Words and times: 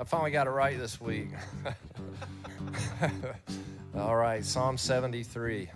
I 0.00 0.04
finally 0.04 0.30
got 0.30 0.46
it 0.46 0.50
right 0.50 0.78
this 0.78 0.98
week. 0.98 1.28
All 3.94 4.16
right, 4.16 4.42
Psalm 4.42 4.78
73. 4.78 5.68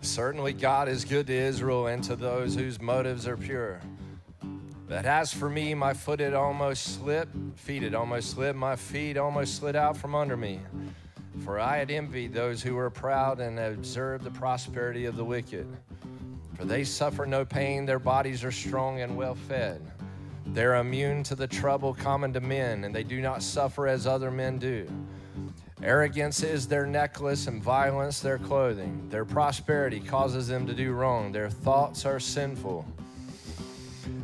Certainly, 0.00 0.54
God 0.54 0.88
is 0.88 1.04
good 1.04 1.28
to 1.28 1.32
Israel 1.32 1.86
and 1.86 2.02
to 2.02 2.16
those 2.16 2.56
whose 2.56 2.80
motives 2.80 3.28
are 3.28 3.36
pure. 3.36 3.80
But 4.88 5.06
as 5.06 5.32
for 5.32 5.48
me, 5.48 5.72
my 5.72 5.94
foot 5.94 6.18
had 6.18 6.34
almost 6.34 6.96
slipped, 6.96 7.36
feet 7.54 7.84
had 7.84 7.94
almost 7.94 8.30
slipped, 8.30 8.58
my 8.58 8.74
feet 8.74 9.16
almost 9.16 9.54
slid 9.54 9.76
out 9.76 9.96
from 9.96 10.16
under 10.16 10.36
me. 10.36 10.58
For 11.44 11.60
I 11.60 11.76
had 11.76 11.92
envied 11.92 12.32
those 12.32 12.60
who 12.60 12.74
were 12.74 12.90
proud 12.90 13.38
and 13.38 13.60
observed 13.60 14.24
the 14.24 14.32
prosperity 14.32 15.04
of 15.04 15.14
the 15.14 15.24
wicked. 15.24 15.68
For 16.60 16.66
they 16.66 16.84
suffer 16.84 17.24
no 17.24 17.46
pain, 17.46 17.86
their 17.86 17.98
bodies 17.98 18.44
are 18.44 18.52
strong 18.52 19.00
and 19.00 19.16
well 19.16 19.34
fed. 19.34 19.80
They're 20.48 20.74
immune 20.74 21.22
to 21.22 21.34
the 21.34 21.46
trouble 21.46 21.94
common 21.94 22.34
to 22.34 22.40
men, 22.42 22.84
and 22.84 22.94
they 22.94 23.02
do 23.02 23.22
not 23.22 23.42
suffer 23.42 23.88
as 23.88 24.06
other 24.06 24.30
men 24.30 24.58
do. 24.58 24.86
Arrogance 25.82 26.42
is 26.42 26.68
their 26.68 26.84
necklace, 26.84 27.46
and 27.46 27.62
violence 27.62 28.20
their 28.20 28.36
clothing. 28.36 29.08
Their 29.08 29.24
prosperity 29.24 30.00
causes 30.00 30.48
them 30.48 30.66
to 30.66 30.74
do 30.74 30.92
wrong, 30.92 31.32
their 31.32 31.48
thoughts 31.48 32.04
are 32.04 32.20
sinful. 32.20 32.84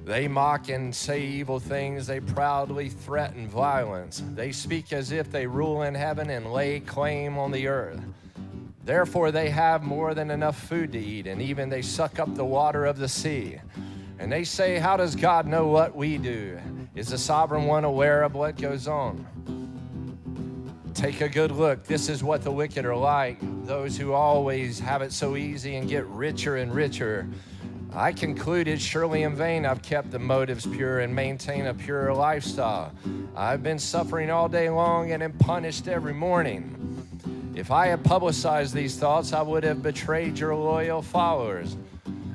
They 0.05 0.29
mock 0.29 0.69
and 0.69 0.95
say 0.95 1.23
evil 1.23 1.59
things. 1.59 2.07
They 2.07 2.21
proudly 2.21 2.91
threaten 2.91 3.49
violence. 3.49 4.23
They 4.35 4.53
speak 4.53 4.93
as 4.93 5.11
if 5.11 5.33
they 5.33 5.47
rule 5.47 5.83
in 5.83 5.95
heaven 5.95 6.29
and 6.29 6.53
lay 6.53 6.81
claim 6.81 7.39
on 7.39 7.51
the 7.51 7.67
earth. 7.67 8.01
Therefore, 8.87 9.33
they 9.33 9.51
have 9.51 9.83
more 9.83 10.15
than 10.15 10.31
enough 10.31 10.57
food 10.57 10.93
to 10.93 10.99
eat, 10.99 11.27
and 11.27 11.43
even 11.43 11.69
they 11.69 11.83
suck 11.83 12.21
up 12.21 12.33
the 12.37 12.45
water 12.45 12.87
of 12.87 12.99
the 12.99 13.09
sea. 13.09 13.59
And 14.21 14.31
they 14.31 14.45
say, 14.45 14.79
How 14.79 14.97
does 14.97 15.17
God 15.17 15.45
know 15.45 15.67
what 15.67 15.97
we 15.97 16.19
do? 16.19 16.57
Is 16.95 17.09
the 17.09 17.19
sovereign 17.19 17.65
one 17.65 17.83
aware 17.83 18.23
of 18.23 18.35
what 18.35 18.57
goes 18.57 18.87
on? 18.87 19.27
Take 20.95 21.21
a 21.21 21.29
good 21.29 21.51
look. 21.51 21.85
This 21.85 22.09
is 22.09 22.23
what 22.23 22.43
the 22.43 22.53
wicked 22.53 22.87
are 22.87 22.97
like 22.97 23.39
those 23.67 23.97
who 23.97 24.13
always 24.13 24.79
have 24.79 25.03
it 25.03 25.13
so 25.13 25.35
easy 25.35 25.75
and 25.75 25.89
get 25.89 26.07
richer 26.07 26.57
and 26.59 26.73
richer. 26.73 27.29
I 27.93 28.13
concluded, 28.13 28.81
surely 28.81 29.25
in 29.25 29.35
vain 29.35 29.67
I've 29.67 29.83
kept 29.83 30.13
the 30.13 30.21
motives 30.21 30.65
pure 30.65 31.01
and 31.01 31.13
maintain 31.13 31.67
a 31.67 31.75
pure 31.75 32.15
lifestyle. 32.15 32.93
I've 33.35 33.65
been 33.65 33.81
suffering 33.81 34.31
all 34.31 34.49
day 34.49 34.71
long 34.71 35.11
and 35.11 35.25
am 35.25 35.33
punished 35.33 35.89
every 35.89 36.15
morning. 36.15 36.77
If 37.57 37.71
I 37.71 37.87
had 37.87 38.05
publicized 38.05 38.75
these 38.75 38.99
thoughts, 38.99 39.33
I 39.33 39.41
would 39.41 39.65
have 39.65 39.83
betrayed 39.83 40.39
your 40.39 40.55
loyal 40.55 41.01
followers. 41.01 41.75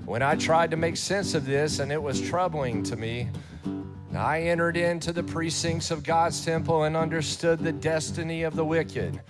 When 0.04 0.24
I 0.24 0.34
tried 0.34 0.72
to 0.72 0.78
make 0.78 0.98
sense 0.98 1.36
of 1.36 1.46
this 1.46 1.78
and 1.78 1.92
it 1.92 2.02
was 2.02 2.20
troubling 2.20 2.82
to 2.84 2.96
me, 2.96 3.30
I 4.16 4.42
entered 4.42 4.78
into 4.78 5.14
the 5.14 5.22
precincts 5.22 5.92
of 5.92 6.04
God's 6.04 6.44
temple 6.44 6.86
and 6.86 6.98
understood 6.98 7.60
the 7.60 7.72
destiny 7.72 8.42
of 8.42 8.56
the 8.56 8.66
wicked. 8.66 9.22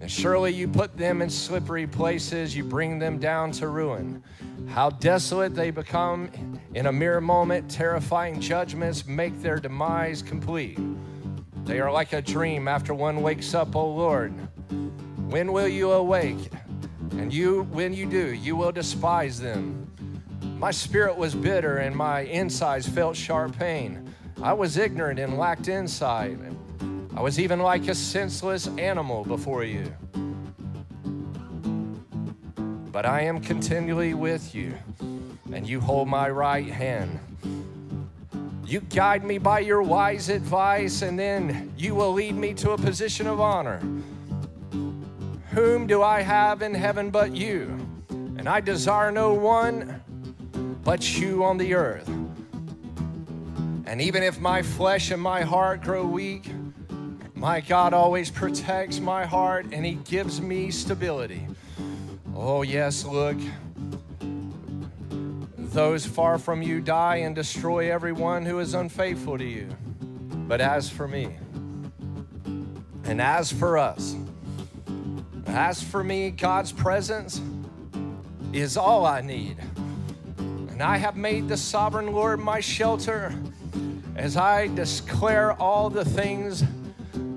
And 0.00 0.10
surely 0.10 0.54
you 0.54 0.68
put 0.68 0.96
them 0.96 1.20
in 1.20 1.28
slippery 1.28 1.86
places, 1.86 2.56
you 2.56 2.64
bring 2.64 2.98
them 2.98 3.18
down 3.18 3.52
to 3.52 3.68
ruin. 3.68 4.24
How 4.68 4.88
desolate 4.88 5.54
they 5.54 5.70
become 5.70 6.30
in 6.72 6.86
a 6.86 6.92
mere 6.92 7.20
moment, 7.20 7.70
terrifying 7.70 8.40
judgments 8.40 9.06
make 9.06 9.38
their 9.42 9.60
demise 9.60 10.22
complete. 10.22 10.78
They 11.64 11.78
are 11.78 11.92
like 11.92 12.14
a 12.14 12.22
dream 12.22 12.68
after 12.68 12.94
one 12.94 13.20
wakes 13.20 13.52
up, 13.52 13.76
O 13.76 13.80
oh 13.80 13.88
Lord. 13.90 14.34
When 15.28 15.52
will 15.52 15.68
you 15.68 15.92
awake? 15.92 16.50
And 17.12 17.32
you, 17.32 17.64
when 17.64 17.92
you 17.92 18.06
do, 18.06 18.32
you 18.34 18.56
will 18.56 18.72
despise 18.72 19.40
them. 19.40 19.90
My 20.58 20.70
spirit 20.70 21.16
was 21.16 21.34
bitter 21.34 21.78
and 21.78 21.94
my 21.94 22.20
insides 22.20 22.88
felt 22.88 23.16
sharp 23.16 23.58
pain. 23.58 24.12
I 24.42 24.52
was 24.52 24.76
ignorant 24.76 25.18
and 25.18 25.38
lacked 25.38 25.68
insight. 25.68 26.38
I 27.16 27.20
was 27.20 27.38
even 27.40 27.60
like 27.60 27.88
a 27.88 27.94
senseless 27.94 28.68
animal 28.78 29.24
before 29.24 29.64
you 29.64 29.92
but 32.96 33.04
I 33.04 33.20
am 33.20 33.42
continually 33.42 34.14
with 34.14 34.54
you, 34.54 34.72
and 35.52 35.68
you 35.68 35.82
hold 35.82 36.08
my 36.08 36.30
right 36.30 36.66
hand. 36.66 37.20
You 38.64 38.80
guide 38.80 39.22
me 39.22 39.36
by 39.36 39.58
your 39.58 39.82
wise 39.82 40.30
advice, 40.30 41.02
and 41.02 41.18
then 41.18 41.74
you 41.76 41.94
will 41.94 42.14
lead 42.14 42.36
me 42.36 42.54
to 42.54 42.70
a 42.70 42.78
position 42.78 43.26
of 43.26 43.38
honor. 43.38 43.82
Whom 45.56 45.86
do 45.86 46.02
I 46.02 46.20
have 46.20 46.60
in 46.60 46.74
heaven 46.74 47.08
but 47.08 47.34
you? 47.34 47.78
And 48.10 48.46
I 48.46 48.60
desire 48.60 49.10
no 49.10 49.32
one 49.32 50.02
but 50.84 51.18
you 51.18 51.44
on 51.44 51.56
the 51.56 51.72
earth. 51.72 52.06
And 53.86 54.02
even 54.02 54.22
if 54.22 54.38
my 54.38 54.60
flesh 54.60 55.10
and 55.10 55.22
my 55.22 55.40
heart 55.40 55.80
grow 55.80 56.04
weak, 56.04 56.50
my 57.34 57.62
God 57.62 57.94
always 57.94 58.30
protects 58.30 59.00
my 59.00 59.24
heart 59.24 59.68
and 59.72 59.86
He 59.86 59.94
gives 59.94 60.42
me 60.42 60.70
stability. 60.70 61.46
Oh, 62.34 62.60
yes, 62.60 63.06
look. 63.06 63.38
Those 65.56 66.04
far 66.04 66.36
from 66.36 66.60
you 66.60 66.82
die 66.82 67.16
and 67.16 67.34
destroy 67.34 67.90
everyone 67.90 68.44
who 68.44 68.58
is 68.58 68.74
unfaithful 68.74 69.38
to 69.38 69.44
you. 69.44 69.68
But 70.46 70.60
as 70.60 70.90
for 70.90 71.08
me, 71.08 71.34
and 73.04 73.22
as 73.22 73.50
for 73.50 73.78
us, 73.78 74.16
as 75.46 75.82
for 75.82 76.04
me, 76.04 76.30
God's 76.30 76.72
presence 76.72 77.40
is 78.52 78.76
all 78.76 79.06
I 79.06 79.20
need. 79.20 79.56
And 80.38 80.82
I 80.82 80.96
have 80.96 81.16
made 81.16 81.48
the 81.48 81.56
sovereign 81.56 82.12
Lord 82.12 82.40
my 82.40 82.60
shelter 82.60 83.32
as 84.14 84.36
I 84.36 84.68
declare 84.68 85.52
all 85.54 85.90
the 85.90 86.04
things 86.04 86.64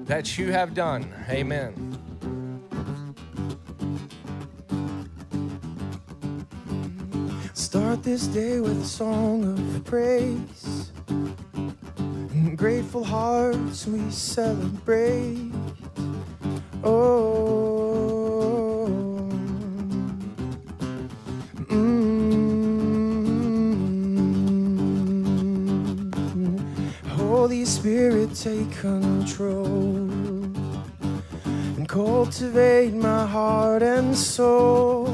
that 0.06 0.38
you 0.38 0.52
have 0.52 0.74
done. 0.74 1.14
Amen. 1.30 1.86
Start 7.54 8.04
this 8.04 8.28
day 8.28 8.60
with 8.60 8.82
a 8.82 8.86
song 8.86 9.44
of 9.44 9.86
praise. 9.86 10.92
In 11.08 12.56
grateful 12.56 13.04
hearts 13.04 13.86
we 13.86 14.10
celebrate. 14.10 15.52
Oh. 16.84 17.79
Take 28.50 28.72
control 28.72 30.10
and 31.78 31.88
cultivate 31.88 32.94
my 32.96 33.24
heart 33.28 33.84
and 33.84 34.18
soul. 34.18 35.06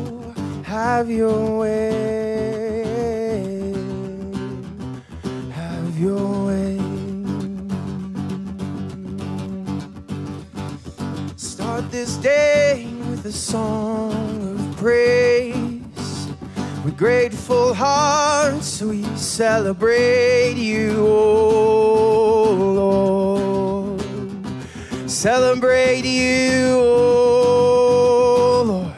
Have 0.63 1.09
your 1.09 1.59
way. 1.59 2.93
Have 5.51 5.99
your 5.99 6.45
way. 6.47 6.79
Start 11.35 11.91
this 11.91 12.15
day 12.17 12.87
with 13.09 13.25
a 13.25 13.33
song 13.33 14.13
of 14.53 14.77
praise. 14.77 16.29
With 16.85 16.95
grateful 16.95 17.73
hearts, 17.73 18.81
we 18.81 19.03
celebrate 19.17 20.55
you, 20.55 20.91
Celebrate 25.25 26.05
you, 26.05 26.77
oh 26.77 28.63
Lord. 28.67 28.93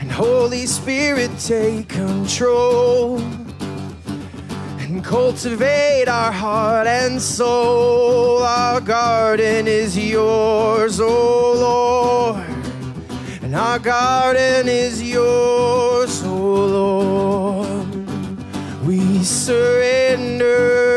And 0.00 0.10
Holy 0.10 0.64
Spirit, 0.64 1.30
take 1.38 1.90
control 1.90 3.18
and 4.78 5.04
cultivate 5.04 6.08
our 6.08 6.32
heart 6.32 6.86
and 6.86 7.20
soul. 7.20 8.42
Our 8.42 8.80
garden 8.80 9.68
is 9.68 9.94
yours, 9.98 11.00
oh 11.02 11.52
Lord, 11.68 12.46
and 13.42 13.54
our 13.54 13.78
garden 13.78 14.68
is 14.68 15.02
yours, 15.02 16.22
oh 16.24 16.64
Lord. 16.80 18.06
We 18.86 19.22
surrender, 19.22 20.87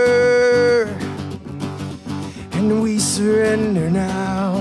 surrender 3.21 3.87
now. 3.91 4.57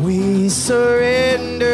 We 0.00 0.48
surrender. 0.48 1.68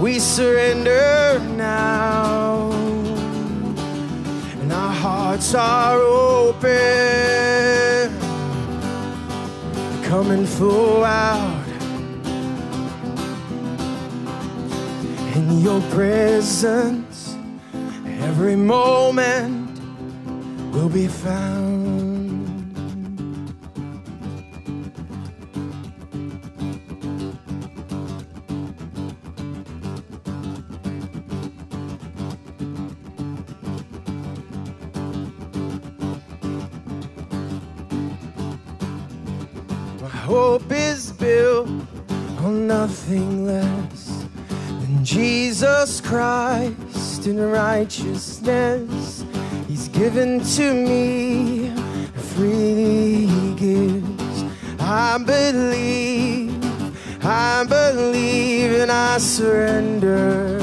We 0.00 0.18
surrender 0.18 1.38
now. 1.56 2.70
And 4.60 4.72
our 4.72 4.94
hearts 5.04 5.54
are 5.54 6.00
open. 6.00 6.68
Come 10.04 10.30
and 10.30 10.48
flow 10.48 11.04
out. 11.04 11.66
In 15.36 15.60
your 15.60 15.82
presence, 15.90 17.36
every 18.22 18.56
moment 18.56 19.57
will 20.78 20.88
be 20.88 21.08
found. 21.08 22.46
My 40.00 40.08
hope 40.08 40.70
is 40.70 41.10
built 41.12 41.68
on 42.38 42.68
nothing 42.68 43.46
less 43.46 44.26
than 44.80 45.04
Jesus 45.04 46.00
Christ 46.00 47.26
in 47.26 47.40
righteousness. 47.40 49.17
Given 49.98 50.40
to 50.56 50.74
me, 50.74 51.70
freely 52.32 53.26
He 53.26 53.54
gives. 53.54 54.44
I 54.78 55.18
believe, 55.18 56.54
I 57.24 57.64
believe, 57.64 58.72
and 58.82 58.90
I 58.90 59.18
surrender. 59.18 60.60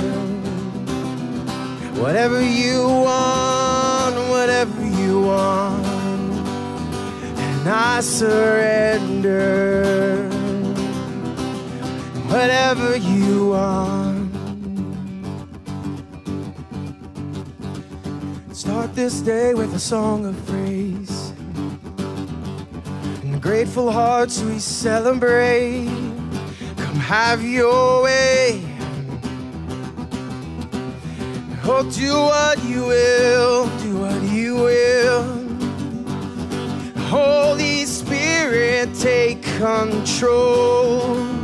Whatever 2.01 2.41
you 2.41 2.83
want, 2.83 4.15
whatever 4.29 4.85
you 5.01 5.21
want 5.21 5.85
and 7.65 7.73
I 7.73 7.99
surrender. 8.01 9.49
Whatever 12.29 12.97
you 12.97 13.49
want. 13.49 14.04
Start 18.75 18.93
this 18.93 19.21
day 19.21 19.53
with 19.53 19.73
a 19.73 19.79
song 19.79 20.25
of 20.25 20.35
praise. 20.47 21.31
And 23.23 23.41
grateful 23.41 23.89
hearts 23.89 24.41
we 24.41 24.59
celebrate. 24.59 25.87
Come 26.75 26.97
have 26.97 27.41
your 27.41 28.03
way. 28.03 28.61
Oh, 31.63 31.89
do 31.89 32.19
what 32.19 32.61
you 32.65 32.85
will, 32.85 33.69
do 33.79 33.97
what 33.97 34.21
you 34.23 34.55
will. 34.55 35.23
Holy 37.07 37.85
Spirit, 37.85 38.93
take 38.95 39.41
control. 39.57 41.34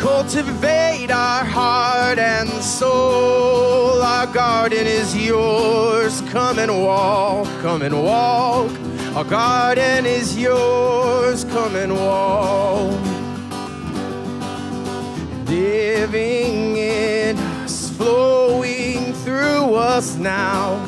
Cultivate 0.00 1.10
our 1.10 1.44
heart 1.44 2.18
and 2.18 2.48
soul. 2.62 4.00
Our 4.00 4.26
garden 4.28 4.86
is 4.86 5.14
yours. 5.14 6.22
Come 6.22 6.58
and 6.58 6.82
walk, 6.82 7.46
come 7.60 7.82
and 7.82 8.02
walk. 8.02 8.72
Our 9.14 9.24
garden 9.24 10.06
is 10.06 10.38
yours. 10.38 11.44
Come 11.44 11.76
and 11.76 11.94
walk. 11.94 12.98
Living 15.46 16.78
in 16.78 17.36
us, 17.36 17.90
flowing 17.90 19.12
through 19.12 19.74
us 19.74 20.16
now. 20.16 20.80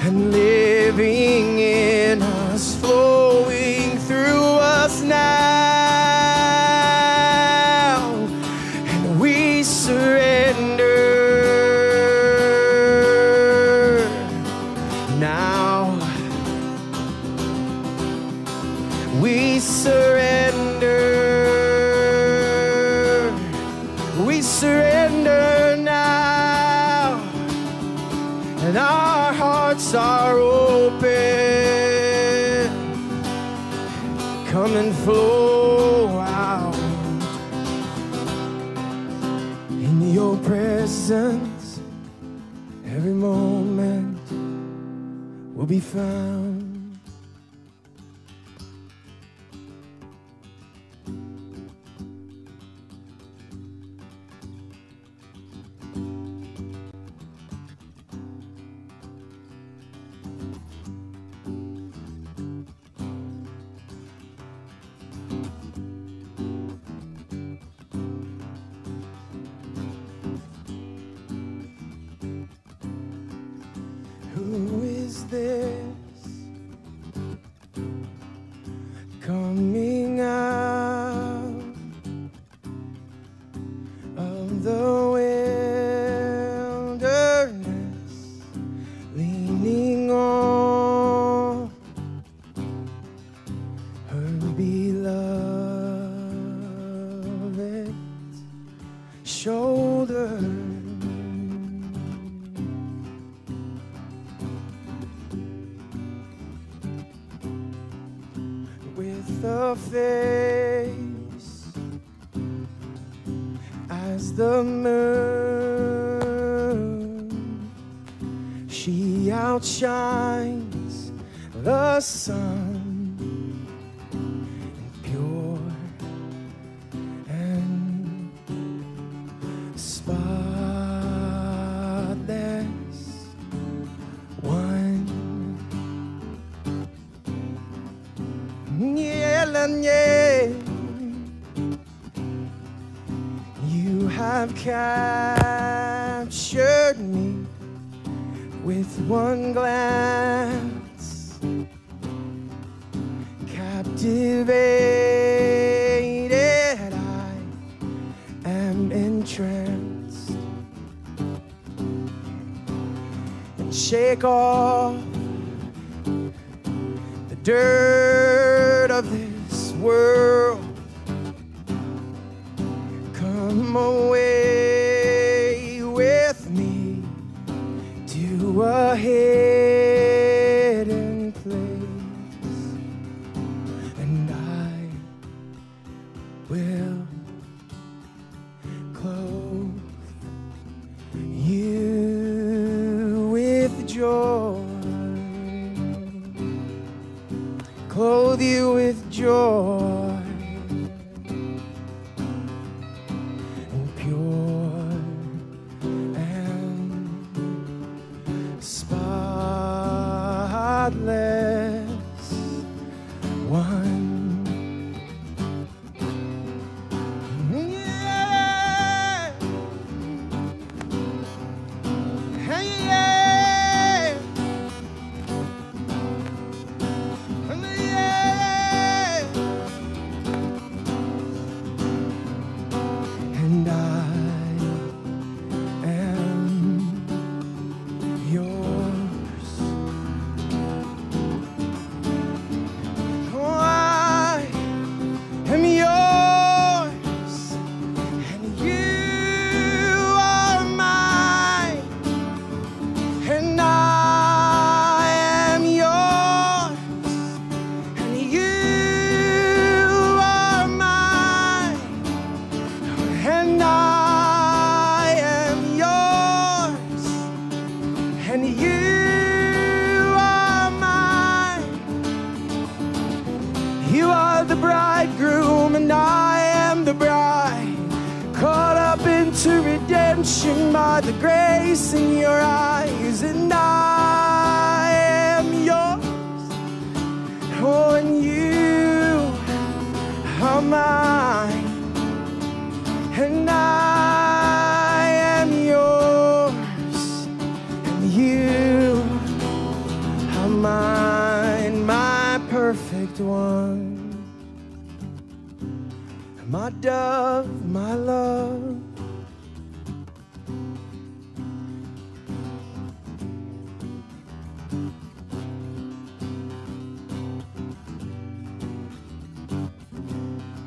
and 0.00 0.32
living 0.32 1.58
in 1.58 2.22
us, 2.22 2.74
flowing 2.76 3.17
us 5.12 5.57
found. 45.88 46.47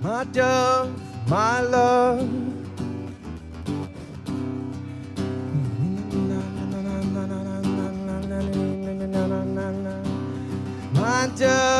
My 0.02 0.24
dove, 0.24 0.90
my 1.30 1.62
love. 1.62 2.28
My 10.96 11.30
dove, 11.38 11.71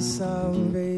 salvation. 0.00 0.97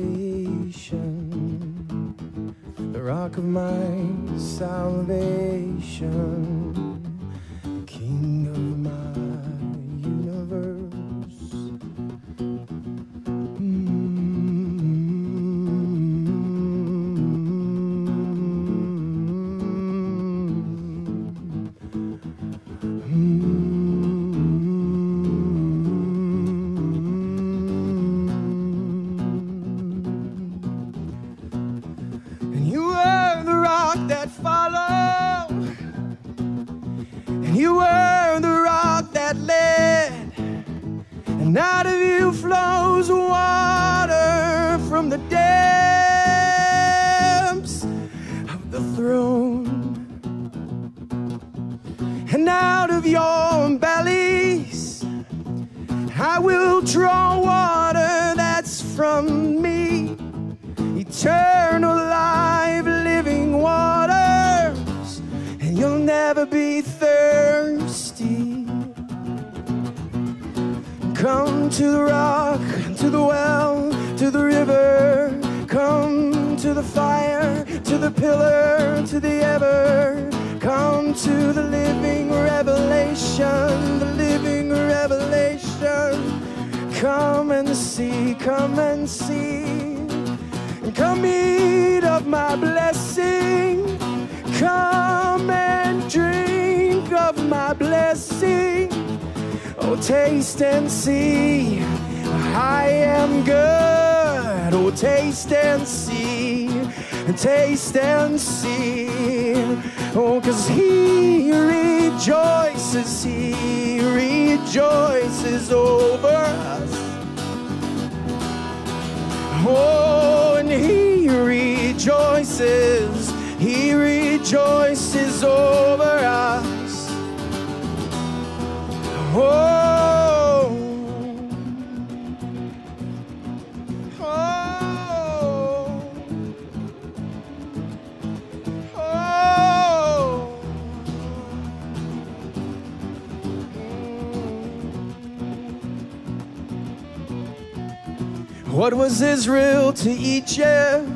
to 150.00 150.10
Egypt, 150.10 151.06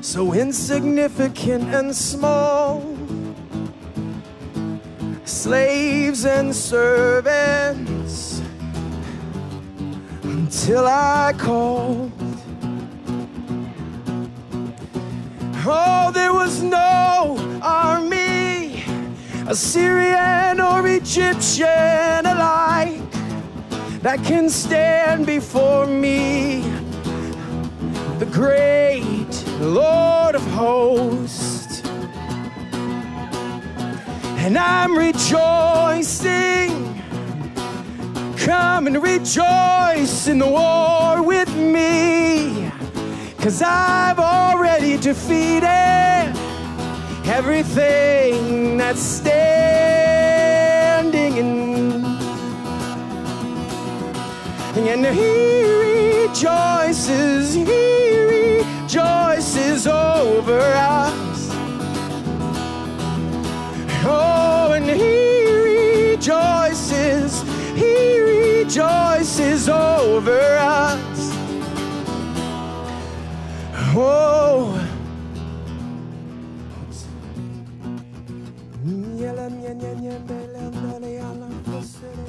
so 0.00 0.32
insignificant 0.32 1.74
and 1.74 1.94
small. 1.94 2.82
Slaves 5.24 6.24
and 6.24 6.54
servants, 6.54 8.40
until 10.22 10.86
I 10.86 11.34
called. 11.36 12.12
Oh, 15.66 16.12
there 16.14 16.32
was 16.32 16.62
no 16.62 17.36
army, 17.60 18.84
Assyrian 19.48 20.60
or 20.60 20.86
Egyptian 20.86 22.24
alike, 22.24 23.10
that 24.02 24.22
can 24.22 24.48
stand 24.48 25.26
before 25.26 25.86
me. 25.86 26.73
Great 28.34 29.30
Lord 29.60 30.34
of 30.34 30.44
hosts. 30.50 31.82
And 34.42 34.58
I'm 34.58 34.98
rejoicing. 34.98 36.72
Come 38.36 38.88
and 38.88 39.00
rejoice 39.00 40.26
in 40.26 40.40
the 40.40 40.48
war 40.48 41.22
with 41.22 41.54
me. 41.56 42.68
Cause 43.38 43.62
I've 43.64 44.18
already 44.18 44.96
defeated 44.96 46.34
everything 47.24 48.76
that's 48.78 49.00
standing 49.00 49.76
in. 51.36 52.04
And 54.74 55.06
he 55.06 55.62
rejoices, 56.26 57.54
he 57.54 58.03
rejoices 58.94 59.88
over 59.88 60.60
us. 60.60 61.48
Oh, 64.06 64.72
and 64.72 64.84
he 64.84 66.12
rejoices, 66.12 67.42
he 67.74 68.20
rejoices 68.20 69.68
over 69.68 70.40
us. 70.58 71.32
Oh. 73.96 74.80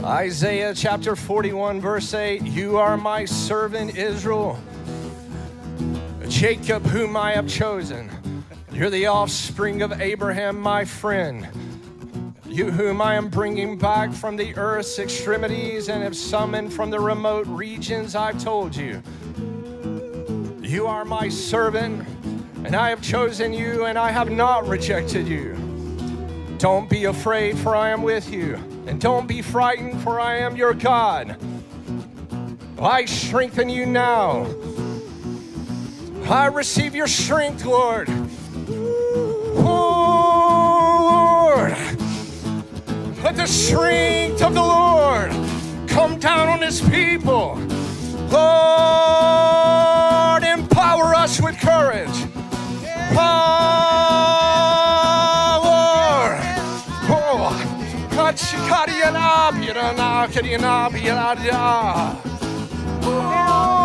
Isaiah 0.04 0.74
chapter 0.74 1.16
41, 1.16 1.82
verse 1.82 2.14
8 2.14 2.44
You 2.44 2.78
are 2.78 2.98
my 2.98 3.26
servant 3.26 3.98
Israel, 3.98 4.60
Jacob, 6.36 6.86
whom 6.88 7.16
I 7.16 7.32
have 7.32 7.48
chosen. 7.48 8.12
You're 8.70 8.90
the 8.90 9.06
offspring 9.06 9.82
of 9.82 10.02
Abraham, 10.02 10.60
my 10.60 10.84
friend. 10.84 11.48
You, 12.46 12.72
whom 12.72 13.02
I 13.02 13.16
am 13.16 13.30
bringing 13.30 13.78
back 13.78 14.12
from 14.12 14.36
the 14.36 14.54
earth's 14.58 15.00
extremities 15.00 15.88
and 15.88 16.04
have 16.04 16.14
summoned 16.14 16.74
from 16.74 16.90
the 16.90 17.00
remote 17.00 17.48
regions, 17.48 18.18
I've 18.18 18.44
told 18.44 18.76
you. 18.76 19.02
You 20.62 20.88
are 20.88 21.06
my 21.06 21.30
servant, 21.30 22.06
and 22.66 22.76
I 22.76 22.90
have 22.90 23.02
chosen 23.02 23.54
you, 23.54 23.86
and 23.86 23.98
I 23.98 24.12
have 24.12 24.30
not 24.30 24.68
rejected 24.68 25.30
you. 25.30 25.56
Don't 26.58 26.90
be 26.90 27.06
afraid, 27.06 27.58
for 27.58 27.78
I 27.78 27.92
am 27.92 28.04
with 28.04 28.30
you. 28.30 28.56
And 28.88 29.00
don't 29.00 29.26
be 29.26 29.42
frightened, 29.42 30.02
for 30.02 30.20
I 30.20 30.40
am 30.40 30.58
your 30.58 30.74
God. 30.74 31.38
I 32.78 33.06
strengthen 33.06 33.70
you 33.70 33.86
now. 33.86 34.48
I 36.28 36.48
receive 36.48 36.96
your 36.96 37.06
strength, 37.08 37.66
Lord. 37.66 38.10
Oh, 39.58 40.24
Lord. 41.56 41.78
Let 43.24 43.36
the 43.36 43.46
strength 43.46 44.42
of 44.42 44.56
the 44.56 44.62
Lord 44.62 45.32
come 45.88 46.18
down 46.18 46.50
on 46.50 46.62
his 46.62 46.82
people. 46.82 47.60
Lord, 48.32 48.44
empower 50.44 51.14
us 51.14 51.40
with 51.40 51.60
courage. 51.60 52.26
Power. 53.14 53.46
Oh, 57.08 57.38
oh 57.40 58.10
Kachikariana, 58.12 59.52
Birana, 59.52 60.28
Kariana, 60.28 60.90
oh, 63.04 63.85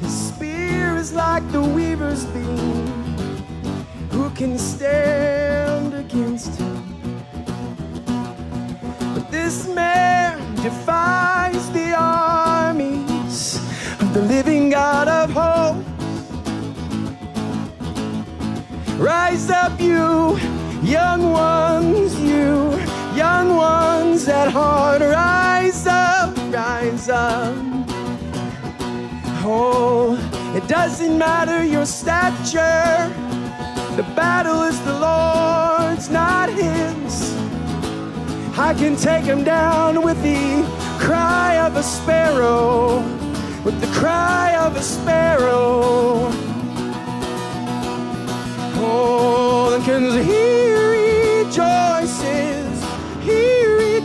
His 0.00 0.28
spear 0.28 0.96
is 0.96 1.12
like 1.12 1.44
the 1.52 1.60
weaver's 1.60 2.24
beam. 2.26 2.86
Who 4.10 4.30
can 4.30 4.58
stand 4.58 5.94
against 5.94 6.58
him? 6.58 6.82
But 9.14 9.30
this 9.30 9.68
man 9.68 10.38
defies 10.56 11.70
the 11.70 11.94
armies 11.96 13.56
of 14.00 14.14
the 14.14 14.22
living 14.22 14.70
God 14.70 15.08
of 15.08 15.30
hope. 15.30 15.84
Rise 18.98 19.50
up, 19.50 19.78
you 19.80 20.38
young 20.82 21.30
ones, 21.30 22.18
you 22.20 22.78
young 23.14 23.54
ones 23.56 24.28
at 24.28 24.48
heart. 24.48 25.02
Rise 25.02 25.86
up, 25.86 26.25
rise 26.52 27.08
up. 27.08 27.54
Oh, 29.48 30.16
it 30.56 30.66
doesn't 30.68 31.16
matter 31.16 31.64
your 31.64 31.86
stature. 31.86 33.12
The 33.96 34.02
battle 34.14 34.62
is 34.62 34.80
the 34.82 34.92
Lord's, 34.92 36.10
not 36.10 36.48
His. 36.48 37.36
I 38.58 38.72
can 38.74 38.96
take 38.96 39.24
him 39.24 39.44
down 39.44 40.02
with 40.02 40.22
the 40.22 40.64
cry 40.98 41.58
of 41.58 41.76
a 41.76 41.82
sparrow, 41.82 43.00
with 43.64 43.78
the 43.80 43.86
cry 43.88 44.56
of 44.56 44.76
a 44.76 44.82
sparrow. 44.82 46.30
Oh, 48.78 49.82
cause 49.84 50.24
he 50.24 50.75
rejoices, 50.75 50.75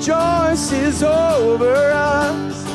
rejoices 0.02 1.04
over 1.04 1.76
us. 1.92 2.66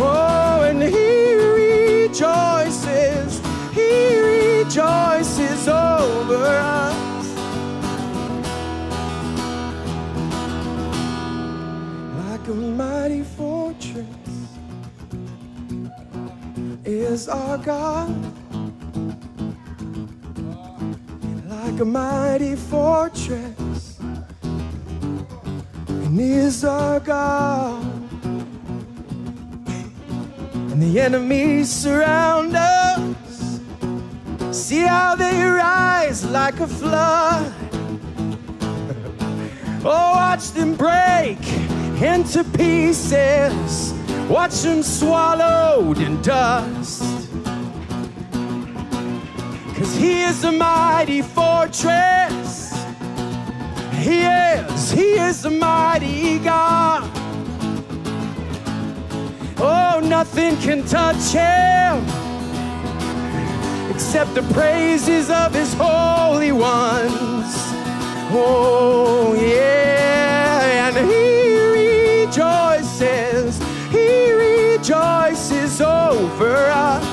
Oh, 0.00 0.62
and 0.68 0.82
he 0.82 1.34
rejoices, 2.08 3.40
he 3.72 4.18
rejoices 4.18 5.68
over 5.68 6.44
us. 6.44 7.28
Like 12.18 12.48
a 12.48 12.54
mighty 12.54 13.22
fortress 13.22 14.08
is 16.84 17.28
our 17.28 17.58
God. 17.58 18.34
like 21.74 21.80
a 21.80 21.84
mighty 21.84 22.54
fortress, 22.54 23.93
and 26.14 26.20
is 26.20 26.64
our 26.64 27.00
God. 27.00 27.82
And 30.70 30.80
the 30.80 31.00
enemies 31.00 31.68
surround 31.68 32.54
us. 32.54 33.60
See 34.52 34.82
how 34.82 35.16
they 35.16 35.42
rise 35.42 36.24
like 36.24 36.60
a 36.60 36.68
flood. 36.68 37.52
Oh, 39.86 40.12
watch 40.12 40.52
them 40.52 40.76
break 40.76 41.38
into 42.00 42.42
pieces. 42.56 43.92
Watch 44.30 44.62
them 44.62 44.82
swallowed 44.82 45.98
in 45.98 46.22
dust. 46.22 47.02
Cause 49.76 49.94
he 49.96 50.22
is 50.22 50.42
a 50.42 50.52
mighty 50.52 51.20
fortress. 51.20 52.43
He 54.04 54.20
is, 54.20 54.90
he 54.90 55.14
is 55.28 55.44
a 55.46 55.50
mighty 55.50 56.38
God. 56.38 57.10
Oh, 59.56 60.00
nothing 60.04 60.56
can 60.58 60.84
touch 60.84 61.32
him 61.32 62.04
except 63.90 64.34
the 64.34 64.42
praises 64.52 65.30
of 65.30 65.54
his 65.54 65.72
holy 65.72 66.52
ones. 66.52 67.54
Oh, 68.36 69.34
yeah, 69.40 70.88
and 70.88 70.96
he 71.08 71.56
rejoices, 72.26 73.58
he 73.90 74.32
rejoices 74.32 75.78
for 75.78 76.56
us. 76.70 77.04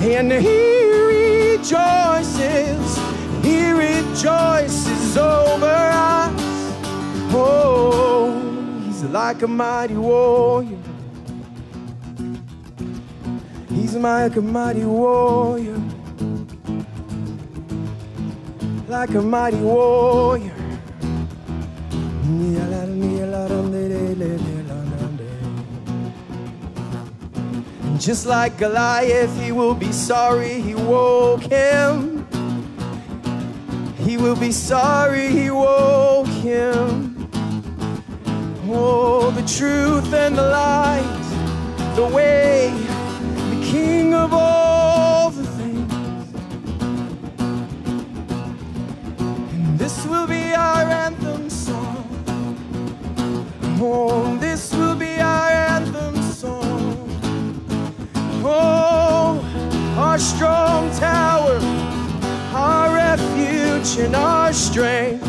And 0.00 0.32
he 0.32 0.84
rejoices, 1.56 2.81
he 3.42 3.70
rejoices 3.70 5.16
over 5.16 5.66
us. 5.66 6.32
Oh, 7.34 8.80
he's 8.84 9.02
like 9.04 9.42
a 9.42 9.48
mighty 9.48 9.94
warrior. 9.94 10.78
He's 13.68 13.94
like 13.96 14.36
a 14.36 14.42
mighty 14.42 14.84
warrior. 14.84 15.80
Like 18.88 19.10
a 19.10 19.22
mighty 19.22 19.56
warrior. 19.58 20.62
Just 28.02 28.26
like 28.26 28.58
Goliath, 28.58 29.32
he 29.40 29.52
will 29.52 29.74
be 29.74 29.92
sorry 29.92 30.60
he 30.60 30.74
woke 30.74 31.44
him. 31.44 32.11
He 34.12 34.18
will 34.18 34.36
be 34.36 34.52
sorry 34.52 35.28
he 35.28 35.50
woke 35.50 36.26
him. 36.26 37.30
Oh, 38.68 39.30
the 39.30 39.40
truth 39.40 40.12
and 40.12 40.36
the 40.36 40.42
light, 40.42 41.22
the 41.96 42.06
way, 42.14 42.74
the 43.48 43.64
King 43.64 44.12
of 44.12 44.34
all 44.34 45.30
the 45.30 45.44
things. 45.56 45.94
And 49.18 49.78
this 49.78 50.04
will 50.04 50.26
be 50.26 50.52
our 50.52 50.84
anthem 51.06 51.48
song. 51.48 52.06
Oh, 53.80 54.36
this 54.36 54.74
will 54.74 54.94
be 54.94 55.20
our 55.20 55.48
anthem 55.48 56.20
song. 56.20 57.08
Oh, 58.44 59.40
our 59.96 60.18
strong 60.18 60.90
tower, 60.98 61.58
our 62.54 62.94
refuge 62.94 63.98
and 63.98 64.14
our 64.14 64.52
strength. 64.52 65.24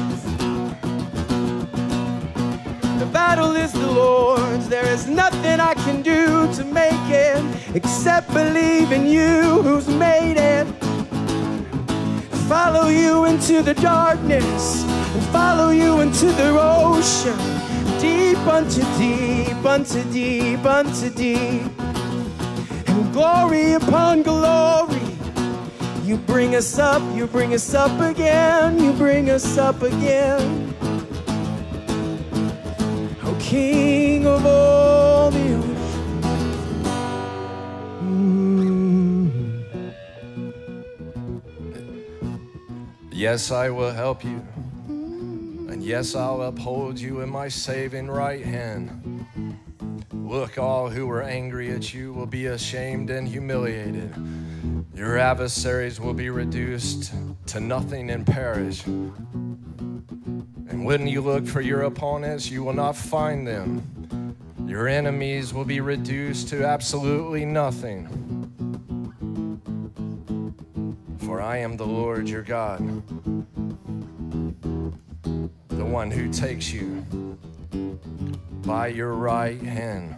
The 3.00 3.10
battle 3.12 3.56
is 3.56 3.72
the 3.72 3.92
Lord's. 3.92 4.68
There 4.68 4.86
is 4.88 5.08
nothing 5.08 5.60
I 5.60 5.74
can 5.74 6.02
do 6.02 6.54
to 6.54 6.66
make 6.66 7.08
it 7.10 7.44
except 7.76 8.34
believe 8.34 8.92
in 8.92 9.06
you 9.08 9.62
who's 9.62 9.88
made 9.88 10.38
it. 10.38 10.68
Follow 12.48 12.90
you 12.90 13.26
into 13.26 13.62
the 13.62 13.74
darkness 13.74 14.84
and 14.84 15.24
follow 15.32 15.70
you 15.70 16.02
into 16.02 16.26
the 16.26 16.50
ocean. 16.60 17.38
Deep 18.00 18.38
unto 18.48 18.82
deep, 18.98 19.66
unto 19.66 20.04
deep, 20.12 20.66
unto 20.66 21.10
deep. 21.10 21.72
And 22.88 23.14
glory 23.14 23.74
upon 23.74 24.24
glory. 24.24 25.03
You 26.04 26.18
bring 26.18 26.54
us 26.56 26.78
up, 26.78 27.02
you 27.16 27.28
bring 27.28 27.54
us 27.54 27.74
up 27.74 28.02
again, 28.02 28.78
you 28.78 28.92
bring 28.92 29.30
us 29.30 29.58
up 29.58 29.82
again. 29.82 30.76
Oh, 33.24 33.38
King 33.40 34.28
of 34.28 34.46
all 34.46 35.32
the 35.32 35.54
ocean. 35.54 35.74
Yes, 43.14 43.52
I 43.52 43.70
will 43.70 43.92
help 43.92 44.26
you. 44.26 44.46
And 44.90 45.82
yes, 45.82 46.16
I'll 46.16 46.42
uphold 46.42 47.00
you 47.00 47.22
in 47.22 47.30
my 47.30 47.48
saving 47.48 48.12
right 48.12 48.44
hand. 48.44 49.26
Look, 50.12 50.58
all 50.58 50.90
who 50.90 51.08
were 51.08 51.24
angry 51.24 51.72
at 51.72 51.94
you 51.94 52.12
will 52.12 52.26
be 52.26 52.48
ashamed 52.48 53.10
and 53.10 53.26
humiliated. 53.26 54.14
Your 54.96 55.18
adversaries 55.18 56.00
will 56.00 56.14
be 56.14 56.30
reduced 56.30 57.14
to 57.48 57.60
nothing 57.60 58.12
and 58.12 58.26
perish. 58.26 58.86
And 58.86 60.86
when 60.86 61.08
you 61.08 61.22
look 61.22 61.48
for 61.48 61.62
your 61.62 61.84
opponents, 61.84 62.52
you 62.52 62.64
will 62.64 62.74
not 62.74 62.96
find 62.96 63.48
them. 63.48 64.36
Your 64.68 64.88
enemies 64.88 65.54
will 65.54 65.66
be 65.66 65.82
reduced 65.82 66.48
to 66.50 66.64
absolutely 66.64 67.44
nothing. 67.44 68.08
For 71.20 71.42
I 71.42 71.58
am 71.58 71.76
the 71.76 71.88
Lord 71.88 72.30
your 72.30 72.44
God, 72.44 72.80
the 75.70 75.86
one 75.86 76.12
who 76.12 76.32
takes 76.32 76.72
you 76.72 77.04
by 78.64 78.88
your 78.88 79.14
right 79.14 79.62
hand. 79.62 80.16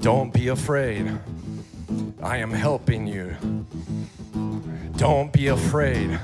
Don't 0.00 0.32
be 0.32 0.48
afraid. 0.48 1.12
I 2.22 2.38
am 2.38 2.50
helping 2.50 3.06
you. 3.06 3.36
Don't 4.96 5.30
be 5.30 5.48
afraid. 5.48 6.18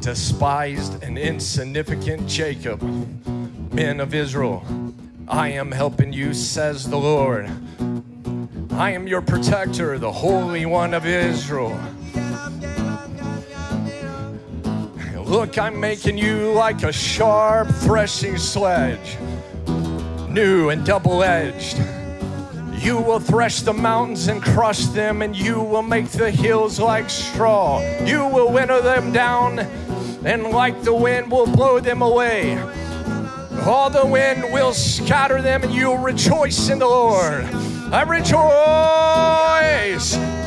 Despised 0.00 1.02
and 1.02 1.18
insignificant 1.18 2.26
Jacob, 2.26 2.82
men 3.70 4.00
of 4.00 4.14
Israel, 4.14 4.64
I 5.28 5.48
am 5.48 5.70
helping 5.70 6.14
you, 6.14 6.32
says 6.32 6.88
the 6.88 6.96
Lord. 6.96 7.50
I 8.72 8.92
am 8.92 9.06
your 9.06 9.20
protector, 9.20 9.98
the 9.98 10.10
Holy 10.10 10.64
One 10.64 10.94
of 10.94 11.04
Israel. 11.04 11.78
Look, 15.18 15.58
I'm 15.58 15.78
making 15.78 16.16
you 16.16 16.50
like 16.52 16.82
a 16.82 16.92
sharp 16.92 17.68
threshing 17.68 18.38
sledge, 18.38 19.18
new 20.30 20.70
and 20.70 20.84
double 20.86 21.22
edged. 21.22 21.78
You 22.80 22.96
will 22.96 23.20
thresh 23.20 23.60
the 23.60 23.74
mountains 23.74 24.28
and 24.28 24.42
crush 24.42 24.86
them, 24.86 25.20
and 25.20 25.36
you 25.36 25.60
will 25.60 25.82
make 25.82 26.08
the 26.08 26.30
hills 26.30 26.80
like 26.80 27.10
straw. 27.10 27.80
You 28.06 28.26
will 28.26 28.50
winnow 28.50 28.80
them 28.80 29.12
down, 29.12 29.58
and 30.24 30.44
like 30.44 30.82
the 30.82 30.94
wind 30.94 31.30
will 31.30 31.44
blow 31.46 31.78
them 31.78 32.00
away. 32.00 32.58
All 33.66 33.90
the 33.90 34.06
wind 34.06 34.44
will 34.50 34.72
scatter 34.72 35.42
them, 35.42 35.62
and 35.62 35.74
you'll 35.74 35.98
rejoice 35.98 36.70
in 36.70 36.78
the 36.78 36.86
Lord. 36.86 37.44
I 37.92 38.00
rejoice 38.02 38.30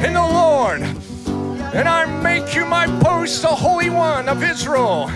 in 0.03 0.13
the 0.13 0.19
Lord, 0.19 0.81
and 1.75 1.87
I 1.87 2.05
make 2.23 2.55
you 2.55 2.65
my 2.65 2.87
post, 2.99 3.43
the 3.43 3.49
Holy 3.49 3.91
One 3.91 4.27
of 4.27 4.41
Israel. 4.41 5.11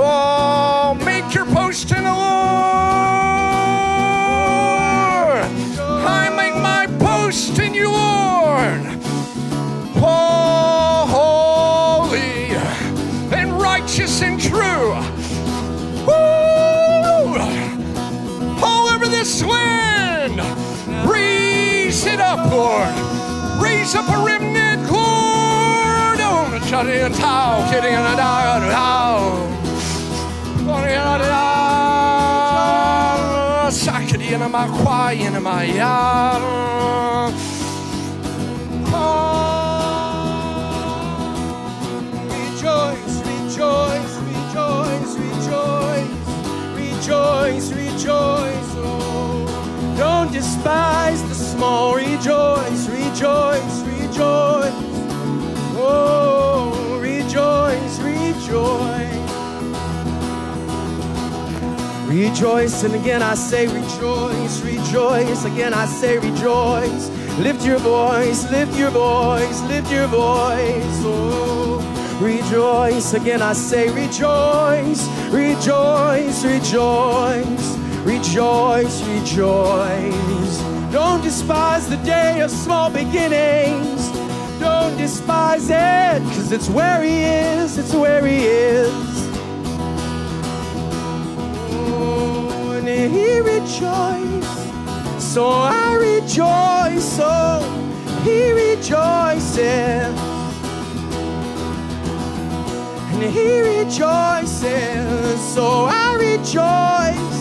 Oh, 0.00 0.94
make 1.06 1.34
your 1.34 1.46
post 1.46 1.90
in 1.90 2.04
the 2.04 2.12
Lord. 2.12 3.17
Make 6.48 6.54
my 6.62 6.86
post 6.98 7.58
in 7.58 7.74
you, 7.74 7.90
Lord. 7.90 8.80
Holy 11.10 12.54
and 13.36 13.60
righteous 13.60 14.22
and 14.22 14.40
true. 14.40 14.94
Woo! 16.06 17.38
All 18.62 18.88
over 18.88 19.06
this 19.08 19.42
land. 19.42 20.40
Raise 21.10 22.06
it 22.06 22.20
up, 22.20 22.50
Lord. 22.50 22.94
Raise 23.60 23.94
up 23.94 24.08
a 24.08 24.18
remnant, 24.24 24.90
Lord. 24.90 26.18
Oh, 26.20 26.46
kwai 34.36 35.14
and 35.14 35.42
my 35.42 35.64
yard. 35.64 36.42
Oh, 38.92 39.72
rejoice, 42.28 43.22
rejoice, 43.26 44.16
rejoice, 44.28 45.16
rejoice, 45.16 46.12
rejoice, 46.76 47.72
rejoice. 47.72 48.70
Oh, 48.76 49.94
don't 49.96 50.30
despise 50.30 51.22
the 51.22 51.34
small. 51.34 51.94
Rejoice, 51.96 52.88
rejoice, 52.88 53.82
rejoice. 53.82 54.74
Oh, 55.74 56.98
rejoice, 57.00 57.98
rejoice. 58.00 58.97
Rejoice, 62.08 62.84
and 62.84 62.94
again 62.94 63.22
I 63.22 63.34
say 63.34 63.66
rejoice, 63.66 64.62
rejoice. 64.62 65.44
Again 65.44 65.74
I 65.74 65.84
say 65.84 66.16
rejoice. 66.16 67.10
Lift 67.38 67.66
your 67.66 67.78
voice, 67.80 68.50
lift 68.50 68.78
your 68.78 68.88
voice, 68.90 69.60
lift 69.64 69.92
your 69.92 70.06
voice. 70.06 71.02
Oh, 71.04 72.18
rejoice. 72.18 73.12
Again 73.12 73.42
I 73.42 73.52
say 73.52 73.90
rejoice, 73.90 75.06
rejoice, 75.28 76.42
rejoice, 76.44 77.74
rejoice, 78.04 79.02
rejoice. 79.06 80.58
Don't 80.90 81.22
despise 81.22 81.90
the 81.90 81.98
day 81.98 82.40
of 82.40 82.50
small 82.50 82.88
beginnings. 82.88 84.08
Don't 84.58 84.96
despise 84.96 85.68
it, 85.68 86.22
cause 86.32 86.52
it's 86.52 86.70
where 86.70 87.02
he 87.02 87.22
is, 87.22 87.76
it's 87.76 87.92
where 87.92 88.26
he 88.26 88.46
is. 88.46 89.07
He 93.10 93.40
rejoiced, 93.40 94.68
so 95.18 95.48
I 95.48 95.94
rejoice, 95.94 97.16
so 97.16 97.60
he 98.22 98.52
rejoices. 98.52 99.58
And 103.10 103.22
he 103.22 103.60
rejoices, 103.60 105.40
so 105.54 105.86
I 105.90 106.16
rejoice. 106.20 107.38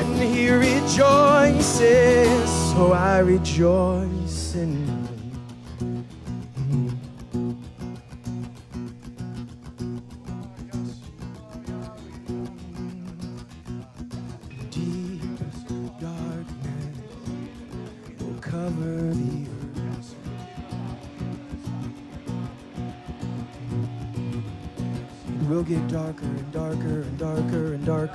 And 0.00 0.16
he 0.22 0.50
rejoices, 0.50 2.48
so 2.72 2.92
I 2.92 3.18
rejoice 3.18 4.15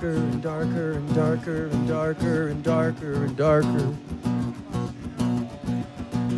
darker 0.01 0.13
and 0.13 0.41
darker 0.41 0.91
and 0.93 1.15
darker 1.15 1.65
and 1.67 1.87
darker 1.87 2.47
and 2.47 2.63
darker 2.63 3.13
and 3.13 3.37
darker. 3.37 3.95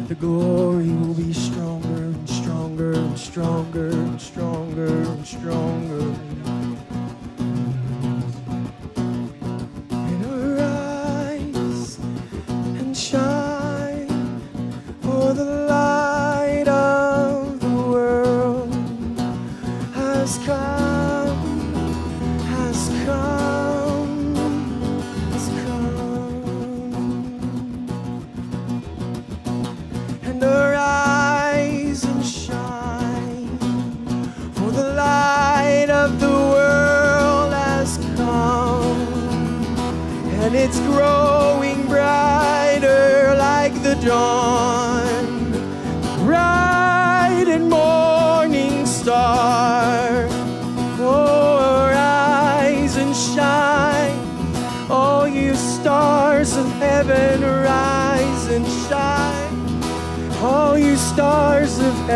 The 0.09 0.15
glory 0.15 0.89
will 0.89 1.13
be 1.13 1.31
stronger 1.31 2.03
and 2.03 2.29
stronger 2.29 2.91
and 2.91 3.17
stronger 3.17 3.87
and 3.87 4.21
stronger 4.21 4.87
and 4.87 5.25
stronger. 5.25 6.32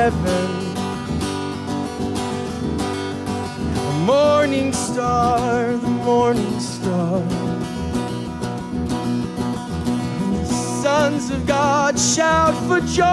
Heaven. 0.09 0.49
The 3.73 3.93
morning 4.05 4.71
star, 4.71 5.75
the 5.75 5.87
morning 5.87 6.59
star. 6.59 7.19
And 10.21 10.35
the 10.35 10.45
sons 10.45 11.29
of 11.29 11.45
God 11.45 11.99
shout 11.99 12.55
for 12.67 12.79
joy. 12.79 13.03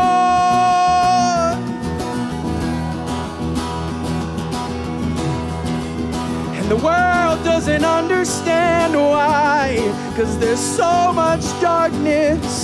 And 6.56 6.66
the 6.70 6.76
world 6.76 7.42
doesn't 7.44 7.84
understand 7.84 8.94
why, 8.94 9.78
because 10.10 10.38
there's 10.38 10.60
so 10.60 11.12
much 11.12 11.42
darkness. 11.60 12.63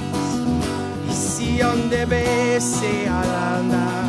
millón 1.61 1.89
de 1.89 2.05
veces 2.05 3.07
andar. 3.07 4.00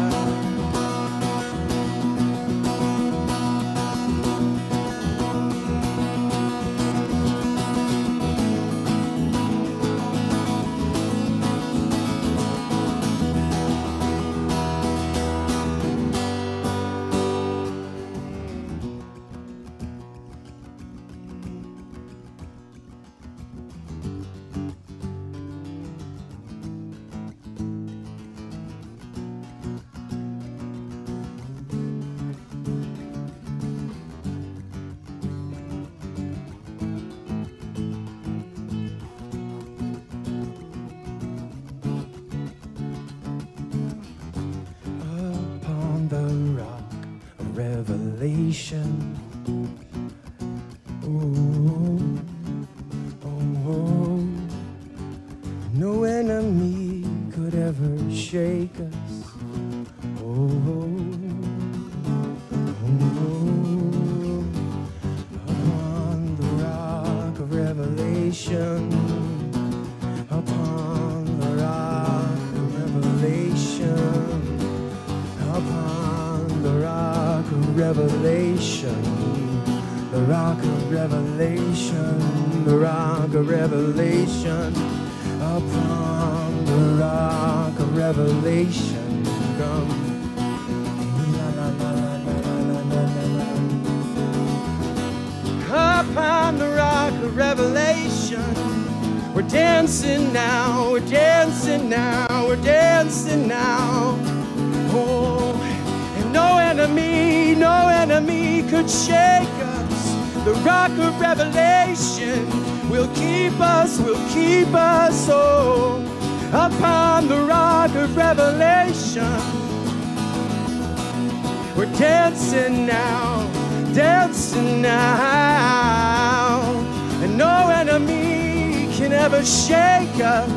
Shake 129.44 130.20
us. 130.20 130.50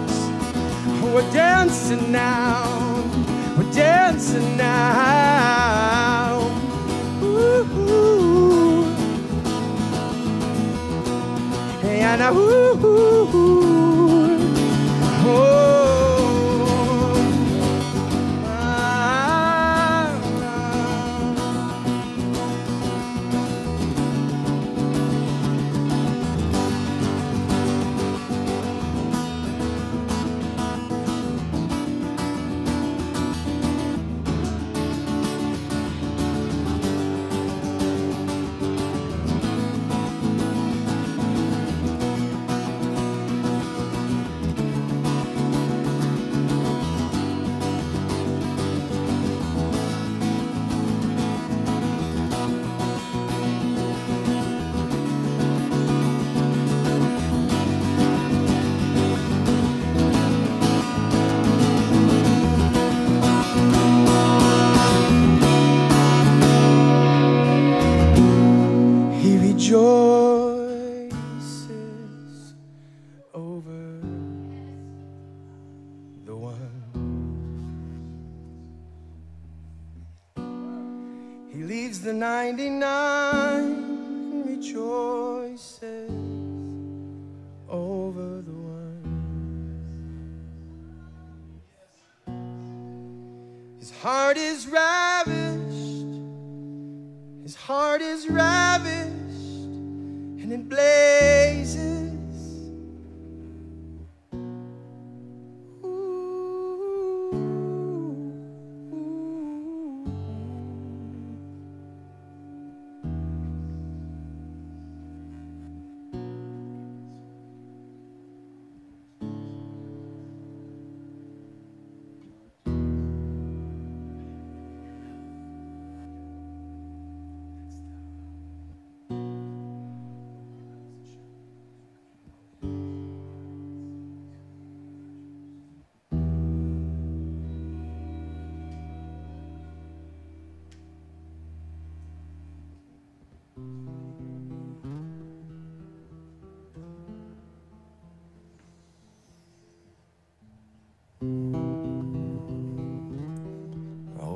We're 1.01 1.31
dancing 1.31 2.11
now, 2.11 2.65
we're 3.57 3.71
dancing 3.71 4.57
now. 4.57 6.39
Ooh, 7.23 7.65
and 11.83 12.21
I, 12.21 12.31
ooh, 12.33 13.64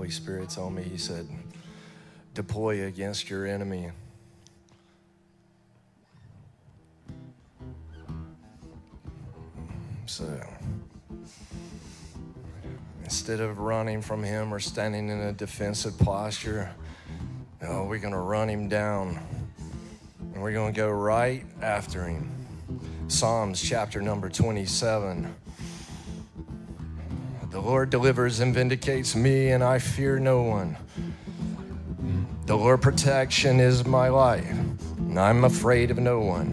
Holy 0.10 0.16
Spirit 0.16 0.50
told 0.50 0.74
me, 0.74 0.82
He 0.82 0.98
said, 0.98 1.28
deploy 2.34 2.86
against 2.86 3.30
your 3.30 3.46
enemy. 3.46 3.92
So 10.08 10.26
instead 13.04 13.40
of 13.40 13.60
running 13.60 14.02
from 14.02 14.24
Him 14.24 14.52
or 14.52 14.60
standing 14.60 15.10
in 15.10 15.20
a 15.20 15.32
defensive 15.32 15.96
posture, 16.00 16.72
no, 17.62 17.84
we're 17.84 18.00
going 18.00 18.14
to 18.14 18.20
run 18.20 18.50
Him 18.50 18.68
down 18.68 19.20
and 20.34 20.42
we're 20.42 20.54
going 20.54 20.74
to 20.74 20.76
go 20.76 20.90
right 20.90 21.46
after 21.62 22.06
Him. 22.06 22.32
Psalms 23.10 23.62
chapter 23.62 24.02
number 24.02 24.28
27. 24.28 25.36
Lord 27.70 27.92
delivers 27.92 28.40
and 28.40 28.52
vindicates 28.52 29.16
me, 29.16 29.52
and 29.52 29.64
I 29.64 29.78
fear 29.78 30.18
no 30.18 30.42
one. 30.42 30.76
The 32.48 32.56
Lord 32.56 32.82
protection 32.82 33.60
is 33.60 33.86
my 33.86 34.08
life, 34.10 34.50
and 34.98 35.20
I'm 35.20 35.44
afraid 35.44 35.92
of 35.92 36.00
no 36.00 36.20
one. 36.20 36.48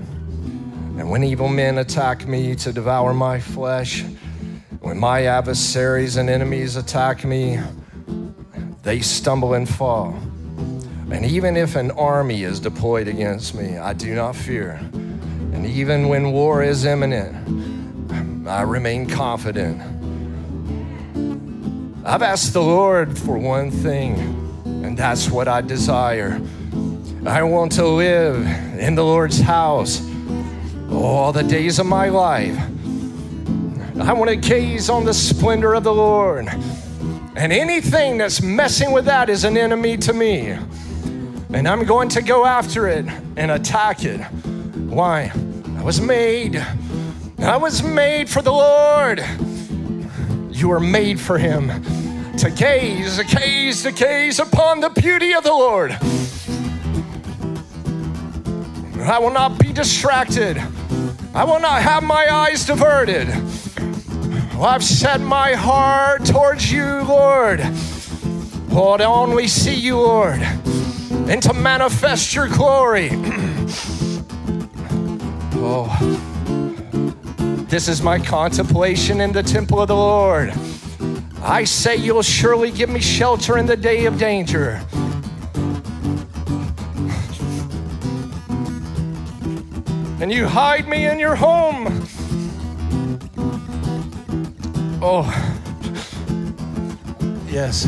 And 0.99 1.09
when 1.09 1.25
evil 1.25 1.49
men 1.49 1.79
attack 1.79 2.29
me 2.29 2.55
to 2.57 2.71
devour 2.71 3.15
my 3.15 3.41
flesh, 3.41 4.05
when 4.81 4.99
my 4.99 5.25
adversaries 5.25 6.19
and 6.19 6.29
enemies 6.29 6.77
attack 6.77 7.25
me, 7.25 7.61
they 8.83 9.01
stumble 9.01 9.55
and 9.55 9.67
fall. 9.67 10.11
And 11.11 11.25
even 11.25 11.57
if 11.57 11.77
an 11.77 11.93
army 11.93 12.43
is 12.43 12.61
deployed 12.61 13.09
against 13.09 13.55
me, 13.55 13.79
I 13.79 13.95
do 13.95 14.15
not 14.15 14.37
fear. 14.37 14.73
And 15.55 15.65
even 15.65 16.09
when 16.09 16.33
war 16.33 16.63
is 16.63 16.85
imminent, 16.85 17.35
I 18.47 18.61
remain 18.61 19.09
confident. 19.09 19.96
I've 22.09 22.23
asked 22.23 22.53
the 22.53 22.63
Lord 22.63 23.19
for 23.19 23.37
one 23.37 23.73
thing, 23.73 24.15
and 24.65 24.97
that's 24.97 25.29
what 25.29 25.49
I 25.49 25.61
desire. 25.61 26.41
I 27.27 27.43
want 27.43 27.73
to 27.73 27.85
live 27.85 28.47
in 28.79 28.95
the 28.95 29.03
Lord's 29.03 29.41
house 29.41 30.01
all 30.89 31.33
the 31.33 31.43
days 31.43 31.81
of 31.81 31.87
my 31.87 32.09
life. 32.09 32.57
I 34.01 34.13
want 34.13 34.31
to 34.31 34.37
gaze 34.37 34.89
on 34.89 35.05
the 35.05 35.13
splendor 35.13 35.75
of 35.75 35.83
the 35.83 35.93
Lord. 35.93 36.47
And 37.35 37.53
anything 37.53 38.19
that's 38.19 38.41
messing 38.41 38.93
with 38.93 39.07
that 39.07 39.29
is 39.29 39.43
an 39.43 39.57
enemy 39.57 39.97
to 39.97 40.13
me. 40.13 40.51
And 41.53 41.67
I'm 41.67 41.85
going 41.85 42.09
to 42.11 42.23
go 42.23 42.47
after 42.47 42.87
it 42.87 43.05
and 43.37 43.51
attack 43.51 44.05
it. 44.05 44.21
Why? 44.21 45.33
I 45.77 45.83
was 45.83 46.01
made. 46.01 46.65
I 47.41 47.57
was 47.57 47.83
made 47.83 48.31
for 48.31 48.43
the 48.43 48.53
Lord. 48.53 49.25
You 50.53 50.71
are 50.71 50.81
made 50.81 51.19
for 51.19 51.37
Him 51.37 51.96
to 52.39 52.51
gaze, 52.51 53.17
to 53.17 53.25
gaze, 53.25 53.83
to 53.83 53.93
gaze 53.93 54.39
upon 54.39 54.81
the 54.81 54.91
beauty 54.91 55.33
of 55.33 55.43
the 55.43 55.53
Lord. 55.53 55.93
I 59.01 59.19
will 59.19 59.31
not 59.31 59.59
be 59.59 59.73
distracted. 59.73 60.59
I 61.35 61.45
will 61.45 61.61
not 61.61 61.81
have 61.81 62.03
my 62.03 62.31
eyes 62.31 62.67
diverted. 62.67 63.29
I've 64.61 64.85
set 64.85 65.21
my 65.21 65.53
heart 65.53 66.27
towards 66.27 66.71
you, 66.71 67.03
Lord. 67.05 67.61
Oh, 68.71 68.97
to 68.99 69.05
only 69.05 69.49
see 69.49 69.75
you, 69.75 69.97
Lord, 69.97 70.41
and 71.29 71.43
to 71.43 71.55
manifest 71.55 72.35
your 72.35 72.49
glory. 72.49 73.11
oh, 75.55 75.89
this 77.69 77.89
is 77.89 78.03
my 78.03 78.19
contemplation 78.19 79.23
in 79.23 79.33
the 79.33 79.43
temple 79.43 79.81
of 79.81 79.89
the 79.89 79.97
Lord. 79.97 80.53
I 81.43 81.65
say 81.65 81.97
you'll 81.97 82.23
surely 82.23 82.71
give 82.71 82.89
me 82.89 83.01
shelter 83.01 83.59
in 83.59 83.67
the 83.67 83.77
day 83.77 84.07
of 84.07 84.19
danger. 84.19 84.81
And 90.21 90.33
you 90.33 90.47
hide 90.47 90.89
me 90.89 91.07
in 91.07 91.19
your 91.19 91.37
home. 91.37 91.87
Oh, 95.03 95.27
yes. 97.49 97.87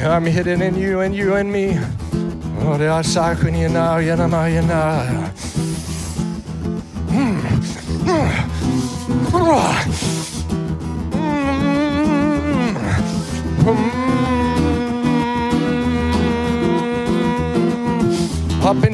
I'm 0.00 0.24
hidden 0.24 0.62
in 0.62 0.76
you 0.76 1.00
and 1.00 1.14
you 1.14 1.36
in 1.36 1.50
me. 1.50 1.78
Oh, 2.60 2.76
they 2.78 2.88
are 2.88 3.02
you 3.02 3.68
now, 3.68 3.98
you 3.98 4.16
know, 4.16 4.44
you 4.46 4.62
know. 4.62 5.30
Hmm. 7.10 7.40
Hmm. 8.06 10.01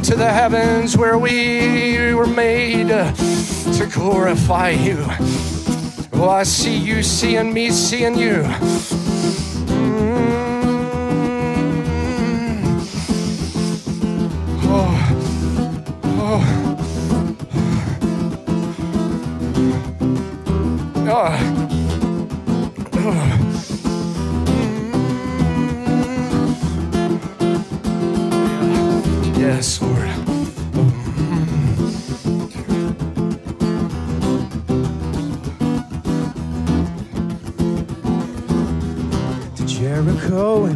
Into 0.09 0.25
the 0.25 0.33
heavens 0.33 0.97
where 0.97 1.19
we 1.19 2.15
were 2.15 2.27
made 2.27 2.89
to 2.89 3.91
glorify 3.93 4.71
you. 4.71 5.05
Oh, 6.15 6.31
I 6.31 6.45
see 6.45 6.79
you 6.79 7.03
seeing 7.03 7.53
me, 7.53 7.71
seeing 7.71 8.17
you. 8.17 8.43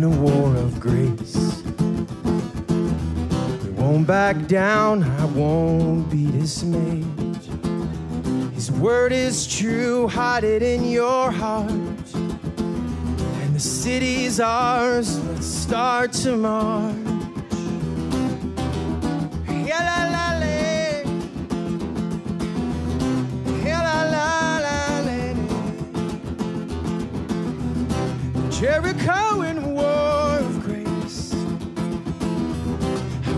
In 0.03 0.12
a 0.12 0.20
war 0.20 0.57
of 0.57 0.80
grace. 0.80 1.62
We 3.62 3.70
won't 3.70 4.05
back 4.05 4.48
down, 4.48 5.05
I 5.05 5.24
won't 5.26 6.11
be 6.11 6.28
dismayed. 6.32 7.07
His 8.53 8.72
word 8.72 9.12
is 9.12 9.46
true, 9.46 10.09
hide 10.09 10.42
it 10.42 10.62
in 10.62 10.90
your 10.90 11.30
heart. 11.30 11.70
And 12.14 13.55
the 13.55 13.61
city's 13.61 14.40
ours, 14.40 15.20
let's 15.26 15.46
start 15.46 16.12
to 16.24 16.36
march. 16.36 17.01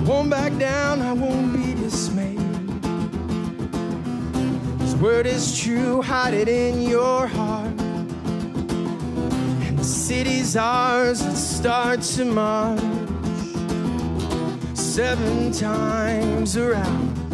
Won't 0.04 0.28
back 0.28 0.56
down, 0.58 1.00
I 1.00 1.12
won't 1.12 1.52
be 1.54 1.74
dismayed. 1.74 2.38
His 4.80 4.94
word 4.96 5.26
is 5.26 5.58
true, 5.58 6.02
hide 6.02 6.34
it 6.34 6.48
in 6.48 6.82
your 6.82 7.26
heart. 7.26 7.80
And 9.66 9.78
the 9.78 9.84
city's 9.84 10.56
ours, 10.56 11.22
let's 11.22 11.40
start 11.40 12.02
to 12.02 12.24
march. 12.26 12.80
Seven 14.74 15.50
times 15.52 16.56
around. 16.58 17.24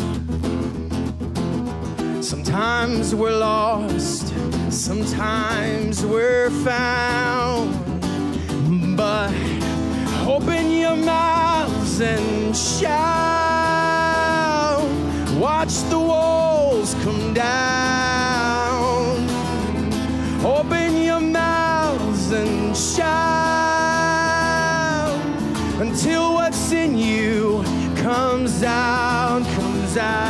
Sometimes 2.22 3.14
we're 3.14 3.36
lost, 3.36 4.32
sometimes 4.70 6.06
we're 6.06 6.50
found. 6.64 7.74
But 8.96 9.34
open 10.26 10.70
your 10.70 10.96
and 12.00 12.56
shout. 12.56 12.90
Watch 15.38 15.74
the 15.90 15.98
walls 15.98 16.94
come 17.02 17.34
down. 17.34 19.28
Open 20.44 21.02
your 21.02 21.20
mouths 21.20 22.30
and 22.32 22.76
shout 22.76 23.10
until 25.80 26.34
what's 26.34 26.72
in 26.72 26.96
you 26.96 27.62
comes 27.96 28.62
out, 28.62 29.42
comes 29.56 29.96
out. 29.96 30.29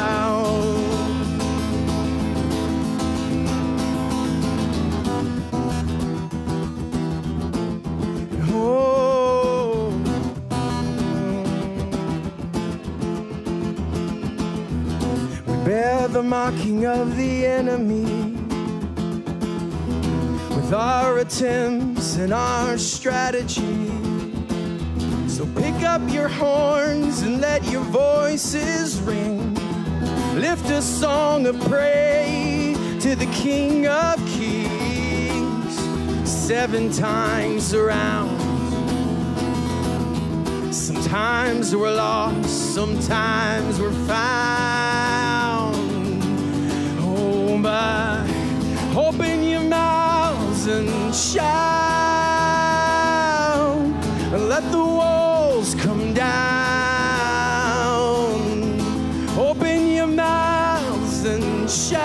The 16.21 16.29
mocking 16.29 16.85
of 16.85 17.17
the 17.17 17.47
enemy 17.47 18.05
with 20.55 20.75
our 20.75 21.21
attempts 21.21 22.17
and 22.17 22.31
our 22.31 22.77
strategy. 22.77 23.89
So 25.29 25.47
pick 25.57 25.83
up 25.83 26.03
your 26.13 26.29
horns 26.29 27.23
and 27.23 27.41
let 27.41 27.65
your 27.71 27.85
voices 27.85 29.01
ring. 29.01 29.55
Lift 30.35 30.69
a 30.69 30.83
song 30.83 31.47
of 31.47 31.59
praise 31.61 32.77
to 33.03 33.17
the 33.17 33.31
King 33.33 33.87
of 33.87 34.19
Kings. 34.27 35.75
Seven 36.29 36.93
times 36.93 37.73
around. 37.73 38.39
Sometimes 40.71 41.75
we're 41.75 41.95
lost, 41.95 42.75
sometimes 42.75 43.81
we're 43.81 44.07
found. 44.07 45.10
But 47.71 48.27
open 48.97 49.45
your 49.45 49.63
mouths 49.63 50.67
and 50.67 51.15
shout, 51.15 51.47
and 54.35 54.49
let 54.49 54.65
the 54.73 54.79
walls 54.79 55.77
come 55.77 56.13
down. 56.13 56.33
Open 59.39 59.87
your 59.87 60.09
mouths 60.09 61.25
and 61.25 61.71
shout 61.71 62.01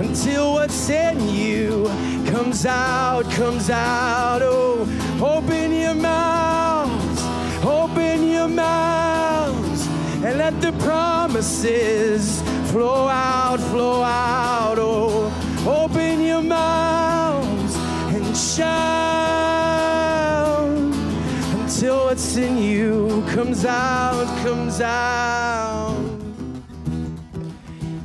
until 0.00 0.54
what's 0.54 0.90
in 0.90 1.28
you 1.28 1.88
comes 2.32 2.66
out, 2.66 3.30
comes 3.30 3.70
out. 3.70 4.42
Oh, 4.42 4.88
open 5.22 5.72
your 5.72 5.94
mouths, 5.94 7.22
open 7.64 8.28
your 8.28 8.48
mouths, 8.48 9.86
and 10.24 10.36
let 10.38 10.60
the 10.60 10.72
promises 10.84 12.41
flow 12.72 13.06
out, 13.06 13.60
flow 13.60 14.02
out. 14.02 14.78
Oh, 14.78 15.30
open 15.66 16.22
your 16.24 16.40
mouths 16.40 17.76
and 18.14 18.34
shout 18.34 18.72
until 21.60 22.06
what's 22.06 22.34
in 22.38 22.56
you 22.56 23.22
comes 23.34 23.66
out, 23.66 24.26
comes 24.42 24.80
out, 24.80 25.94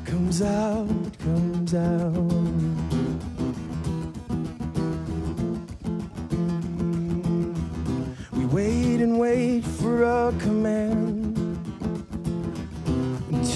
comes 0.04 0.42
out, 0.42 1.18
comes 1.20 1.74
out. 1.74 2.14
We 8.34 8.46
wait 8.48 9.00
and 9.00 9.18
wait 9.18 9.64
for 9.64 10.04
a 10.04 10.34
command. 10.40 10.97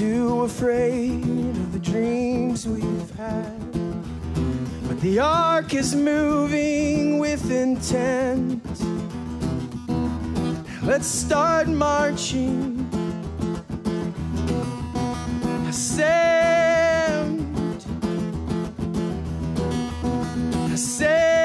Too 0.01 0.41
afraid 0.41 1.21
of 1.61 1.73
the 1.73 1.79
dreams 1.79 2.67
we've 2.67 3.11
had. 3.11 3.71
But 4.87 4.99
the 4.99 5.19
ark 5.19 5.75
is 5.75 5.93
moving 5.93 7.19
with 7.19 7.51
intent. 7.51 8.65
Let's 10.81 11.05
start 11.05 11.67
marching. 11.67 12.89
Ascend. 15.69 17.45
Ascend. 20.73 21.40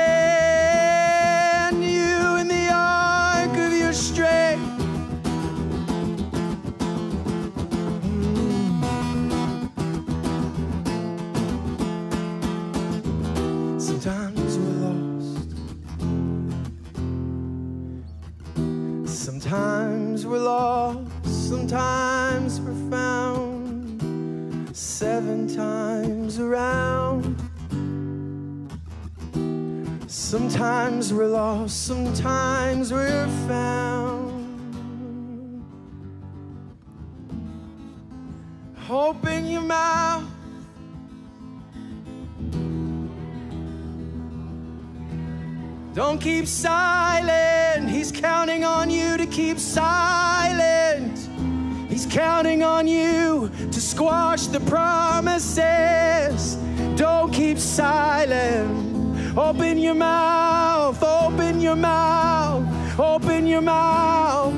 We're 20.36 20.42
lost, 20.42 21.48
sometimes 21.48 22.60
we're 22.60 22.90
found, 22.90 24.76
seven 24.76 25.48
times 25.54 26.38
around. 26.38 27.36
Sometimes 30.06 31.12
we're 31.14 31.26
lost, 31.26 31.86
sometimes 31.86 32.92
we're 32.92 33.28
found. 33.48 34.32
Open 38.90 39.46
your 39.46 39.62
mouth. 39.62 40.35
Don't 45.96 46.20
keep 46.20 46.46
silent. 46.46 47.88
He's 47.88 48.12
counting 48.12 48.64
on 48.64 48.90
you 48.90 49.16
to 49.16 49.24
keep 49.24 49.58
silent. 49.58 51.18
He's 51.88 52.04
counting 52.04 52.62
on 52.62 52.86
you 52.86 53.50
to 53.72 53.80
squash 53.80 54.46
the 54.46 54.60
promises. 54.60 56.56
Don't 56.96 57.32
keep 57.32 57.56
silent. 57.56 59.38
Open 59.38 59.78
your 59.78 59.94
mouth, 59.94 61.02
open 61.02 61.62
your 61.62 61.76
mouth, 61.76 63.00
open 63.00 63.46
your 63.46 63.62
mouth. 63.62 64.52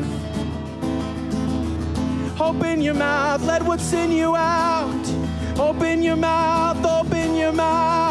Open 2.40 2.82
your 2.82 2.94
mouth, 2.94 3.44
let 3.44 3.62
what's 3.62 3.92
in 3.92 4.10
you 4.10 4.34
out. 4.34 5.06
Open 5.56 6.02
your 6.02 6.16
mouth, 6.16 6.84
open 6.84 7.36
your 7.36 7.52
mouth. 7.52 8.07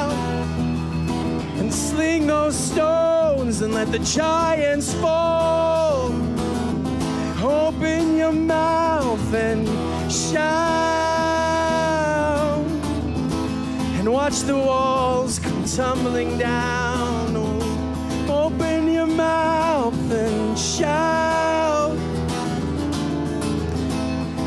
Sling 1.77 2.25
those 2.25 2.55
stones 2.55 3.61
and 3.61 3.71
let 3.73 3.91
the 3.91 3.99
giants 3.99 4.93
fall. 4.95 6.11
Open 7.43 8.17
your 8.17 8.31
mouth 8.31 9.33
and 9.33 9.67
shout. 10.11 10.47
And 13.99 14.11
watch 14.11 14.39
the 14.41 14.57
walls 14.57 15.37
come 15.37 15.63
tumbling 15.65 16.39
down. 16.39 17.35
Open 18.27 18.91
your 18.91 19.07
mouth 19.07 20.11
and 20.11 20.57
shout 20.57 21.95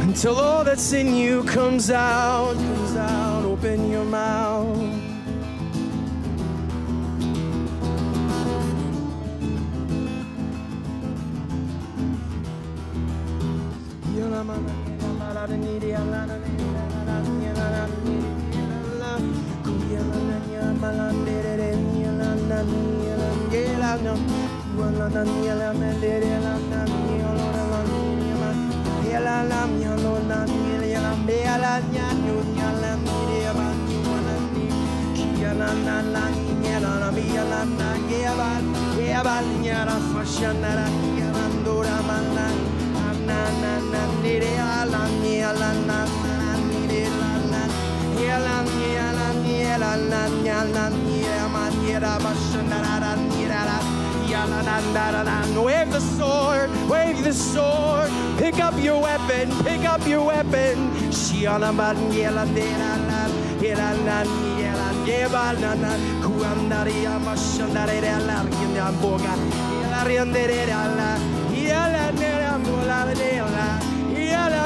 until 0.03 0.37
all 0.37 0.65
that's 0.65 0.93
in 0.93 1.15
you 1.15 1.45
comes 1.45 1.91
out, 1.91 2.55
comes 2.55 2.97
out. 2.97 3.45
Open 3.45 3.89
your 3.91 4.05
mouth. 4.05 5.00
Yeah, 39.63 39.85
I'm 39.89 40.15
for 40.15 40.25
sure 40.25 40.53
that 40.55 40.79
I'm 40.79 41.17
man. 42.35 42.55
I'm 42.97 43.27
not. 43.27 43.80
Wave 55.81 55.93
the 55.93 56.01
sword, 56.01 56.71
wave 56.89 57.25
the 57.25 57.33
sword. 57.33 58.11
Pick 58.39 58.61
up 58.61 58.75
your 58.79 59.01
weapon, 59.01 59.51
pick 59.65 59.85
up 59.85 60.07
your 60.07 60.25
weapon. 60.25 60.91
Shiana 61.11 61.73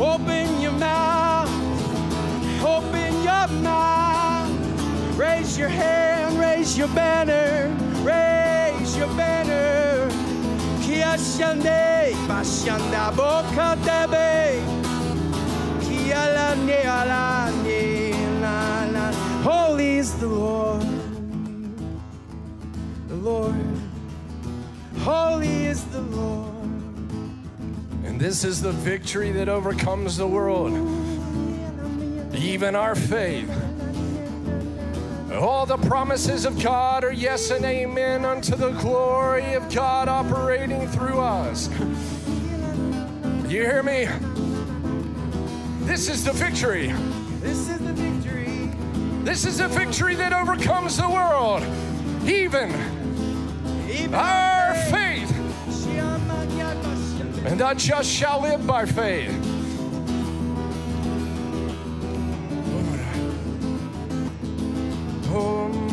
open 0.00 0.60
your 0.60 0.72
mouth, 0.72 1.50
open 2.64 3.12
your 3.22 3.48
mouth, 3.60 4.50
raise 5.16 5.58
your 5.58 5.68
hand, 5.68 6.38
raise 6.38 6.76
your 6.78 6.88
banner, 6.88 7.68
raise 8.02 8.96
your 8.96 9.08
banner. 9.08 10.08
Kiashande, 10.80 12.12
bashanda 12.26 13.12
boka 13.12 13.76
debe. 13.84 14.62
Kialane 15.82 16.82
alane 16.84 18.40
la 18.40 18.86
la. 18.90 19.12
Holy 19.42 19.98
is 19.98 20.14
the 20.14 20.26
Lord, 20.26 20.86
the 23.08 23.16
Lord. 23.16 23.54
Holy 25.00 25.66
is 25.66 25.84
the 25.84 26.00
Lord. 26.00 26.49
This 28.20 28.44
is 28.44 28.60
the 28.60 28.72
victory 28.72 29.30
that 29.32 29.48
overcomes 29.48 30.18
the 30.18 30.26
world, 30.26 30.74
even 32.34 32.76
our 32.76 32.94
faith. 32.94 33.50
All 35.32 35.64
the 35.64 35.78
promises 35.78 36.44
of 36.44 36.62
God 36.62 37.02
are 37.02 37.14
yes 37.14 37.50
and 37.50 37.64
amen 37.64 38.26
unto 38.26 38.56
the 38.56 38.72
glory 38.72 39.54
of 39.54 39.74
God 39.74 40.08
operating 40.08 40.86
through 40.88 41.18
us. 41.18 41.70
You 43.48 43.62
hear 43.62 43.82
me? 43.82 44.06
This 45.86 46.10
is 46.10 46.22
the 46.22 46.32
victory. 46.32 46.88
This 47.40 47.70
is 47.70 47.78
the 47.78 47.94
victory. 47.94 48.70
This 49.24 49.46
is 49.46 49.60
a 49.60 49.68
victory 49.68 50.14
that 50.16 50.34
overcomes 50.34 50.98
the 50.98 51.08
world, 51.08 51.62
even 52.28 52.70
Even 53.90 54.14
our 54.14 54.74
faith. 54.90 55.09
And 57.44 57.62
I 57.62 57.74
just 57.74 58.10
shall 58.10 58.42
live 58.42 58.66
by 58.66 58.84
faith. 58.84 59.34
Oh, 65.32 65.70
mm. 65.72 65.90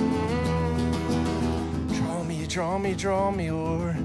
draw 1.95 2.23
me, 2.23 2.45
draw 2.47 2.77
me, 2.77 2.93
draw 2.95 3.31
me, 3.31 3.51
Lord. 3.51 3.95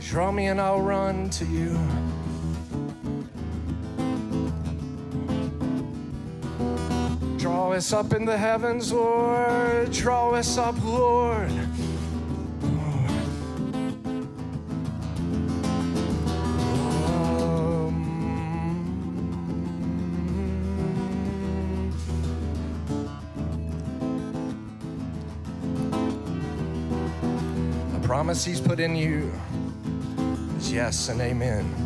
Draw 0.00 0.32
me 0.32 0.46
and 0.46 0.60
I'll 0.60 0.80
run 0.80 1.30
to 1.30 1.44
you. 1.44 1.78
Draw 7.38 7.72
us 7.74 7.92
up 7.92 8.12
in 8.12 8.24
the 8.24 8.36
heavens, 8.36 8.92
Lord. 8.92 9.92
Draw 9.92 10.32
us 10.32 10.58
up, 10.58 10.74
Lord. 10.84 11.50
Promise 28.26 28.44
He's 28.44 28.60
put 28.60 28.80
in 28.80 28.96
you 28.96 29.32
is 30.58 30.72
yes 30.72 31.10
and 31.10 31.20
amen. 31.20 31.85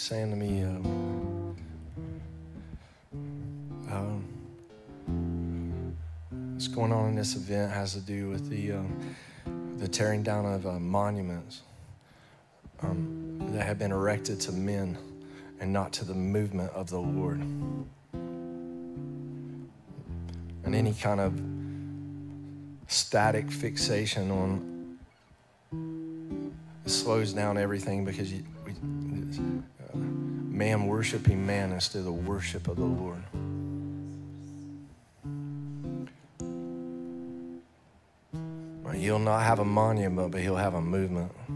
keeps 0.00 0.08
saying 0.08 0.30
to 0.30 0.36
me, 0.36 0.62
um, 0.62 1.56
um, 3.90 4.24
what's 6.54 6.68
going 6.68 6.90
on 6.92 7.10
in 7.10 7.16
this 7.16 7.36
event 7.36 7.70
has 7.72 7.92
to 7.92 8.00
do 8.00 8.30
with 8.30 8.48
the 8.48 8.72
um, 8.72 9.14
the 9.76 9.86
tearing 9.88 10.22
down 10.22 10.46
of 10.46 10.66
uh, 10.66 10.78
monuments 10.78 11.62
um, 12.82 13.38
that 13.52 13.66
have 13.66 13.78
been 13.78 13.92
erected 13.92 14.40
to 14.40 14.52
men 14.52 14.96
and 15.60 15.70
not 15.72 15.92
to 15.92 16.04
the 16.04 16.14
movement 16.14 16.70
of 16.72 16.88
the 16.88 16.98
Lord. 16.98 17.40
And 20.64 20.74
any 20.74 20.94
kind 20.94 21.20
of 21.20 21.40
static 22.90 23.50
fixation 23.50 24.30
on 24.30 24.98
slows 26.86 27.32
down 27.32 27.58
everything 27.58 28.04
because 28.04 28.32
you, 28.32 28.42
man 30.60 30.86
worshiping 30.86 31.44
man 31.46 31.72
instead 31.72 32.00
of 32.00 32.04
the 32.04 32.12
worship 32.12 32.68
of 32.68 32.76
the 32.76 32.84
Lord. 32.84 33.24
He'll 38.94 39.18
not 39.18 39.42
have 39.44 39.60
a 39.60 39.64
monument, 39.64 40.30
but 40.30 40.42
he'll 40.42 40.56
have 40.56 40.74
a 40.74 40.82
movement. 40.82 41.32
A 41.48 41.52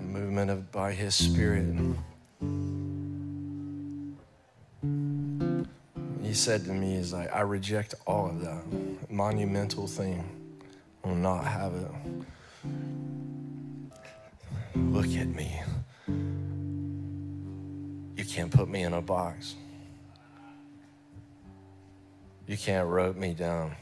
movement 0.00 0.50
of 0.50 0.72
by 0.72 0.92
his 0.92 1.14
spirit. 1.14 1.76
He 6.22 6.32
said 6.32 6.64
to 6.64 6.72
me, 6.72 6.94
"Is 6.94 7.12
like 7.12 7.30
I 7.34 7.42
reject 7.42 7.94
all 8.06 8.30
of 8.30 8.40
that 8.40 8.62
monumental 9.10 9.86
thing. 9.86 10.24
I 11.04 11.08
will 11.08 11.16
not 11.16 11.44
have 11.44 11.74
it. 11.74 11.90
Put 18.54 18.68
me 18.68 18.84
in 18.84 18.92
a 18.92 19.02
box. 19.02 19.56
You 22.46 22.56
can't 22.56 22.88
rope 22.88 23.16
me 23.16 23.34
down. 23.34 23.74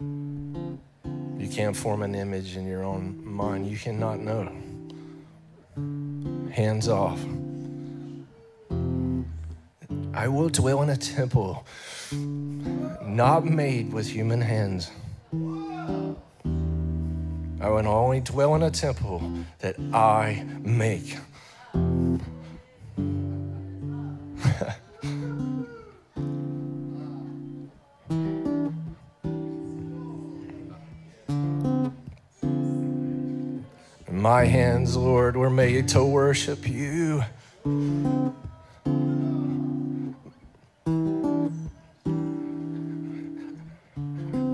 You 0.00 1.48
can't 1.48 1.76
form 1.76 2.02
an 2.02 2.16
image 2.16 2.56
in 2.56 2.66
your 2.66 2.82
own 2.82 3.24
mind. 3.24 3.68
You 3.68 3.78
cannot 3.78 4.18
know. 4.18 4.50
Hands 6.50 6.88
off. 6.88 7.20
I 10.12 10.26
will 10.26 10.48
dwell 10.48 10.82
in 10.82 10.90
a 10.90 10.96
temple 10.96 11.64
not 12.12 13.44
made 13.44 13.92
with 13.92 14.08
human 14.08 14.40
hands. 14.40 14.90
I 17.76 17.90
only 17.90 18.20
dwell 18.20 18.54
in 18.54 18.62
a 18.62 18.70
temple 18.70 19.44
that 19.58 19.76
I 19.92 20.44
make. 20.62 21.18
My 34.10 34.44
hands, 34.44 34.96
Lord, 34.96 35.36
were 35.36 35.50
made 35.50 35.88
to 35.88 36.04
worship 36.04 36.68
you. 36.68 37.24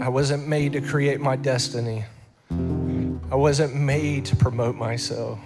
I 0.00 0.08
wasn't 0.08 0.48
made 0.48 0.72
to 0.72 0.80
create 0.80 1.20
my 1.20 1.36
destiny. 1.36 2.04
Wasn't 3.40 3.74
made 3.74 4.26
to 4.26 4.36
promote 4.36 4.76
myself. 4.76 5.38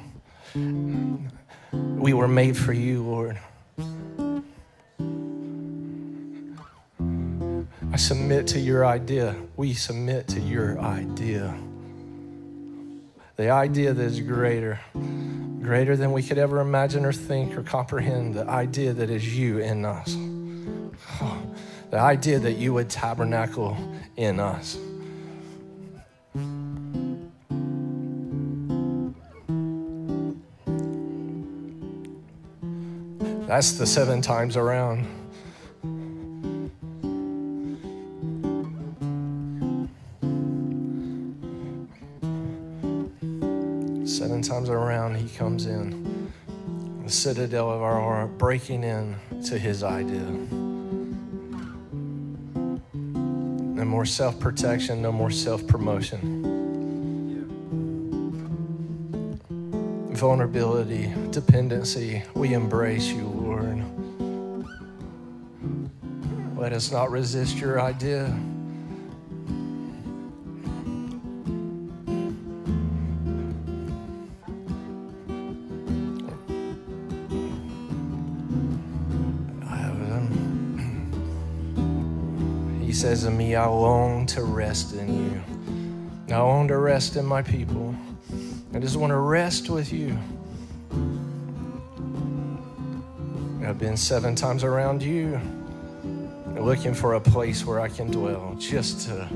We 0.53 2.13
were 2.13 2.27
made 2.27 2.57
for 2.57 2.73
you, 2.73 3.05
Lord. 3.05 3.39
I 7.93 7.97
submit 7.97 8.49
to 8.49 8.59
your 8.59 8.85
idea. 8.85 9.37
We 9.57 9.75
submit 9.75 10.27
to 10.29 10.41
your 10.41 10.81
idea. 10.81 11.57
The 13.37 13.51
idea 13.51 13.93
that 13.93 14.05
is 14.05 14.19
greater, 14.19 14.81
greater 15.63 15.97
than 15.97 16.11
we 16.11 16.25
could 16.25 16.39
ever 16.39 16.59
imagine 16.59 17.05
or 17.05 17.13
think 17.13 17.57
or 17.57 17.63
comprehend. 17.63 18.35
The 18.35 18.49
idea 18.49 18.93
that 18.93 19.09
is 19.09 19.39
you 19.39 19.59
in 19.59 19.85
us. 19.85 20.17
The 21.91 22.01
idea 22.01 22.41
that 22.41 22.55
you 22.55 22.75
would 22.75 22.91
tabernacle 22.91 23.77
in 24.17 24.41
us. 24.41 24.77
That's 33.55 33.75
the 33.75 33.87
seven 33.87 34.21
times 34.21 34.57
around. 34.57 35.05
Seven 44.09 44.43
times 44.43 44.69
around, 44.69 45.15
he 45.15 45.29
comes 45.37 45.67
in, 45.67 46.33
the 47.05 47.09
citadel 47.09 47.71
of 47.71 47.81
our 47.81 48.01
heart, 48.01 48.37
breaking 48.39 48.83
in 48.83 49.15
to 49.45 49.57
his 49.57 49.85
idea. 49.85 50.19
No 52.93 53.85
more 53.85 54.05
self 54.05 54.41
protection, 54.41 55.01
no 55.01 55.13
more 55.13 55.31
self 55.31 55.65
promotion. 55.69 56.43
Vulnerability, 60.11 61.13
dependency, 61.31 62.25
we 62.35 62.53
embrace 62.55 63.07
you, 63.09 63.34
Let 66.65 66.73
us 66.73 66.91
not 66.91 67.11
resist 67.11 67.59
your 67.59 67.79
idea. 67.79 68.25
He 82.81 82.93
says 82.95 83.25
of 83.25 83.35
me, 83.35 83.55
I 83.57 83.67
long 83.67 84.25
to 84.29 84.43
rest 84.43 84.95
in 84.95 85.33
you. 85.33 86.35
I 86.35 86.39
long 86.39 86.67
to 86.69 86.79
rest 86.79 87.17
in 87.17 87.27
my 87.27 87.43
people. 87.43 87.95
I 88.73 88.79
just 88.79 88.97
want 88.97 89.11
to 89.11 89.19
rest 89.19 89.69
with 89.69 89.93
you. 89.93 90.19
I've 93.63 93.79
been 93.79 93.99
seven 93.99 94.35
times 94.35 94.65
around 94.65 95.03
you, 95.03 95.39
looking 96.65 96.95
for 96.95 97.15
a 97.15 97.21
place 97.21 97.65
where 97.65 97.81
I 97.81 97.89
can 97.89 98.11
dwell, 98.11 98.57
just 98.59 99.07
to 99.09 99.29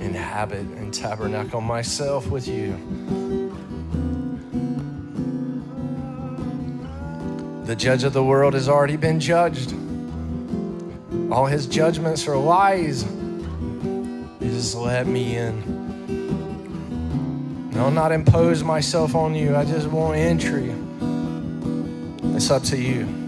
inhabit 0.00 0.60
and 0.60 0.92
tabernacle 0.92 1.60
myself 1.60 2.28
with 2.28 2.48
you. 2.48 2.72
The 7.64 7.76
judge 7.76 8.02
of 8.02 8.12
the 8.12 8.24
world 8.24 8.54
has 8.54 8.68
already 8.68 8.96
been 8.96 9.20
judged. 9.20 9.72
All 11.30 11.46
his 11.46 11.66
judgments 11.66 12.26
are 12.26 12.36
lies. 12.36 13.04
Just 14.40 14.74
let 14.74 15.06
me 15.06 15.36
in. 15.36 15.80
I'll 17.76 17.92
not 17.92 18.10
impose 18.12 18.64
myself 18.64 19.14
on 19.14 19.34
you. 19.34 19.54
I 19.54 19.64
just 19.64 19.86
want 19.86 20.16
entry. 20.16 20.74
It's 22.34 22.50
up 22.50 22.64
to 22.64 22.76
you. 22.76 23.19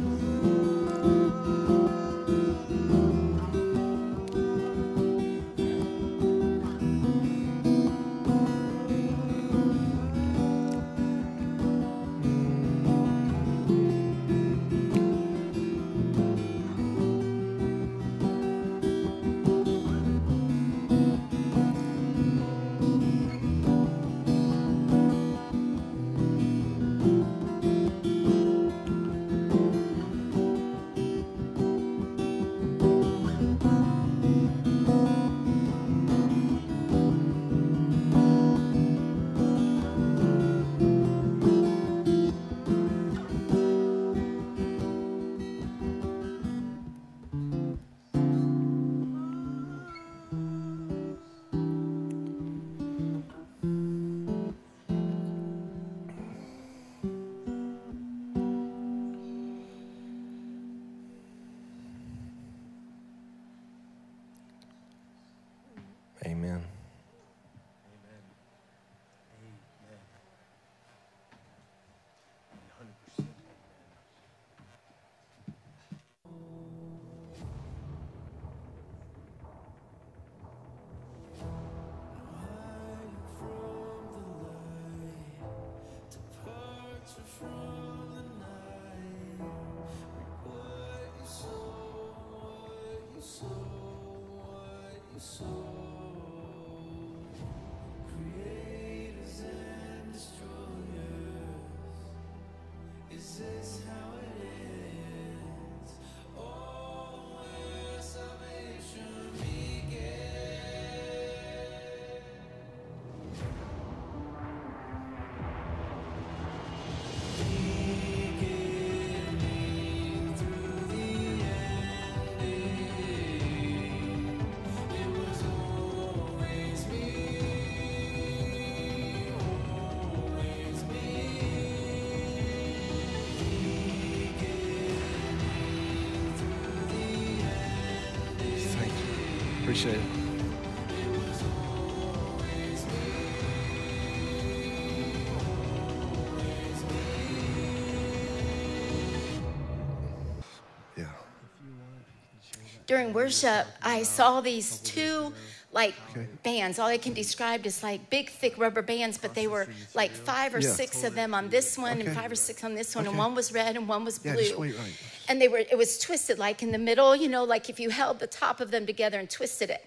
During 152.92 153.14
worship, 153.14 153.66
I 153.82 154.02
saw 154.02 154.42
these 154.42 154.76
two 154.80 155.32
like 155.72 155.94
bands. 156.42 156.78
All 156.78 156.88
I 156.88 156.98
can 156.98 157.14
describe 157.14 157.64
is 157.64 157.82
like 157.82 158.10
big, 158.10 158.28
thick 158.28 158.58
rubber 158.58 158.82
bands, 158.82 159.16
but 159.16 159.34
they 159.34 159.46
were 159.46 159.66
like 159.94 160.10
five 160.10 160.54
or 160.54 160.60
Yeah. 160.60 160.74
six 160.80 161.02
of 161.02 161.14
them 161.14 161.32
on 161.32 161.48
this 161.48 161.78
one 161.78 161.98
and 162.02 162.14
five 162.14 162.30
or 162.30 162.34
six 162.48 162.62
on 162.62 162.74
this 162.74 162.94
one, 162.94 163.06
and 163.06 163.16
one 163.16 163.34
was 163.34 163.50
red 163.50 163.76
and 163.76 163.88
one 163.88 164.04
was 164.04 164.18
blue. 164.18 164.34
Yeah, 164.34 164.56
wait 164.64 164.74
right. 164.78 164.92
And 165.28 165.40
they 165.40 165.48
were 165.48 165.62
it 165.74 165.78
was 165.84 165.98
twisted 166.06 166.38
like 166.38 166.62
in 166.62 166.70
the 166.76 166.82
middle, 166.90 167.16
you 167.16 167.30
know, 167.34 167.44
like 167.54 167.70
if 167.70 167.80
you 167.80 167.88
held 167.88 168.18
the 168.18 168.26
top 168.26 168.60
of 168.60 168.70
them 168.70 168.84
together 168.92 169.18
and 169.18 169.28
twisted 169.30 169.70
it. 169.70 169.82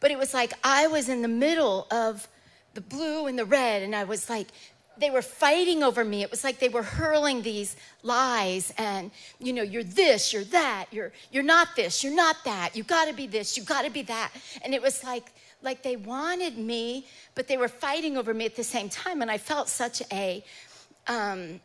But 0.00 0.10
it 0.10 0.18
was 0.18 0.34
like 0.34 0.52
I 0.64 0.88
was 0.88 1.08
in 1.08 1.22
the 1.22 1.34
middle 1.46 1.86
of 1.92 2.26
the 2.74 2.80
blue 2.80 3.26
and 3.28 3.38
the 3.38 3.44
red, 3.44 3.78
and 3.86 3.94
I 3.94 4.04
was 4.14 4.28
like, 4.28 4.48
they 4.98 5.10
were 5.10 5.22
fighting 5.22 5.82
over 5.82 6.04
me. 6.04 6.22
It 6.22 6.30
was 6.30 6.44
like 6.44 6.58
they 6.58 6.68
were 6.68 6.82
hurling 6.82 7.42
these 7.42 7.76
lies 8.02 8.72
and, 8.78 9.10
you 9.38 9.52
know, 9.52 9.62
you're 9.62 9.84
this, 9.84 10.32
you're 10.32 10.44
that, 10.44 10.86
you're 10.90 11.12
you're 11.30 11.42
not 11.42 11.68
this, 11.76 12.04
you're 12.04 12.14
not 12.14 12.36
that, 12.44 12.76
you 12.76 12.84
gotta 12.84 13.12
be 13.12 13.26
this, 13.26 13.56
you 13.56 13.64
gotta 13.64 13.90
be 13.90 14.02
that. 14.02 14.32
And 14.62 14.74
it 14.74 14.82
was 14.82 15.02
like 15.04 15.32
like 15.62 15.82
they 15.82 15.96
wanted 15.96 16.58
me, 16.58 17.06
but 17.34 17.48
they 17.48 17.56
were 17.56 17.68
fighting 17.68 18.16
over 18.16 18.34
me 18.34 18.44
at 18.44 18.56
the 18.56 18.64
same 18.64 18.88
time. 18.88 19.22
And 19.22 19.30
I 19.30 19.38
felt 19.38 19.68
such 19.68 20.02
a 20.12 20.44
um, 21.08 21.60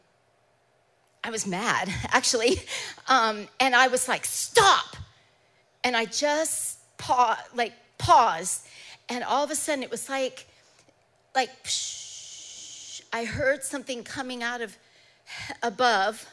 I 1.24 1.30
was 1.30 1.46
mad, 1.46 1.90
actually. 2.10 2.62
Um, 3.08 3.48
and 3.60 3.76
I 3.76 3.88
was 3.88 4.08
like, 4.08 4.26
stop. 4.26 4.96
And 5.84 5.96
I 5.96 6.06
just 6.06 6.80
paused, 6.98 7.42
like 7.54 7.74
paused. 7.98 8.68
And 9.10 9.24
all 9.24 9.44
of 9.44 9.52
a 9.52 9.56
sudden 9.56 9.84
it 9.84 9.92
was 9.92 10.10
like, 10.10 10.48
like, 11.36 11.50
psh, 11.64 12.07
I 13.12 13.26
heard 13.26 13.64
something 13.64 14.04
coming 14.04 14.44
out 14.44 14.62
of 14.62 14.78
above 15.64 16.26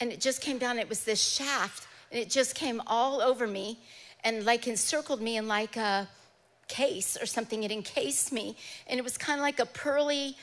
and 0.00 0.12
it 0.12 0.20
just 0.20 0.40
came 0.40 0.58
down. 0.58 0.78
It 0.78 0.88
was 0.88 1.04
this 1.04 1.22
shaft 1.22 1.86
and 2.10 2.20
it 2.20 2.30
just 2.30 2.54
came 2.54 2.82
all 2.86 3.20
over 3.20 3.46
me 3.46 3.78
and 4.24 4.44
like 4.44 4.66
encircled 4.66 5.20
me 5.20 5.36
in 5.36 5.48
like 5.48 5.76
a 5.76 6.08
case 6.66 7.16
or 7.20 7.26
something. 7.26 7.62
It 7.62 7.72
encased 7.72 8.32
me 8.32 8.56
and 8.86 8.98
it 8.98 9.02
was 9.02 9.16
kind 9.16 9.38
of 9.38 9.42
like 9.42 9.58
a 9.58 9.66
pearly 9.66 10.36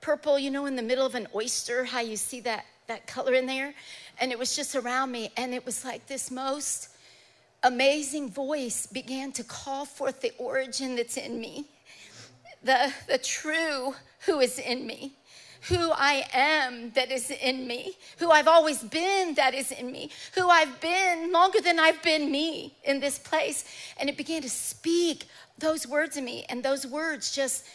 purple, 0.00 0.38
you 0.38 0.50
know, 0.50 0.66
in 0.66 0.76
the 0.76 0.82
middle 0.82 1.06
of 1.06 1.14
an 1.14 1.26
oyster, 1.34 1.84
how 1.84 2.00
you 2.00 2.16
see 2.16 2.40
that, 2.40 2.64
that 2.86 3.06
color 3.06 3.34
in 3.34 3.46
there. 3.46 3.74
And 4.20 4.32
it 4.32 4.38
was 4.38 4.54
just 4.56 4.74
around 4.74 5.12
me 5.12 5.30
and 5.36 5.54
it 5.54 5.64
was 5.64 5.84
like 5.84 6.06
this 6.06 6.30
most 6.30 6.90
amazing 7.62 8.30
voice 8.30 8.86
began 8.86 9.32
to 9.32 9.44
call 9.44 9.84
forth 9.84 10.20
the 10.20 10.32
origin 10.38 10.94
that's 10.94 11.16
in 11.16 11.40
me 11.40 11.66
the, 12.62 12.92
the 13.08 13.18
true 13.18 13.94
who 14.26 14.40
is 14.40 14.58
in 14.58 14.86
me, 14.86 15.12
who 15.62 15.90
I 15.92 16.24
am 16.32 16.90
that 16.92 17.10
is 17.10 17.30
in 17.30 17.66
me, 17.66 17.92
who 18.18 18.30
I've 18.30 18.48
always 18.48 18.82
been 18.82 19.34
that 19.34 19.54
is 19.54 19.72
in 19.72 19.90
me, 19.90 20.10
who 20.34 20.48
I've 20.48 20.80
been 20.80 21.32
longer 21.32 21.60
than 21.60 21.78
I've 21.78 22.02
been 22.02 22.30
me 22.30 22.74
in 22.84 23.00
this 23.00 23.18
place. 23.18 23.64
And 23.98 24.08
it 24.08 24.16
began 24.16 24.42
to 24.42 24.50
speak 24.50 25.24
those 25.58 25.86
words 25.86 26.16
in 26.16 26.24
me. 26.24 26.44
And 26.48 26.62
those 26.62 26.86
words 26.86 27.34
just, 27.34 27.66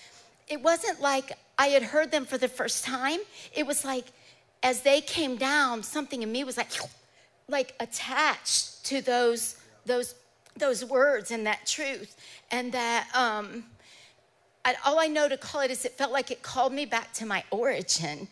it 0.47 0.61
wasn't 0.61 1.01
like 1.01 1.37
I 1.57 1.67
had 1.67 1.83
heard 1.83 2.11
them 2.11 2.25
for 2.25 2.37
the 2.37 2.47
first 2.47 2.83
time. 2.83 3.19
It 3.53 3.67
was 3.67 3.83
like 3.83 4.05
as 4.63 4.81
they 4.81 5.01
came 5.01 5.35
down, 5.35 5.83
something 5.83 6.23
in 6.23 6.31
me 6.31 6.43
was 6.43 6.57
like, 6.57 6.71
like 7.49 7.75
attached 7.79 8.85
to 8.85 9.01
those, 9.01 9.57
those, 9.85 10.15
those 10.55 10.85
words 10.85 11.31
and 11.31 11.45
that 11.45 11.65
truth. 11.65 12.15
And 12.49 12.71
that, 12.71 13.09
um, 13.13 13.65
I, 14.65 14.75
all 14.85 14.99
I 14.99 15.07
know 15.07 15.27
to 15.27 15.37
call 15.37 15.61
it 15.61 15.71
is 15.71 15.83
it 15.83 15.93
felt 15.93 16.11
like 16.11 16.31
it 16.31 16.41
called 16.41 16.71
me 16.71 16.85
back 16.85 17.11
to 17.13 17.25
my 17.25 17.43
origin. 17.51 18.27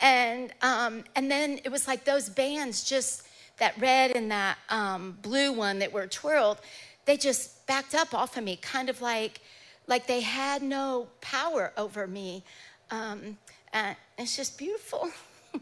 And, 0.00 0.52
um, 0.62 1.04
and 1.14 1.30
then 1.30 1.60
it 1.64 1.70
was 1.70 1.86
like 1.86 2.04
those 2.04 2.28
bands, 2.28 2.84
just 2.84 3.26
that 3.58 3.74
red 3.78 4.12
and 4.12 4.30
that 4.30 4.58
um, 4.70 5.18
blue 5.22 5.52
one 5.52 5.78
that 5.80 5.92
were 5.92 6.06
twirled, 6.06 6.58
they 7.04 7.16
just 7.16 7.66
backed 7.66 7.94
up 7.94 8.14
off 8.14 8.36
of 8.36 8.44
me, 8.44 8.56
kind 8.56 8.88
of 8.88 9.02
like, 9.02 9.40
like 9.86 10.06
they 10.06 10.20
had 10.20 10.62
no 10.62 11.08
power 11.20 11.72
over 11.76 12.06
me. 12.06 12.42
Um, 12.90 13.36
and 13.72 13.96
it's 14.16 14.36
just 14.36 14.56
beautiful. 14.56 15.10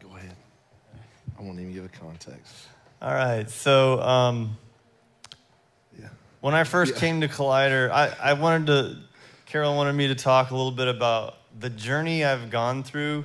Go 0.00 0.16
ahead. 0.16 0.36
I 1.42 1.44
won't 1.44 1.58
even 1.58 1.72
give 1.72 1.84
a 1.84 1.88
context. 1.88 2.54
All 3.00 3.12
right. 3.12 3.50
So 3.50 4.00
um, 4.00 4.56
Yeah. 5.98 6.08
when 6.40 6.54
I 6.54 6.62
first 6.64 6.94
Yeah. 6.94 7.00
came 7.00 7.20
to 7.22 7.28
Collider, 7.28 7.90
I, 7.90 8.14
I 8.22 8.32
wanted 8.34 8.66
to, 8.68 8.96
Carol 9.46 9.74
wanted 9.74 9.94
me 9.94 10.06
to 10.08 10.14
talk 10.14 10.50
a 10.52 10.54
little 10.56 10.70
bit 10.70 10.86
about 10.86 11.36
the 11.58 11.68
journey 11.68 12.24
I've 12.24 12.48
gone 12.50 12.84
through 12.84 13.24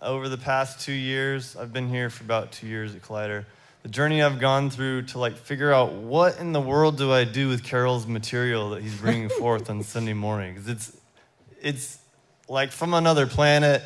over 0.00 0.28
the 0.28 0.38
past 0.38 0.80
two 0.80 0.92
years. 0.92 1.56
I've 1.56 1.72
been 1.72 1.88
here 1.88 2.10
for 2.10 2.22
about 2.22 2.52
two 2.52 2.68
years 2.68 2.94
at 2.94 3.02
Collider. 3.02 3.44
The 3.82 3.88
journey 3.88 4.22
I've 4.22 4.38
gone 4.38 4.70
through 4.70 5.02
to 5.06 5.18
like 5.18 5.36
figure 5.36 5.72
out 5.72 5.92
what 5.94 6.38
in 6.38 6.52
the 6.52 6.60
world 6.60 6.96
do 6.96 7.12
I 7.12 7.24
do 7.24 7.48
with 7.48 7.64
Carol's 7.64 8.06
material 8.06 8.70
that 8.70 8.82
he's 8.82 8.94
bringing 8.94 9.28
forth 9.40 9.68
on 9.68 9.82
Sunday 9.82 10.14
morning? 10.14 10.54
'Cause 10.54 10.68
it's, 10.68 10.96
it's 11.60 11.98
like 12.48 12.70
from 12.70 12.94
another 12.94 13.26
planet 13.26 13.82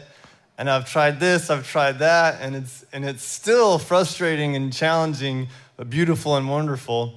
and 0.59 0.69
I've 0.69 0.89
tried 0.89 1.19
this, 1.19 1.51
I've 1.51 1.67
tried 1.67 1.99
that, 2.01 2.41
and 2.41 2.55
it's 2.55 2.85
and 2.93 3.05
it's 3.05 3.25
still 3.25 3.79
frustrating 3.79 4.57
and 4.57 4.73
challenging, 4.73 5.49
but 5.77 5.89
beautiful 5.89 6.37
and 6.37 6.49
wonderful. 6.49 7.15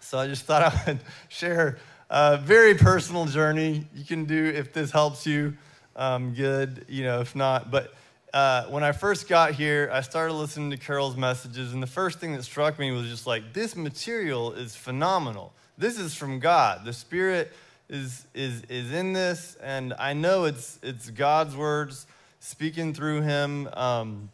So 0.00 0.18
I 0.18 0.26
just 0.26 0.44
thought 0.44 0.62
I 0.62 0.82
would 0.86 1.00
share 1.28 1.78
a 2.10 2.36
very 2.36 2.74
personal 2.74 3.26
journey. 3.26 3.86
You 3.94 4.04
can 4.04 4.24
do 4.24 4.52
if 4.54 4.72
this 4.72 4.90
helps 4.90 5.26
you, 5.26 5.56
um, 5.96 6.34
good. 6.34 6.84
You 6.88 7.04
know, 7.04 7.20
if 7.20 7.34
not, 7.34 7.70
but. 7.70 7.94
Uh, 8.32 8.64
when 8.64 8.82
I 8.82 8.90
first 8.90 9.28
got 9.28 9.52
here, 9.54 9.88
I 9.92 10.00
started 10.00 10.32
listening 10.32 10.72
to 10.72 10.76
Carol's 10.76 11.16
messages, 11.16 11.72
and 11.72 11.80
the 11.80 11.86
first 11.86 12.18
thing 12.18 12.32
that 12.34 12.42
struck 12.42 12.80
me 12.80 12.90
was 12.90 13.06
just 13.08 13.28
like, 13.28 13.52
this 13.52 13.76
material 13.76 14.52
is 14.54 14.74
phenomenal. 14.74 15.52
This 15.78 16.00
is 16.00 16.16
from 16.16 16.40
God. 16.40 16.84
The 16.84 16.92
Spirit 16.92 17.52
is, 17.88 18.26
is, 18.34 18.62
is 18.68 18.92
in 18.92 19.12
this, 19.12 19.56
and 19.62 19.94
I 20.00 20.14
know 20.14 20.46
it's, 20.46 20.80
it's 20.82 21.10
God's 21.10 21.54
words 21.54 22.08
speaking 22.44 22.92
through 22.92 23.22
him 23.22 23.68
um, 23.72 24.28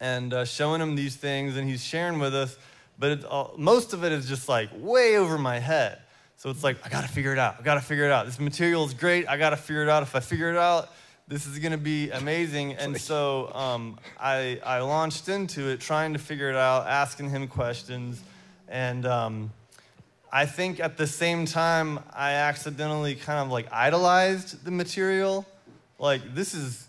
and 0.00 0.32
uh, 0.32 0.44
showing 0.46 0.80
him 0.80 0.96
these 0.96 1.16
things, 1.16 1.56
and 1.56 1.68
he's 1.68 1.84
sharing 1.84 2.18
with 2.18 2.34
us. 2.34 2.56
But 2.98 3.24
most 3.58 3.92
of 3.92 4.04
it 4.04 4.12
is 4.12 4.26
just 4.26 4.48
like 4.48 4.70
way 4.74 5.18
over 5.18 5.36
my 5.36 5.58
head. 5.58 5.98
So 6.38 6.48
it's 6.48 6.64
like, 6.64 6.78
I 6.84 6.88
gotta 6.88 7.08
figure 7.08 7.32
it 7.32 7.38
out. 7.38 7.56
I 7.60 7.62
gotta 7.62 7.82
figure 7.82 8.06
it 8.06 8.10
out. 8.10 8.24
This 8.24 8.40
material 8.40 8.86
is 8.86 8.94
great. 8.94 9.28
I 9.28 9.36
gotta 9.36 9.56
figure 9.56 9.82
it 9.82 9.88
out. 9.90 10.02
If 10.02 10.16
I 10.16 10.20
figure 10.20 10.50
it 10.50 10.56
out, 10.56 10.88
this 11.28 11.46
is 11.46 11.58
to 11.58 11.76
be 11.76 12.10
amazing. 12.10 12.74
And 12.74 12.98
so 12.98 13.52
um, 13.54 13.98
I, 14.18 14.60
I 14.64 14.80
launched 14.80 15.28
into 15.28 15.68
it, 15.68 15.80
trying 15.80 16.14
to 16.14 16.18
figure 16.18 16.48
it 16.48 16.56
out, 16.56 16.86
asking 16.86 17.30
him 17.30 17.48
questions. 17.48 18.22
And 18.68 19.04
um, 19.04 19.52
I 20.32 20.46
think 20.46 20.80
at 20.80 20.96
the 20.96 21.06
same 21.06 21.44
time, 21.44 22.00
I 22.14 22.32
accidentally 22.32 23.14
kind 23.14 23.40
of 23.40 23.50
like 23.50 23.70
idolized 23.72 24.64
the 24.64 24.70
material. 24.70 25.44
Like, 25.98 26.34
this 26.34 26.54
is, 26.54 26.85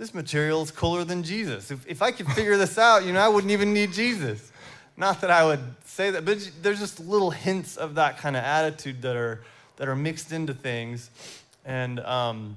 this 0.00 0.14
material 0.14 0.62
is 0.62 0.70
cooler 0.70 1.04
than 1.04 1.22
Jesus. 1.22 1.70
If, 1.70 1.86
if 1.86 2.00
I 2.00 2.10
could 2.10 2.26
figure 2.28 2.56
this 2.56 2.78
out, 2.78 3.04
you 3.04 3.12
know, 3.12 3.20
I 3.20 3.28
wouldn't 3.28 3.50
even 3.50 3.74
need 3.74 3.92
Jesus. 3.92 4.50
Not 4.96 5.20
that 5.20 5.30
I 5.30 5.44
would 5.44 5.60
say 5.84 6.10
that, 6.10 6.24
but 6.24 6.38
there's 6.62 6.78
just 6.78 7.00
little 7.00 7.30
hints 7.30 7.76
of 7.76 7.96
that 7.96 8.16
kind 8.16 8.34
of 8.34 8.42
attitude 8.42 9.02
that 9.02 9.14
are, 9.14 9.42
that 9.76 9.88
are 9.88 9.94
mixed 9.94 10.32
into 10.32 10.54
things. 10.54 11.10
And 11.66 12.00
um, 12.00 12.56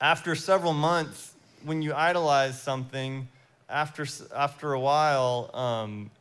after 0.00 0.36
several 0.36 0.72
months, 0.72 1.34
when 1.64 1.82
you 1.82 1.94
idolize 1.94 2.62
something, 2.62 3.26
after, 3.68 4.06
after 4.32 4.72
a 4.72 4.78
while, 4.78 5.50
um, 5.52 6.12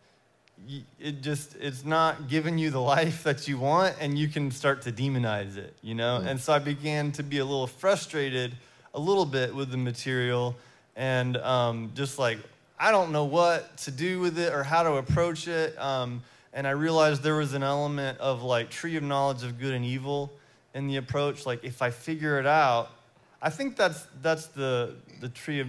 it 1.00 1.22
just 1.22 1.56
it's 1.62 1.86
not 1.86 2.28
giving 2.28 2.58
you 2.58 2.72
the 2.72 2.82
life 2.82 3.22
that 3.24 3.48
you 3.48 3.60
want 3.60 3.96
and 4.02 4.18
you 4.18 4.28
can 4.28 4.52
start 4.52 4.82
to 4.82 4.92
demonize 4.92 5.56
it 5.56 5.74
you 5.82 5.96
know 5.96 6.20
mm. 6.22 6.28
and 6.28 6.38
so 6.38 6.52
i 6.52 6.60
began 6.60 7.14
to 7.14 7.24
be 7.24 7.38
a 7.38 7.46
little 7.46 7.66
frustrated 7.66 8.54
a 9.00 9.02
little 9.02 9.26
bit 9.26 9.56
with 9.56 9.72
the 9.72 9.78
material 9.78 10.56
and 10.98 11.38
um, 11.38 11.92
just 11.96 12.20
like 12.20 12.38
i 12.78 12.92
don't 12.92 13.14
know 13.14 13.24
what 13.24 13.78
to 13.78 13.92
do 13.92 14.20
with 14.20 14.38
it 14.38 14.52
or 14.52 14.62
how 14.62 14.84
to 14.84 14.96
approach 14.96 15.48
it 15.48 15.80
um, 15.80 16.22
and 16.54 16.68
i 16.68 16.72
realized 16.72 17.24
there 17.24 17.38
was 17.38 17.54
an 17.54 17.64
element 17.64 18.18
of 18.20 18.44
like 18.44 18.70
tree 18.70 18.98
of 18.98 19.04
knowledge 19.04 19.44
of 19.44 19.58
good 19.58 19.74
and 19.74 19.86
evil 19.86 20.34
in 20.74 20.88
the 20.88 20.98
approach 20.98 21.46
like 21.46 21.64
if 21.64 21.82
i 21.82 21.90
figure 21.90 22.38
it 22.40 22.46
out 22.46 22.90
i 23.42 23.50
think 23.50 23.78
that's 23.78 24.06
that's 24.22 24.48
the 24.48 24.94
the 25.22 25.30
tree 25.30 25.62
of 25.62 25.68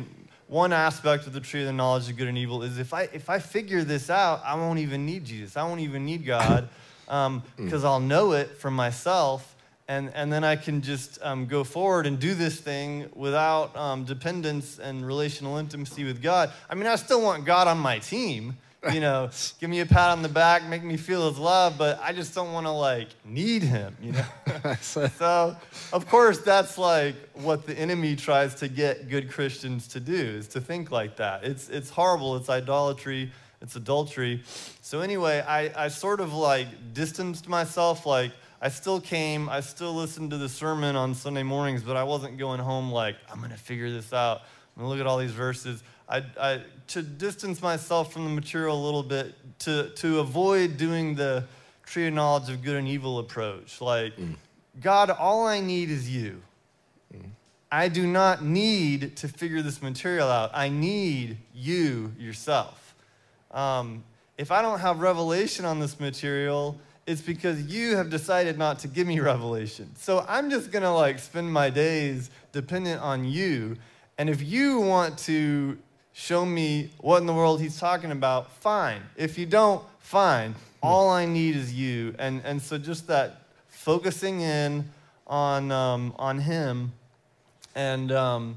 one 0.48 0.72
aspect 0.72 1.28
of 1.28 1.32
the 1.32 1.40
tree 1.40 1.60
of 1.60 1.68
the 1.68 1.72
knowledge 1.72 2.10
of 2.10 2.16
good 2.16 2.26
and 2.26 2.36
evil 2.36 2.64
is 2.64 2.76
if 2.76 2.92
I, 2.92 3.02
if 3.12 3.30
I 3.30 3.38
figure 3.38 3.84
this 3.84 4.10
out, 4.10 4.42
I 4.44 4.56
won't 4.56 4.80
even 4.80 5.06
need 5.06 5.24
Jesus. 5.24 5.56
I 5.56 5.62
won't 5.62 5.78
even 5.78 6.04
need 6.04 6.26
God 6.26 6.68
because 7.06 7.24
um, 7.26 7.42
mm. 7.56 7.84
I'll 7.84 8.00
know 8.00 8.32
it 8.32 8.58
for 8.58 8.68
myself. 8.68 9.54
And, 9.90 10.12
and 10.14 10.32
then 10.32 10.44
I 10.44 10.54
can 10.54 10.82
just 10.82 11.18
um, 11.20 11.46
go 11.46 11.64
forward 11.64 12.06
and 12.06 12.20
do 12.20 12.32
this 12.32 12.60
thing 12.60 13.08
without 13.12 13.76
um, 13.76 14.04
dependence 14.04 14.78
and 14.78 15.04
relational 15.04 15.56
intimacy 15.56 16.04
with 16.04 16.22
God. 16.22 16.52
I 16.70 16.76
mean, 16.76 16.86
I 16.86 16.94
still 16.94 17.20
want 17.20 17.44
God 17.44 17.66
on 17.66 17.78
my 17.78 17.98
team, 17.98 18.56
you 18.92 19.00
know, 19.06 19.30
give 19.58 19.68
me 19.68 19.80
a 19.80 19.86
pat 19.86 20.10
on 20.10 20.22
the 20.22 20.28
back, 20.28 20.64
make 20.68 20.84
me 20.84 20.96
feel 20.96 21.28
his 21.28 21.40
love, 21.40 21.76
but 21.76 21.98
I 22.00 22.12
just 22.12 22.36
don't 22.36 22.52
want 22.52 22.66
to 22.66 22.70
like 22.70 23.08
need 23.24 23.64
him, 23.64 23.96
you 24.00 24.12
know. 24.12 24.76
so, 24.80 25.56
of 25.92 26.08
course, 26.08 26.38
that's 26.38 26.78
like 26.78 27.16
what 27.34 27.66
the 27.66 27.76
enemy 27.76 28.14
tries 28.14 28.54
to 28.56 28.68
get 28.68 29.08
good 29.08 29.28
Christians 29.28 29.88
to 29.88 29.98
do 29.98 30.14
is 30.14 30.46
to 30.48 30.60
think 30.60 30.92
like 30.92 31.16
that. 31.16 31.42
It's 31.42 31.68
it's 31.68 31.90
horrible, 31.90 32.36
it's 32.36 32.48
idolatry, 32.48 33.32
it's 33.60 33.74
adultery. 33.74 34.44
So 34.82 35.00
anyway, 35.00 35.40
I, 35.40 35.86
I 35.86 35.88
sort 35.88 36.20
of 36.20 36.32
like 36.32 36.68
distanced 36.94 37.48
myself 37.48 38.06
like 38.06 38.30
I 38.62 38.68
still 38.68 39.00
came, 39.00 39.48
I 39.48 39.60
still 39.60 39.94
listened 39.94 40.30
to 40.32 40.36
the 40.36 40.48
sermon 40.48 40.94
on 40.94 41.14
Sunday 41.14 41.42
mornings, 41.42 41.82
but 41.82 41.96
I 41.96 42.04
wasn't 42.04 42.36
going 42.36 42.60
home 42.60 42.92
like, 42.92 43.16
I'm 43.32 43.38
going 43.38 43.52
to 43.52 43.56
figure 43.56 43.90
this 43.90 44.12
out. 44.12 44.42
I'm 44.76 44.82
going 44.82 44.86
to 44.86 44.90
look 44.90 45.00
at 45.00 45.06
all 45.06 45.16
these 45.18 45.32
verses. 45.32 45.82
I, 46.08 46.22
I, 46.38 46.62
to 46.88 47.02
distance 47.02 47.62
myself 47.62 48.12
from 48.12 48.24
the 48.24 48.30
material 48.30 48.76
a 48.76 48.84
little 48.84 49.02
bit, 49.02 49.34
to, 49.60 49.90
to 49.96 50.20
avoid 50.20 50.76
doing 50.76 51.14
the 51.14 51.44
tree 51.86 52.08
of 52.08 52.14
knowledge 52.14 52.50
of 52.50 52.62
good 52.62 52.76
and 52.76 52.86
evil 52.86 53.18
approach. 53.18 53.80
Like, 53.80 54.16
mm. 54.16 54.36
God, 54.80 55.10
all 55.10 55.46
I 55.46 55.60
need 55.60 55.88
is 55.88 56.10
you. 56.10 56.42
Mm. 57.14 57.30
I 57.72 57.88
do 57.88 58.06
not 58.06 58.44
need 58.44 59.16
to 59.16 59.28
figure 59.28 59.62
this 59.62 59.80
material 59.80 60.28
out. 60.28 60.50
I 60.52 60.68
need 60.68 61.38
you 61.54 62.12
yourself. 62.18 62.94
Um, 63.52 64.04
if 64.36 64.50
I 64.50 64.60
don't 64.62 64.80
have 64.80 65.00
revelation 65.00 65.64
on 65.64 65.80
this 65.80 65.98
material, 65.98 66.78
it's 67.10 67.20
because 67.20 67.60
you 67.62 67.96
have 67.96 68.08
decided 68.08 68.56
not 68.56 68.78
to 68.78 68.86
give 68.86 69.04
me 69.04 69.18
revelation. 69.18 69.90
So 69.96 70.24
I'm 70.28 70.48
just 70.48 70.70
going 70.70 70.84
to 70.84 70.92
like 70.92 71.18
spend 71.18 71.52
my 71.52 71.68
days 71.68 72.30
dependent 72.52 73.02
on 73.02 73.24
you. 73.24 73.76
And 74.16 74.30
if 74.30 74.40
you 74.40 74.78
want 74.80 75.18
to 75.20 75.76
show 76.12 76.46
me 76.46 76.90
what 76.98 77.18
in 77.18 77.26
the 77.26 77.34
world 77.34 77.60
he's 77.60 77.80
talking 77.80 78.12
about, 78.12 78.52
fine. 78.52 79.02
If 79.16 79.38
you 79.38 79.44
don't, 79.44 79.82
fine. 79.98 80.54
All 80.84 81.10
I 81.10 81.26
need 81.26 81.56
is 81.56 81.74
you. 81.74 82.14
And, 82.20 82.42
and 82.44 82.62
so 82.62 82.78
just 82.78 83.08
that 83.08 83.42
focusing 83.66 84.42
in 84.42 84.88
on, 85.26 85.72
um, 85.72 86.14
on 86.16 86.38
him. 86.38 86.92
And, 87.74 88.12
um, 88.12 88.56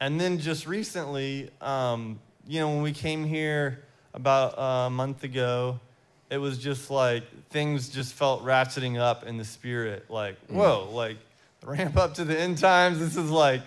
and 0.00 0.20
then 0.20 0.38
just 0.38 0.68
recently, 0.68 1.50
um, 1.60 2.20
you 2.46 2.60
know, 2.60 2.68
when 2.68 2.82
we 2.82 2.92
came 2.92 3.24
here 3.24 3.82
about 4.14 4.54
a 4.56 4.88
month 4.88 5.24
ago, 5.24 5.80
it 6.32 6.38
was 6.38 6.56
just 6.56 6.90
like 6.90 7.24
things 7.50 7.90
just 7.90 8.14
felt 8.14 8.42
ratcheting 8.42 8.98
up 8.98 9.24
in 9.24 9.36
the 9.36 9.44
spirit. 9.44 10.10
Like, 10.10 10.36
mm. 10.48 10.54
whoa, 10.54 10.88
like 10.90 11.18
ramp 11.62 11.98
up 11.98 12.14
to 12.14 12.24
the 12.24 12.38
end 12.38 12.56
times. 12.56 12.98
This 12.98 13.16
is 13.16 13.30
like, 13.30 13.60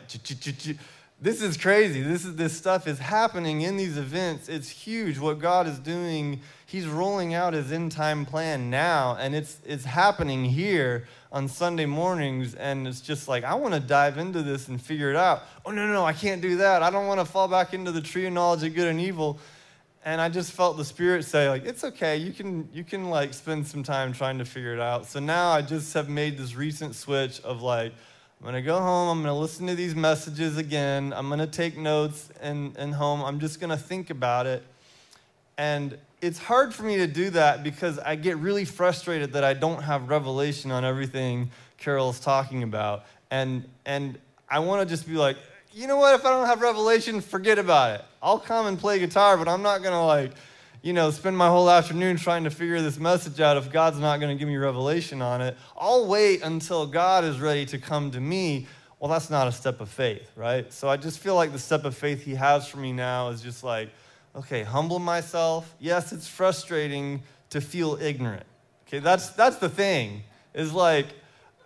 this 1.22 1.44
is 1.44 1.58
crazy. 1.58 2.02
This 2.02 2.26
is 2.26 2.36
this 2.36 2.58
stuff 2.58 2.88
is 2.88 2.98
happening 2.98 3.62
in 3.62 3.78
these 3.78 3.98
events. 3.98 4.50
It's 4.50 4.68
huge 4.68 5.20
what 5.20 5.40
God 5.40 5.68
is 5.68 5.78
doing. 5.78 6.42
He's 6.66 6.88
rolling 6.88 7.36
out 7.36 7.54
his 7.54 7.72
end 7.72 7.92
time 7.92 8.26
plan 8.26 8.72
now, 8.72 9.16
and 9.20 9.36
it's 9.36 9.60
it's 9.64 9.86
happening 9.86 10.44
here 10.44 11.08
on 11.32 11.48
Sunday 11.48 11.86
mornings. 11.86 12.56
And 12.56 12.88
it's 12.88 13.00
just 13.00 13.28
like 13.28 13.44
I 13.44 13.54
want 13.54 13.76
to 13.76 13.80
dive 13.80 14.18
into 14.18 14.42
this 14.42 14.70
and 14.70 14.82
figure 14.82 15.12
it 15.12 15.16
out. 15.16 15.44
Oh 15.68 15.70
no 15.70 15.86
no, 15.86 15.94
no, 15.94 16.04
I 16.04 16.14
can't 16.14 16.42
do 16.42 16.58
that. 16.58 16.82
I 16.82 16.90
don't 16.90 17.06
want 17.06 17.20
to 17.20 17.26
fall 17.26 17.48
back 17.48 17.76
into 17.76 17.92
the 17.92 18.02
tree 18.02 18.26
of 18.26 18.34
knowledge 18.34 18.64
of 18.64 18.74
good 18.74 18.88
and 18.88 19.00
evil. 19.00 19.40
And 20.06 20.22
I 20.22 20.30
just 20.30 20.52
felt 20.52 20.78
the 20.78 20.86
Spirit 20.86 21.26
say, 21.26 21.50
like, 21.50 21.66
it's 21.66 21.84
okay. 21.84 22.16
You 22.16 22.32
can 22.32 22.70
you 22.72 22.84
can 22.84 23.10
like 23.10 23.34
spend 23.34 23.68
some 23.68 23.84
time 23.84 24.14
trying 24.14 24.38
to 24.38 24.46
figure 24.46 24.74
it 24.74 24.80
out. 24.80 25.08
So 25.08 25.20
now 25.20 25.50
I 25.50 25.62
just 25.62 25.94
have 25.96 26.08
made 26.08 26.38
this 26.38 26.56
recent 26.56 26.96
switch 26.96 27.42
of 27.42 27.62
like 27.62 27.92
I'm 28.40 28.54
to 28.54 28.62
go 28.62 28.80
home. 28.80 29.10
I'm 29.10 29.24
to 29.34 29.40
listen 29.40 29.66
to 29.68 29.76
these 29.76 29.96
messages 29.96 30.58
again. 30.58 31.14
I'm 31.16 31.28
to 31.40 31.48
take 31.48 31.78
notes 31.78 32.30
and, 32.42 32.78
and 32.78 32.94
home. 32.94 33.24
I'm 33.24 33.40
just 33.40 33.60
to 33.72 33.78
think 33.78 34.10
about 34.10 34.46
it. 34.46 34.64
And 35.58 35.98
it's 36.22 36.38
hard 36.38 36.74
for 36.74 36.84
me 36.84 36.98
to 36.98 37.08
do 37.08 37.30
that 37.32 37.64
because 37.64 37.98
I 37.98 38.16
get 38.16 38.38
really 38.38 38.66
frustrated 38.66 39.34
that 39.34 39.44
I 39.44 39.54
don't 39.54 39.82
have 39.82 40.10
revelation 40.10 40.70
on 40.70 40.84
everything 40.84 41.50
Carol's 41.78 42.20
talking 42.20 42.62
about. 42.62 43.06
And, 43.32 43.68
and 43.86 44.20
I 44.50 44.60
want 44.60 44.88
to 44.88 44.94
just 44.94 45.08
be 45.08 45.16
like, 45.16 45.38
you 45.76 45.88
know 45.88 45.98
what? 45.98 46.16
If 46.16 46.26
I 46.26 46.30
don't 46.30 46.48
have 46.48 46.62
revelation, 46.62 47.22
forget 47.22 47.60
about 47.60 48.00
it. 48.00 48.06
I'll 48.22 48.40
come 48.40 48.66
and 48.66 48.80
play 48.80 48.98
guitar, 49.00 49.38
but 49.38 49.48
I'm 49.48 49.62
not 49.62 49.82
going 49.82 49.94
to 49.94 50.02
like 50.02 50.32
you 50.86 50.94
know, 50.94 51.10
spend 51.10 51.36
my 51.36 51.48
whole 51.48 51.68
afternoon 51.68 52.16
trying 52.16 52.44
to 52.44 52.52
figure 52.52 52.80
this 52.80 53.00
message 53.00 53.42
out 53.42 53.58
if 53.58 53.72
God's 53.72 53.98
not 53.98 54.20
going 54.20 54.30
to 54.30 54.40
give 54.40 54.48
me 54.48 54.56
revelation 54.56 55.20
on 55.20 55.42
it. 55.42 55.58
I'll 55.76 56.06
wait 56.06 56.44
until 56.44 56.86
God 56.86 57.24
is 57.24 57.40
ready 57.40 57.66
to 57.66 57.80
come 57.80 58.12
to 58.12 58.22
me. 58.22 58.68
Well, 59.00 59.10
that's 59.10 59.32
not 59.32 59.48
a 59.48 59.52
step 59.52 59.82
of 59.82 59.90
faith, 59.90 60.30
right? 60.36 60.72
So 60.72 60.88
I 60.88 60.98
just 60.98 61.18
feel 61.18 61.34
like 61.34 61.52
the 61.52 61.58
step 61.58 61.86
of 61.86 61.98
faith 61.98 62.24
He 62.24 62.36
has 62.36 62.68
for 62.68 62.78
me 62.78 62.94
now 62.94 63.30
is 63.30 63.42
just 63.42 63.64
like, 63.64 63.90
okay, 64.36 64.62
humble 64.62 65.00
myself. 65.00 65.74
Yes, 65.80 66.14
it's 66.14 66.28
frustrating 66.28 67.24
to 67.50 67.62
feel 67.62 67.98
ignorant. 68.00 68.46
Okay, 68.88 69.00
that's, 69.00 69.30
that's 69.30 69.56
the 69.56 69.70
thing, 69.70 70.22
is 70.54 70.72
like, 70.72 71.08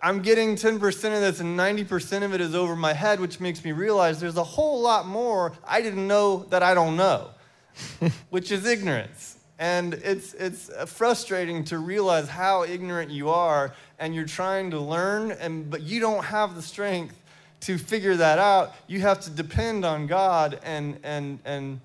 I'm 0.02 0.22
getting 0.22 0.56
10% 0.56 0.76
of 0.76 1.20
this 1.20 1.40
and 1.40 1.58
90% 1.58 2.22
of 2.22 2.34
it 2.34 2.40
is 2.40 2.54
over 2.54 2.74
my 2.74 2.92
head, 2.92 3.20
which 3.20 3.38
makes 3.38 3.64
me 3.64 3.72
realize 3.72 4.18
there's 4.18 4.36
a 4.36 4.44
whole 4.44 4.80
lot 4.80 5.06
more 5.06 5.52
I 5.66 5.82
didn't 5.82 6.06
know 6.06 6.46
that 6.50 6.62
I 6.62 6.74
don't 6.74 6.96
know. 6.96 7.30
which 8.30 8.50
is 8.50 8.66
ignorance. 8.66 9.38
And 9.58 9.94
it's, 9.94 10.34
it's 10.34 10.70
frustrating 10.86 11.64
to 11.64 11.78
realize 11.78 12.28
how 12.28 12.64
ignorant 12.64 13.10
you 13.10 13.28
are, 13.28 13.74
and 13.98 14.14
you're 14.14 14.24
trying 14.24 14.70
to 14.70 14.80
learn, 14.80 15.32
and, 15.32 15.68
but 15.68 15.82
you 15.82 16.00
don't 16.00 16.24
have 16.24 16.54
the 16.54 16.62
strength 16.62 17.14
to 17.60 17.76
figure 17.76 18.16
that 18.16 18.38
out. 18.38 18.74
You 18.86 19.00
have 19.00 19.20
to 19.20 19.30
depend 19.30 19.84
on 19.84 20.06
God, 20.06 20.58
and, 20.62 20.98
and, 21.02 21.40
and 21.44 21.80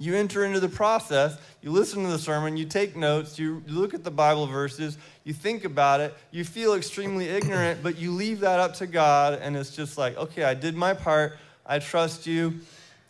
you 0.00 0.16
enter 0.16 0.44
into 0.44 0.58
the 0.58 0.68
process. 0.68 1.36
You 1.60 1.70
listen 1.70 2.02
to 2.02 2.08
the 2.08 2.18
sermon, 2.18 2.56
you 2.56 2.64
take 2.64 2.96
notes, 2.96 3.38
you 3.38 3.62
look 3.68 3.92
at 3.92 4.02
the 4.02 4.10
Bible 4.10 4.46
verses, 4.46 4.96
you 5.24 5.34
think 5.34 5.64
about 5.64 6.00
it, 6.00 6.14
you 6.30 6.42
feel 6.42 6.72
extremely 6.72 7.28
ignorant, 7.28 7.82
but 7.82 7.98
you 7.98 8.10
leave 8.10 8.40
that 8.40 8.58
up 8.58 8.74
to 8.76 8.86
God, 8.86 9.38
and 9.42 9.54
it's 9.56 9.76
just 9.76 9.98
like, 9.98 10.16
okay, 10.16 10.42
I 10.42 10.54
did 10.54 10.74
my 10.74 10.94
part, 10.94 11.36
I 11.66 11.78
trust 11.78 12.26
you. 12.26 12.60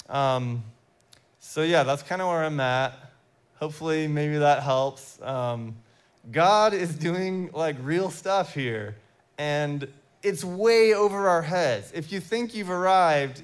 Um, 0.08 0.64
so, 1.38 1.62
yeah, 1.62 1.84
that's 1.84 2.02
kind 2.02 2.20
of 2.20 2.26
where 2.26 2.44
I'm 2.44 2.58
at. 2.58 2.92
Hopefully, 3.60 4.08
maybe 4.08 4.38
that 4.38 4.64
helps. 4.64 5.22
Um, 5.22 5.76
God 6.32 6.74
is 6.74 6.94
doing 6.96 7.50
like 7.52 7.76
real 7.82 8.10
stuff 8.10 8.52
here, 8.52 8.96
and 9.38 9.86
it's 10.24 10.42
way 10.42 10.92
over 10.92 11.28
our 11.28 11.42
heads. 11.42 11.92
If 11.94 12.10
you 12.10 12.18
think 12.18 12.52
you've 12.52 12.70
arrived, 12.70 13.42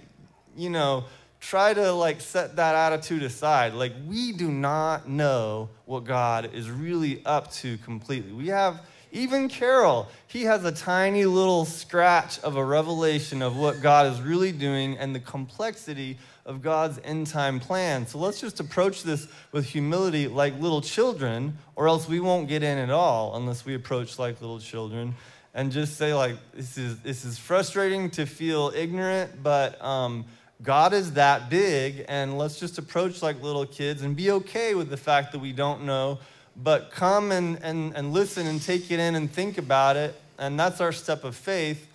you 0.56 0.70
know, 0.70 1.04
try 1.40 1.74
to 1.74 1.92
like 1.92 2.20
set 2.20 2.56
that 2.56 2.74
attitude 2.74 3.22
aside. 3.22 3.74
Like, 3.74 3.92
we 4.06 4.32
do 4.32 4.50
not 4.50 5.08
know 5.08 5.68
what 5.84 6.04
God 6.04 6.54
is 6.54 6.70
really 6.70 7.22
up 7.24 7.52
to 7.54 7.78
completely. 7.78 8.32
We 8.32 8.48
have 8.48 8.80
Even 9.12 9.48
Carol, 9.48 10.08
he 10.26 10.42
has 10.42 10.64
a 10.64 10.72
tiny 10.72 11.24
little 11.24 11.64
scratch 11.64 12.38
of 12.40 12.56
a 12.56 12.64
revelation 12.64 13.40
of 13.42 13.56
what 13.56 13.80
God 13.80 14.12
is 14.12 14.20
really 14.20 14.52
doing 14.52 14.98
and 14.98 15.14
the 15.14 15.20
complexity 15.20 16.18
of 16.44 16.62
God's 16.62 17.00
end 17.04 17.26
time 17.26 17.60
plan. 17.60 18.06
So 18.06 18.18
let's 18.18 18.40
just 18.40 18.60
approach 18.60 19.02
this 19.02 19.26
with 19.52 19.66
humility 19.66 20.28
like 20.28 20.60
little 20.60 20.80
children, 20.80 21.56
or 21.76 21.88
else 21.88 22.08
we 22.08 22.20
won't 22.20 22.48
get 22.48 22.62
in 22.62 22.78
at 22.78 22.90
all 22.90 23.36
unless 23.36 23.64
we 23.64 23.74
approach 23.74 24.18
like 24.18 24.40
little 24.40 24.60
children 24.60 25.14
and 25.54 25.72
just 25.72 25.96
say 25.96 26.12
like 26.12 26.36
this 26.54 26.76
is 26.76 27.00
this 27.00 27.24
is 27.24 27.38
frustrating 27.38 28.10
to 28.10 28.26
feel 28.26 28.70
ignorant, 28.76 29.42
but 29.42 29.82
um, 29.82 30.24
God 30.62 30.94
is 30.94 31.12
that 31.12 31.50
big, 31.50 32.04
and 32.08 32.38
let's 32.38 32.58
just 32.58 32.78
approach 32.78 33.22
like 33.22 33.42
little 33.42 33.66
kids 33.66 34.02
and 34.02 34.16
be 34.16 34.30
okay 34.30 34.74
with 34.74 34.88
the 34.88 34.96
fact 34.96 35.32
that 35.32 35.38
we 35.38 35.52
don't 35.52 35.84
know, 35.84 36.18
but 36.56 36.90
come 36.90 37.30
and, 37.30 37.62
and, 37.62 37.94
and 37.94 38.12
listen 38.12 38.46
and 38.46 38.62
take 38.62 38.90
it 38.90 38.98
in 38.98 39.14
and 39.14 39.30
think 39.30 39.58
about 39.58 39.96
it. 39.96 40.18
And 40.38 40.58
that's 40.58 40.80
our 40.80 40.92
step 40.92 41.24
of 41.24 41.36
faith, 41.36 41.86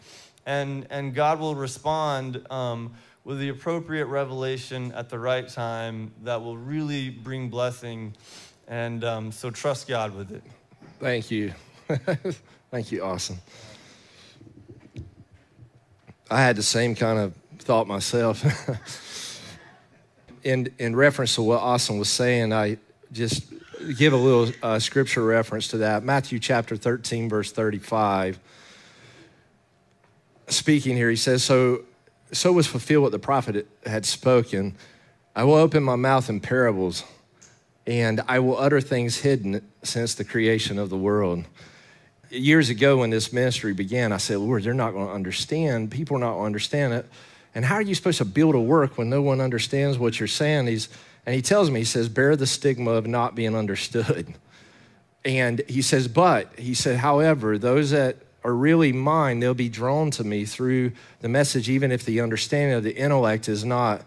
and, 0.45 0.85
and 0.91 1.13
God 1.15 1.39
will 1.39 1.55
respond 1.55 2.45
um, 2.51 2.93
with 3.23 3.39
the 3.39 3.49
appropriate 3.49 4.05
revelation 4.05 4.91
at 4.93 5.09
the 5.09 5.17
right 5.17 5.47
time 5.47 6.11
that 6.23 6.41
will 6.41 6.57
really 6.57 7.09
bring 7.09 7.49
blessing. 7.49 8.13
And 8.67 9.03
um, 9.03 9.31
so 9.31 9.49
trust 9.49 9.87
God 9.87 10.15
with 10.15 10.31
it. 10.31 10.43
Thank 10.99 11.31
you. 11.31 11.53
Thank 12.71 12.91
you, 12.91 13.03
Austin. 13.03 13.37
I 16.29 16.41
had 16.41 16.55
the 16.55 16.63
same 16.63 16.95
kind 16.95 17.19
of 17.19 17.33
thought 17.71 17.87
myself. 17.87 18.43
in, 20.43 20.73
in 20.77 20.93
reference 20.93 21.35
to 21.35 21.41
what 21.41 21.61
Austin 21.61 21.97
was 21.97 22.09
saying, 22.09 22.51
I 22.51 22.79
just 23.13 23.45
give 23.97 24.11
a 24.11 24.17
little 24.17 24.53
uh, 24.61 24.77
scripture 24.77 25.23
reference 25.23 25.69
to 25.69 25.77
that. 25.77 26.03
Matthew 26.03 26.37
chapter 26.37 26.75
13, 26.75 27.29
verse 27.29 27.49
35. 27.49 28.41
Speaking 30.47 30.97
here, 30.97 31.09
he 31.09 31.15
says, 31.15 31.45
So, 31.45 31.83
so 32.33 32.51
was 32.51 32.67
fulfilled 32.67 33.03
what 33.03 33.13
the 33.13 33.19
prophet 33.19 33.65
had 33.85 34.05
spoken. 34.05 34.75
I 35.33 35.45
will 35.45 35.55
open 35.55 35.81
my 35.81 35.95
mouth 35.95 36.29
in 36.29 36.41
parables, 36.41 37.05
and 37.87 38.19
I 38.27 38.39
will 38.39 38.57
utter 38.57 38.81
things 38.81 39.19
hidden 39.19 39.65
since 39.81 40.13
the 40.13 40.25
creation 40.25 40.77
of 40.77 40.89
the 40.89 40.97
world 40.97 41.45
years 42.31 42.69
ago 42.69 42.97
when 42.97 43.09
this 43.09 43.33
ministry 43.33 43.73
began, 43.73 44.11
I 44.11 44.17
said, 44.17 44.37
Lord, 44.37 44.63
they're 44.63 44.73
not 44.73 44.91
going 44.91 45.07
to 45.07 45.13
understand. 45.13 45.91
People 45.91 46.17
are 46.17 46.19
not 46.19 46.31
going 46.31 46.41
to 46.41 46.45
understand 46.45 46.93
it. 46.93 47.05
And 47.53 47.65
how 47.65 47.75
are 47.75 47.81
you 47.81 47.95
supposed 47.95 48.19
to 48.19 48.25
build 48.25 48.55
a 48.55 48.59
work 48.59 48.97
when 48.97 49.09
no 49.09 49.21
one 49.21 49.41
understands 49.41 49.97
what 49.97 50.19
you're 50.19 50.27
saying? 50.27 50.67
He's, 50.67 50.87
and 51.25 51.35
he 51.35 51.41
tells 51.41 51.69
me, 51.69 51.81
he 51.81 51.85
says, 51.85 52.09
bear 52.09 52.35
the 52.35 52.47
stigma 52.47 52.91
of 52.91 53.07
not 53.07 53.35
being 53.35 53.55
understood. 53.55 54.33
And 55.23 55.61
he 55.67 55.83
says, 55.83 56.07
but, 56.07 56.51
he 56.57 56.73
said, 56.73 56.97
however, 56.97 57.59
those 57.59 57.91
that 57.91 58.17
are 58.43 58.55
really 58.55 58.91
mine, 58.91 59.39
they'll 59.39 59.53
be 59.53 59.69
drawn 59.69 60.09
to 60.11 60.23
me 60.23 60.45
through 60.45 60.93
the 61.19 61.29
message, 61.29 61.69
even 61.69 61.91
if 61.91 62.03
the 62.05 62.21
understanding 62.21 62.75
of 62.75 62.83
the 62.83 62.95
intellect 62.95 63.47
is 63.47 63.63
not 63.63 64.01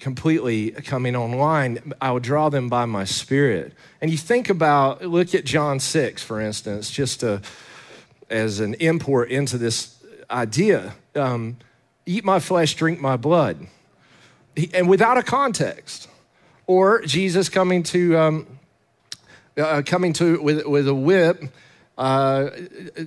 completely 0.00 0.72
coming 0.72 1.14
online. 1.14 1.92
I 2.00 2.10
will 2.10 2.20
draw 2.20 2.48
them 2.48 2.68
by 2.68 2.86
my 2.86 3.04
spirit. 3.04 3.72
And 4.00 4.10
you 4.10 4.18
think 4.18 4.50
about, 4.50 5.04
look 5.04 5.34
at 5.34 5.44
John 5.44 5.78
6, 5.78 6.22
for 6.22 6.40
instance, 6.40 6.90
just 6.90 7.20
to, 7.20 7.40
as 8.28 8.60
an 8.60 8.74
import 8.74 9.30
into 9.30 9.58
this 9.58 10.02
idea. 10.30 10.94
Um, 11.14 11.58
eat 12.08 12.24
my 12.24 12.40
flesh, 12.40 12.74
drink 12.74 13.00
my 13.00 13.16
blood. 13.16 13.66
And 14.72 14.88
without 14.88 15.18
a 15.18 15.22
context. 15.22 16.08
Or 16.66 17.02
Jesus 17.02 17.48
coming 17.48 17.82
to, 17.84 18.18
um, 18.18 18.46
uh, 19.56 19.82
coming 19.86 20.12
to 20.14 20.42
with, 20.42 20.66
with 20.66 20.88
a 20.88 20.94
whip, 20.94 21.42
uh, 21.96 22.50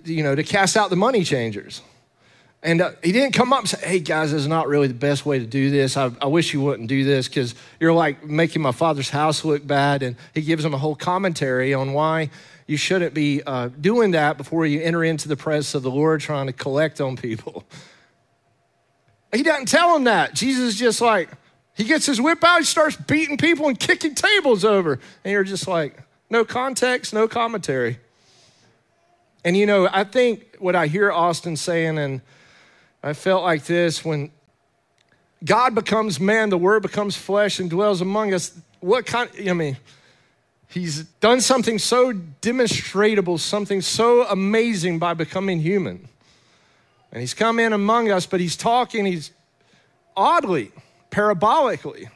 you 0.05 0.23
know, 0.23 0.35
to 0.35 0.43
cast 0.43 0.77
out 0.77 0.89
the 0.89 0.95
money 0.95 1.23
changers. 1.23 1.81
And 2.63 2.81
uh, 2.81 2.91
he 3.03 3.11
didn't 3.11 3.33
come 3.33 3.53
up 3.53 3.61
and 3.61 3.69
say, 3.69 3.87
hey, 3.87 3.99
guys, 3.99 4.31
this 4.31 4.41
is 4.41 4.47
not 4.47 4.67
really 4.67 4.87
the 4.87 4.93
best 4.93 5.25
way 5.25 5.39
to 5.39 5.45
do 5.45 5.71
this. 5.71 5.97
I, 5.97 6.11
I 6.21 6.27
wish 6.27 6.53
you 6.53 6.61
wouldn't 6.61 6.89
do 6.89 7.03
this 7.03 7.27
because 7.27 7.55
you're 7.79 7.93
like 7.93 8.23
making 8.23 8.61
my 8.61 8.71
father's 8.71 9.09
house 9.09 9.43
look 9.43 9.65
bad. 9.65 10.03
And 10.03 10.15
he 10.33 10.41
gives 10.41 10.63
them 10.63 10.73
a 10.73 10.77
whole 10.77 10.95
commentary 10.95 11.73
on 11.73 11.93
why 11.93 12.29
you 12.67 12.77
shouldn't 12.77 13.13
be 13.13 13.41
uh, 13.45 13.69
doing 13.79 14.11
that 14.11 14.37
before 14.37 14.65
you 14.65 14.81
enter 14.81 15.03
into 15.03 15.27
the 15.27 15.35
presence 15.35 15.73
of 15.73 15.81
the 15.83 15.91
Lord 15.91 16.21
trying 16.21 16.47
to 16.47 16.53
collect 16.53 17.01
on 17.01 17.15
people. 17.15 17.63
He 19.33 19.43
doesn't 19.43 19.67
tell 19.67 19.95
him 19.95 20.05
that. 20.05 20.33
Jesus 20.33 20.73
is 20.73 20.79
just 20.79 21.01
like, 21.01 21.29
he 21.73 21.85
gets 21.85 22.05
his 22.05 22.19
whip 22.19 22.43
out, 22.43 22.59
he 22.59 22.65
starts 22.65 22.95
beating 22.95 23.37
people 23.37 23.67
and 23.67 23.79
kicking 23.79 24.13
tables 24.13 24.65
over. 24.65 24.99
And 25.23 25.31
you're 25.31 25.43
just 25.43 25.67
like, 25.67 25.97
no 26.29 26.43
context, 26.43 27.13
no 27.13 27.27
commentary. 27.27 27.99
And 29.43 29.57
you 29.57 29.65
know, 29.65 29.89
I 29.91 30.03
think 30.03 30.57
what 30.59 30.75
I 30.75 30.87
hear 30.87 31.11
Austin 31.11 31.55
saying, 31.55 31.97
and 31.97 32.21
I 33.01 33.13
felt 33.13 33.43
like 33.43 33.65
this 33.65 34.05
when 34.05 34.31
God 35.43 35.73
becomes 35.73 36.19
man, 36.19 36.49
the 36.49 36.57
word 36.57 36.83
becomes 36.83 37.15
flesh 37.15 37.59
and 37.59 37.69
dwells 37.69 38.01
among 38.01 38.33
us. 38.33 38.55
What 38.79 39.05
kind, 39.05 39.29
I 39.47 39.53
mean, 39.53 39.77
he's 40.67 41.03
done 41.19 41.41
something 41.41 41.79
so 41.79 42.13
demonstrable, 42.13 43.37
something 43.37 43.81
so 43.81 44.27
amazing 44.27 44.99
by 44.99 45.13
becoming 45.15 45.59
human. 45.59 46.07
And 47.11 47.19
he's 47.19 47.33
come 47.33 47.59
in 47.59 47.73
among 47.73 48.09
us, 48.09 48.25
but 48.25 48.39
he's 48.39 48.55
talking, 48.55 49.05
he's 49.05 49.31
oddly, 50.15 50.71
parabolically. 51.09 52.09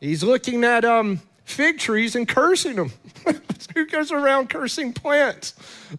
He's 0.00 0.22
looking 0.22 0.62
at 0.62 0.84
um, 0.84 1.20
fig 1.44 1.78
trees 1.78 2.14
and 2.14 2.28
cursing 2.28 2.76
them. 2.76 2.92
Who 3.74 3.86
goes 3.86 4.12
around 4.12 4.50
cursing 4.50 4.92
plants? 4.92 5.54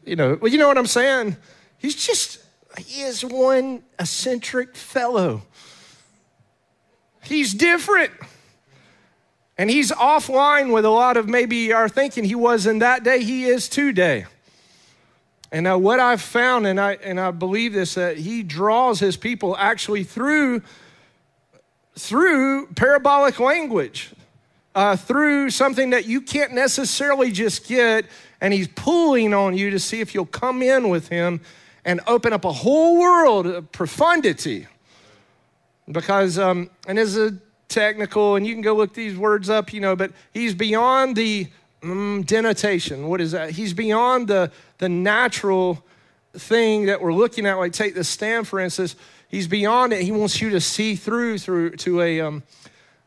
You 0.06 0.16
know, 0.16 0.38
well, 0.40 0.52
you 0.52 0.58
know 0.58 0.68
what 0.68 0.78
I'm 0.78 0.88
saying? 0.88 1.36
He's 1.78 1.96
just, 1.96 2.40
he 2.78 3.02
is 3.02 3.26
one 3.26 3.84
eccentric 4.00 4.76
fellow. 4.76 5.44
He's 7.24 7.54
different. 7.54 8.12
And 9.58 9.70
he's 9.70 9.92
offline 9.92 10.72
with 10.72 10.86
a 10.86 10.90
lot 10.90 11.18
of 11.18 11.28
maybe 11.28 11.74
our 11.74 11.90
thinking 11.90 12.24
he 12.24 12.36
was 12.36 12.68
in 12.68 12.80
that 12.80 13.04
day, 13.04 13.24
he 13.24 13.46
is 13.46 13.68
today. 13.68 14.26
And 15.52 15.64
now, 15.64 15.78
what 15.78 16.00
I've 16.00 16.22
found, 16.22 16.68
and 16.68 16.80
I, 16.80 16.94
and 16.96 17.20
I 17.20 17.32
believe 17.32 17.74
this, 17.74 17.94
that 17.96 18.18
he 18.18 18.44
draws 18.44 19.00
his 19.00 19.16
people 19.16 19.56
actually 19.58 20.04
through, 20.04 20.62
through 21.96 22.68
parabolic 22.76 23.40
language, 23.40 24.12
uh, 24.76 24.98
through 24.98 25.50
something 25.50 25.92
that 25.92 26.06
you 26.06 26.20
can't 26.20 26.54
necessarily 26.54 27.32
just 27.32 27.68
get, 27.68 28.06
and 28.42 28.54
he's 28.54 28.68
pulling 28.68 29.34
on 29.34 29.58
you 29.58 29.70
to 29.70 29.80
see 29.80 30.02
if 30.02 30.14
you'll 30.14 30.26
come 30.26 30.62
in 30.62 30.90
with 30.90 31.08
him 31.08 31.40
and 31.86 32.02
open 32.08 32.34
up 32.34 32.44
a 32.44 32.52
whole 32.52 33.00
world 33.00 33.48
of 33.48 33.72
profundity. 33.72 34.68
Because, 35.90 36.38
um, 36.38 36.70
and 36.88 36.98
this 36.98 37.16
is 37.16 37.32
a 37.32 37.38
technical, 37.70 38.36
and 38.36 38.46
you 38.46 38.54
can 38.54 38.62
go 38.62 38.76
look 38.76 38.94
these 38.94 39.18
words 39.18 39.50
up, 39.50 39.72
you 39.72 39.80
know, 39.80 39.96
but 39.96 40.12
he's 40.34 40.54
beyond 40.54 41.16
the 41.16 41.48
mm, 41.82 42.26
denotation. 42.26 43.08
What 43.08 43.22
is 43.22 43.32
that? 43.32 43.52
He's 43.52 43.74
beyond 43.74 44.28
the, 44.28 44.52
the 44.78 44.90
natural 44.90 45.84
thing 46.34 46.86
that 46.86 47.02
we're 47.02 47.14
looking 47.14 47.46
at. 47.46 47.56
Like 47.56 47.74
take 47.74 47.96
the 47.96 48.04
stand, 48.04 48.48
for 48.48 48.60
instance. 48.60 48.96
He's 49.30 49.48
beyond 49.48 49.94
it. 49.94 50.04
He 50.04 50.12
wants 50.12 50.42
you 50.42 50.50
to 50.52 50.62
see 50.62 50.96
through 50.96 51.40
through 51.40 51.72
to 51.78 52.02
a, 52.02 52.22
um, 52.22 52.44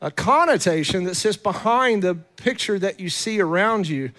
a 0.01 0.11
connotation 0.11 1.05
that 1.05 1.15
sits 1.15 1.37
behind 1.37 2.03
the 2.03 2.15
picture 2.15 2.79
that 2.79 3.01
you 3.01 3.09
see 3.09 3.41
around 3.41 3.89
you 3.89 4.11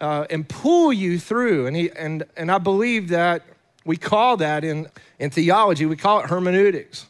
uh, 0.00 0.26
and 0.30 0.48
pull 0.48 0.92
you 0.92 1.18
through. 1.18 1.66
And, 1.66 1.76
he, 1.76 1.90
and, 1.90 2.24
and 2.36 2.50
I 2.50 2.58
believe 2.58 3.08
that 3.08 3.42
we 3.84 3.96
call 3.96 4.36
that 4.38 4.64
in, 4.64 4.88
in 5.18 5.30
theology, 5.30 5.86
we 5.86 5.96
call 5.96 6.20
it 6.20 6.26
hermeneutics. 6.26 7.06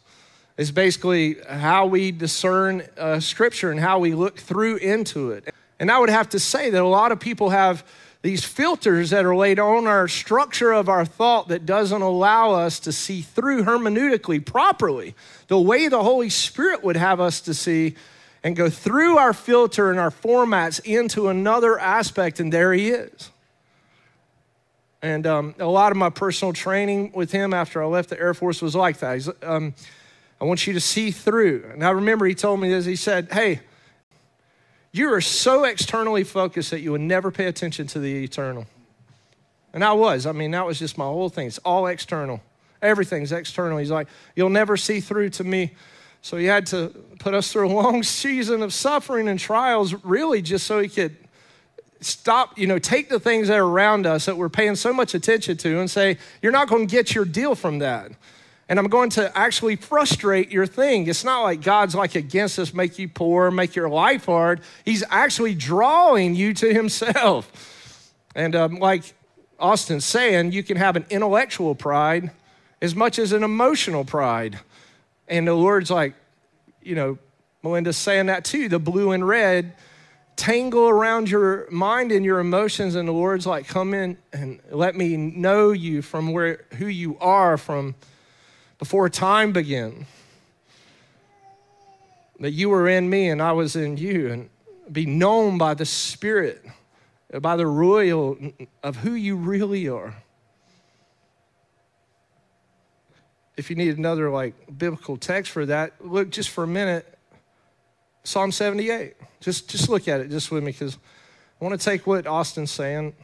It's 0.57 0.70
basically 0.70 1.37
how 1.49 1.87
we 1.87 2.11
discern 2.11 2.83
uh, 2.97 3.20
scripture 3.20 3.70
and 3.70 3.81
how 3.81 3.99
we 3.99 4.15
look 4.15 4.39
through 4.39 4.77
into 4.77 5.31
it. 5.31 5.53
And 5.81 5.91
I 5.91 5.99
would 5.99 6.11
have 6.11 6.29
to 6.31 6.41
say 6.41 6.71
that 6.71 6.83
a 6.83 6.87
lot 6.87 7.13
of 7.13 7.21
people 7.21 7.51
have 7.51 7.85
these 8.23 8.45
filters 8.45 9.11
that 9.11 9.25
are 9.25 9.37
laid 9.37 9.61
on 9.61 9.87
our 9.87 10.09
structure 10.09 10.73
of 10.73 10.89
our 10.89 11.05
thought 11.05 11.49
that 11.49 11.65
doesn't 11.65 12.03
allow 12.03 12.53
us 12.53 12.81
to 12.81 12.93
see 12.93 13.23
through 13.23 13.63
hermeneutically 13.63 14.45
properly 14.45 15.15
the 15.47 15.61
way 15.61 15.87
the 15.89 16.03
Holy 16.03 16.29
Spirit 16.29 16.83
would 16.83 16.97
have 16.97 17.21
us 17.21 17.41
to 17.43 17.55
see 17.55 17.95
and 18.43 18.57
go 18.57 18.69
through 18.69 19.19
our 19.19 19.33
filter 19.33 19.91
and 19.91 20.01
our 20.01 20.11
formats 20.11 20.81
into 20.85 21.29
another 21.29 21.79
aspect, 21.79 22.41
and 22.41 22.53
there 22.53 22.73
he 22.73 22.91
is. 22.91 23.31
And 25.01 25.27
um, 25.27 25.55
a 25.59 25.67
lot 25.67 25.93
of 25.93 25.99
my 25.99 26.11
personal 26.11 26.53
training 26.53 27.13
with 27.15 27.31
him 27.31 27.55
after 27.55 27.83
I 27.83 27.87
left 27.87 28.11
the 28.11 28.19
Air 28.19 28.35
Force 28.35 28.61
was 28.61 28.75
like 28.75 28.99
that. 28.99 29.29
Um, 29.43 29.75
I 30.41 30.45
want 30.45 30.67
you 30.67 30.73
to 30.73 30.81
see 30.81 31.11
through. 31.13 31.71
And 31.73 31.85
I 31.85 31.91
remember 31.91 32.27
he 32.27 32.35
told 32.35 32.61
me 32.61 32.69
this. 32.69 32.85
He 32.85 32.97
said, 32.97 33.29
Hey, 33.33 33.61
you 34.93 35.12
are 35.12 35.20
so 35.20 35.65
externally 35.65 36.24
focused 36.24 36.70
that 36.70 36.81
you 36.81 36.93
would 36.93 37.01
never 37.01 37.31
pay 37.31 37.47
attention 37.47 37.86
to 37.89 37.98
the 37.98 38.24
eternal. 38.24 38.66
And 39.73 39.85
I 39.85 39.93
was. 39.93 40.27
I 40.27 40.32
mean, 40.32 40.51
that 40.52 40.66
was 40.66 40.78
just 40.78 40.97
my 40.97 41.05
whole 41.05 41.28
thing. 41.28 41.47
It's 41.47 41.59
all 41.59 41.86
external. 41.86 42.40
Everything's 42.81 43.32
external. 43.32 43.78
He's 43.78 43.90
like, 43.90 44.09
You'll 44.35 44.51
never 44.51 44.77
see 44.77 45.01
through 45.01 45.31
to 45.31 45.44
me. 45.44 45.73
So 46.23 46.36
he 46.36 46.47
had 46.47 46.66
to 46.66 46.89
put 47.19 47.35
us 47.35 47.52
through 47.52 47.69
a 47.69 47.73
long 47.73 48.02
season 48.02 48.62
of 48.62 48.73
suffering 48.73 49.28
and 49.28 49.39
trials, 49.39 49.94
really, 50.05 50.43
just 50.43 50.66
so 50.66 50.81
he 50.81 50.89
could 50.89 51.16
stop, 52.01 52.59
you 52.59 52.66
know, 52.66 52.78
take 52.78 53.09
the 53.09 53.20
things 53.20 53.48
that 53.48 53.59
are 53.59 53.66
around 53.66 54.06
us 54.06 54.27
that 54.27 54.36
we're 54.36 54.48
paying 54.48 54.77
so 54.77 54.93
much 54.93 55.15
attention 55.15 55.56
to 55.59 55.81
and 55.81 55.90
say, 55.90 56.19
you're 56.43 56.52
not 56.52 56.69
going 56.69 56.86
to 56.86 56.90
get 56.90 57.15
your 57.15 57.24
deal 57.24 57.55
from 57.55 57.81
that. 57.81 58.12
And 58.69 58.78
I'm 58.78 58.89
going 58.89 59.11
to 59.11 59.36
actually 59.36 59.77
frustrate 59.77 60.51
your 60.51 60.66
thing. 60.66 61.07
It's 61.07 61.24
not 61.24 61.43
like 61.43 61.62
God's 61.62 61.95
like 61.95 62.15
against 62.15 62.59
us, 62.59 62.74
make 62.74 62.99
you 62.99 63.09
poor, 63.09 63.51
make 63.51 63.74
your 63.74 63.89
life 63.89 64.27
hard. 64.27 64.61
He's 64.85 65.03
actually 65.09 65.55
drawing 65.55 66.35
you 66.35 66.53
to 66.55 66.73
Himself. 66.73 68.12
And 68.35 68.55
um, 68.55 68.77
like 68.77 69.15
Austin's 69.59 70.05
saying, 70.05 70.53
you 70.53 70.62
can 70.62 70.77
have 70.77 70.97
an 70.97 71.07
intellectual 71.09 71.74
pride 71.74 72.31
as 72.82 72.95
much 72.95 73.19
as 73.19 73.32
an 73.32 73.43
emotional 73.43 74.05
pride. 74.05 74.59
And 75.27 75.49
the 75.49 75.55
Lord's 75.55 75.90
like, 75.90 76.15
you 76.82 76.95
know, 76.95 77.19
Melinda's 77.62 77.97
saying 77.97 78.27
that 78.27 78.45
too, 78.45 78.69
the 78.69 78.78
blue 78.78 79.12
and 79.12 79.27
red 79.27 79.73
tangle 80.39 80.89
around 80.89 81.28
your 81.28 81.69
mind 81.69 82.12
and 82.12 82.24
your 82.24 82.39
emotions 82.39 82.95
and 82.95 83.09
the 83.09 83.12
lord's 83.12 83.45
like 83.45 83.66
come 83.66 83.93
in 83.93 84.16
and 84.32 84.61
let 84.70 84.95
me 84.95 85.16
know 85.16 85.73
you 85.73 86.01
from 86.01 86.31
where 86.31 86.65
who 86.74 86.86
you 86.86 87.19
are 87.19 87.59
from 87.59 87.93
before 88.79 89.09
time 89.09 89.53
began 89.53 90.07
that 92.41 92.53
you 92.53 92.69
were 92.69 92.89
in 92.89 93.09
me 93.09 93.29
and 93.29 93.43
i 93.43 93.53
was 93.53 93.77
in 93.77 93.97
you 93.97 94.31
and 94.31 94.49
be 94.91 95.05
known 95.05 95.59
by 95.59 95.75
the 95.75 95.85
spirit 95.85 96.65
by 97.41 97.57
the 97.57 97.67
royal 97.67 98.39
of 98.83 98.97
who 98.97 99.13
you 99.13 99.37
really 99.37 99.89
are 99.89 100.15
if 103.57 103.71
you 103.71 103.77
need 103.77 103.99
another 103.99 104.31
like 104.31 104.55
biblical 104.79 105.17
text 105.17 105.51
for 105.51 105.67
that 105.67 105.93
look 106.01 106.31
just 106.31 106.49
for 106.49 106.65
a 106.65 106.69
minute 106.69 107.19
Psalm 108.29 108.53
78. 108.53 109.15
Just, 109.41 109.71
just 109.71 109.89
look 109.89 110.07
at 110.07 110.21
it 110.21 110.29
just 110.29 110.51
with 110.51 110.63
me 110.63 110.73
because 110.73 110.99
I 111.61 111.65
want 111.65 111.81
to 111.81 111.83
take 111.83 112.07
what 112.07 112.27
Austin's 112.27 112.71
saying, 112.71 113.15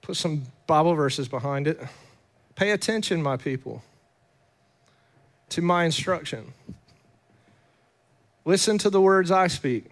put 0.00 0.16
some 0.16 0.44
Bible 0.68 0.94
verses 0.94 1.26
behind 1.26 1.66
it. 1.66 1.80
Pay 2.54 2.70
attention, 2.70 3.20
my 3.20 3.36
people, 3.36 3.82
to 5.50 5.62
my 5.62 5.84
instruction. 5.84 6.52
Listen 8.44 8.78
to 8.78 8.90
the 8.90 9.00
words 9.00 9.30
I 9.30 9.46
speak. 9.46 9.84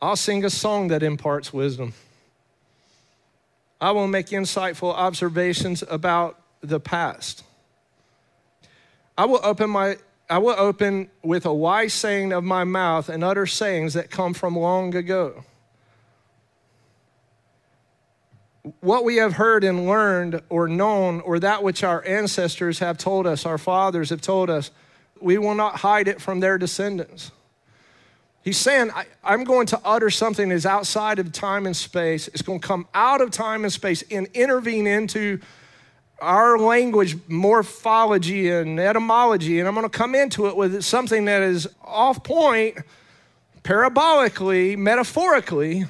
I'll 0.00 0.16
sing 0.16 0.44
a 0.44 0.50
song 0.50 0.88
that 0.88 1.02
imparts 1.02 1.52
wisdom. 1.52 1.94
I 3.80 3.90
will 3.90 4.06
make 4.06 4.28
insightful 4.28 4.94
observations 4.94 5.82
about 5.88 6.40
the 6.60 6.80
past. 6.80 7.42
I 9.18 9.24
will 9.24 9.40
open 9.42 9.70
my 9.70 9.96
I 10.28 10.38
will 10.38 10.56
open 10.58 11.08
with 11.22 11.46
a 11.46 11.54
wise 11.54 11.94
saying 11.94 12.32
of 12.32 12.42
my 12.42 12.64
mouth 12.64 13.08
and 13.08 13.22
utter 13.22 13.46
sayings 13.46 13.94
that 13.94 14.10
come 14.10 14.34
from 14.34 14.56
long 14.56 14.94
ago. 14.94 15.44
What 18.80 19.04
we 19.04 19.16
have 19.16 19.34
heard 19.34 19.64
and 19.64 19.86
learned 19.86 20.42
or 20.48 20.66
known, 20.66 21.20
or 21.20 21.38
that 21.38 21.62
which 21.62 21.84
our 21.84 22.04
ancestors 22.04 22.80
have 22.80 22.98
told 22.98 23.26
us, 23.26 23.46
our 23.46 23.58
fathers 23.58 24.10
have 24.10 24.20
told 24.20 24.50
us, 24.50 24.70
we 25.20 25.38
will 25.38 25.54
not 25.54 25.76
hide 25.76 26.08
it 26.08 26.20
from 26.20 26.40
their 26.40 26.58
descendants. 26.58 27.30
He's 28.42 28.58
saying, 28.58 28.90
I, 28.94 29.34
am 29.34 29.44
going 29.44 29.66
to 29.68 29.80
utter 29.84 30.08
something 30.08 30.50
that 30.50 30.54
is 30.54 30.66
outside 30.66 31.18
of 31.18 31.32
time 31.32 31.66
and 31.66 31.76
space. 31.76 32.28
It's 32.28 32.42
going 32.42 32.60
to 32.60 32.66
come 32.66 32.86
out 32.94 33.20
of 33.20 33.30
time 33.32 33.64
and 33.64 33.72
space 33.72 34.04
and 34.10 34.28
intervene 34.34 34.86
into 34.86 35.40
our 36.20 36.58
language 36.58 37.16
morphology 37.28 38.50
and 38.50 38.80
etymology, 38.80 39.58
and 39.58 39.68
I'm 39.68 39.74
going 39.74 39.84
to 39.84 39.90
come 39.90 40.14
into 40.14 40.46
it 40.46 40.56
with 40.56 40.82
something 40.82 41.26
that 41.26 41.42
is 41.42 41.68
off 41.82 42.22
point, 42.24 42.78
parabolically, 43.62 44.76
metaphorically, 44.76 45.86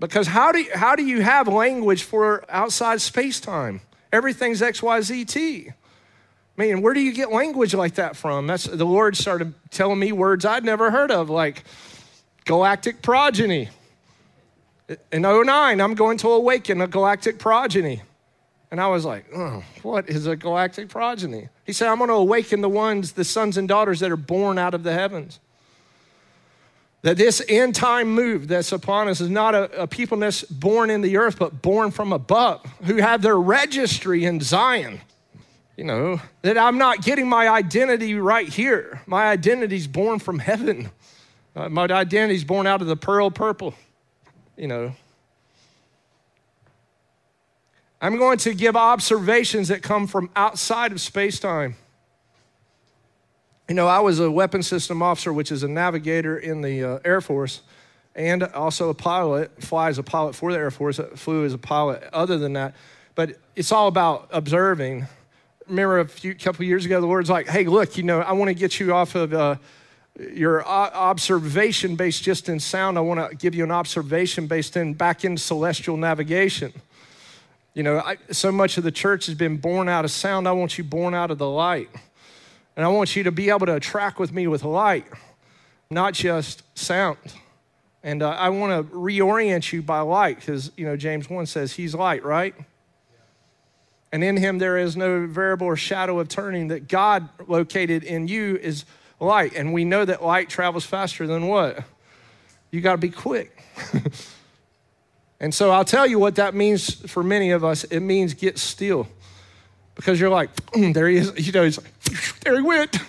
because 0.00 0.26
how 0.26 0.50
do 0.50 0.60
you, 0.60 0.70
how 0.74 0.96
do 0.96 1.04
you 1.04 1.20
have 1.20 1.46
language 1.46 2.02
for 2.02 2.44
outside 2.48 3.00
space 3.00 3.38
time? 3.38 3.82
Everything's 4.12 4.60
XYZT. 4.60 5.68
I 5.68 5.72
mean, 6.60 6.82
where 6.82 6.94
do 6.94 7.00
you 7.00 7.12
get 7.12 7.30
language 7.30 7.74
like 7.74 7.94
that 7.94 8.16
from? 8.16 8.46
That's 8.46 8.64
the 8.64 8.84
Lord 8.84 9.16
started 9.16 9.54
telling 9.70 9.98
me 9.98 10.12
words 10.12 10.44
I'd 10.44 10.64
never 10.64 10.90
heard 10.90 11.10
of, 11.10 11.30
like 11.30 11.64
galactic 12.44 13.02
progeny. 13.02 13.68
In 15.12 15.22
09, 15.22 15.80
I'm 15.80 15.94
going 15.94 16.18
to 16.18 16.30
awaken 16.30 16.80
a 16.80 16.88
galactic 16.88 17.38
progeny. 17.38 18.02
And 18.70 18.80
I 18.80 18.88
was 18.88 19.04
like, 19.04 19.26
oh, 19.34 19.62
what 19.82 20.08
is 20.08 20.26
a 20.26 20.36
galactic 20.36 20.88
progeny? 20.88 21.48
He 21.64 21.72
said, 21.72 21.88
I'm 21.88 21.98
going 21.98 22.08
to 22.08 22.14
awaken 22.14 22.60
the 22.60 22.68
ones, 22.68 23.12
the 23.12 23.24
sons 23.24 23.56
and 23.56 23.68
daughters 23.68 24.00
that 24.00 24.10
are 24.10 24.16
born 24.16 24.58
out 24.58 24.74
of 24.74 24.82
the 24.82 24.92
heavens. 24.92 25.40
That 27.02 27.16
this 27.16 27.42
end 27.48 27.74
time 27.74 28.10
move 28.10 28.48
that's 28.48 28.72
upon 28.72 29.08
us 29.08 29.20
is 29.20 29.30
not 29.30 29.54
a, 29.54 29.82
a 29.82 29.86
people 29.86 30.18
that's 30.18 30.42
born 30.42 30.90
in 30.90 31.00
the 31.00 31.16
earth, 31.16 31.38
but 31.38 31.62
born 31.62 31.90
from 31.90 32.12
above, 32.12 32.62
who 32.82 32.96
have 32.96 33.22
their 33.22 33.38
registry 33.38 34.24
in 34.24 34.40
Zion. 34.40 35.00
You 35.76 35.84
know, 35.84 36.20
that 36.42 36.58
I'm 36.58 36.76
not 36.76 37.02
getting 37.02 37.26
my 37.26 37.48
identity 37.48 38.14
right 38.14 38.46
here. 38.46 39.00
My 39.06 39.28
identity's 39.28 39.86
born 39.86 40.18
from 40.18 40.38
heaven. 40.38 40.90
Uh, 41.56 41.70
my 41.70 41.84
identity's 41.84 42.44
born 42.44 42.66
out 42.66 42.82
of 42.82 42.86
the 42.86 42.96
pearl 42.96 43.30
purple. 43.30 43.74
You 44.58 44.68
know, 44.68 44.92
I'm 48.02 48.18
going 48.18 48.36
to 48.38 48.52
give 48.52 48.76
observations 48.76 49.68
that 49.68 49.82
come 49.82 50.06
from 50.06 50.28
outside 50.36 50.92
of 50.92 51.00
space 51.00 51.40
time. 51.40 51.76
You 53.70 53.76
know, 53.76 53.86
I 53.86 54.00
was 54.00 54.18
a 54.18 54.28
weapon 54.28 54.64
system 54.64 55.00
officer, 55.00 55.32
which 55.32 55.52
is 55.52 55.62
a 55.62 55.68
navigator 55.68 56.36
in 56.36 56.60
the 56.60 56.82
uh, 56.82 56.98
Air 57.04 57.20
Force, 57.20 57.60
and 58.16 58.42
also 58.42 58.88
a 58.88 58.94
pilot, 58.94 59.62
fly 59.62 59.88
as 59.88 59.96
a 59.96 60.02
pilot 60.02 60.34
for 60.34 60.50
the 60.50 60.58
Air 60.58 60.72
Force, 60.72 60.98
flew 61.14 61.44
as 61.44 61.54
a 61.54 61.58
pilot 61.58 62.02
other 62.12 62.36
than 62.36 62.54
that. 62.54 62.74
But 63.14 63.36
it's 63.54 63.70
all 63.70 63.86
about 63.86 64.28
observing. 64.32 65.06
Remember 65.68 66.00
a 66.00 66.08
few 66.08 66.34
couple 66.34 66.64
years 66.64 66.84
ago, 66.84 67.00
the 67.00 67.06
Lord's 67.06 67.30
like, 67.30 67.46
hey, 67.46 67.62
look, 67.62 67.96
you 67.96 68.02
know, 68.02 68.18
I 68.18 68.32
want 68.32 68.48
to 68.48 68.54
get 68.54 68.80
you 68.80 68.92
off 68.92 69.14
of 69.14 69.32
uh, 69.32 69.54
your 70.18 70.66
observation 70.66 71.94
based 71.94 72.24
just 72.24 72.48
in 72.48 72.58
sound. 72.58 72.98
I 72.98 73.02
want 73.02 73.30
to 73.30 73.36
give 73.36 73.54
you 73.54 73.62
an 73.62 73.70
observation 73.70 74.48
based 74.48 74.76
in 74.76 74.94
back 74.94 75.24
in 75.24 75.36
celestial 75.36 75.96
navigation. 75.96 76.72
You 77.74 77.84
know, 77.84 78.00
I, 78.00 78.16
so 78.32 78.50
much 78.50 78.78
of 78.78 78.82
the 78.82 78.90
church 78.90 79.26
has 79.26 79.36
been 79.36 79.58
born 79.58 79.88
out 79.88 80.04
of 80.04 80.10
sound. 80.10 80.48
I 80.48 80.52
want 80.52 80.76
you 80.76 80.82
born 80.82 81.14
out 81.14 81.30
of 81.30 81.38
the 81.38 81.48
light. 81.48 81.88
And 82.76 82.84
I 82.84 82.88
want 82.88 83.16
you 83.16 83.24
to 83.24 83.32
be 83.32 83.50
able 83.50 83.66
to 83.66 83.78
track 83.80 84.18
with 84.18 84.32
me 84.32 84.46
with 84.46 84.64
light, 84.64 85.06
not 85.90 86.14
just 86.14 86.62
sound. 86.78 87.18
And 88.02 88.22
uh, 88.22 88.30
I 88.30 88.48
want 88.48 88.90
to 88.90 88.96
reorient 88.96 89.72
you 89.72 89.82
by 89.82 90.00
light 90.00 90.36
because, 90.36 90.72
you 90.76 90.86
know, 90.86 90.96
James 90.96 91.28
1 91.28 91.46
says 91.46 91.72
he's 91.72 91.94
light, 91.94 92.24
right? 92.24 92.54
And 94.12 94.24
in 94.24 94.36
him 94.36 94.58
there 94.58 94.78
is 94.78 94.96
no 94.96 95.26
variable 95.26 95.66
or 95.66 95.76
shadow 95.76 96.18
of 96.18 96.28
turning, 96.28 96.68
that 96.68 96.88
God 96.88 97.28
located 97.46 98.02
in 98.02 98.28
you 98.28 98.56
is 98.56 98.84
light. 99.18 99.54
And 99.54 99.72
we 99.72 99.84
know 99.84 100.04
that 100.04 100.22
light 100.22 100.48
travels 100.48 100.86
faster 100.86 101.26
than 101.26 101.46
what? 101.46 101.84
You 102.70 102.80
got 102.80 102.92
to 102.92 102.98
be 102.98 103.10
quick. 103.10 103.64
And 105.40 105.54
so 105.54 105.70
I'll 105.70 105.86
tell 105.86 106.06
you 106.06 106.18
what 106.18 106.34
that 106.34 106.54
means 106.54 106.94
for 107.10 107.22
many 107.22 107.50
of 107.50 107.64
us. 107.64 107.84
It 107.84 108.00
means 108.00 108.34
get 108.34 108.58
still. 108.58 109.08
Because 109.94 110.20
you're 110.20 110.30
like, 110.30 110.50
there 110.92 111.08
he 111.08 111.16
is. 111.16 111.46
You 111.46 111.52
know, 111.52 111.64
he's 111.64 111.78
like, 111.78 111.99
there 112.42 112.56
he 112.56 112.62
went. 112.62 112.96
Him. 112.96 113.06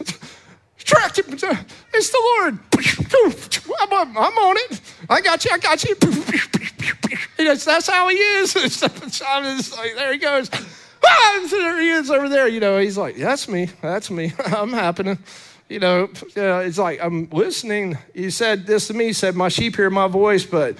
It's 1.93 2.09
the 2.09 2.21
Lord. 2.39 2.59
I'm, 3.91 4.17
I'm 4.17 4.37
on 4.37 4.57
it. 4.57 4.81
I 5.09 5.21
got 5.21 5.45
you. 5.45 5.51
I 5.53 5.57
got 5.57 5.83
you. 5.83 5.95
That's 7.37 7.87
how 7.87 8.07
he 8.09 8.15
is. 8.15 8.81
like, 9.77 9.95
there 9.95 10.11
he 10.11 10.17
goes. 10.17 10.49
Ah, 11.03 11.47
there 11.49 11.79
he 11.79 11.89
is 11.89 12.11
over 12.11 12.29
there. 12.29 12.47
You 12.47 12.59
know, 12.59 12.79
he's 12.79 12.97
like, 12.97 13.15
that's 13.15 13.47
me. 13.47 13.69
That's 13.81 14.11
me. 14.11 14.33
I'm 14.45 14.73
happening. 14.73 15.17
You 15.69 15.79
know, 15.79 16.09
it's 16.35 16.77
like, 16.77 16.99
I'm 17.01 17.29
listening. 17.29 17.97
He 18.13 18.29
said 18.29 18.67
this 18.67 18.87
to 18.87 18.93
me. 18.93 19.05
He 19.05 19.13
said, 19.13 19.35
my 19.35 19.47
sheep 19.47 19.77
hear 19.77 19.89
my 19.89 20.07
voice, 20.07 20.45
but 20.45 20.77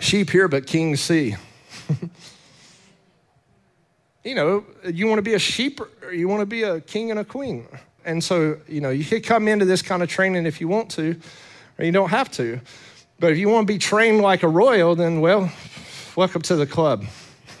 sheep 0.00 0.30
hear, 0.30 0.48
but 0.48 0.66
kings 0.66 1.00
see. 1.00 1.36
you 4.24 4.34
know, 4.34 4.64
you 4.84 5.06
want 5.06 5.18
to 5.18 5.22
be 5.22 5.34
a 5.34 5.38
sheep 5.38 5.80
or 6.02 6.12
you 6.12 6.28
want 6.28 6.40
to 6.40 6.46
be 6.46 6.62
a 6.62 6.80
king 6.80 7.10
and 7.10 7.20
a 7.20 7.24
queen. 7.24 7.66
And 8.04 8.22
so, 8.22 8.58
you 8.66 8.80
know, 8.80 8.90
you 8.90 9.04
could 9.04 9.24
come 9.24 9.48
into 9.48 9.64
this 9.64 9.82
kind 9.82 10.02
of 10.02 10.08
training 10.08 10.46
if 10.46 10.60
you 10.60 10.68
want 10.68 10.90
to, 10.92 11.20
or 11.78 11.84
you 11.84 11.92
don't 11.92 12.10
have 12.10 12.30
to. 12.32 12.60
But 13.20 13.32
if 13.32 13.38
you 13.38 13.48
want 13.48 13.66
to 13.66 13.72
be 13.72 13.78
trained 13.78 14.20
like 14.20 14.42
a 14.42 14.48
royal, 14.48 14.94
then, 14.94 15.20
well, 15.20 15.52
welcome 16.16 16.42
to 16.42 16.56
the 16.56 16.66
club. 16.66 17.04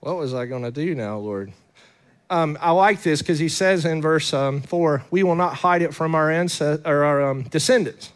what 0.00 0.16
was 0.16 0.34
I 0.34 0.46
going 0.46 0.62
to 0.62 0.70
do 0.70 0.94
now, 0.94 1.18
Lord? 1.18 1.52
Um, 2.30 2.56
I 2.60 2.70
like 2.70 3.02
this 3.02 3.20
because 3.22 3.38
he 3.38 3.48
says 3.48 3.84
in 3.84 4.00
verse 4.00 4.32
um, 4.32 4.62
4 4.62 5.04
we 5.10 5.22
will 5.24 5.34
not 5.34 5.54
hide 5.54 5.82
it 5.82 5.92
from 5.94 6.14
our, 6.14 6.30
ancestors, 6.30 6.86
or 6.86 7.04
our 7.04 7.30
um, 7.30 7.42
descendants. 7.44 8.12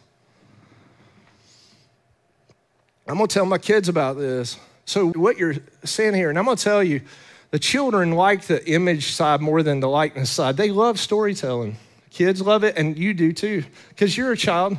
I'm 3.07 3.17
going 3.17 3.27
to 3.27 3.33
tell 3.33 3.45
my 3.45 3.59
kids 3.59 3.87
about 3.87 4.17
this. 4.17 4.57
So, 4.85 5.09
what 5.11 5.37
you're 5.37 5.55
saying 5.83 6.15
here, 6.15 6.29
and 6.29 6.39
I'm 6.39 6.45
going 6.45 6.57
to 6.57 6.63
tell 6.63 6.83
you, 6.83 7.01
the 7.51 7.59
children 7.59 8.11
like 8.11 8.43
the 8.43 8.67
image 8.69 9.13
side 9.13 9.41
more 9.41 9.63
than 9.63 9.79
the 9.79 9.87
likeness 9.87 10.29
side. 10.29 10.57
They 10.57 10.71
love 10.71 10.99
storytelling. 10.99 11.77
Kids 12.09 12.41
love 12.41 12.63
it, 12.63 12.77
and 12.77 12.97
you 12.97 13.13
do 13.13 13.31
too, 13.31 13.63
because 13.89 14.17
you're 14.17 14.31
a 14.31 14.37
child. 14.37 14.77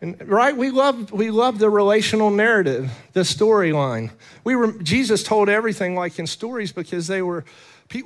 And, 0.00 0.16
right? 0.28 0.56
We 0.56 0.70
love, 0.70 1.12
we 1.12 1.30
love 1.30 1.58
the 1.58 1.68
relational 1.68 2.30
narrative, 2.30 2.90
the 3.12 3.20
storyline. 3.20 4.10
We 4.44 4.56
were, 4.56 4.72
Jesus 4.82 5.22
told 5.22 5.48
everything 5.48 5.94
like 5.94 6.18
in 6.18 6.26
stories 6.26 6.72
because 6.72 7.06
they 7.06 7.20
were, 7.20 7.44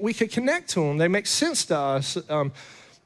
we 0.00 0.14
could 0.14 0.30
connect 0.32 0.70
to 0.70 0.80
them. 0.80 0.98
They 0.98 1.08
make 1.08 1.26
sense 1.26 1.66
to 1.66 1.78
us. 1.78 2.18
Um, 2.30 2.52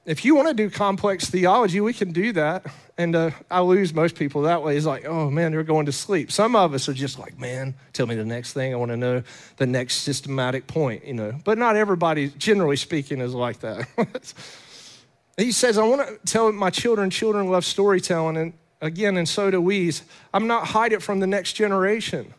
if 0.06 0.24
you 0.24 0.36
want 0.36 0.46
to 0.46 0.54
do 0.54 0.70
complex 0.70 1.28
theology, 1.28 1.80
we 1.80 1.92
can 1.92 2.12
do 2.12 2.32
that. 2.32 2.64
And 2.96 3.14
uh, 3.16 3.32
I 3.50 3.60
lose 3.60 3.92
most 3.92 4.14
people 4.14 4.42
that 4.42 4.62
way. 4.62 4.76
It's 4.76 4.86
like, 4.86 5.04
oh 5.04 5.28
man, 5.28 5.50
they're 5.50 5.64
going 5.64 5.86
to 5.86 5.92
sleep. 5.92 6.30
Some 6.30 6.54
of 6.54 6.72
us 6.72 6.88
are 6.88 6.94
just 6.94 7.18
like, 7.18 7.38
man, 7.38 7.74
tell 7.92 8.06
me 8.06 8.14
the 8.14 8.24
next 8.24 8.52
thing. 8.52 8.72
I 8.72 8.76
want 8.76 8.92
to 8.92 8.96
know 8.96 9.22
the 9.56 9.66
next 9.66 9.96
systematic 9.96 10.68
point, 10.68 11.04
you 11.04 11.12
know. 11.12 11.34
But 11.44 11.58
not 11.58 11.74
everybody, 11.74 12.28
generally 12.30 12.76
speaking, 12.76 13.20
is 13.20 13.34
like 13.34 13.60
that. 13.60 13.88
he 15.36 15.50
says, 15.50 15.76
I 15.76 15.84
want 15.84 16.08
to 16.08 16.18
tell 16.24 16.50
my 16.52 16.70
children, 16.70 17.10
children 17.10 17.50
love 17.50 17.64
storytelling. 17.64 18.36
And 18.36 18.52
again, 18.80 19.16
and 19.16 19.28
so 19.28 19.50
do 19.50 19.60
we. 19.60 19.92
I'm 20.32 20.46
not 20.46 20.68
hide 20.68 20.92
it 20.92 21.02
from 21.02 21.18
the 21.18 21.26
next 21.26 21.54
generation. 21.54 22.32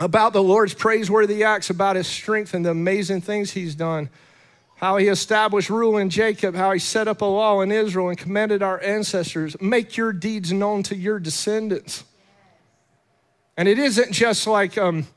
About 0.00 0.32
the 0.32 0.42
Lord's 0.42 0.74
praiseworthy 0.74 1.42
acts, 1.42 1.70
about 1.70 1.96
his 1.96 2.06
strength 2.06 2.54
and 2.54 2.64
the 2.64 2.70
amazing 2.70 3.20
things 3.20 3.50
he's 3.50 3.74
done 3.74 4.08
how 4.78 4.96
he 4.96 5.08
established 5.08 5.70
rule 5.70 5.96
in 5.96 6.08
Jacob, 6.08 6.54
how 6.54 6.72
he 6.72 6.78
set 6.78 7.08
up 7.08 7.20
a 7.20 7.24
law 7.24 7.60
in 7.62 7.72
Israel 7.72 8.10
and 8.10 8.16
commanded 8.16 8.62
our 8.62 8.80
ancestors 8.80 9.60
make 9.60 9.96
your 9.96 10.12
deeds 10.12 10.52
known 10.52 10.84
to 10.84 10.94
your 10.94 11.18
descendants. 11.18 12.04
And 13.56 13.68
it 13.68 13.76
isn't 13.80 14.12
just 14.12 14.46
like, 14.46 14.78
um, 14.78 15.08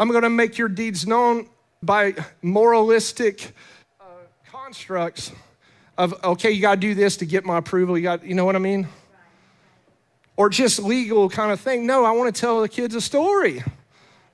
I'm 0.00 0.08
going 0.08 0.22
to 0.22 0.30
make 0.30 0.56
your 0.56 0.68
deeds 0.68 1.06
known 1.06 1.46
by 1.82 2.14
moralistic 2.40 3.52
uh, 4.00 4.04
constructs 4.50 5.30
of, 5.98 6.14
okay, 6.24 6.50
you 6.50 6.62
got 6.62 6.76
to 6.76 6.80
do 6.80 6.94
this 6.94 7.18
to 7.18 7.26
get 7.26 7.44
my 7.44 7.58
approval. 7.58 7.98
You 7.98 8.04
got, 8.04 8.24
you 8.24 8.34
know 8.34 8.46
what 8.46 8.56
I 8.56 8.60
mean? 8.60 8.88
Or 10.38 10.48
just 10.48 10.78
legal 10.78 11.28
kind 11.28 11.52
of 11.52 11.60
thing. 11.60 11.86
No, 11.86 12.06
I 12.06 12.12
want 12.12 12.34
to 12.34 12.40
tell 12.40 12.62
the 12.62 12.68
kids 12.68 12.94
a 12.94 13.00
story. 13.02 13.62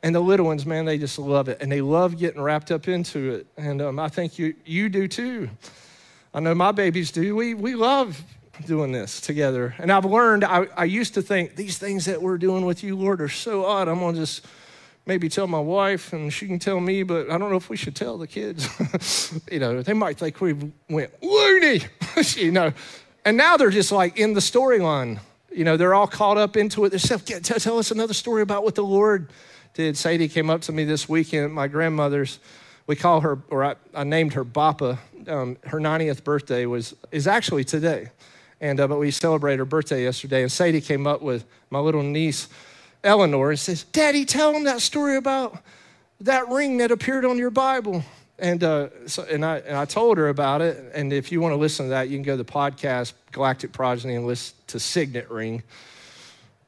And 0.02 0.14
the 0.14 0.20
little 0.20 0.46
ones, 0.46 0.64
man, 0.64 0.84
they 0.84 0.98
just 0.98 1.18
love 1.18 1.48
it. 1.48 1.58
And 1.60 1.70
they 1.70 1.80
love 1.80 2.18
getting 2.18 2.40
wrapped 2.40 2.70
up 2.70 2.86
into 2.86 3.32
it. 3.32 3.46
And 3.56 3.82
um, 3.82 3.98
I 3.98 4.08
think 4.08 4.38
you, 4.38 4.54
you 4.64 4.88
do 4.88 5.08
too. 5.08 5.50
I 6.32 6.40
know 6.40 6.54
my 6.54 6.72
babies 6.72 7.10
do. 7.10 7.34
We, 7.34 7.54
we 7.54 7.74
love 7.74 8.22
doing 8.66 8.92
this 8.92 9.20
together. 9.20 9.74
And 9.78 9.90
I've 9.90 10.04
learned, 10.04 10.44
I, 10.44 10.66
I 10.76 10.84
used 10.84 11.14
to 11.14 11.22
think 11.22 11.56
these 11.56 11.78
things 11.78 12.04
that 12.04 12.22
we're 12.22 12.38
doing 12.38 12.64
with 12.64 12.82
you, 12.84 12.96
Lord, 12.96 13.20
are 13.20 13.28
so 13.28 13.64
odd. 13.64 13.88
I'm 13.88 13.98
going 13.98 14.14
to 14.14 14.20
just 14.20 14.46
maybe 15.06 15.28
tell 15.28 15.46
my 15.46 15.60
wife 15.60 16.12
and 16.12 16.32
she 16.32 16.46
can 16.46 16.58
tell 16.58 16.78
me, 16.78 17.02
but 17.02 17.30
I 17.30 17.38
don't 17.38 17.50
know 17.50 17.56
if 17.56 17.70
we 17.70 17.76
should 17.76 17.96
tell 17.96 18.18
the 18.18 18.26
kids. 18.26 18.68
you 19.50 19.58
know, 19.58 19.82
they 19.82 19.94
might 19.94 20.18
think 20.18 20.40
we 20.40 20.54
went 20.88 21.10
loony, 21.22 21.80
you 22.36 22.52
know. 22.52 22.72
And 23.24 23.36
now 23.36 23.56
they're 23.56 23.70
just 23.70 23.90
like 23.90 24.18
in 24.18 24.34
the 24.34 24.40
storyline. 24.40 25.18
You 25.50 25.64
know, 25.64 25.76
they're 25.76 25.94
all 25.94 26.06
caught 26.06 26.36
up 26.36 26.56
into 26.56 26.84
it. 26.84 26.90
They 26.90 26.98
say, 26.98 27.16
tell 27.16 27.78
us 27.78 27.90
another 27.90 28.14
story 28.14 28.42
about 28.42 28.64
what 28.64 28.74
the 28.74 28.84
Lord 28.84 29.32
did. 29.78 29.96
Sadie 29.96 30.26
came 30.26 30.50
up 30.50 30.60
to 30.62 30.72
me 30.72 30.82
this 30.82 31.08
weekend 31.08 31.44
at 31.44 31.50
my 31.52 31.68
grandmother's. 31.68 32.40
We 32.88 32.96
call 32.96 33.20
her, 33.20 33.38
or 33.48 33.64
I, 33.64 33.76
I 33.94 34.02
named 34.02 34.32
her 34.32 34.44
Bappa. 34.44 34.98
Um, 35.28 35.56
her 35.64 35.78
90th 35.78 36.24
birthday 36.24 36.66
was 36.66 36.96
is 37.12 37.28
actually 37.28 37.62
today, 37.62 38.08
and 38.60 38.80
uh, 38.80 38.88
but 38.88 38.98
we 38.98 39.12
celebrated 39.12 39.60
her 39.60 39.64
birthday 39.64 40.02
yesterday. 40.02 40.42
And 40.42 40.50
Sadie 40.50 40.80
came 40.80 41.06
up 41.06 41.22
with 41.22 41.44
my 41.70 41.78
little 41.78 42.02
niece 42.02 42.48
Eleanor 43.04 43.50
and 43.50 43.58
says, 43.58 43.84
"Daddy, 43.84 44.24
tell 44.24 44.52
them 44.52 44.64
that 44.64 44.80
story 44.80 45.16
about 45.16 45.56
that 46.22 46.48
ring 46.48 46.78
that 46.78 46.90
appeared 46.90 47.24
on 47.24 47.38
your 47.38 47.50
Bible." 47.50 48.02
And 48.40 48.64
uh, 48.64 48.88
so, 49.06 49.22
and 49.30 49.44
I 49.44 49.58
and 49.58 49.76
I 49.76 49.84
told 49.84 50.18
her 50.18 50.28
about 50.28 50.60
it. 50.60 50.90
And 50.92 51.12
if 51.12 51.30
you 51.30 51.40
want 51.40 51.52
to 51.52 51.56
listen 51.56 51.86
to 51.86 51.90
that, 51.90 52.08
you 52.08 52.16
can 52.16 52.24
go 52.24 52.36
to 52.36 52.42
the 52.42 52.52
podcast 52.52 53.12
Galactic 53.30 53.70
Progeny 53.70 54.16
and 54.16 54.26
listen 54.26 54.56
to 54.66 54.80
Signet 54.80 55.30
Ring. 55.30 55.62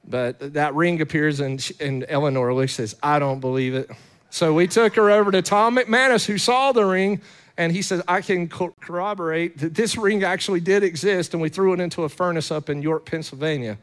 But 0.08 0.54
that 0.54 0.74
ring 0.74 1.00
appears, 1.00 1.40
and, 1.40 1.70
and 1.78 2.04
Eleanor 2.08 2.52
looks 2.54 2.74
says, 2.74 2.96
I 3.02 3.18
don't 3.18 3.40
believe 3.40 3.74
it. 3.74 3.90
So 4.30 4.54
we 4.54 4.66
took 4.66 4.94
her 4.96 5.10
over 5.10 5.30
to 5.30 5.42
Tom 5.42 5.76
McManus, 5.76 6.24
who 6.24 6.38
saw 6.38 6.72
the 6.72 6.84
ring, 6.84 7.20
and 7.56 7.72
he 7.72 7.82
says, 7.82 8.02
I 8.08 8.20
can 8.20 8.48
corroborate 8.48 9.58
that 9.58 9.74
this 9.74 9.96
ring 9.96 10.24
actually 10.24 10.60
did 10.60 10.82
exist, 10.82 11.34
and 11.34 11.42
we 11.42 11.48
threw 11.48 11.72
it 11.74 11.80
into 11.80 12.04
a 12.04 12.08
furnace 12.08 12.50
up 12.50 12.70
in 12.70 12.80
York, 12.80 13.04
Pennsylvania. 13.04 13.76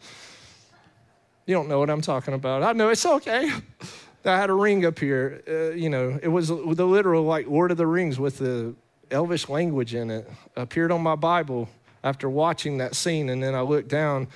You 1.45 1.53
don't 1.53 1.69
know 1.69 1.79
what 1.79 1.89
I'm 1.89 2.01
talking 2.01 2.33
about. 2.33 2.63
I 2.63 2.73
know 2.73 2.89
it's 2.89 3.05
okay. 3.05 3.51
I 4.25 4.37
had 4.37 4.49
a 4.49 4.53
ring 4.53 4.85
up 4.85 4.99
here. 4.99 5.41
Uh, 5.47 5.75
you 5.75 5.89
know, 5.89 6.19
it 6.21 6.27
was 6.27 6.49
the 6.49 6.55
literal 6.55 7.23
like 7.23 7.47
Lord 7.47 7.71
of 7.71 7.77
the 7.77 7.87
Rings 7.87 8.19
with 8.19 8.39
the 8.39 8.73
Elvish 9.11 9.47
language 9.47 9.95
in 9.95 10.11
it. 10.11 10.29
Appeared 10.55 10.91
on 10.91 11.01
my 11.01 11.15
Bible 11.15 11.69
after 12.03 12.29
watching 12.29 12.79
that 12.79 12.95
scene, 12.95 13.29
and 13.29 13.41
then 13.41 13.55
I 13.55 13.61
looked 13.61 13.87
down 13.87 14.27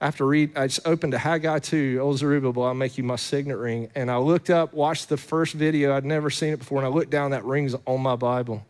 after 0.00 0.24
read, 0.24 0.56
I 0.56 0.68
just 0.68 0.86
opened 0.86 1.12
to 1.12 1.18
Haggai 1.18 1.58
2, 1.58 1.98
old 2.00 2.18
Zerubbabel, 2.18 2.62
I'll 2.62 2.74
make 2.74 2.98
you 2.98 3.04
my 3.04 3.16
signet 3.16 3.58
ring. 3.58 3.90
And 3.94 4.10
I 4.10 4.18
looked 4.18 4.48
up, 4.48 4.72
watched 4.72 5.08
the 5.08 5.16
first 5.16 5.54
video. 5.54 5.96
I'd 5.96 6.04
never 6.04 6.30
seen 6.30 6.52
it 6.52 6.58
before. 6.58 6.78
And 6.78 6.86
I 6.86 6.90
looked 6.90 7.10
down, 7.10 7.32
that 7.32 7.44
ring's 7.44 7.74
on 7.84 8.00
my 8.00 8.14
Bible. 8.14 8.64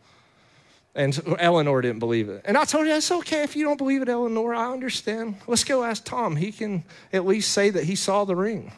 And 0.95 1.21
Eleanor 1.37 1.81
didn't 1.81 1.99
believe 1.99 2.29
it. 2.29 2.41
And 2.45 2.57
I 2.57 2.65
told 2.65 2.87
her, 2.87 2.93
it's 2.95 3.11
okay 3.11 3.43
if 3.43 3.55
you 3.55 3.63
don't 3.63 3.77
believe 3.77 4.01
it, 4.01 4.09
Eleanor. 4.09 4.55
I 4.55 4.71
understand. 4.71 5.35
Let's 5.45 5.63
go 5.63 5.83
ask 5.83 6.03
Tom. 6.03 6.35
He 6.35 6.51
can 6.51 6.83
at 7.13 7.27
least 7.27 7.51
say 7.51 7.69
that 7.69 7.83
he 7.83 7.95
saw 7.95 8.25
the 8.25 8.35
ring. 8.35 8.71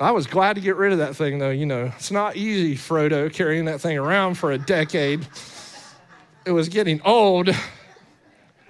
I 0.00 0.12
was 0.12 0.26
glad 0.26 0.54
to 0.54 0.62
get 0.62 0.76
rid 0.76 0.92
of 0.92 0.98
that 0.98 1.14
thing, 1.14 1.38
though. 1.38 1.50
You 1.50 1.66
know, 1.66 1.92
it's 1.96 2.10
not 2.10 2.34
easy, 2.34 2.74
Frodo, 2.76 3.30
carrying 3.30 3.66
that 3.66 3.82
thing 3.82 3.98
around 3.98 4.38
for 4.38 4.52
a 4.52 4.58
decade. 4.58 5.28
It 6.46 6.52
was 6.52 6.70
getting 6.70 7.02
old. 7.02 7.50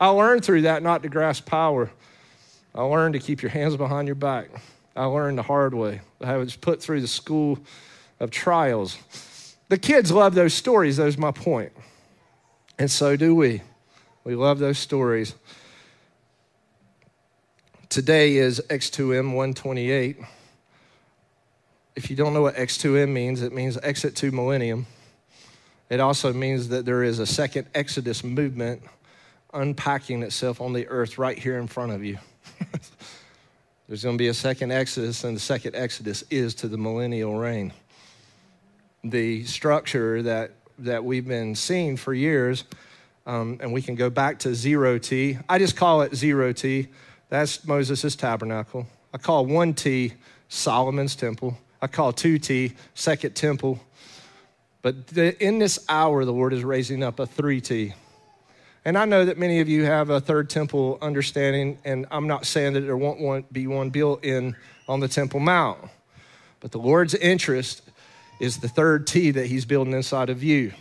I 0.00 0.08
learned 0.08 0.44
through 0.44 0.62
that 0.62 0.82
not 0.82 1.04
to 1.04 1.08
grasp 1.08 1.46
power. 1.46 1.92
I 2.74 2.82
learned 2.82 3.14
to 3.14 3.20
keep 3.20 3.42
your 3.42 3.50
hands 3.50 3.76
behind 3.76 4.06
your 4.08 4.14
back. 4.14 4.48
I 4.94 5.04
learned 5.04 5.38
the 5.38 5.42
hard 5.42 5.74
way. 5.74 6.00
I 6.20 6.36
was 6.36 6.56
put 6.56 6.82
through 6.82 7.00
the 7.00 7.08
school 7.08 7.58
of 8.18 8.30
trials. 8.30 8.98
The 9.68 9.78
kids 9.78 10.12
love 10.12 10.34
those 10.34 10.54
stories, 10.54 10.96
that's 10.96 11.18
my 11.18 11.30
point. 11.30 11.72
And 12.78 12.90
so 12.90 13.16
do 13.16 13.34
we. 13.34 13.62
We 14.24 14.34
love 14.34 14.58
those 14.58 14.78
stories. 14.78 15.34
Today 17.88 18.36
is 18.36 18.60
X2M 18.68 19.34
128. 19.34 20.18
If 21.96 22.08
you 22.08 22.16
don't 22.16 22.32
know 22.32 22.42
what 22.42 22.54
X2M 22.54 23.08
means, 23.08 23.42
it 23.42 23.52
means 23.52 23.76
exit 23.82 24.14
to 24.16 24.30
millennium. 24.30 24.86
It 25.88 25.98
also 25.98 26.32
means 26.32 26.68
that 26.68 26.84
there 26.84 27.02
is 27.02 27.18
a 27.18 27.26
second 27.26 27.66
Exodus 27.74 28.22
movement 28.22 28.82
unpacking 29.52 30.22
itself 30.22 30.60
on 30.60 30.72
the 30.72 30.86
earth 30.86 31.18
right 31.18 31.36
here 31.36 31.58
in 31.58 31.66
front 31.66 31.90
of 31.90 32.04
you. 32.04 32.18
There's 33.88 34.04
going 34.04 34.16
to 34.16 34.22
be 34.22 34.28
a 34.28 34.34
second 34.34 34.72
Exodus, 34.72 35.24
and 35.24 35.36
the 35.36 35.40
second 35.40 35.74
Exodus 35.74 36.22
is 36.30 36.54
to 36.56 36.68
the 36.68 36.78
millennial 36.78 37.36
reign. 37.36 37.72
The 39.02 39.44
structure 39.44 40.22
that, 40.22 40.52
that 40.78 41.04
we've 41.04 41.26
been 41.26 41.54
seeing 41.54 41.96
for 41.96 42.14
years, 42.14 42.64
um, 43.26 43.58
and 43.60 43.72
we 43.72 43.82
can 43.82 43.94
go 43.94 44.10
back 44.10 44.38
to 44.40 44.54
zero 44.54 44.98
T. 44.98 45.38
I 45.48 45.58
just 45.58 45.76
call 45.76 46.02
it 46.02 46.14
zero 46.14 46.52
T. 46.52 46.88
That's 47.28 47.66
Moses' 47.66 48.14
tabernacle. 48.16 48.86
I 49.12 49.18
call 49.18 49.46
one 49.46 49.74
T 49.74 50.14
Solomon's 50.48 51.16
temple. 51.16 51.56
I 51.82 51.86
call 51.86 52.12
two 52.12 52.38
T 52.38 52.74
second 52.94 53.34
temple. 53.34 53.80
But 54.82 55.08
the, 55.08 55.42
in 55.44 55.58
this 55.58 55.84
hour, 55.88 56.24
the 56.24 56.32
Lord 56.32 56.52
is 56.52 56.64
raising 56.64 57.02
up 57.02 57.18
a 57.18 57.26
three 57.26 57.60
T 57.60 57.94
and 58.84 58.96
I 58.96 59.04
know 59.04 59.24
that 59.26 59.38
many 59.38 59.60
of 59.60 59.68
you 59.68 59.84
have 59.84 60.10
a 60.10 60.20
third 60.20 60.48
temple 60.48 60.98
understanding, 61.02 61.78
and 61.84 62.06
I'm 62.10 62.26
not 62.26 62.46
saying 62.46 62.72
that 62.74 62.80
there 62.80 62.96
won't 62.96 63.52
be 63.52 63.66
one 63.66 63.90
built 63.90 64.24
in 64.24 64.56
on 64.88 65.00
the 65.00 65.08
Temple 65.08 65.40
Mount. 65.40 65.78
But 66.60 66.72
the 66.72 66.78
Lord's 66.78 67.14
interest 67.14 67.82
is 68.40 68.58
the 68.58 68.68
third 68.68 69.06
T 69.06 69.30
that 69.32 69.46
He's 69.46 69.64
building 69.64 69.92
inside 69.92 70.30
of 70.30 70.42
you. 70.42 70.72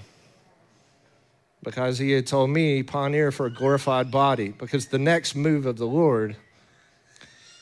Because 1.61 1.99
He 1.99 2.11
had 2.11 2.25
told 2.25 2.49
me, 2.49 2.83
pioneer 2.83 3.31
for 3.31 3.45
a 3.47 3.53
glorified 3.53 4.11
body, 4.11 4.49
because 4.49 4.87
the 4.87 4.99
next 4.99 5.35
move 5.35 5.65
of 5.65 5.77
the 5.77 5.87
Lord 5.87 6.37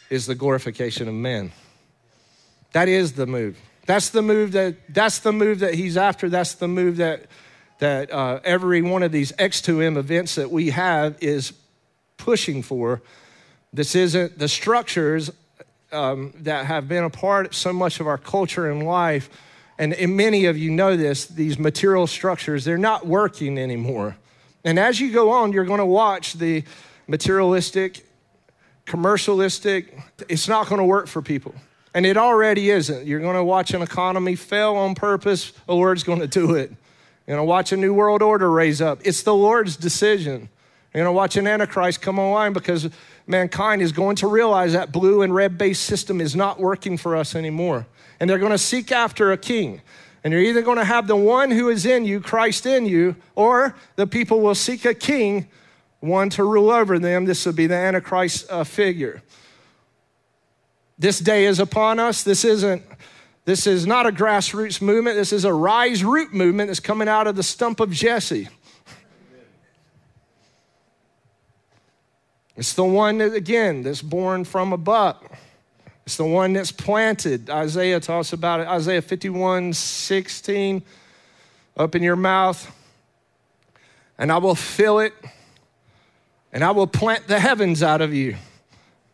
is 0.10 0.28
the 0.28 0.36
glorification 0.36 1.08
of 1.08 1.16
men. 1.16 1.52
That 2.74 2.88
is 2.88 3.14
the 3.14 3.26
move. 3.26 3.58
That's 3.88 4.10
the 4.10 4.22
move 4.22 4.52
that 4.52 4.76
that's 4.94 5.20
the 5.20 5.32
move 5.32 5.60
that 5.60 5.74
he's 5.74 5.98
after. 5.98 6.30
That's 6.30 6.56
the 6.56 6.68
move 6.68 6.98
that 6.98 7.26
that 7.80 8.12
uh, 8.12 8.40
every 8.44 8.82
one 8.82 9.04
of 9.04 9.12
these 9.12 9.32
X2M 9.34 9.98
events 9.98 10.36
that 10.36 10.52
we 10.52 10.72
have 10.72 11.22
is 11.22 11.54
pushing 12.18 12.64
for. 12.64 13.02
This 13.72 13.96
isn't 13.96 14.40
the 14.40 14.48
structures 14.48 15.32
um, 15.92 16.34
that 16.40 16.66
have 16.66 16.88
been 16.88 17.04
a 17.04 17.10
part 17.10 17.48
of 17.48 17.56
so 17.56 17.72
much 17.72 18.00
of 18.00 18.08
our 18.08 18.18
culture 18.18 18.70
and 18.70 18.84
life. 18.84 19.30
And, 19.78 19.94
and 19.94 20.18
many 20.18 20.46
of 20.46 20.58
you 20.58 20.72
know 20.72 20.98
this, 20.98 21.28
these 21.28 21.60
material 21.60 22.08
structures, 22.08 22.66
they're 22.66 22.78
not 22.78 23.06
working 23.06 23.58
anymore. 23.60 24.18
And 24.64 24.80
as 24.80 25.00
you 25.00 25.12
go 25.12 25.30
on, 25.30 25.54
you're 25.54 25.66
going 25.66 25.80
to 25.80 25.86
watch 25.86 26.34
the 26.34 26.64
materialistic, 27.08 28.06
commercialistic, 28.86 30.02
it's 30.28 30.48
not 30.48 30.68
going 30.68 30.80
to 30.80 30.86
work 30.86 31.08
for 31.08 31.22
people. 31.22 31.54
And 31.94 32.06
it 32.06 32.18
already 32.18 32.70
isn't. 32.72 33.06
You're 33.06 33.20
going 33.20 33.36
to 33.36 33.44
watch 33.44 33.74
an 33.74 33.82
economy 33.82 34.36
fail 34.36 34.76
on 34.76 34.96
purpose, 34.96 35.52
the 35.68 35.76
Lord's 35.76 36.04
going 36.04 36.20
to 36.20 36.28
do 36.28 36.56
it 36.56 36.74
You're 37.28 37.36
going 37.36 37.46
to 37.46 37.50
watch 37.50 37.74
a 37.74 37.78
new 37.78 37.94
world 37.94 38.22
order 38.22 38.50
raise 38.50 38.82
up. 38.82 39.02
It's 39.04 39.22
the 39.22 39.36
Lord's 39.36 39.76
decision. 39.76 40.50
You're 40.94 41.04
going 41.04 41.14
to 41.14 41.18
watch 41.18 41.36
an 41.36 41.46
Antichrist 41.46 42.02
come 42.02 42.20
online 42.20 42.54
because 42.54 42.90
mankind 43.28 43.82
is 43.82 43.92
going 43.92 44.16
to 44.18 44.28
realize 44.28 44.72
that 44.72 44.94
blue 44.94 45.22
and 45.22 45.36
red 45.36 45.58
based 45.58 45.84
system 45.84 46.22
is 46.22 46.38
not 46.38 46.58
working 46.58 46.98
for 46.98 47.18
us 47.18 47.36
anymore. 47.36 47.86
And 48.22 48.30
they're 48.30 48.40
going 48.40 48.54
to 48.54 48.58
seek 48.58 48.94
after 48.94 49.34
a 49.34 49.38
king. 49.38 49.82
And 50.24 50.32
you're 50.32 50.42
either 50.42 50.62
going 50.62 50.78
to 50.78 50.86
have 50.86 51.08
the 51.08 51.18
one 51.18 51.52
who 51.52 51.68
is 51.68 51.86
in 51.86 52.06
you, 52.06 52.22
Christ 52.22 52.66
in 52.66 52.86
you, 52.86 53.18
or 53.36 53.76
the 53.98 54.08
people 54.08 54.40
will 54.40 54.56
seek 54.56 54.86
a 54.86 54.94
king, 54.94 55.48
one 56.00 56.30
to 56.32 56.44
rule 56.44 56.72
over 56.72 56.98
them. 56.98 57.26
This 57.26 57.46
will 57.46 57.54
be 57.54 57.68
the 57.68 57.76
Antichrist 57.76 58.48
uh, 58.50 58.64
figure. 58.64 59.22
This 60.98 61.20
day 61.20 61.46
is 61.46 61.60
upon 61.60 62.00
us. 62.00 62.24
This 62.24 62.46
isn't. 62.46 62.84
This 63.48 63.66
is 63.66 63.88
not 63.88 64.06
a 64.06 64.12
grassroots 64.12 64.82
movement. 64.82 65.16
This 65.16 65.32
is 65.32 65.46
a 65.46 65.54
rise 65.54 66.04
root 66.04 66.34
movement 66.34 66.68
that's 66.68 66.82
coming 66.82 67.08
out 67.08 67.28
of 67.28 67.38
the 67.38 67.44
stump 67.44 67.80
of 67.80 67.92
Jesse. 67.92 68.50
It's 72.58 72.74
the 72.74 72.84
one 72.84 73.20
that, 73.20 73.34
again, 73.34 73.84
that's 73.84 74.02
born 74.02 74.44
from 74.44 74.74
above. 74.74 75.26
It's 76.06 76.18
the 76.18 76.26
one 76.26 76.52
that's 76.52 76.74
planted. 76.74 77.50
Isaiah 77.50 78.02
talks 78.02 78.34
about 78.34 78.60
it. 78.60 78.68
Isaiah 78.68 79.02
51 79.02 79.72
16. 79.72 80.84
Open 81.78 82.04
your 82.04 82.18
mouth, 82.18 82.70
and 84.18 84.30
I 84.30 84.40
will 84.40 84.56
fill 84.56 85.00
it, 85.00 85.14
and 86.52 86.66
I 86.66 86.72
will 86.72 86.88
plant 86.88 87.30
the 87.30 87.40
heavens 87.40 87.82
out 87.82 88.02
of 88.02 88.14
you. 88.14 88.36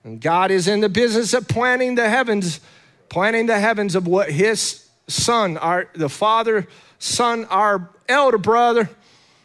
And 0.04 0.20
God 0.20 0.50
is 0.50 0.68
in 0.68 0.82
the 0.82 0.90
business 0.90 1.36
of 1.36 1.48
planting 1.48 1.94
the 1.94 2.10
heavens, 2.10 2.62
planting 3.10 3.46
the 3.46 3.60
heavens 3.60 3.96
of 3.96 4.08
what 4.08 4.32
His 4.32 4.88
Son, 5.08 5.58
our 5.58 5.90
the 5.94 6.10
Father, 6.10 6.68
Son, 7.00 7.46
our 7.46 7.90
elder 8.08 8.38
brother, 8.38 8.90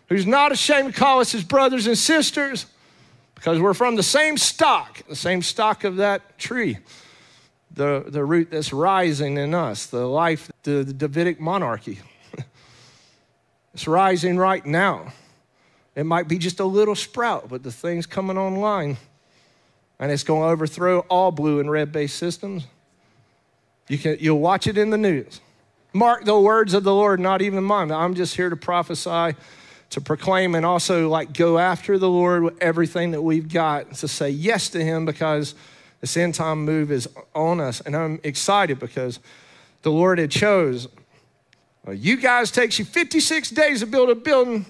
who's 0.09 0.27
not 0.27 0.53
ashamed 0.53 0.95
to 0.95 0.99
call 0.99 1.21
us 1.21 1.33
His 1.33 1.45
brothers 1.45 1.87
and 1.87 1.97
sisters 1.97 2.67
because 3.35 3.61
we're 3.61 3.75
from 3.75 3.97
the 3.97 4.03
same 4.03 4.37
stock, 4.37 5.07
the 5.09 5.17
same 5.17 5.43
stock 5.43 5.85
of 5.85 5.97
that 5.97 6.39
tree, 6.39 6.79
the, 7.71 8.05
the 8.07 8.25
root 8.25 8.51
that's 8.51 8.73
rising 8.73 9.37
in 9.37 9.55
us, 9.55 9.87
the 9.87 10.07
life, 10.07 10.51
the, 10.65 10.83
the 10.83 10.93
Davidic 10.93 11.41
monarchy. 11.41 12.01
it's 13.75 13.87
rising 13.87 14.39
right 14.39 14.65
now. 14.67 15.13
It 15.95 16.05
might 16.05 16.29
be 16.29 16.39
just 16.39 16.61
a 16.61 16.65
little 16.65 16.95
sprout, 16.95 17.49
but 17.49 17.63
the 17.63 17.73
thing's 17.73 18.07
coming 18.07 18.39
online 18.39 18.97
and 19.99 20.13
it's 20.13 20.25
going 20.25 20.43
to 20.43 20.49
overthrow 20.49 21.01
all 21.01 21.31
blue 21.33 21.61
and 21.61 21.71
red 21.71 21.93
based 21.93 22.17
systems. 22.17 22.67
You 23.89 23.99
can, 23.99 24.17
you'll 24.21 24.41
watch 24.41 24.67
it 24.67 24.77
in 24.79 24.91
the 24.91 24.99
news. 24.99 25.41
Mark 25.93 26.25
the 26.25 26.39
words 26.39 26.75
of 26.75 26.85
the 26.85 26.95
Lord, 26.95 27.19
not 27.19 27.41
even 27.43 27.65
mine. 27.65 27.91
I'm 27.91 28.15
just 28.15 28.37
here 28.37 28.51
to 28.51 28.57
prophesy 28.57 29.35
to 29.91 30.01
proclaim 30.01 30.55
and 30.55 30.67
also 30.67 31.09
like 31.09 31.33
go 31.33 31.59
after 31.59 31.99
the 31.99 32.09
Lord 32.09 32.43
with 32.43 32.63
everything 32.63 33.13
that 33.13 33.23
we've 33.23 33.51
got 33.51 33.95
to 33.95 34.09
say 34.09 34.29
yes 34.29 34.69
to 34.71 34.85
Him 34.85 35.07
because 35.07 35.55
this 36.01 36.17
end 36.17 36.35
time 36.35 36.65
move 36.65 36.93
is 36.93 37.09
on 37.35 37.61
us. 37.61 37.81
And 37.81 37.97
I'm 37.97 38.21
excited 38.23 38.79
because 38.79 39.19
the 39.83 39.91
Lord 39.91 40.19
had 40.19 40.31
chose. 40.31 40.89
Well, 41.85 41.95
you 41.95 42.19
guys 42.19 42.51
takes 42.51 42.79
you 42.79 42.85
56 42.85 43.51
days 43.51 43.81
to 43.81 43.87
build 43.87 44.11
a 44.11 44.15
building. 44.15 44.67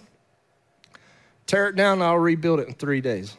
Tear 1.47 1.69
it 1.69 1.77
down, 1.77 2.01
I'll 2.01 2.19
rebuild 2.19 2.61
it 2.61 2.69
in 2.69 2.75
three 2.75 3.01
days. 3.01 3.37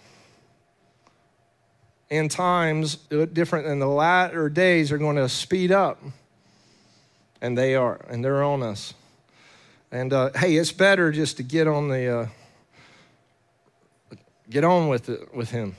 End 2.12 2.32
times, 2.32 2.96
different 3.34 3.68
than 3.68 3.80
the 3.80 3.88
latter 3.88 4.50
days, 4.50 4.92
are 4.92 4.98
going 4.98 5.18
to 5.18 5.30
speed 5.30 5.72
up. 5.72 6.02
And 7.42 7.58
they 7.58 7.76
are, 7.76 8.02
and 8.10 8.26
they're 8.26 8.44
on 8.44 8.64
us. 8.64 8.94
And 9.92 10.12
uh, 10.14 10.32
hey, 10.36 10.56
it's 10.56 10.72
better 10.72 11.12
just 11.12 11.38
to 11.38 11.44
get 11.44 11.68
on 11.68 11.88
the 11.88 12.08
uh, 12.08 12.28
get 14.50 14.64
on 14.64 14.88
with 14.88 15.10
it 15.10 15.34
with 15.34 15.50
him. 15.50 15.76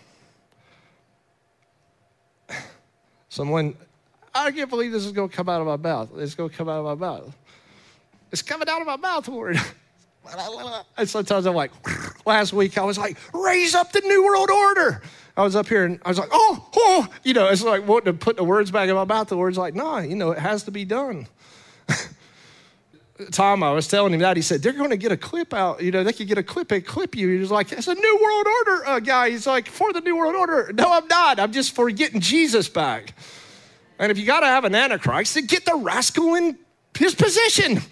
Someone, 3.28 3.74
I 4.34 4.50
can't 4.50 4.70
believe 4.70 4.92
this 4.92 5.04
is 5.04 5.12
going 5.12 5.28
to 5.28 5.36
come 5.36 5.48
out 5.48 5.60
of 5.60 5.66
my 5.66 5.76
mouth. 5.76 6.10
It's 6.16 6.34
going 6.34 6.50
to 6.50 6.56
come 6.56 6.68
out 6.68 6.84
of 6.84 6.98
my 6.98 7.06
mouth. 7.06 7.36
It's 8.32 8.42
coming 8.42 8.68
out 8.68 8.80
of 8.80 8.86
my 8.86 8.96
mouth, 8.96 9.26
Lord. 9.28 9.60
and 10.96 11.08
sometimes 11.08 11.46
I'm 11.46 11.54
like, 11.54 11.72
last 12.26 12.52
week 12.52 12.78
I 12.78 12.84
was 12.84 12.98
like, 12.98 13.16
raise 13.32 13.74
up 13.74 13.92
the 13.92 14.00
New 14.00 14.24
World 14.24 14.50
Order. 14.50 15.02
I 15.36 15.42
was 15.42 15.56
up 15.56 15.68
here 15.68 15.84
and 15.84 16.00
I 16.04 16.08
was 16.08 16.18
like, 16.18 16.30
oh, 16.32 16.68
oh, 16.76 17.08
you 17.22 17.34
know, 17.34 17.48
it's 17.48 17.62
like 17.62 17.86
wanting 17.86 18.12
to 18.12 18.18
put 18.18 18.36
the 18.36 18.44
words 18.44 18.70
back 18.70 18.88
in 18.88 18.94
my 18.94 19.04
mouth. 19.04 19.28
The 19.28 19.36
words 19.36 19.56
like, 19.56 19.74
nah, 19.74 19.98
you 19.98 20.16
know, 20.16 20.32
it 20.32 20.38
has 20.38 20.64
to 20.64 20.70
be 20.70 20.84
done. 20.84 21.26
Tom, 23.30 23.62
I 23.62 23.72
was 23.72 23.86
telling 23.86 24.14
him 24.14 24.20
that. 24.20 24.36
He 24.36 24.42
said, 24.42 24.62
they're 24.62 24.72
going 24.72 24.90
to 24.90 24.96
get 24.96 25.12
a 25.12 25.16
clip 25.16 25.52
out. 25.52 25.82
You 25.82 25.90
know, 25.90 26.02
they 26.02 26.12
could 26.12 26.26
get 26.26 26.38
a 26.38 26.42
clip 26.42 26.72
and 26.72 26.84
clip 26.84 27.14
you. 27.14 27.28
He 27.28 27.38
was 27.38 27.50
like, 27.50 27.70
it's 27.72 27.86
a 27.86 27.94
New 27.94 28.18
World 28.22 28.46
Order 28.46 28.86
uh, 28.86 29.00
guy. 29.00 29.30
He's 29.30 29.46
like, 29.46 29.68
for 29.68 29.92
the 29.92 30.00
New 30.00 30.16
World 30.16 30.34
Order. 30.34 30.72
No, 30.74 30.90
I'm 30.90 31.06
not. 31.06 31.38
I'm 31.38 31.52
just 31.52 31.74
for 31.74 31.90
getting 31.90 32.20
Jesus 32.20 32.68
back. 32.68 33.14
And 33.98 34.10
if 34.10 34.18
you 34.18 34.24
got 34.24 34.40
to 34.40 34.46
have 34.46 34.64
an 34.64 34.74
Antichrist, 34.74 35.34
then 35.34 35.46
get 35.46 35.66
the 35.66 35.74
rascal 35.74 36.34
in 36.34 36.58
his 36.98 37.14
position. 37.14 37.82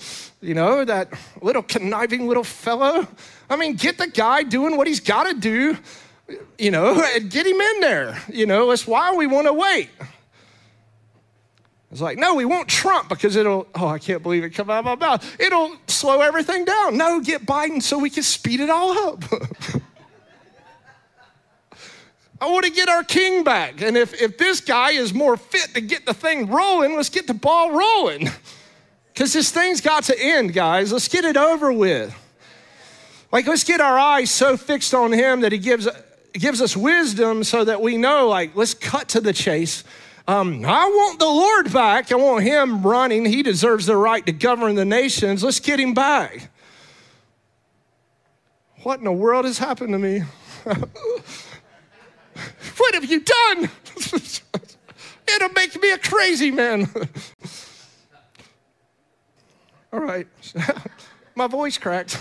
You 0.41 0.55
know, 0.55 0.85
that 0.85 1.13
little 1.43 1.63
conniving 1.63 2.27
little 2.29 2.45
fellow. 2.45 3.07
I 3.51 3.57
mean, 3.57 3.75
get 3.75 3.99
the 3.99 4.07
guy 4.07 4.45
doing 4.45 4.77
what 4.77 4.87
he's 4.87 5.01
got 5.01 5.25
to 5.25 5.35
do, 5.35 5.77
you 6.59 6.71
know, 6.71 7.03
and 7.15 7.31
get 7.31 7.47
him 7.47 7.61
in 7.61 7.81
there. 7.81 8.23
You 8.29 8.47
know, 8.47 8.69
that's 8.69 8.87
why 8.87 9.15
we 9.15 9.27
want 9.27 9.47
to 9.47 9.53
wait. 9.53 9.91
It's 11.91 12.03
like, 12.03 12.19
no, 12.19 12.35
we 12.35 12.45
want 12.45 12.69
Trump 12.69 13.09
because 13.09 13.35
it'll, 13.35 13.67
oh, 13.75 13.89
I 13.89 13.99
can't 13.99 14.23
believe 14.23 14.45
it 14.45 14.51
come 14.51 14.69
out 14.69 14.81
of 14.81 14.85
my 14.85 14.95
mouth. 14.95 15.41
It'll 15.41 15.75
slow 15.87 16.21
everything 16.21 16.67
down. 16.67 16.99
No, 16.99 17.19
get 17.21 17.47
Biden 17.47 17.83
so 17.83 17.99
we 17.99 18.11
can 18.11 18.23
speed 18.23 18.61
it 18.61 18.69
all 18.69 18.93
up. 19.09 19.25
I 22.41 22.49
want 22.51 22.67
to 22.67 22.71
get 22.71 22.89
our 22.89 23.03
king 23.03 23.43
back. 23.43 23.81
And 23.81 23.97
if, 23.97 24.21
if 24.21 24.39
this 24.39 24.61
guy 24.61 24.91
is 24.91 25.13
more 25.15 25.37
fit 25.37 25.75
to 25.75 25.81
get 25.81 26.07
the 26.07 26.15
thing 26.15 26.49
rolling, 26.49 26.95
let's 26.95 27.09
get 27.09 27.27
the 27.27 27.35
ball 27.35 27.73
rolling. 27.73 28.29
Because 29.13 29.33
this 29.33 29.51
thing's 29.51 29.81
got 29.81 30.05
to 30.05 30.17
end, 30.17 30.55
guys. 30.55 30.93
Let's 30.93 31.09
get 31.09 31.25
it 31.25 31.37
over 31.37 31.73
with. 31.73 32.15
Like, 33.33 33.47
let's 33.47 33.65
get 33.65 33.81
our 33.81 33.99
eyes 33.99 34.31
so 34.31 34.57
fixed 34.57 34.95
on 34.95 35.11
him 35.13 35.41
that 35.41 35.53
he 35.53 35.59
gives, 35.59 35.89
gives 36.39 36.63
us 36.63 36.77
wisdom 36.77 37.45
so 37.45 37.65
that 37.65 37.81
we 37.81 37.97
know, 37.97 38.29
like, 38.29 38.55
let's 38.55 38.75
cut 38.75 39.09
to 39.11 39.21
the 39.21 39.33
chase 39.33 39.85
um, 40.29 40.63
I 40.63 40.85
want 40.85 41.19
the 41.19 41.25
Lord 41.25 41.73
back. 41.73 42.13
I 42.13 42.17
want 42.17 42.45
him 42.45 42.83
running. 42.83 43.25
He 43.25 43.43
deserves 43.43 43.87
the 43.87 43.97
right 43.97 44.27
to 44.27 44.33
govern 44.33 44.75
the 44.75 44.85
nations. 44.85 45.43
Let's 45.43 45.59
get 45.59 45.81
him 45.81 45.95
back. 45.95 46.51
What 48.83 48.99
in 48.99 49.07
the 49.07 49.13
world 49.13 49.47
has 49.47 49.57
happened 49.57 49.95
to 49.95 49.99
me? 49.99 50.25
what 50.65 50.85
have 52.93 53.07
you 53.07 53.21
done? 53.21 53.71
It'll 55.35 55.49
make 55.55 55.81
me 55.81 55.93
a 55.93 55.99
crazy 55.99 56.51
man. 56.51 56.91
All 59.95 60.01
right. 60.01 60.27
My 61.35 61.47
voice 61.47 61.79
cracked. 61.79 62.19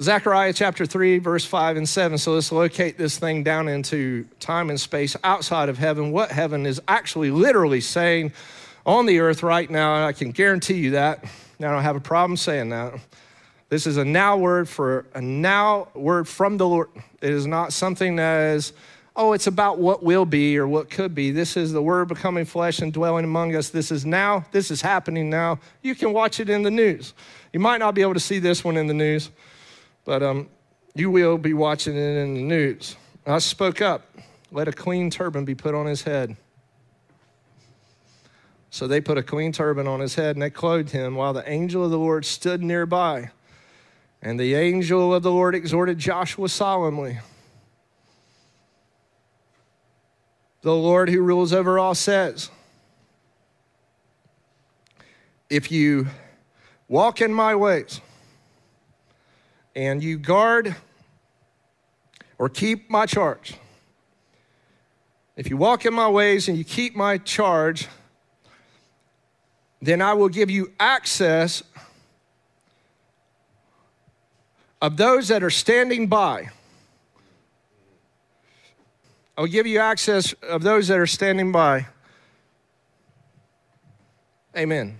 Zechariah 0.00 0.52
chapter 0.52 0.86
3, 0.86 1.18
verse 1.18 1.44
5 1.44 1.76
and 1.76 1.88
7. 1.88 2.18
So 2.18 2.34
let's 2.34 2.52
locate 2.52 2.98
this 2.98 3.18
thing 3.18 3.42
down 3.42 3.66
into 3.66 4.26
time 4.38 4.70
and 4.70 4.80
space 4.80 5.16
outside 5.24 5.68
of 5.68 5.76
heaven. 5.76 6.12
What 6.12 6.30
heaven 6.30 6.66
is 6.66 6.80
actually 6.86 7.32
literally 7.32 7.80
saying 7.80 8.32
on 8.86 9.06
the 9.06 9.18
earth 9.18 9.42
right 9.42 9.68
now. 9.68 10.06
I 10.06 10.12
can 10.12 10.30
guarantee 10.30 10.74
you 10.74 10.92
that. 10.92 11.24
Now 11.58 11.70
I 11.70 11.74
don't 11.74 11.82
have 11.82 11.96
a 11.96 12.00
problem 12.00 12.36
saying 12.36 12.68
that. 12.68 12.94
This 13.70 13.88
is 13.88 13.96
a 13.96 14.04
now 14.04 14.36
word 14.36 14.68
for 14.68 15.04
a 15.14 15.20
now 15.20 15.88
word 15.94 16.28
from 16.28 16.58
the 16.58 16.68
Lord. 16.68 16.90
It 17.20 17.30
is 17.30 17.48
not 17.48 17.72
something 17.72 18.14
that 18.16 18.54
is, 18.54 18.72
oh, 19.16 19.32
it's 19.32 19.48
about 19.48 19.78
what 19.78 20.04
will 20.04 20.24
be 20.24 20.58
or 20.58 20.68
what 20.68 20.90
could 20.90 21.12
be. 21.12 21.32
This 21.32 21.56
is 21.56 21.72
the 21.72 21.82
word 21.82 22.06
becoming 22.06 22.44
flesh 22.44 22.78
and 22.78 22.92
dwelling 22.92 23.24
among 23.24 23.56
us. 23.56 23.70
This 23.70 23.90
is 23.90 24.06
now. 24.06 24.46
This 24.52 24.70
is 24.70 24.80
happening 24.80 25.28
now. 25.28 25.58
You 25.82 25.96
can 25.96 26.12
watch 26.12 26.38
it 26.38 26.48
in 26.48 26.62
the 26.62 26.70
news. 26.70 27.14
You 27.52 27.58
might 27.58 27.78
not 27.78 27.96
be 27.96 28.02
able 28.02 28.14
to 28.14 28.20
see 28.20 28.38
this 28.38 28.62
one 28.62 28.76
in 28.76 28.86
the 28.86 28.94
news 28.94 29.30
but 30.08 30.22
um, 30.22 30.48
you 30.94 31.10
will 31.10 31.36
be 31.36 31.52
watching 31.52 31.94
it 31.94 32.16
in 32.16 32.32
the 32.32 32.40
news. 32.40 32.96
I 33.26 33.40
spoke 33.40 33.82
up. 33.82 34.06
Let 34.50 34.66
a 34.66 34.72
clean 34.72 35.10
turban 35.10 35.44
be 35.44 35.54
put 35.54 35.74
on 35.74 35.84
his 35.84 36.02
head. 36.02 36.34
So 38.70 38.88
they 38.88 39.02
put 39.02 39.18
a 39.18 39.22
clean 39.22 39.52
turban 39.52 39.86
on 39.86 40.00
his 40.00 40.14
head 40.14 40.34
and 40.34 40.42
they 40.42 40.48
clothed 40.48 40.92
him 40.92 41.14
while 41.14 41.34
the 41.34 41.46
angel 41.46 41.84
of 41.84 41.90
the 41.90 41.98
Lord 41.98 42.24
stood 42.24 42.62
nearby. 42.62 43.32
And 44.22 44.40
the 44.40 44.54
angel 44.54 45.12
of 45.12 45.22
the 45.22 45.30
Lord 45.30 45.54
exhorted 45.54 45.98
Joshua 45.98 46.48
solemnly. 46.48 47.18
The 50.62 50.74
Lord 50.74 51.10
who 51.10 51.20
rules 51.20 51.52
over 51.52 51.78
all 51.78 51.94
says, 51.94 52.48
If 55.50 55.70
you 55.70 56.06
walk 56.88 57.20
in 57.20 57.34
my 57.34 57.54
ways, 57.54 58.00
and 59.78 60.02
you 60.02 60.18
guard 60.18 60.74
or 62.36 62.48
keep 62.48 62.90
my 62.90 63.06
charge. 63.06 63.54
If 65.36 65.48
you 65.48 65.56
walk 65.56 65.86
in 65.86 65.94
my 65.94 66.08
ways 66.08 66.48
and 66.48 66.58
you 66.58 66.64
keep 66.64 66.96
my 66.96 67.16
charge, 67.18 67.86
then 69.80 70.02
I 70.02 70.14
will 70.14 70.28
give 70.28 70.50
you 70.50 70.72
access 70.80 71.62
of 74.82 74.96
those 74.96 75.28
that 75.28 75.44
are 75.44 75.50
standing 75.50 76.08
by. 76.08 76.48
I'll 79.36 79.46
give 79.46 79.68
you 79.68 79.78
access 79.78 80.32
of 80.42 80.64
those 80.64 80.88
that 80.88 80.98
are 80.98 81.06
standing 81.06 81.52
by. 81.52 81.86
Amen. 84.56 84.98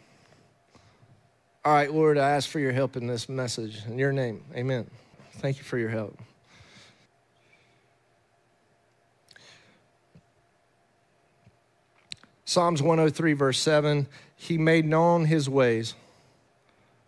All 1.69 1.75
right, 1.75 1.93
Lord, 1.93 2.17
I 2.17 2.31
ask 2.31 2.49
for 2.49 2.61
your 2.61 2.73
help 2.73 2.97
in 2.97 3.07
this 3.07 3.29
message. 3.29 3.85
In 3.85 3.99
your 3.99 4.11
name, 4.11 4.43
amen. 4.55 4.89
Thank 5.33 5.59
you 5.59 5.65
for 5.65 5.77
your 5.77 5.91
help. 5.91 6.19
Psalms 12.47 12.81
103, 12.81 13.35
verse 13.35 13.61
7 13.61 14.07
He 14.35 14.57
made 14.57 14.87
known 14.87 15.27
his 15.27 15.47
ways 15.51 15.95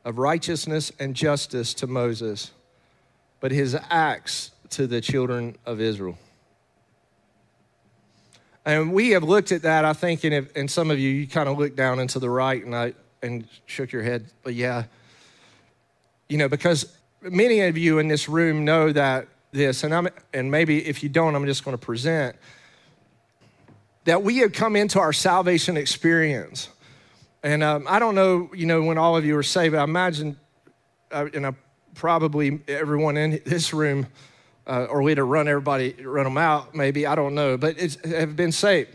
of 0.05 0.19
righteousness 0.19 0.93
and 0.99 1.17
justice 1.17 1.73
to 1.73 1.87
Moses, 1.87 2.51
but 3.41 3.53
his 3.53 3.75
acts 3.89 4.51
to 4.69 4.87
the 4.87 5.01
children 5.01 5.57
of 5.65 5.81
Israel. 5.81 6.19
And 8.67 8.93
we 8.93 9.13
have 9.13 9.25
looked 9.25 9.53
at 9.53 9.63
that, 9.63 9.87
I 9.87 9.95
think, 9.95 10.23
and, 10.25 10.35
if, 10.35 10.55
and 10.55 10.71
some 10.71 10.91
of 10.91 10.99
you, 10.99 11.09
you 11.09 11.27
kind 11.27 11.49
of 11.49 11.59
looked 11.59 11.77
down 11.77 11.99
into 11.99 12.19
the 12.19 12.29
right 12.29 12.63
and, 12.63 12.77
I, 12.77 12.93
and 13.23 13.47
shook 13.67 13.93
your 13.93 14.03
head. 14.03 14.27
But 14.43 14.55
yeah, 14.55 14.85
you 16.29 16.39
know, 16.39 16.49
because 16.49 16.97
many 17.21 17.61
of 17.61 17.77
you 17.77 17.99
in 17.99 18.09
this 18.09 18.29
room 18.29 18.65
know 18.65 18.93
that 18.93 19.29
this, 19.53 19.85
and, 19.85 19.95
I'm, 19.95 20.09
and 20.33 20.51
maybe 20.51 20.87
if 20.87 21.03
you 21.03 21.09
don't, 21.09 21.35
I'm 21.35 21.47
just 21.47 21.65
going 21.65 21.77
to 21.77 21.85
present 21.85 22.37
that 24.05 24.23
we 24.23 24.39
have 24.39 24.53
come 24.53 24.77
into 24.77 24.99
our 24.99 25.13
salvation 25.13 25.77
experience. 25.77 26.69
And 27.43 27.63
um, 27.63 27.87
I 27.89 27.99
don't 27.99 28.15
know, 28.15 28.51
you 28.55 28.67
know, 28.67 28.83
when 28.83 28.99
all 28.99 29.17
of 29.17 29.25
you 29.25 29.37
are 29.37 29.43
saved, 29.43 29.75
I 29.75 29.85
imagine, 29.85 30.37
uh, 31.11 31.27
and 31.35 31.47
I, 31.47 31.55
probably 31.95 32.61
everyone 32.69 33.17
in 33.17 33.41
this 33.45 33.75
room, 33.75 34.07
uh, 34.67 34.85
or 34.85 35.03
we'd 35.03 35.19
have 35.19 35.27
run 35.27 35.49
everybody, 35.49 35.93
run 36.03 36.25
them 36.25 36.39
out, 36.39 36.75
maybe, 36.75 37.07
I 37.07 37.15
don't 37.15 37.35
know, 37.35 37.57
but 37.57 37.77
it's, 37.79 37.97
have 38.07 38.37
been 38.37 38.53
saved. 38.53 38.91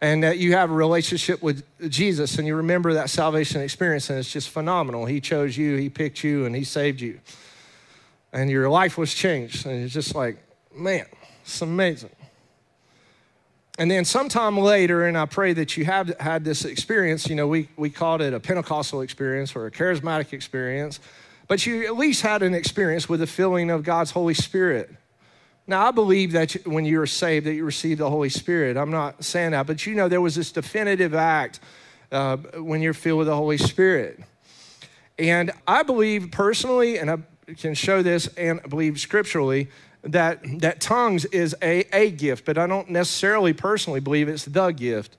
And 0.00 0.22
that 0.22 0.38
you 0.38 0.52
have 0.52 0.70
a 0.70 0.74
relationship 0.74 1.42
with 1.42 1.64
Jesus 1.88 2.38
and 2.38 2.46
you 2.46 2.54
remember 2.54 2.94
that 2.94 3.10
salvation 3.10 3.60
experience, 3.60 4.10
and 4.10 4.18
it's 4.18 4.30
just 4.30 4.48
phenomenal. 4.48 5.06
He 5.06 5.20
chose 5.20 5.56
you, 5.56 5.76
He 5.76 5.88
picked 5.88 6.22
you, 6.22 6.46
and 6.46 6.54
He 6.54 6.64
saved 6.64 7.00
you. 7.00 7.20
And 8.32 8.48
your 8.48 8.68
life 8.68 8.96
was 8.96 9.12
changed. 9.12 9.66
And 9.66 9.82
it's 9.82 9.92
just 9.92 10.14
like, 10.14 10.38
man, 10.74 11.06
it's 11.42 11.60
amazing. 11.62 12.10
And 13.78 13.88
then 13.88 14.04
sometime 14.04 14.58
later, 14.58 15.06
and 15.06 15.16
I 15.16 15.24
pray 15.26 15.52
that 15.52 15.76
you 15.76 15.84
have 15.84 16.08
had 16.18 16.44
this 16.44 16.64
experience, 16.64 17.28
you 17.28 17.36
know, 17.36 17.46
we, 17.46 17.68
we 17.76 17.90
called 17.90 18.20
it 18.20 18.34
a 18.34 18.40
Pentecostal 18.40 19.02
experience 19.02 19.54
or 19.54 19.66
a 19.66 19.70
charismatic 19.70 20.32
experience, 20.32 20.98
but 21.46 21.64
you 21.64 21.86
at 21.86 21.96
least 21.96 22.22
had 22.22 22.42
an 22.42 22.54
experience 22.54 23.08
with 23.08 23.20
the 23.20 23.26
filling 23.26 23.70
of 23.70 23.84
God's 23.84 24.10
Holy 24.10 24.34
Spirit. 24.34 24.90
Now, 25.68 25.86
I 25.86 25.90
believe 25.90 26.32
that 26.32 26.66
when 26.66 26.86
you 26.86 26.98
were 26.98 27.06
saved, 27.06 27.44
that 27.44 27.52
you 27.52 27.62
received 27.62 28.00
the 28.00 28.08
Holy 28.08 28.30
Spirit. 28.30 28.78
I'm 28.78 28.90
not 28.90 29.22
saying 29.22 29.50
that, 29.50 29.66
but 29.66 29.84
you 29.84 29.94
know, 29.94 30.08
there 30.08 30.22
was 30.22 30.34
this 30.34 30.50
definitive 30.50 31.14
act 31.14 31.60
uh, 32.10 32.38
when 32.56 32.80
you're 32.80 32.94
filled 32.94 33.18
with 33.18 33.26
the 33.26 33.36
Holy 33.36 33.58
Spirit. 33.58 34.18
And 35.18 35.50
I 35.66 35.82
believe 35.82 36.30
personally, 36.30 36.98
and 36.98 37.10
I 37.10 37.18
can 37.58 37.74
show 37.74 38.02
this 38.02 38.28
and 38.28 38.62
believe 38.62 38.98
scripturally, 38.98 39.68
that, 40.04 40.40
that 40.60 40.80
tongues 40.80 41.26
is 41.26 41.54
a, 41.60 41.84
a 41.94 42.12
gift, 42.12 42.46
but 42.46 42.56
I 42.56 42.66
don't 42.66 42.88
necessarily 42.88 43.52
personally 43.52 44.00
believe 44.00 44.26
it's 44.28 44.46
the 44.46 44.70
gift 44.70 45.18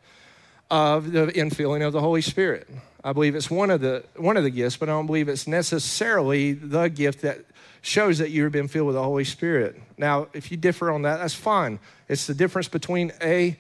of 0.71 1.11
the 1.11 1.27
infilling 1.27 1.85
of 1.85 1.93
the 1.93 2.01
Holy 2.01 2.21
Spirit. 2.21 2.67
I 3.03 3.13
believe 3.13 3.35
it's 3.35 3.51
one 3.51 3.69
of 3.69 3.81
the 3.81 4.03
one 4.17 4.35
of 4.35 4.43
the 4.43 4.49
gifts, 4.49 4.77
but 4.77 4.89
I 4.89 4.93
don't 4.93 5.05
believe 5.05 5.29
it's 5.29 5.47
necessarily 5.47 6.53
the 6.53 6.89
gift 6.89 7.21
that 7.21 7.39
shows 7.81 8.17
that 8.17 8.29
you've 8.29 8.51
been 8.51 8.67
filled 8.67 8.87
with 8.87 8.95
the 8.95 9.03
Holy 9.03 9.23
Spirit. 9.23 9.81
Now, 9.97 10.27
if 10.33 10.51
you 10.51 10.57
differ 10.57 10.91
on 10.91 11.03
that, 11.03 11.17
that's 11.17 11.33
fine. 11.33 11.79
It's 12.07 12.27
the 12.27 12.33
difference 12.33 12.67
between 12.67 13.11
a 13.21 13.57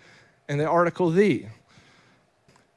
and 0.47 0.59
the 0.59 0.67
article 0.67 1.09
the. 1.09 1.45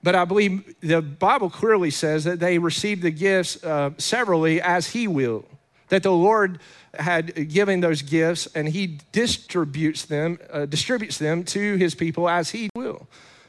But 0.03 0.15
I 0.15 0.25
believe 0.25 0.75
the 0.81 1.01
Bible 1.01 1.49
clearly 1.51 1.91
says 1.91 2.25
that 2.25 2.41
they 2.41 2.59
received 2.59 3.03
the 3.03 3.11
gifts 3.11 3.63
uh, 3.63 3.91
severally 3.99 4.61
as 4.61 4.89
He 4.89 5.07
will. 5.07 5.45
That 5.89 6.03
the 6.03 6.13
Lord 6.13 6.59
had 6.99 7.49
given 7.49 7.81
those 7.81 8.03
gifts 8.03 8.47
and 8.55 8.69
he 8.69 8.99
distributes 9.13 10.05
them, 10.05 10.39
uh, 10.53 10.67
distributes 10.67 11.19
them 11.19 11.45
to 11.45 11.77
his 11.77 11.95
people 11.95 12.29
as 12.29 12.51
he 12.51 12.69
will. 12.75 13.07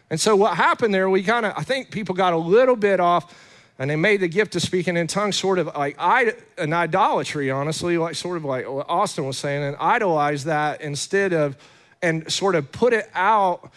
And 0.10 0.20
so 0.20 0.36
what 0.36 0.56
happened 0.56 0.94
there, 0.94 1.10
we 1.10 1.24
kind 1.24 1.46
of, 1.46 1.54
I 1.58 1.64
think 1.64 1.92
people 1.92 2.16
got 2.16 2.34
a 2.34 2.38
little 2.38 2.76
bit 2.76 3.00
off 3.00 3.34
and 3.80 3.90
they 3.90 3.96
made 3.96 4.22
the 4.22 4.28
gift 4.28 4.56
of 4.56 4.62
speaking 4.62 4.98
in 4.98 5.08
tongues 5.08 5.36
sort 5.36 5.58
of 5.58 5.68
like 5.68 5.96
an 6.00 6.74
idolatry, 6.74 7.50
honestly, 7.50 7.98
like 7.98 8.16
sort 8.16 8.38
of 8.38 8.46
like 8.46 8.66
Austin 8.68 9.26
was 9.26 9.38
saying, 9.38 9.64
and 9.64 9.76
idolize 9.80 10.44
that 10.44 10.82
instead 10.82 11.34
of, 11.34 11.58
and 12.02 12.32
sort 12.32 12.56
of 12.56 12.72
put 12.72 12.94
it 12.94 13.10
out 13.16 13.72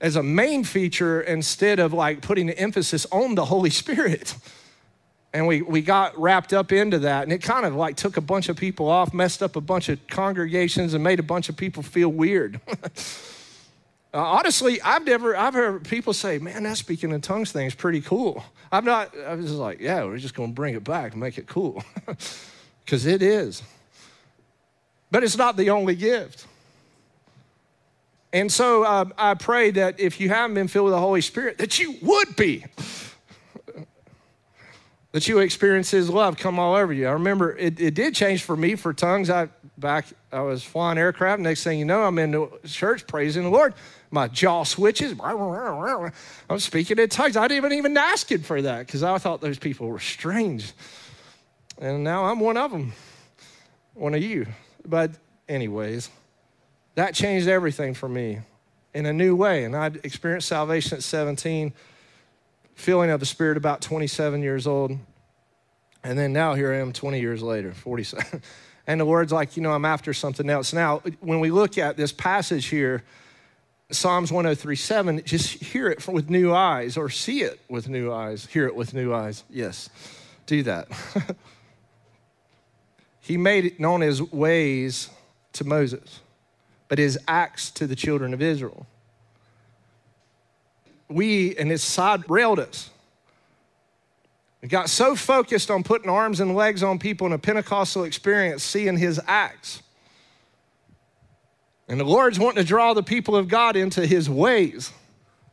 as 0.00 0.16
a 0.16 0.22
main 0.22 0.64
feature 0.64 1.20
instead 1.20 1.78
of 1.78 1.92
like 1.92 2.20
putting 2.22 2.46
the 2.46 2.58
emphasis 2.58 3.06
on 3.12 3.34
the 3.34 3.44
Holy 3.44 3.70
Spirit. 3.70 4.34
And 5.32 5.46
we, 5.46 5.60
we 5.62 5.82
got 5.82 6.18
wrapped 6.18 6.52
up 6.52 6.72
into 6.72 7.00
that. 7.00 7.24
And 7.24 7.32
it 7.32 7.42
kind 7.42 7.66
of 7.66 7.74
like 7.74 7.96
took 7.96 8.16
a 8.16 8.22
bunch 8.22 8.48
of 8.48 8.56
people 8.56 8.88
off, 8.88 9.12
messed 9.12 9.42
up 9.42 9.54
a 9.54 9.60
bunch 9.60 9.88
of 9.88 10.04
congregations, 10.06 10.94
and 10.94 11.04
made 11.04 11.20
a 11.20 11.22
bunch 11.22 11.48
of 11.48 11.56
people 11.56 11.82
feel 11.82 12.08
weird. 12.08 12.60
uh, 14.14 14.18
honestly, 14.18 14.80
I've 14.82 15.04
never, 15.04 15.36
I've 15.36 15.54
heard 15.54 15.84
people 15.84 16.12
say, 16.12 16.38
man, 16.38 16.62
that 16.62 16.76
speaking 16.76 17.12
in 17.12 17.20
tongues 17.20 17.52
thing 17.52 17.66
is 17.66 17.74
pretty 17.74 18.00
cool. 18.00 18.44
I'm 18.72 18.84
not, 18.84 19.16
I 19.18 19.34
was 19.34 19.46
just 19.46 19.58
like, 19.58 19.80
yeah, 19.80 20.04
we're 20.04 20.18
just 20.18 20.34
going 20.34 20.50
to 20.50 20.54
bring 20.54 20.74
it 20.74 20.84
back 20.84 21.12
and 21.12 21.20
make 21.20 21.38
it 21.38 21.46
cool. 21.46 21.82
Because 22.84 23.04
it 23.04 23.20
is. 23.20 23.64
But 25.10 25.24
it's 25.24 25.36
not 25.36 25.56
the 25.56 25.70
only 25.70 25.96
gift. 25.96 26.46
And 28.32 28.50
so 28.50 28.84
uh, 28.84 29.06
I 29.18 29.34
pray 29.34 29.72
that 29.72 29.98
if 29.98 30.20
you 30.20 30.28
haven't 30.28 30.54
been 30.54 30.68
filled 30.68 30.84
with 30.84 30.94
the 30.94 31.00
Holy 31.00 31.20
Spirit, 31.20 31.58
that 31.58 31.80
you 31.80 31.96
would 32.02 32.36
be 32.36 32.64
that 35.12 35.26
you 35.26 35.40
experience 35.40 35.90
his 35.90 36.08
love 36.08 36.36
come 36.36 36.58
all 36.58 36.74
over 36.76 36.92
you. 36.92 37.08
I 37.08 37.12
remember 37.12 37.56
it, 37.56 37.80
it 37.80 37.94
did 37.94 38.14
change 38.14 38.42
for 38.42 38.56
me 38.56 38.76
for 38.76 38.92
tongues. 38.92 39.30
I 39.30 39.48
back 39.78 40.06
I 40.30 40.42
was 40.42 40.62
flying 40.62 40.98
aircraft. 40.98 41.40
Next 41.40 41.64
thing 41.64 41.78
you 41.78 41.84
know, 41.84 42.02
I'm 42.04 42.18
in 42.18 42.32
the 42.32 42.50
church 42.66 43.06
praising 43.06 43.44
the 43.44 43.50
Lord. 43.50 43.74
My 44.10 44.28
jaw 44.28 44.64
switches. 44.64 45.14
I'm 45.20 46.12
speaking 46.58 46.98
in 46.98 47.08
tongues. 47.08 47.36
I 47.36 47.48
didn't 47.48 47.72
even 47.72 47.96
ask 47.96 48.30
it 48.32 48.44
for 48.44 48.62
that 48.62 48.86
because 48.86 49.02
I 49.02 49.18
thought 49.18 49.40
those 49.40 49.58
people 49.58 49.88
were 49.88 49.98
strange. 49.98 50.72
And 51.78 52.04
now 52.04 52.24
I'm 52.24 52.40
one 52.40 52.56
of 52.56 52.70
them, 52.70 52.92
one 53.94 54.14
of 54.14 54.22
you. 54.22 54.46
But, 54.84 55.10
anyways, 55.48 56.08
that 56.94 57.14
changed 57.14 57.48
everything 57.48 57.94
for 57.94 58.08
me 58.08 58.40
in 58.94 59.06
a 59.06 59.12
new 59.12 59.36
way. 59.36 59.64
And 59.64 59.76
I 59.76 59.86
experienced 60.02 60.48
salvation 60.48 60.96
at 60.96 61.02
17 61.02 61.72
feeling 62.74 63.10
of 63.10 63.20
the 63.20 63.26
Spirit 63.26 63.56
about 63.56 63.80
27 63.80 64.42
years 64.42 64.66
old. 64.66 64.96
And 66.04 66.18
then 66.18 66.32
now 66.32 66.54
here 66.54 66.72
I 66.72 66.76
am 66.76 66.92
20 66.92 67.20
years 67.20 67.42
later, 67.42 67.72
47. 67.72 68.42
And 68.86 69.00
the 69.00 69.04
Lord's 69.04 69.32
like, 69.32 69.56
you 69.56 69.64
know, 69.64 69.72
I'm 69.72 69.84
after 69.84 70.14
something 70.14 70.48
else. 70.48 70.72
Now, 70.72 71.02
when 71.18 71.40
we 71.40 71.50
look 71.50 71.76
at 71.76 71.96
this 71.96 72.12
passage 72.12 72.66
here, 72.66 73.02
Psalms 73.90 74.32
1037, 74.32 75.22
just 75.24 75.62
hear 75.62 75.88
it 75.88 76.06
with 76.08 76.28
new 76.28 76.52
eyes 76.52 76.96
or 76.96 77.08
see 77.08 77.42
it 77.42 77.60
with 77.68 77.88
new 77.88 78.12
eyes. 78.12 78.46
Hear 78.46 78.66
it 78.66 78.74
with 78.74 78.94
new 78.94 79.14
eyes. 79.14 79.44
Yes, 79.48 79.88
do 80.46 80.62
that. 80.64 80.88
he 83.20 83.36
made 83.36 83.78
known 83.78 84.00
his 84.00 84.20
ways 84.20 85.08
to 85.52 85.64
Moses, 85.64 86.20
but 86.88 86.98
his 86.98 87.18
acts 87.28 87.70
to 87.72 87.86
the 87.86 87.96
children 87.96 88.34
of 88.34 88.42
Israel 88.42 88.86
we 91.08 91.56
and 91.56 91.70
his 91.70 91.82
side 91.82 92.28
railed 92.28 92.58
us. 92.58 92.90
We 94.62 94.68
got 94.68 94.88
so 94.88 95.14
focused 95.14 95.70
on 95.70 95.82
putting 95.82 96.10
arms 96.10 96.40
and 96.40 96.54
legs 96.54 96.82
on 96.82 96.98
people 96.98 97.26
in 97.26 97.32
a 97.32 97.38
Pentecostal 97.38 98.04
experience, 98.04 98.62
seeing 98.62 98.96
his 98.96 99.20
acts. 99.26 99.82
And 101.88 102.00
the 102.00 102.04
Lord's 102.04 102.38
wanting 102.38 102.62
to 102.62 102.68
draw 102.68 102.94
the 102.94 103.02
people 103.02 103.36
of 103.36 103.48
God 103.48 103.76
into 103.76 104.06
his 104.06 104.28
ways. 104.28 104.92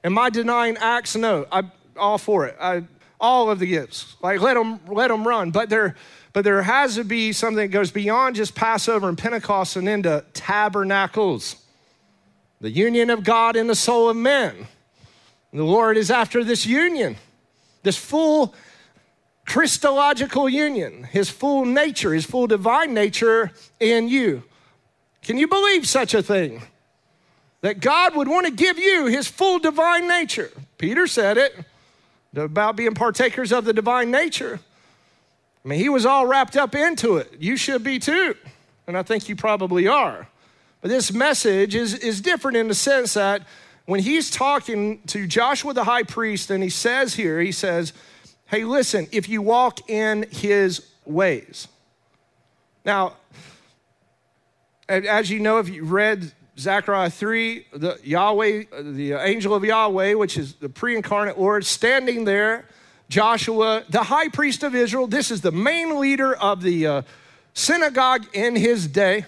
Am 0.04 0.18
I 0.18 0.30
denying 0.30 0.78
acts? 0.78 1.16
No, 1.16 1.46
I'm 1.52 1.72
all 1.96 2.18
for 2.18 2.46
it. 2.46 2.56
I, 2.60 2.84
all 3.20 3.50
of 3.50 3.60
the 3.60 3.68
gifts, 3.68 4.16
like 4.22 4.42
let 4.42 4.56
them 4.56 4.80
let 4.88 5.08
them 5.08 5.26
run. 5.26 5.52
But 5.52 5.70
there, 5.70 5.96
but 6.34 6.44
there 6.44 6.62
has 6.62 6.96
to 6.96 7.04
be 7.04 7.32
something 7.32 7.58
that 7.58 7.68
goes 7.68 7.92
beyond 7.92 8.36
just 8.36 8.56
Passover 8.56 9.08
and 9.08 9.18
Pentecost 9.18 9.76
and 9.76 9.88
into 9.88 10.26
tabernacles, 10.34 11.56
the 12.60 12.72
union 12.72 13.10
of 13.10 13.24
God 13.24 13.56
in 13.56 13.68
the 13.68 13.76
soul 13.76 14.10
of 14.10 14.18
men. 14.18 14.68
The 15.54 15.64
Lord 15.64 15.98
is 15.98 16.10
after 16.10 16.44
this 16.44 16.66
union, 16.66 17.16
this 17.84 17.96
full 17.96 18.56
Christological 19.46 20.50
union, 20.50 21.04
his 21.04 21.30
full 21.30 21.64
nature, 21.66 22.14
his 22.14 22.26
full 22.26 22.48
divine 22.48 22.94
nature 22.94 23.52
in 23.80 24.08
you. 24.08 24.44
Can 25.24 25.38
you 25.38 25.48
believe 25.48 25.88
such 25.88 26.14
a 26.14 26.22
thing? 26.22 26.62
That 27.62 27.80
God 27.80 28.16
would 28.16 28.28
want 28.28 28.46
to 28.46 28.52
give 28.52 28.78
you 28.78 29.06
his 29.06 29.28
full 29.28 29.58
divine 29.58 30.08
nature. 30.08 30.52
Peter 30.78 31.08
said 31.08 31.38
it 31.38 31.56
about 32.36 32.76
being 32.76 32.94
partakers 32.94 33.52
of 33.52 33.64
the 33.64 33.74
divine 33.74 34.12
nature. 34.12 34.60
I 35.64 35.68
mean, 35.68 35.80
he 35.80 35.88
was 35.88 36.06
all 36.06 36.26
wrapped 36.26 36.58
up 36.58 36.76
into 36.76 37.18
it. 37.18 37.32
You 37.40 37.56
should 37.56 37.84
be 37.84 38.00
too. 38.00 38.36
And 38.86 38.98
I 38.98 39.04
think 39.04 39.30
you 39.30 39.36
probably 39.36 39.88
are. 39.88 40.28
But 40.82 40.90
this 40.90 41.14
message 41.14 41.74
is, 41.74 41.94
is 41.94 42.20
different 42.20 42.58
in 42.58 42.68
the 42.68 42.76
sense 42.76 43.14
that 43.14 43.48
when 43.86 44.02
he's 44.02 44.30
talking 44.30 45.02
to 45.08 45.26
Joshua 45.26 45.74
the 45.74 45.86
high 45.86 46.04
priest, 46.04 46.52
and 46.52 46.62
he 46.62 46.70
says 46.70 47.14
here, 47.14 47.40
he 47.40 47.54
says, 47.54 47.94
Hey, 48.48 48.66
listen, 48.66 49.08
if 49.12 49.30
you 49.30 49.42
walk 49.42 49.90
in 49.90 50.28
his 50.30 50.86
ways. 51.06 51.68
Now, 52.86 53.14
as 54.94 55.30
you 55.30 55.40
know, 55.40 55.58
if 55.60 55.70
you 55.70 55.84
read 55.84 56.32
Zechariah 56.58 57.10
3, 57.10 57.66
the 57.74 58.00
Yahweh, 58.04 58.64
the 58.82 59.14
angel 59.14 59.56
of 59.56 59.64
Yahweh, 59.64 60.14
which 60.14 60.38
is 60.38 60.54
the 60.56 60.70
pre 60.70 60.96
incarnate 60.96 61.40
Lord, 61.40 61.66
standing 61.66 62.26
there, 62.26 62.66
Joshua, 63.10 63.84
the 63.90 64.04
high 64.04 64.30
priest 64.30 64.64
of 64.64 64.76
Israel, 64.76 65.08
this 65.08 65.32
is 65.32 65.42
the 65.42 65.52
main 65.52 66.00
leader 66.00 66.36
of 66.36 66.62
the 66.62 66.88
uh, 66.88 67.02
synagogue 67.54 68.26
in 68.34 68.56
his 68.56 68.88
day, 68.88 69.26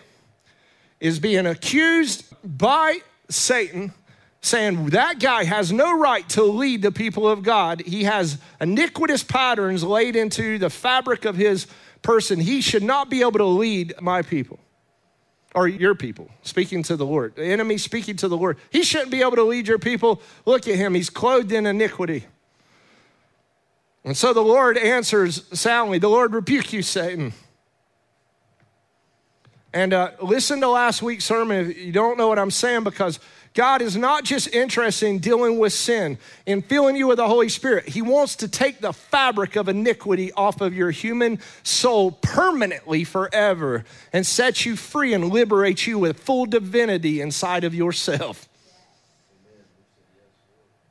is 1.00 1.20
being 1.20 1.46
accused 1.46 2.26
by 2.44 3.00
Satan 3.30 3.94
saying 4.42 4.86
that 4.88 5.20
guy 5.20 5.44
has 5.44 5.72
no 5.72 5.98
right 5.98 6.30
to 6.30 6.44
lead 6.44 6.84
the 6.84 6.92
people 6.92 7.28
of 7.28 7.42
God. 7.42 7.82
He 7.82 8.04
has 8.04 8.38
iniquitous 8.62 9.24
patterns 9.24 9.84
laid 9.84 10.16
into 10.16 10.60
the 10.60 10.70
fabric 10.70 11.26
of 11.26 11.36
his 11.36 11.66
person. 12.04 12.40
He 12.40 12.62
should 12.62 12.84
not 12.84 13.10
be 13.10 13.22
able 13.22 13.40
to 13.40 13.46
lead 13.46 13.96
my 14.00 14.22
people 14.22 14.60
or 15.56 15.70
your 15.70 15.96
people, 15.96 16.30
speaking 16.44 16.84
to 16.84 16.98
the 16.98 17.06
Lord. 17.06 17.36
The 17.38 17.46
enemy 17.46 17.78
speaking 17.78 18.18
to 18.18 18.28
the 18.28 18.36
Lord. 18.36 18.58
He 18.70 18.84
shouldn't 18.84 19.10
be 19.10 19.22
able 19.22 19.38
to 19.38 19.44
lead 19.44 19.68
your 19.68 19.80
people. 19.80 20.22
Look 20.46 20.68
at 20.68 20.76
him, 20.76 20.94
he's 20.94 21.10
clothed 21.10 21.52
in 21.52 21.66
iniquity. 21.66 22.26
And 24.04 24.16
so 24.16 24.34
the 24.34 24.42
Lord 24.42 24.78
answers 24.78 25.46
soundly 25.58 25.98
The 25.98 26.10
Lord 26.10 26.34
rebuke 26.34 26.74
you, 26.74 26.84
Satan. 26.84 27.34
And 29.74 29.94
uh, 29.94 30.12
listen 30.22 30.62
to 30.62 30.68
last 30.68 31.02
week's 31.02 31.26
sermon 31.26 31.72
if 31.72 31.78
you 31.78 31.92
don't 31.92 32.18
know 32.18 32.28
what 32.28 32.38
I'm 32.38 32.52
saying, 32.52 32.84
because 32.84 33.20
God 33.56 33.82
is 33.82 33.96
not 33.96 34.26
just 34.26 34.54
interested 34.54 35.08
in 35.08 35.20
dealing 35.20 35.58
with 35.58 35.72
sin, 35.72 36.18
in 36.46 36.62
filling 36.62 36.98
you 36.98 37.08
with 37.08 37.18
the 37.18 37.28
Holy 37.28 37.48
Spirit. 37.48 37.88
He 37.88 38.02
wants 38.02 38.36
to 38.38 38.50
take 38.50 38.82
the 38.82 38.92
fabric 38.92 39.56
of 39.56 39.70
iniquity 39.70 40.34
off 40.34 40.60
of 40.60 40.74
your 40.74 40.92
human 40.92 41.40
soul 41.64 42.12
permanently 42.12 43.06
forever 43.06 43.86
and 44.12 44.28
set 44.28 44.66
you 44.66 44.76
free 44.76 45.14
and 45.14 45.30
liberate 45.30 45.88
you 45.88 45.98
with 45.98 46.20
full 46.20 46.46
divinity 46.46 47.22
inside 47.22 47.64
of 47.64 47.74
yourself. 47.74 48.50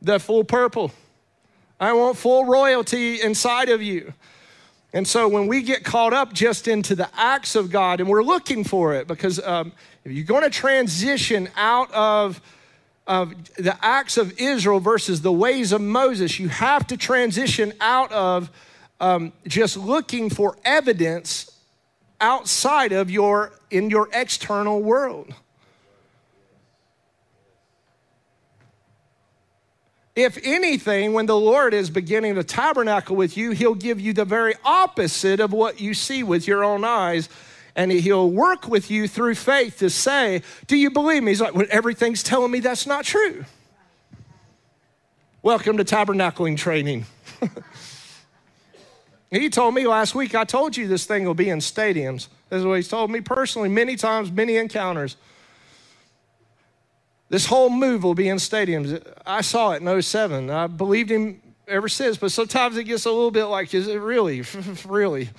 The 0.00 0.18
full 0.18 0.44
purple. 0.44 0.90
I 1.78 1.92
want 1.92 2.16
full 2.16 2.46
royalty 2.46 3.20
inside 3.20 3.68
of 3.68 3.82
you. 3.82 4.14
And 4.94 5.06
so 5.06 5.28
when 5.28 5.48
we 5.48 5.62
get 5.62 5.84
caught 5.84 6.14
up 6.14 6.32
just 6.32 6.68
into 6.68 6.94
the 6.94 7.10
acts 7.14 7.56
of 7.56 7.70
God, 7.70 8.00
and 8.00 8.08
we're 8.08 8.22
looking 8.22 8.62
for 8.62 8.94
it, 8.94 9.08
because 9.08 9.38
um, 9.40 9.72
if 10.04 10.12
you're 10.12 10.24
going 10.24 10.44
to 10.44 10.50
transition 10.50 11.48
out 11.56 11.92
of 11.92 12.40
of 13.06 13.54
the 13.54 13.76
acts 13.84 14.16
of 14.16 14.38
Israel 14.40 14.80
versus 14.80 15.20
the 15.20 15.32
ways 15.32 15.72
of 15.72 15.80
Moses, 15.80 16.38
you 16.38 16.48
have 16.48 16.86
to 16.86 16.96
transition 16.96 17.72
out 17.80 18.10
of 18.12 18.50
um, 19.00 19.32
just 19.46 19.76
looking 19.76 20.30
for 20.30 20.56
evidence 20.64 21.50
outside 22.20 22.92
of 22.92 23.10
your 23.10 23.52
in 23.70 23.90
your 23.90 24.08
external 24.12 24.80
world. 24.80 25.34
If 30.16 30.38
anything, 30.44 31.12
when 31.12 31.26
the 31.26 31.36
Lord 31.36 31.74
is 31.74 31.90
beginning 31.90 32.36
to 32.36 32.44
tabernacle 32.44 33.16
with 33.16 33.36
you, 33.36 33.50
He'll 33.50 33.74
give 33.74 34.00
you 34.00 34.12
the 34.12 34.24
very 34.24 34.54
opposite 34.64 35.40
of 35.40 35.52
what 35.52 35.80
you 35.80 35.92
see 35.92 36.22
with 36.22 36.46
your 36.46 36.62
own 36.62 36.84
eyes 36.84 37.28
and 37.76 37.90
he'll 37.90 38.30
work 38.30 38.68
with 38.68 38.90
you 38.90 39.08
through 39.08 39.34
faith 39.34 39.78
to 39.78 39.90
say, 39.90 40.42
Do 40.66 40.76
you 40.76 40.90
believe 40.90 41.22
me? 41.22 41.32
He's 41.32 41.40
like, 41.40 41.54
well, 41.54 41.66
Everything's 41.70 42.22
telling 42.22 42.50
me 42.50 42.60
that's 42.60 42.86
not 42.86 43.04
true. 43.04 43.44
Welcome 45.42 45.76
to 45.76 45.84
tabernacling 45.84 46.56
training. 46.56 47.04
he 49.30 49.50
told 49.50 49.74
me 49.74 49.86
last 49.86 50.14
week, 50.14 50.34
I 50.34 50.44
told 50.44 50.76
you 50.76 50.88
this 50.88 51.04
thing 51.04 51.24
will 51.24 51.34
be 51.34 51.50
in 51.50 51.58
stadiums. 51.58 52.28
This 52.48 52.60
is 52.60 52.64
what 52.64 52.76
he's 52.76 52.88
told 52.88 53.10
me 53.10 53.20
personally, 53.20 53.68
many 53.68 53.96
times, 53.96 54.30
many 54.30 54.56
encounters. 54.56 55.16
This 57.28 57.46
whole 57.46 57.68
move 57.68 58.04
will 58.04 58.14
be 58.14 58.28
in 58.28 58.36
stadiums. 58.36 59.04
I 59.26 59.40
saw 59.40 59.72
it 59.72 59.82
in 59.82 60.02
07. 60.02 60.50
I 60.50 60.66
believed 60.66 61.10
him 61.10 61.42
ever 61.66 61.88
since, 61.88 62.16
but 62.16 62.30
sometimes 62.30 62.76
it 62.76 62.84
gets 62.84 63.06
a 63.06 63.10
little 63.10 63.30
bit 63.30 63.46
like, 63.46 63.74
is 63.74 63.88
it 63.88 64.00
really? 64.00 64.44
really? 64.86 65.30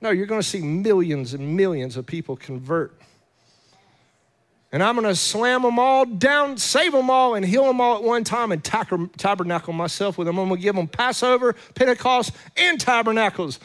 No, 0.00 0.10
you're 0.10 0.26
going 0.26 0.40
to 0.40 0.46
see 0.46 0.60
millions 0.60 1.34
and 1.34 1.56
millions 1.56 1.96
of 1.96 2.06
people 2.06 2.36
convert. 2.36 2.98
And 4.72 4.82
I'm 4.82 4.94
going 4.94 5.06
to 5.06 5.16
slam 5.16 5.62
them 5.62 5.78
all 5.78 6.04
down, 6.04 6.56
save 6.56 6.92
them 6.92 7.10
all, 7.10 7.34
and 7.34 7.44
heal 7.44 7.64
them 7.64 7.80
all 7.80 7.96
at 7.96 8.02
one 8.04 8.22
time 8.22 8.52
and 8.52 8.62
tabernacle 8.62 9.72
myself 9.72 10.16
with 10.16 10.26
them. 10.26 10.38
I'm 10.38 10.48
going 10.48 10.60
to 10.60 10.62
give 10.62 10.76
them 10.76 10.86
Passover, 10.86 11.54
Pentecost, 11.74 12.32
and 12.56 12.80
tabernacles. 12.80 13.58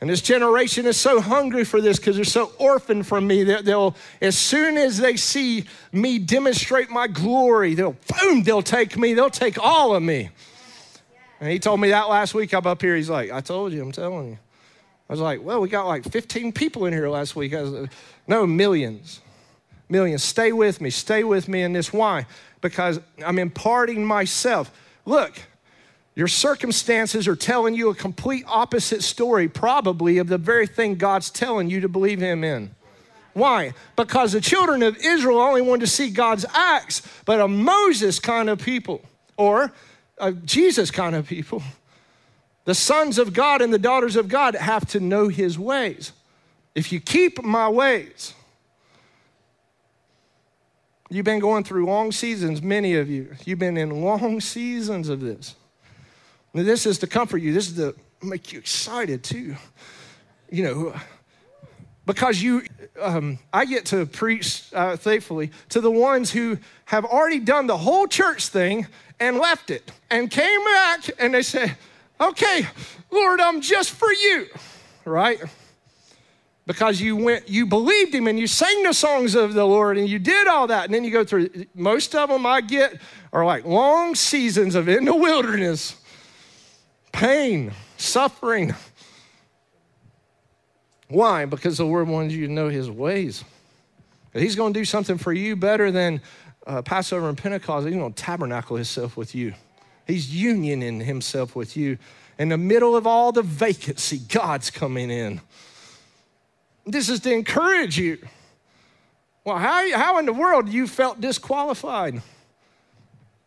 And 0.00 0.08
this 0.08 0.20
generation 0.20 0.86
is 0.86 0.96
so 0.96 1.20
hungry 1.20 1.64
for 1.64 1.80
this 1.80 1.98
because 1.98 2.16
they're 2.16 2.24
so 2.24 2.52
orphaned 2.58 3.06
from 3.06 3.26
me 3.26 3.44
that 3.44 3.64
they'll, 3.64 3.96
as 4.20 4.38
soon 4.38 4.76
as 4.76 4.98
they 4.98 5.16
see 5.16 5.64
me 5.92 6.18
demonstrate 6.18 6.90
my 6.90 7.06
glory, 7.06 7.74
they'll, 7.74 7.96
boom, 8.20 8.42
they'll 8.42 8.62
take 8.62 8.96
me, 8.96 9.14
they'll 9.14 9.30
take 9.30 9.58
all 9.58 9.94
of 9.94 10.02
me. 10.02 10.30
And 11.40 11.50
he 11.50 11.58
told 11.58 11.80
me 11.80 11.90
that 11.90 12.08
last 12.08 12.34
week. 12.34 12.52
I'm 12.54 12.66
up 12.66 12.80
here. 12.80 12.94
He's 12.94 13.10
like, 13.10 13.32
I 13.32 13.40
told 13.40 13.72
you, 13.72 13.82
I'm 13.82 13.92
telling 13.92 14.28
you. 14.30 14.38
I 15.12 15.14
was 15.14 15.20
like, 15.20 15.42
well, 15.42 15.60
we 15.60 15.68
got 15.68 15.86
like 15.86 16.10
15 16.10 16.52
people 16.52 16.86
in 16.86 16.94
here 16.94 17.06
last 17.06 17.36
week. 17.36 17.52
Was, 17.52 17.86
no, 18.26 18.46
millions. 18.46 19.20
Millions. 19.90 20.24
Stay 20.24 20.52
with 20.52 20.80
me. 20.80 20.88
Stay 20.88 21.22
with 21.22 21.48
me 21.48 21.60
in 21.60 21.74
this. 21.74 21.92
Why? 21.92 22.24
Because 22.62 22.98
I'm 23.22 23.38
imparting 23.38 24.06
myself. 24.06 24.72
Look, 25.04 25.34
your 26.14 26.28
circumstances 26.28 27.28
are 27.28 27.36
telling 27.36 27.74
you 27.74 27.90
a 27.90 27.94
complete 27.94 28.46
opposite 28.48 29.02
story, 29.02 29.50
probably, 29.50 30.16
of 30.16 30.28
the 30.28 30.38
very 30.38 30.66
thing 30.66 30.94
God's 30.94 31.28
telling 31.28 31.68
you 31.68 31.80
to 31.80 31.90
believe 31.90 32.18
Him 32.20 32.42
in. 32.42 32.74
Why? 33.34 33.74
Because 33.96 34.32
the 34.32 34.40
children 34.40 34.82
of 34.82 34.96
Israel 34.96 35.40
only 35.40 35.60
wanted 35.60 35.80
to 35.80 35.88
see 35.88 36.08
God's 36.08 36.46
acts, 36.54 37.02
but 37.26 37.38
a 37.38 37.48
Moses 37.48 38.18
kind 38.18 38.48
of 38.48 38.60
people, 38.62 39.02
or 39.36 39.74
a 40.16 40.32
Jesus 40.32 40.90
kind 40.90 41.14
of 41.14 41.26
people. 41.26 41.62
The 42.64 42.74
sons 42.74 43.18
of 43.18 43.32
God 43.32 43.60
and 43.60 43.72
the 43.72 43.78
daughters 43.78 44.16
of 44.16 44.28
God 44.28 44.54
have 44.54 44.86
to 44.88 45.00
know 45.00 45.28
his 45.28 45.58
ways. 45.58 46.12
If 46.74 46.92
you 46.92 47.00
keep 47.00 47.42
my 47.42 47.68
ways, 47.68 48.34
you've 51.10 51.24
been 51.24 51.40
going 51.40 51.64
through 51.64 51.86
long 51.86 52.12
seasons, 52.12 52.62
many 52.62 52.94
of 52.94 53.10
you. 53.10 53.34
You've 53.44 53.58
been 53.58 53.76
in 53.76 54.02
long 54.02 54.40
seasons 54.40 55.08
of 55.08 55.20
this. 55.20 55.56
This 56.54 56.86
is 56.86 56.98
to 56.98 57.06
comfort 57.06 57.38
you, 57.38 57.52
this 57.52 57.68
is 57.68 57.76
to 57.76 57.94
make 58.22 58.52
you 58.52 58.58
excited 58.58 59.24
too. 59.24 59.56
You 60.50 60.64
know, 60.64 60.94
because 62.04 62.42
you, 62.42 62.62
um, 63.00 63.38
I 63.52 63.64
get 63.64 63.86
to 63.86 64.06
preach, 64.06 64.64
uh, 64.74 64.96
thankfully, 64.96 65.50
to 65.70 65.80
the 65.80 65.90
ones 65.90 66.30
who 66.30 66.58
have 66.86 67.04
already 67.04 67.40
done 67.40 67.66
the 67.66 67.78
whole 67.78 68.06
church 68.06 68.48
thing 68.48 68.86
and 69.18 69.38
left 69.38 69.70
it 69.70 69.90
and 70.10 70.30
came 70.30 70.64
back 70.64 71.10
and 71.18 71.32
they 71.34 71.42
say, 71.42 71.72
okay, 72.28 72.66
Lord, 73.10 73.40
I'm 73.40 73.60
just 73.60 73.90
for 73.90 74.12
you, 74.12 74.46
right? 75.04 75.40
Because 76.66 77.00
you 77.00 77.16
went, 77.16 77.48
you 77.48 77.66
believed 77.66 78.14
him 78.14 78.28
and 78.28 78.38
you 78.38 78.46
sang 78.46 78.84
the 78.84 78.94
songs 78.94 79.34
of 79.34 79.52
the 79.54 79.64
Lord 79.64 79.98
and 79.98 80.08
you 80.08 80.18
did 80.18 80.46
all 80.46 80.68
that. 80.68 80.84
And 80.84 80.94
then 80.94 81.04
you 81.04 81.10
go 81.10 81.24
through, 81.24 81.50
most 81.74 82.14
of 82.14 82.28
them 82.28 82.46
I 82.46 82.60
get 82.60 83.00
are 83.32 83.44
like 83.44 83.64
long 83.64 84.14
seasons 84.14 84.74
of 84.74 84.88
in 84.88 85.04
the 85.04 85.14
wilderness, 85.14 85.96
pain, 87.10 87.72
suffering. 87.96 88.74
Why? 91.08 91.46
Because 91.46 91.78
the 91.78 91.84
Lord 91.84 92.08
wanted 92.08 92.32
you 92.32 92.46
to 92.46 92.52
know 92.52 92.68
his 92.68 92.90
ways. 92.90 93.44
He's 94.32 94.56
going 94.56 94.72
to 94.72 94.80
do 94.80 94.84
something 94.84 95.18
for 95.18 95.32
you 95.32 95.56
better 95.56 95.90
than 95.90 96.22
uh, 96.66 96.80
Passover 96.80 97.28
and 97.28 97.36
Pentecost. 97.36 97.86
He's 97.86 97.96
going 97.96 98.12
to 98.12 98.22
tabernacle 98.22 98.76
himself 98.76 99.16
with 99.16 99.34
you. 99.34 99.52
He's 100.06 100.34
unioning 100.34 101.00
himself 101.00 101.54
with 101.54 101.76
you. 101.76 101.98
In 102.38 102.48
the 102.48 102.58
middle 102.58 102.96
of 102.96 103.06
all 103.06 103.32
the 103.32 103.42
vacancy, 103.42 104.18
God's 104.18 104.70
coming 104.70 105.10
in. 105.10 105.40
This 106.86 107.08
is 107.08 107.20
to 107.20 107.32
encourage 107.32 107.98
you. 107.98 108.18
Well, 109.44 109.58
how, 109.58 109.96
how 109.96 110.18
in 110.18 110.26
the 110.26 110.32
world 110.32 110.68
you 110.68 110.86
felt 110.86 111.20
disqualified? 111.20 112.22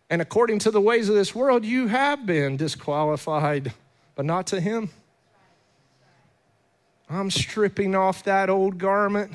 And 0.10 0.22
according 0.22 0.60
to 0.60 0.72
the 0.72 0.82
ways 0.82 1.10
of 1.10 1.16
this 1.16 1.34
world, 1.34 1.66
you 1.66 1.88
have 1.88 2.26
been 2.26 2.58
disqualified, 2.58 3.74
but 4.16 4.26
not 4.26 4.48
to 4.48 4.62
Him. 4.62 4.90
I'm 7.10 7.30
stripping 7.30 7.96
off 7.96 8.24
that 8.24 8.50
old 8.50 8.78
garment 8.78 9.34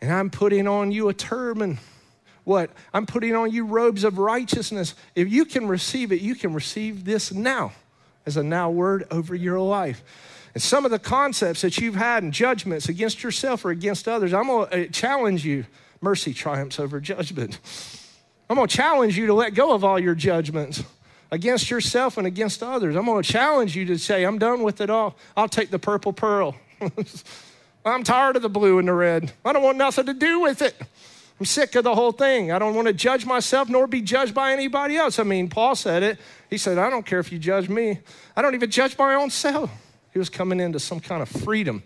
and 0.00 0.12
I'm 0.12 0.30
putting 0.30 0.68
on 0.68 0.92
you 0.92 1.08
a 1.08 1.14
turban. 1.14 1.78
What? 2.48 2.70
I'm 2.94 3.04
putting 3.04 3.36
on 3.36 3.52
you 3.52 3.66
robes 3.66 4.04
of 4.04 4.16
righteousness. 4.16 4.94
If 5.14 5.30
you 5.30 5.44
can 5.44 5.68
receive 5.68 6.12
it, 6.12 6.22
you 6.22 6.34
can 6.34 6.54
receive 6.54 7.04
this 7.04 7.30
now 7.30 7.72
as 8.24 8.38
a 8.38 8.42
now 8.42 8.70
word 8.70 9.06
over 9.10 9.34
your 9.34 9.60
life. 9.60 10.02
And 10.54 10.62
some 10.62 10.86
of 10.86 10.90
the 10.90 10.98
concepts 10.98 11.60
that 11.60 11.76
you've 11.76 11.94
had 11.94 12.22
and 12.22 12.32
judgments 12.32 12.88
against 12.88 13.22
yourself 13.22 13.66
or 13.66 13.70
against 13.70 14.08
others, 14.08 14.32
I'm 14.32 14.46
going 14.46 14.70
to 14.70 14.86
uh, 14.86 14.88
challenge 14.90 15.44
you. 15.44 15.66
Mercy 16.00 16.32
triumphs 16.32 16.80
over 16.80 17.00
judgment. 17.00 17.58
I'm 18.48 18.56
going 18.56 18.66
to 18.66 18.74
challenge 18.74 19.18
you 19.18 19.26
to 19.26 19.34
let 19.34 19.52
go 19.52 19.74
of 19.74 19.84
all 19.84 19.98
your 19.98 20.14
judgments 20.14 20.82
against 21.30 21.70
yourself 21.70 22.16
and 22.16 22.26
against 22.26 22.62
others. 22.62 22.96
I'm 22.96 23.04
going 23.04 23.22
to 23.22 23.30
challenge 23.30 23.76
you 23.76 23.84
to 23.84 23.98
say, 23.98 24.24
I'm 24.24 24.38
done 24.38 24.62
with 24.62 24.80
it 24.80 24.88
all. 24.88 25.18
I'll 25.36 25.50
take 25.50 25.68
the 25.68 25.78
purple 25.78 26.14
pearl. 26.14 26.56
I'm 27.84 28.04
tired 28.04 28.36
of 28.36 28.42
the 28.42 28.48
blue 28.48 28.78
and 28.78 28.88
the 28.88 28.94
red. 28.94 29.32
I 29.44 29.52
don't 29.52 29.62
want 29.62 29.76
nothing 29.76 30.06
to 30.06 30.14
do 30.14 30.40
with 30.40 30.62
it. 30.62 30.74
I'm 31.38 31.46
sick 31.46 31.74
of 31.76 31.84
the 31.84 31.94
whole 31.94 32.12
thing. 32.12 32.50
I 32.50 32.58
don't 32.58 32.74
want 32.74 32.88
to 32.88 32.92
judge 32.92 33.24
myself 33.24 33.68
nor 33.68 33.86
be 33.86 34.00
judged 34.00 34.34
by 34.34 34.52
anybody 34.52 34.96
else. 34.96 35.18
I 35.18 35.22
mean, 35.22 35.48
Paul 35.48 35.76
said 35.76 36.02
it. 36.02 36.18
He 36.50 36.58
said, 36.58 36.78
I 36.78 36.90
don't 36.90 37.06
care 37.06 37.20
if 37.20 37.30
you 37.30 37.38
judge 37.38 37.68
me. 37.68 38.00
I 38.36 38.42
don't 38.42 38.54
even 38.54 38.70
judge 38.70 38.98
my 38.98 39.14
own 39.14 39.30
self. 39.30 39.70
He 40.12 40.18
was 40.18 40.28
coming 40.28 40.58
into 40.58 40.80
some 40.80 40.98
kind 40.98 41.22
of 41.22 41.28
freedom. 41.28 41.82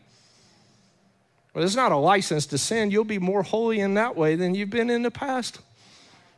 Well, 1.54 1.64
it's 1.64 1.76
not 1.76 1.92
a 1.92 1.96
license 1.96 2.46
to 2.46 2.58
sin. 2.58 2.90
You'll 2.90 3.04
be 3.04 3.18
more 3.18 3.42
holy 3.42 3.80
in 3.80 3.94
that 3.94 4.16
way 4.16 4.36
than 4.36 4.54
you've 4.54 4.70
been 4.70 4.88
in 4.88 5.02
the 5.02 5.10
past 5.10 5.60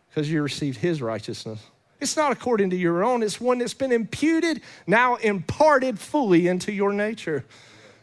because 0.08 0.30
you 0.30 0.42
received 0.42 0.78
his 0.78 1.00
righteousness. 1.00 1.60
It's 2.00 2.16
not 2.16 2.32
according 2.32 2.70
to 2.70 2.76
your 2.76 3.04
own, 3.04 3.22
it's 3.22 3.40
one 3.40 3.58
that's 3.58 3.74
been 3.74 3.92
imputed, 3.92 4.60
now 4.86 5.14
imparted 5.16 5.98
fully 5.98 6.48
into 6.48 6.72
your 6.72 6.92
nature. 6.92 7.44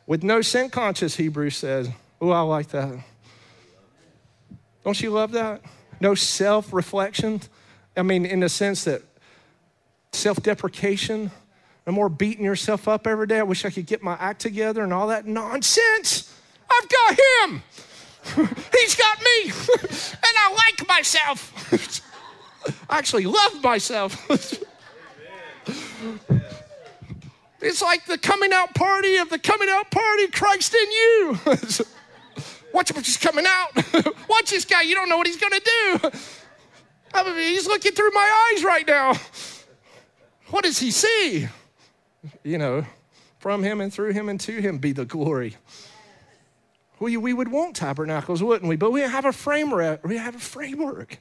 With 0.08 0.24
no 0.24 0.42
sin 0.42 0.70
conscious, 0.70 1.18
Hebrews 1.18 1.58
says. 1.58 1.90
Oh, 2.20 2.30
I 2.30 2.42
like 2.42 2.70
that. 2.70 3.04
Don't 4.84 5.00
you 5.00 5.12
love 5.12 5.32
that? 5.34 5.62
No 6.00 6.16
self 6.16 6.74
reflection. 6.74 7.42
I 7.96 8.02
mean, 8.02 8.26
in 8.26 8.40
the 8.40 8.50
sense 8.50 8.84
that 8.86 9.04
self 10.12 10.42
deprecation, 10.42 11.32
no 11.86 11.94
more 11.94 12.10
beating 12.10 12.46
yourself 12.46 12.88
up 12.88 13.08
every 13.08 13.28
day. 13.28 13.40
I 13.40 13.44
wish 13.44 13.66
I 13.66 13.70
could 13.70 13.86
get 13.86 14.02
my 14.02 14.14
act 14.20 14.42
together 14.42 14.84
and 14.84 14.94
all 14.94 15.08
that 15.08 15.26
nonsense. 15.26 16.34
I've 16.72 16.90
got 16.90 17.20
him. 17.20 17.64
He's 18.72 18.96
got 18.96 19.20
me. 19.22 19.44
and 19.82 20.36
I 20.38 20.54
like 20.54 20.88
myself. 20.88 22.02
I 22.90 22.98
actually 22.98 23.26
love 23.26 23.64
myself. 23.64 24.30
it's 27.60 27.82
like 27.82 28.06
the 28.06 28.18
coming 28.18 28.54
out 28.54 28.74
party 28.76 29.18
of 29.18 29.30
the 29.30 29.40
coming 29.40 29.70
out 29.70 29.90
party, 29.90 30.28
Christ 30.28 30.76
in 30.76 30.92
you. 30.92 31.40
Watch 32.74 32.94
just 32.94 33.22
coming 33.22 33.46
out. 33.48 33.76
Watch 34.30 34.50
this 34.50 34.66
guy. 34.66 34.82
You 34.82 34.96
don't 34.96 35.10
know 35.10 35.18
what 35.18 35.28
he's 35.28 35.38
going 35.38 35.54
to 35.54 35.62
do. 35.64 36.12
I 37.14 37.24
mean, 37.24 37.36
he's 37.36 37.68
looking 37.68 37.92
through 37.92 38.12
my 38.12 38.52
eyes 38.54 38.64
right 38.64 38.88
now. 38.88 39.14
What 40.48 40.64
does 40.64 40.80
he 40.80 40.92
see? 40.92 41.48
You 42.44 42.58
know, 42.58 42.86
from 43.40 43.64
him 43.64 43.82
and 43.82 43.94
through 43.94 44.14
him 44.14 44.30
and 44.30 44.40
to 44.42 44.62
him 44.62 44.78
be 44.78 44.92
the 44.92 45.06
glory. 45.06 45.56
We, 47.00 47.18
we 47.18 47.34
would 47.34 47.48
want 47.48 47.76
tabernacles, 47.76 48.44
wouldn't 48.44 48.70
we? 48.70 48.76
But 48.76 48.92
we 48.92 49.02
have 49.02 49.26
a 49.26 49.34
framework. 49.34 50.06
We 50.06 50.18
have 50.18 50.36
a 50.36 50.40
framework. 50.40 51.18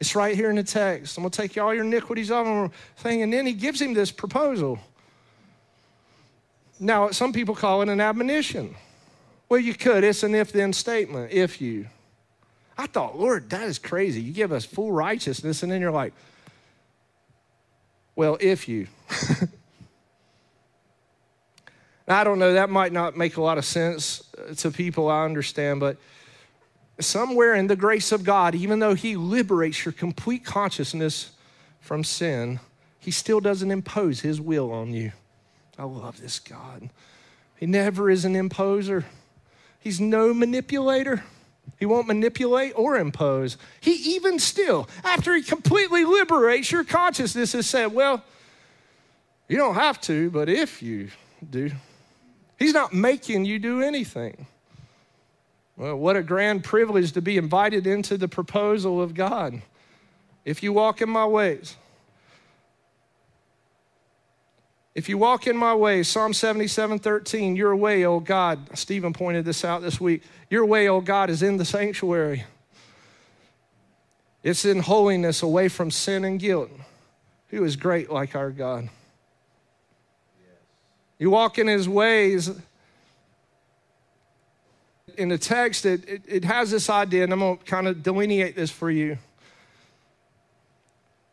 It's 0.00 0.14
right 0.14 0.34
here 0.34 0.50
in 0.50 0.56
the 0.56 0.62
text. 0.62 1.16
I'm 1.16 1.22
going 1.22 1.30
to 1.30 1.42
take 1.42 1.56
you 1.56 1.62
all 1.62 1.74
your 1.74 1.84
iniquities 1.84 2.30
off 2.30 2.46
him 2.46 2.70
thing. 2.96 3.22
And 3.22 3.32
then 3.32 3.46
he 3.46 3.52
gives 3.52 3.80
him 3.80 3.94
this 3.94 4.10
proposal. 4.10 4.78
Now, 6.80 7.10
some 7.10 7.32
people 7.32 7.54
call 7.54 7.82
it 7.82 7.88
an 7.88 8.00
admonition. 8.00 8.74
Well, 9.48 9.60
you 9.60 9.74
could. 9.74 10.04
It's 10.04 10.22
an 10.22 10.34
if 10.34 10.52
then 10.52 10.72
statement. 10.72 11.32
If 11.32 11.60
you. 11.60 11.86
I 12.76 12.86
thought, 12.86 13.18
Lord, 13.18 13.50
that 13.50 13.62
is 13.62 13.78
crazy. 13.78 14.20
You 14.20 14.32
give 14.32 14.52
us 14.52 14.64
full 14.64 14.92
righteousness, 14.92 15.62
and 15.62 15.72
then 15.72 15.80
you're 15.80 15.90
like, 15.90 16.12
well, 18.14 18.36
if 18.40 18.68
you. 18.68 18.86
I 22.08 22.24
don't 22.24 22.38
know, 22.38 22.54
that 22.54 22.70
might 22.70 22.92
not 22.92 23.16
make 23.16 23.36
a 23.36 23.42
lot 23.42 23.58
of 23.58 23.64
sense 23.64 24.22
uh, 24.38 24.54
to 24.54 24.70
people, 24.70 25.08
I 25.08 25.24
understand, 25.24 25.80
but 25.80 25.98
somewhere 27.00 27.54
in 27.54 27.66
the 27.66 27.76
grace 27.76 28.12
of 28.12 28.24
God, 28.24 28.54
even 28.54 28.78
though 28.78 28.94
He 28.94 29.16
liberates 29.16 29.84
your 29.84 29.92
complete 29.92 30.44
consciousness 30.44 31.32
from 31.80 32.02
sin, 32.04 32.60
He 32.98 33.10
still 33.10 33.40
doesn't 33.40 33.70
impose 33.70 34.20
His 34.20 34.40
will 34.40 34.72
on 34.72 34.94
you. 34.94 35.12
I 35.78 35.84
love 35.84 36.20
this 36.20 36.38
God. 36.38 36.88
He 37.56 37.66
never 37.66 38.10
is 38.10 38.24
an 38.24 38.36
imposer. 38.36 39.04
He's 39.78 40.00
no 40.00 40.34
manipulator. 40.34 41.24
He 41.78 41.86
won't 41.86 42.06
manipulate 42.06 42.72
or 42.76 42.96
impose. 42.96 43.56
He 43.80 43.92
even 44.16 44.38
still, 44.38 44.88
after 45.04 45.34
he 45.34 45.42
completely 45.42 46.04
liberates 46.04 46.72
your 46.72 46.84
consciousness, 46.84 47.52
has 47.52 47.66
said, 47.66 47.92
Well, 47.92 48.22
you 49.48 49.56
don't 49.56 49.76
have 49.76 50.00
to, 50.02 50.30
but 50.30 50.48
if 50.48 50.82
you 50.82 51.10
do, 51.48 51.70
he's 52.58 52.74
not 52.74 52.92
making 52.92 53.44
you 53.44 53.58
do 53.58 53.82
anything. 53.82 54.46
Well, 55.76 55.96
what 55.96 56.16
a 56.16 56.22
grand 56.22 56.64
privilege 56.64 57.12
to 57.12 57.22
be 57.22 57.36
invited 57.36 57.86
into 57.86 58.18
the 58.18 58.26
proposal 58.26 59.00
of 59.00 59.14
God. 59.14 59.62
If 60.44 60.62
you 60.62 60.72
walk 60.72 61.00
in 61.00 61.08
my 61.08 61.24
ways, 61.24 61.76
If 64.98 65.08
you 65.08 65.16
walk 65.16 65.46
in 65.46 65.56
my 65.56 65.76
ways, 65.76 66.08
Psalm 66.08 66.32
77 66.32 66.98
13, 66.98 67.54
your 67.54 67.76
way, 67.76 68.04
O 68.04 68.18
God, 68.18 68.76
Stephen 68.76 69.12
pointed 69.12 69.44
this 69.44 69.64
out 69.64 69.80
this 69.80 70.00
week, 70.00 70.24
your 70.50 70.66
way, 70.66 70.88
O 70.88 71.00
God, 71.00 71.30
is 71.30 71.40
in 71.40 71.56
the 71.56 71.64
sanctuary. 71.64 72.42
It's 74.42 74.64
in 74.64 74.80
holiness 74.80 75.40
away 75.40 75.68
from 75.68 75.92
sin 75.92 76.24
and 76.24 76.40
guilt. 76.40 76.68
Who 77.50 77.62
is 77.62 77.76
great 77.76 78.10
like 78.10 78.34
our 78.34 78.50
God? 78.50 78.88
You 81.20 81.30
walk 81.30 81.60
in 81.60 81.68
his 81.68 81.88
ways. 81.88 82.50
In 85.16 85.28
the 85.28 85.38
text, 85.38 85.86
it, 85.86 86.08
it, 86.08 86.22
it 86.26 86.44
has 86.44 86.72
this 86.72 86.90
idea, 86.90 87.22
and 87.22 87.32
I'm 87.32 87.38
going 87.38 87.58
to 87.58 87.64
kind 87.64 87.86
of 87.86 88.02
delineate 88.02 88.56
this 88.56 88.72
for 88.72 88.90
you. 88.90 89.18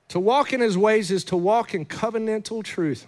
To 0.09 0.19
walk 0.19 0.53
in 0.53 0.61
his 0.61 0.77
ways 0.77 1.09
is 1.09 1.23
to 1.25 1.35
walk 1.35 1.73
in 1.73 1.85
covenantal 1.85 2.63
truth. 2.63 3.07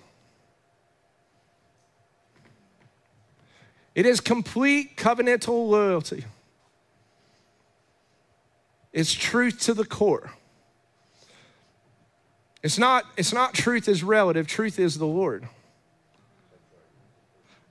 It 3.97 4.05
is 4.05 4.21
complete 4.21 4.95
covenantal 4.95 5.67
loyalty. 5.67 6.23
It's 8.93 9.11
truth 9.11 9.59
to 9.61 9.73
the 9.73 9.85
core. 9.85 10.33
It's 12.61 12.77
not, 12.77 13.05
it's 13.17 13.33
not 13.33 13.55
truth 13.55 13.87
is 13.89 14.03
relative, 14.03 14.45
truth 14.45 14.77
is 14.77 14.99
the 14.99 15.07
Lord. 15.07 15.47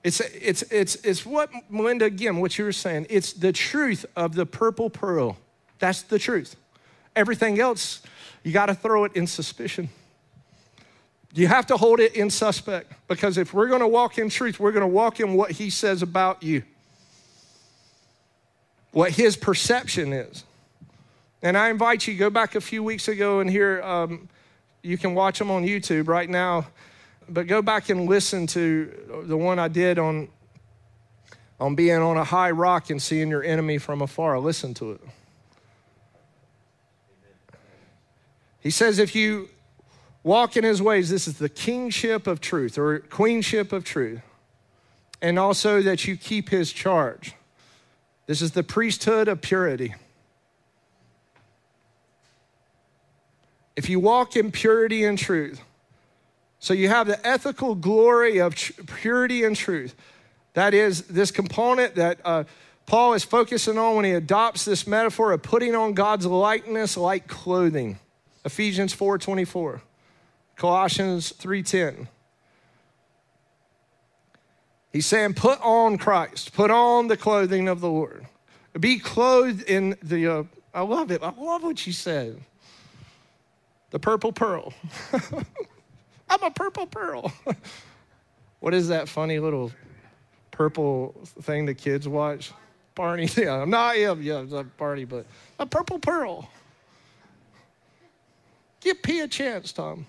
It's, 0.03 0.19
it's, 0.19 0.63
it's, 0.63 0.95
it's 0.95 1.25
what, 1.25 1.49
Melinda, 1.69 2.03
again, 2.03 2.41
what 2.41 2.57
you 2.57 2.65
were 2.65 2.73
saying, 2.73 3.07
it's 3.09 3.31
the 3.31 3.53
truth 3.53 4.05
of 4.17 4.35
the 4.35 4.45
purple 4.45 4.89
pearl. 4.89 5.37
That's 5.79 6.01
the 6.01 6.19
truth. 6.19 6.57
Everything 7.15 7.57
else, 7.57 8.01
you 8.43 8.51
got 8.51 8.65
to 8.65 8.75
throw 8.75 9.05
it 9.05 9.15
in 9.15 9.27
suspicion. 9.27 9.87
You 11.37 11.45
have 11.45 11.67
to 11.67 11.77
hold 11.77 11.99
it 11.99 12.15
in 12.15 12.31
suspect 12.31 12.91
because 13.07 13.37
if 13.37 13.53
we're 13.53 13.67
going 13.67 13.81
to 13.81 13.87
walk 13.87 14.17
in 14.17 14.27
truth, 14.27 14.59
we're 14.59 14.71
going 14.71 14.81
to 14.81 14.87
walk 14.87 15.19
in 15.19 15.35
what 15.35 15.51
he 15.51 15.69
says 15.69 16.01
about 16.01 16.41
you, 16.41 16.63
what 18.91 19.11
his 19.11 19.37
perception 19.37 20.13
is. 20.13 20.45
And 21.43 21.55
I 21.55 21.69
invite 21.69 22.07
you, 22.07 22.15
go 22.15 22.31
back 22.31 22.55
a 22.55 22.61
few 22.61 22.81
weeks 22.81 23.07
ago 23.07 23.39
and 23.39 23.47
hear, 23.47 23.83
um, 23.83 24.27
you 24.81 24.97
can 24.97 25.13
watch 25.13 25.37
them 25.37 25.51
on 25.51 25.63
YouTube 25.63 26.07
right 26.07 26.27
now, 26.27 26.65
but 27.29 27.45
go 27.45 27.61
back 27.61 27.89
and 27.89 28.09
listen 28.09 28.47
to 28.47 29.21
the 29.25 29.37
one 29.37 29.59
I 29.59 29.67
did 29.67 29.99
on, 29.99 30.29
on 31.59 31.75
being 31.75 31.97
on 31.97 32.17
a 32.17 32.23
high 32.23 32.49
rock 32.49 32.89
and 32.89 32.99
seeing 32.99 33.29
your 33.29 33.43
enemy 33.43 33.77
from 33.77 34.01
afar. 34.01 34.39
Listen 34.39 34.73
to 34.73 34.93
it. 34.93 35.01
He 38.59 38.71
says, 38.71 38.97
if 38.97 39.13
you 39.13 39.49
walk 40.27 40.57
in 40.57 40.63
his 40.63 40.81
ways. 40.81 41.09
This 41.09 41.27
is 41.27 41.39
the 41.39 41.49
kingship 41.49 42.27
of 42.27 42.41
truth 42.41 42.77
or 42.77 42.99
queenship 42.99 43.71
of 43.71 43.83
truth. 43.83 44.21
And 45.21 45.39
also 45.39 45.81
that 45.81 46.05
you 46.05 46.15
keep 46.17 46.49
his 46.49 46.71
charge. 46.71 47.33
This 48.27 48.41
is 48.41 48.51
the 48.51 48.61
priesthood 48.61 49.27
of 49.27 49.41
purity. 49.41 49.95
If 53.75 53.89
you 53.89 53.99
walk 53.99 54.35
in 54.35 54.51
purity 54.51 55.05
and 55.05 55.17
truth, 55.17 55.61
so 56.59 56.73
you 56.73 56.89
have 56.89 57.07
the 57.07 57.25
ethical 57.25 57.73
glory 57.73 58.39
of 58.39 58.55
purity 58.87 59.43
and 59.43 59.55
truth. 59.55 59.95
That 60.53 60.73
is 60.73 61.03
this 61.03 61.31
component 61.31 61.95
that 61.95 62.19
uh, 62.25 62.43
Paul 62.85 63.13
is 63.13 63.23
focusing 63.23 63.77
on 63.77 63.95
when 63.95 64.05
he 64.05 64.11
adopts 64.11 64.65
this 64.65 64.87
metaphor 64.87 65.31
of 65.31 65.43
putting 65.43 65.75
on 65.75 65.93
God's 65.93 66.25
likeness 66.25 66.97
like 66.97 67.27
clothing. 67.27 67.99
Ephesians 68.43 68.93
4:24. 68.93 69.81
Colossians 70.57 71.31
3:10. 71.33 72.07
He's 74.91 75.05
saying, 75.05 75.35
put 75.35 75.61
on 75.61 75.97
Christ, 75.97 76.53
put 76.53 76.71
on 76.71 77.07
the 77.07 77.17
clothing 77.17 77.67
of 77.67 77.81
the 77.81 77.89
Lord. 77.89 78.25
Be 78.79 78.97
clothed 78.97 79.61
in 79.63 79.95
the, 80.01 80.27
uh, 80.27 80.43
I 80.73 80.81
love 80.81 81.11
it. 81.11 81.21
I 81.21 81.31
love 81.37 81.61
what 81.63 81.85
you 81.85 81.93
said. 81.93 82.41
The 83.91 83.99
purple 83.99 84.31
pearl. 84.31 84.73
I'm 86.29 86.43
a 86.43 86.51
purple 86.51 86.87
pearl. 86.87 87.31
what 88.59 88.73
is 88.73 88.87
that 88.87 89.07
funny 89.07 89.39
little 89.39 89.71
purple 90.51 91.13
thing 91.43 91.67
the 91.67 91.75
kids 91.75 92.07
watch. 92.07 92.51
Barney, 92.95 93.29
yeah, 93.37 93.61
I'm 93.61 93.69
not 93.69 93.95
him, 93.95 94.23
yeah, 94.23 94.39
it's 94.39 94.51
like 94.51 94.75
Barney, 94.77 95.05
but 95.05 95.27
a 95.59 95.67
purple 95.67 95.99
pearl. 95.99 96.49
Give 98.79 98.99
P 99.01 99.19
a 99.19 99.27
chance, 99.27 99.71
Tom. 99.71 100.07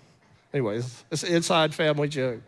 Anyways, 0.53 1.03
it's 1.11 1.23
an 1.23 1.33
inside 1.33 1.75
family 1.75 2.07
joke. 2.07 2.41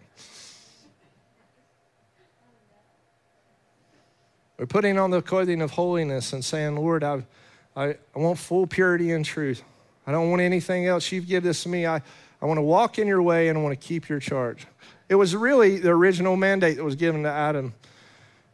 We're 4.58 4.66
putting 4.68 4.98
on 5.00 5.12
the 5.12 5.22
clothing 5.22 5.62
of 5.62 5.72
holiness 5.72 6.34
and 6.34 6.46
saying, 6.46 6.76
Lord, 6.76 7.04
I, 7.04 7.24
I, 7.76 7.96
I 8.16 8.20
want 8.20 8.38
full 8.38 8.68
purity 8.68 9.12
and 9.12 9.26
truth. 9.26 9.64
I 10.06 10.12
don't 10.12 10.30
want 10.30 10.42
anything 10.42 10.86
else. 10.86 11.12
You've 11.12 11.28
given 11.28 11.48
this 11.48 11.64
to 11.64 11.70
me. 11.70 11.86
I, 11.86 12.02
I 12.42 12.46
want 12.46 12.58
to 12.58 12.64
walk 12.64 13.00
in 13.00 13.08
your 13.08 13.22
way 13.22 13.50
and 13.50 13.58
I 13.58 13.62
want 13.62 13.80
to 13.80 13.88
keep 13.88 14.10
your 14.10 14.20
charge. 14.20 14.66
It 15.10 15.16
was 15.16 15.36
really 15.36 15.78
the 15.78 15.90
original 15.90 16.36
mandate 16.36 16.78
that 16.78 16.84
was 16.84 16.96
given 16.96 17.24
to 17.24 17.30
Adam 17.30 17.74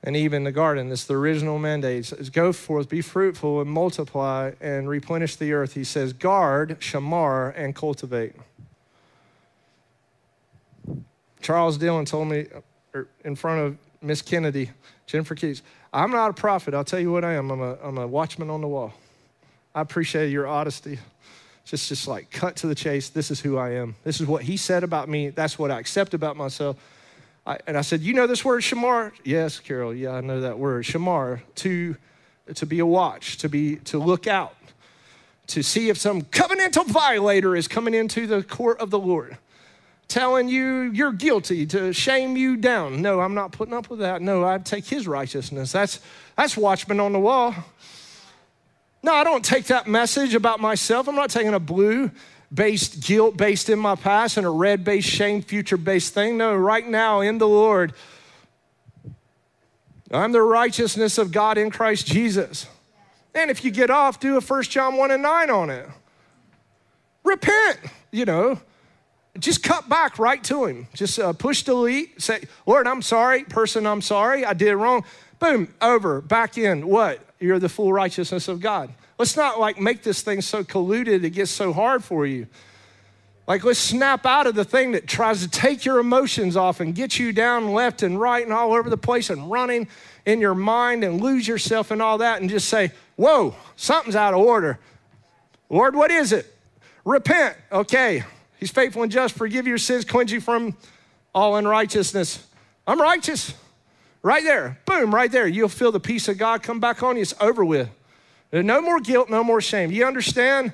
and 0.03 0.15
Eve 0.15 0.33
in 0.33 0.43
the 0.43 0.51
garden. 0.51 0.91
It's 0.91 1.05
the 1.05 1.15
original 1.15 1.59
mandate. 1.59 2.11
It's 2.11 2.29
go 2.29 2.53
forth, 2.53 2.89
be 2.89 3.01
fruitful, 3.01 3.61
and 3.61 3.69
multiply, 3.69 4.53
and 4.61 4.87
replenish 4.87 5.35
the 5.35 5.53
earth. 5.53 5.73
He 5.73 5.83
says, 5.83 6.13
guard, 6.13 6.77
shamar, 6.79 7.53
and 7.57 7.75
cultivate. 7.75 8.33
Charles 11.41 11.77
Dillon 11.77 12.05
told 12.05 12.27
me 12.27 12.47
er, 12.95 13.07
in 13.23 13.35
front 13.35 13.61
of 13.61 13.77
Miss 14.01 14.21
Kennedy, 14.21 14.71
Jennifer 15.05 15.35
Keys, 15.35 15.61
I'm 15.93 16.11
not 16.11 16.29
a 16.29 16.33
prophet. 16.33 16.73
I'll 16.73 16.83
tell 16.83 16.99
you 16.99 17.11
what 17.11 17.23
I 17.23 17.33
am. 17.33 17.49
I'm 17.51 17.61
a, 17.61 17.77
I'm 17.81 17.97
a 17.97 18.07
watchman 18.07 18.49
on 18.49 18.61
the 18.61 18.67
wall. 18.67 18.93
I 19.73 19.81
appreciate 19.81 20.29
your 20.29 20.47
honesty. 20.47 20.99
Just, 21.65 21.89
just 21.89 22.07
like 22.07 22.31
cut 22.31 22.55
to 22.57 22.67
the 22.67 22.75
chase. 22.75 23.09
This 23.09 23.29
is 23.29 23.39
who 23.39 23.57
I 23.57 23.71
am. 23.71 23.95
This 24.03 24.21
is 24.21 24.27
what 24.27 24.43
he 24.43 24.57
said 24.57 24.83
about 24.83 25.09
me. 25.09 25.29
That's 25.29 25.59
what 25.59 25.69
I 25.69 25.79
accept 25.79 26.13
about 26.13 26.37
myself. 26.37 26.77
I, 27.45 27.59
and 27.67 27.77
I 27.77 27.81
said, 27.81 28.01
You 28.01 28.13
know 28.13 28.27
this 28.27 28.43
word, 28.43 28.61
shamar? 28.61 29.11
Yes, 29.23 29.59
Carol. 29.59 29.93
Yeah, 29.93 30.11
I 30.11 30.21
know 30.21 30.41
that 30.41 30.59
word. 30.59 30.85
Shamar, 30.85 31.41
to, 31.55 31.95
to 32.53 32.65
be 32.65 32.79
a 32.79 32.85
watch, 32.85 33.37
to, 33.39 33.49
be, 33.49 33.77
to 33.77 33.97
look 33.97 34.27
out, 34.27 34.55
to 35.47 35.63
see 35.63 35.89
if 35.89 35.97
some 35.97 36.23
covenantal 36.23 36.85
violator 36.85 37.55
is 37.55 37.67
coming 37.67 37.93
into 37.93 38.27
the 38.27 38.43
court 38.43 38.79
of 38.79 38.89
the 38.89 38.99
Lord 38.99 39.37
telling 40.07 40.47
you 40.47 40.91
you're 40.93 41.11
guilty 41.11 41.65
to 41.67 41.91
shame 41.93 42.37
you 42.37 42.57
down. 42.57 43.01
No, 43.01 43.19
I'm 43.19 43.33
not 43.33 43.51
putting 43.51 43.73
up 43.73 43.89
with 43.89 43.99
that. 43.99 44.21
No, 44.21 44.45
I 44.45 44.57
take 44.57 44.85
his 44.85 45.07
righteousness. 45.07 45.71
That's 45.71 45.99
that's 46.35 46.55
watchman 46.55 46.99
on 46.99 47.13
the 47.13 47.19
wall. 47.19 47.53
No, 49.03 49.13
I 49.13 49.23
don't 49.23 49.43
take 49.43 49.65
that 49.65 49.87
message 49.87 50.35
about 50.35 50.59
myself. 50.59 51.07
I'm 51.07 51.15
not 51.15 51.29
taking 51.29 51.53
a 51.53 51.59
blue 51.59 52.11
based 52.53 53.05
guilt 53.05 53.37
based 53.37 53.69
in 53.69 53.79
my 53.79 53.95
past 53.95 54.37
and 54.37 54.45
a 54.45 54.49
red 54.49 54.83
based 54.83 55.09
shame 55.09 55.41
future 55.41 55.77
based 55.77 56.13
thing. 56.13 56.37
No, 56.37 56.55
right 56.55 56.87
now 56.87 57.21
in 57.21 57.37
the 57.37 57.47
Lord, 57.47 57.93
I'm 60.11 60.31
the 60.31 60.41
righteousness 60.41 61.17
of 61.17 61.31
God 61.31 61.57
in 61.57 61.69
Christ 61.69 62.07
Jesus. 62.07 62.67
And 63.35 63.51
if 63.51 63.63
you 63.63 63.71
get 63.71 63.89
off, 63.89 64.19
do 64.19 64.37
a 64.37 64.41
1 64.41 64.63
John 64.63 64.97
1 64.97 65.11
and 65.11 65.21
9 65.21 65.49
on 65.49 65.69
it. 65.69 65.87
Repent, 67.23 67.79
you 68.11 68.25
know. 68.25 68.59
Just 69.39 69.63
cut 69.63 69.87
back 69.87 70.19
right 70.19 70.43
to 70.45 70.65
him. 70.65 70.87
Just 70.93 71.19
uh, 71.19 71.33
push 71.33 71.63
delete. 71.63 72.21
Say, 72.21 72.43
Lord, 72.65 72.87
I'm 72.87 73.01
sorry. 73.01 73.43
Person, 73.43 73.85
I'm 73.85 74.01
sorry. 74.01 74.45
I 74.45 74.53
did 74.53 74.75
wrong. 74.75 75.03
Boom, 75.39 75.73
over, 75.81 76.21
back 76.21 76.57
in. 76.57 76.87
What? 76.87 77.19
You're 77.39 77.59
the 77.59 77.69
full 77.69 77.93
righteousness 77.93 78.47
of 78.47 78.59
God. 78.59 78.91
Let's 79.19 79.35
not 79.35 79.59
like 79.59 79.79
make 79.79 80.03
this 80.03 80.21
thing 80.21 80.41
so 80.41 80.63
colluded 80.63 81.23
it 81.23 81.31
gets 81.31 81.51
so 81.51 81.73
hard 81.73 82.03
for 82.03 82.25
you. 82.25 82.47
Like, 83.47 83.63
let's 83.63 83.79
snap 83.79 84.25
out 84.25 84.45
of 84.45 84.55
the 84.55 84.65
thing 84.65 84.91
that 84.91 85.07
tries 85.07 85.41
to 85.41 85.49
take 85.49 85.85
your 85.85 85.99
emotions 85.99 86.57
off 86.57 86.81
and 86.81 86.93
get 86.93 87.17
you 87.17 87.31
down 87.31 87.71
left 87.71 88.03
and 88.03 88.19
right 88.19 88.43
and 88.43 88.51
all 88.51 88.73
over 88.73 88.89
the 88.89 88.97
place 88.97 89.29
and 89.29 89.49
running 89.49 89.87
in 90.25 90.41
your 90.41 90.53
mind 90.53 91.05
and 91.05 91.21
lose 91.21 91.47
yourself 91.47 91.89
and 91.89 92.01
all 92.01 92.17
that 92.17 92.41
and 92.41 92.49
just 92.49 92.67
say, 92.67 92.91
Whoa, 93.15 93.55
something's 93.77 94.15
out 94.15 94.33
of 94.33 94.41
order. 94.41 94.79
Lord, 95.69 95.95
what 95.95 96.11
is 96.11 96.33
it? 96.33 96.53
Repent. 97.05 97.55
Okay. 97.71 98.23
He's 98.59 98.71
faithful 98.71 99.03
and 99.03 99.11
just. 99.11 99.35
Forgive 99.35 99.67
your 99.67 99.77
sins, 99.77 100.05
cleanse 100.05 100.31
you 100.31 100.41
from 100.41 100.75
all 101.33 101.55
unrighteousness. 101.55 102.45
I'm 102.85 102.99
righteous. 102.99 103.53
Right 104.23 104.43
there. 104.43 104.79
Boom, 104.85 105.13
right 105.13 105.31
there. 105.31 105.47
You'll 105.47 105.69
feel 105.69 105.91
the 105.91 105.99
peace 105.99 106.27
of 106.27 106.37
God 106.37 106.63
come 106.63 106.79
back 106.79 107.03
on 107.03 107.15
you. 107.15 107.21
It's 107.21 107.33
over 107.39 107.63
with. 107.63 107.89
No 108.51 108.81
more 108.81 108.99
guilt, 108.99 109.29
no 109.29 109.43
more 109.43 109.61
shame. 109.61 109.91
You 109.91 110.05
understand? 110.05 110.73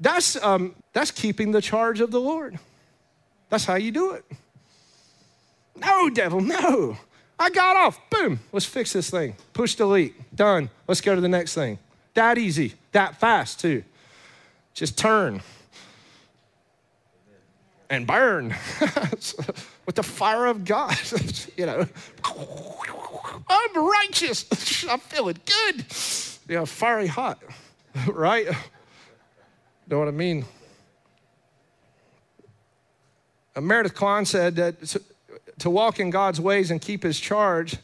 That's, 0.00 0.42
um, 0.42 0.74
that's 0.92 1.10
keeping 1.10 1.52
the 1.52 1.60
charge 1.60 2.00
of 2.00 2.10
the 2.10 2.20
Lord. 2.20 2.58
That's 3.48 3.64
how 3.64 3.74
you 3.74 3.90
do 3.90 4.12
it. 4.12 4.24
No, 5.76 6.08
devil, 6.08 6.40
no. 6.40 6.96
I 7.38 7.50
got 7.50 7.76
off. 7.76 7.98
Boom. 8.10 8.40
Let's 8.52 8.64
fix 8.64 8.92
this 8.92 9.10
thing. 9.10 9.36
Push 9.52 9.74
delete. 9.74 10.34
Done. 10.34 10.70
Let's 10.88 11.00
go 11.00 11.14
to 11.14 11.20
the 11.20 11.28
next 11.28 11.54
thing. 11.54 11.78
That 12.14 12.38
easy. 12.38 12.74
That 12.92 13.20
fast, 13.20 13.60
too. 13.60 13.84
Just 14.72 14.96
turn 14.96 15.42
and 17.88 18.06
burn 18.06 18.48
with 18.80 19.94
the 19.94 20.02
fire 20.02 20.46
of 20.46 20.64
God. 20.64 20.96
you 21.56 21.66
know, 21.66 21.86
I'm 23.48 23.88
righteous. 23.88 24.84
I'm 24.90 25.00
feeling 25.00 25.36
good 25.44 25.84
you 26.48 26.54
know, 26.54 26.66
fiery 26.66 27.06
hot, 27.06 27.42
right? 28.08 28.46
Know 29.88 29.98
what 29.98 30.08
I 30.08 30.12
mean? 30.12 30.44
Uh, 33.54 33.60
Meredith 33.60 33.94
Kline 33.94 34.24
said 34.24 34.56
that 34.56 34.96
to 35.58 35.70
walk 35.70 35.98
in 35.98 36.10
God's 36.10 36.40
ways 36.40 36.70
and 36.70 36.80
keep 36.80 37.02
his 37.02 37.18
charge, 37.18 37.76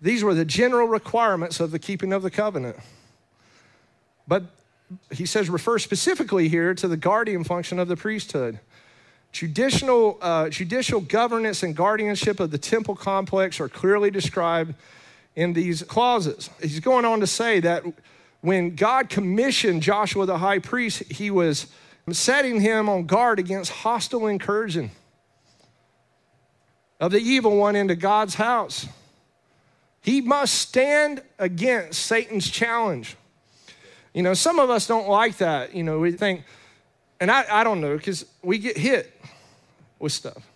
these 0.00 0.22
were 0.22 0.34
the 0.34 0.44
general 0.44 0.86
requirements 0.86 1.60
of 1.60 1.70
the 1.70 1.78
keeping 1.78 2.12
of 2.12 2.22
the 2.22 2.30
covenant. 2.30 2.76
But 4.28 4.44
he 5.10 5.26
says, 5.26 5.48
refer 5.48 5.78
specifically 5.78 6.48
here 6.48 6.74
to 6.74 6.86
the 6.86 6.96
guardian 6.96 7.44
function 7.44 7.78
of 7.78 7.88
the 7.88 7.96
priesthood. 7.96 8.60
Judicial, 9.32 10.18
uh, 10.20 10.50
judicial 10.50 11.00
governance 11.00 11.62
and 11.62 11.74
guardianship 11.74 12.38
of 12.38 12.50
the 12.50 12.58
temple 12.58 12.94
complex 12.94 13.60
are 13.60 13.68
clearly 13.68 14.10
described 14.10 14.74
in 15.34 15.54
these 15.54 15.82
clauses. 15.82 16.50
He's 16.60 16.80
going 16.80 17.06
on 17.06 17.20
to 17.20 17.26
say 17.26 17.60
that 17.60 17.82
when 18.42 18.74
God 18.74 19.08
commissioned 19.08 19.82
Joshua 19.82 20.26
the 20.26 20.38
high 20.38 20.58
priest, 20.58 21.04
he 21.10 21.30
was 21.30 21.66
setting 22.10 22.60
him 22.60 22.88
on 22.88 23.06
guard 23.06 23.38
against 23.38 23.70
hostile 23.70 24.26
incursion 24.26 24.90
of 27.00 27.12
the 27.12 27.18
evil 27.18 27.56
one 27.56 27.74
into 27.74 27.96
God's 27.96 28.34
house. 28.34 28.86
He 30.02 30.20
must 30.20 30.54
stand 30.54 31.22
against 31.38 32.02
Satan's 32.02 32.50
challenge. 32.50 33.16
You 34.12 34.22
know, 34.22 34.34
some 34.34 34.58
of 34.58 34.68
us 34.68 34.86
don't 34.86 35.08
like 35.08 35.38
that. 35.38 35.74
You 35.74 35.84
know, 35.84 36.00
we 36.00 36.12
think, 36.12 36.42
and 37.20 37.30
I, 37.30 37.44
I 37.48 37.64
don't 37.64 37.80
know, 37.80 37.96
because 37.96 38.26
we 38.42 38.58
get 38.58 38.76
hit 38.76 39.11
with 40.02 40.12
stuff. 40.12 40.46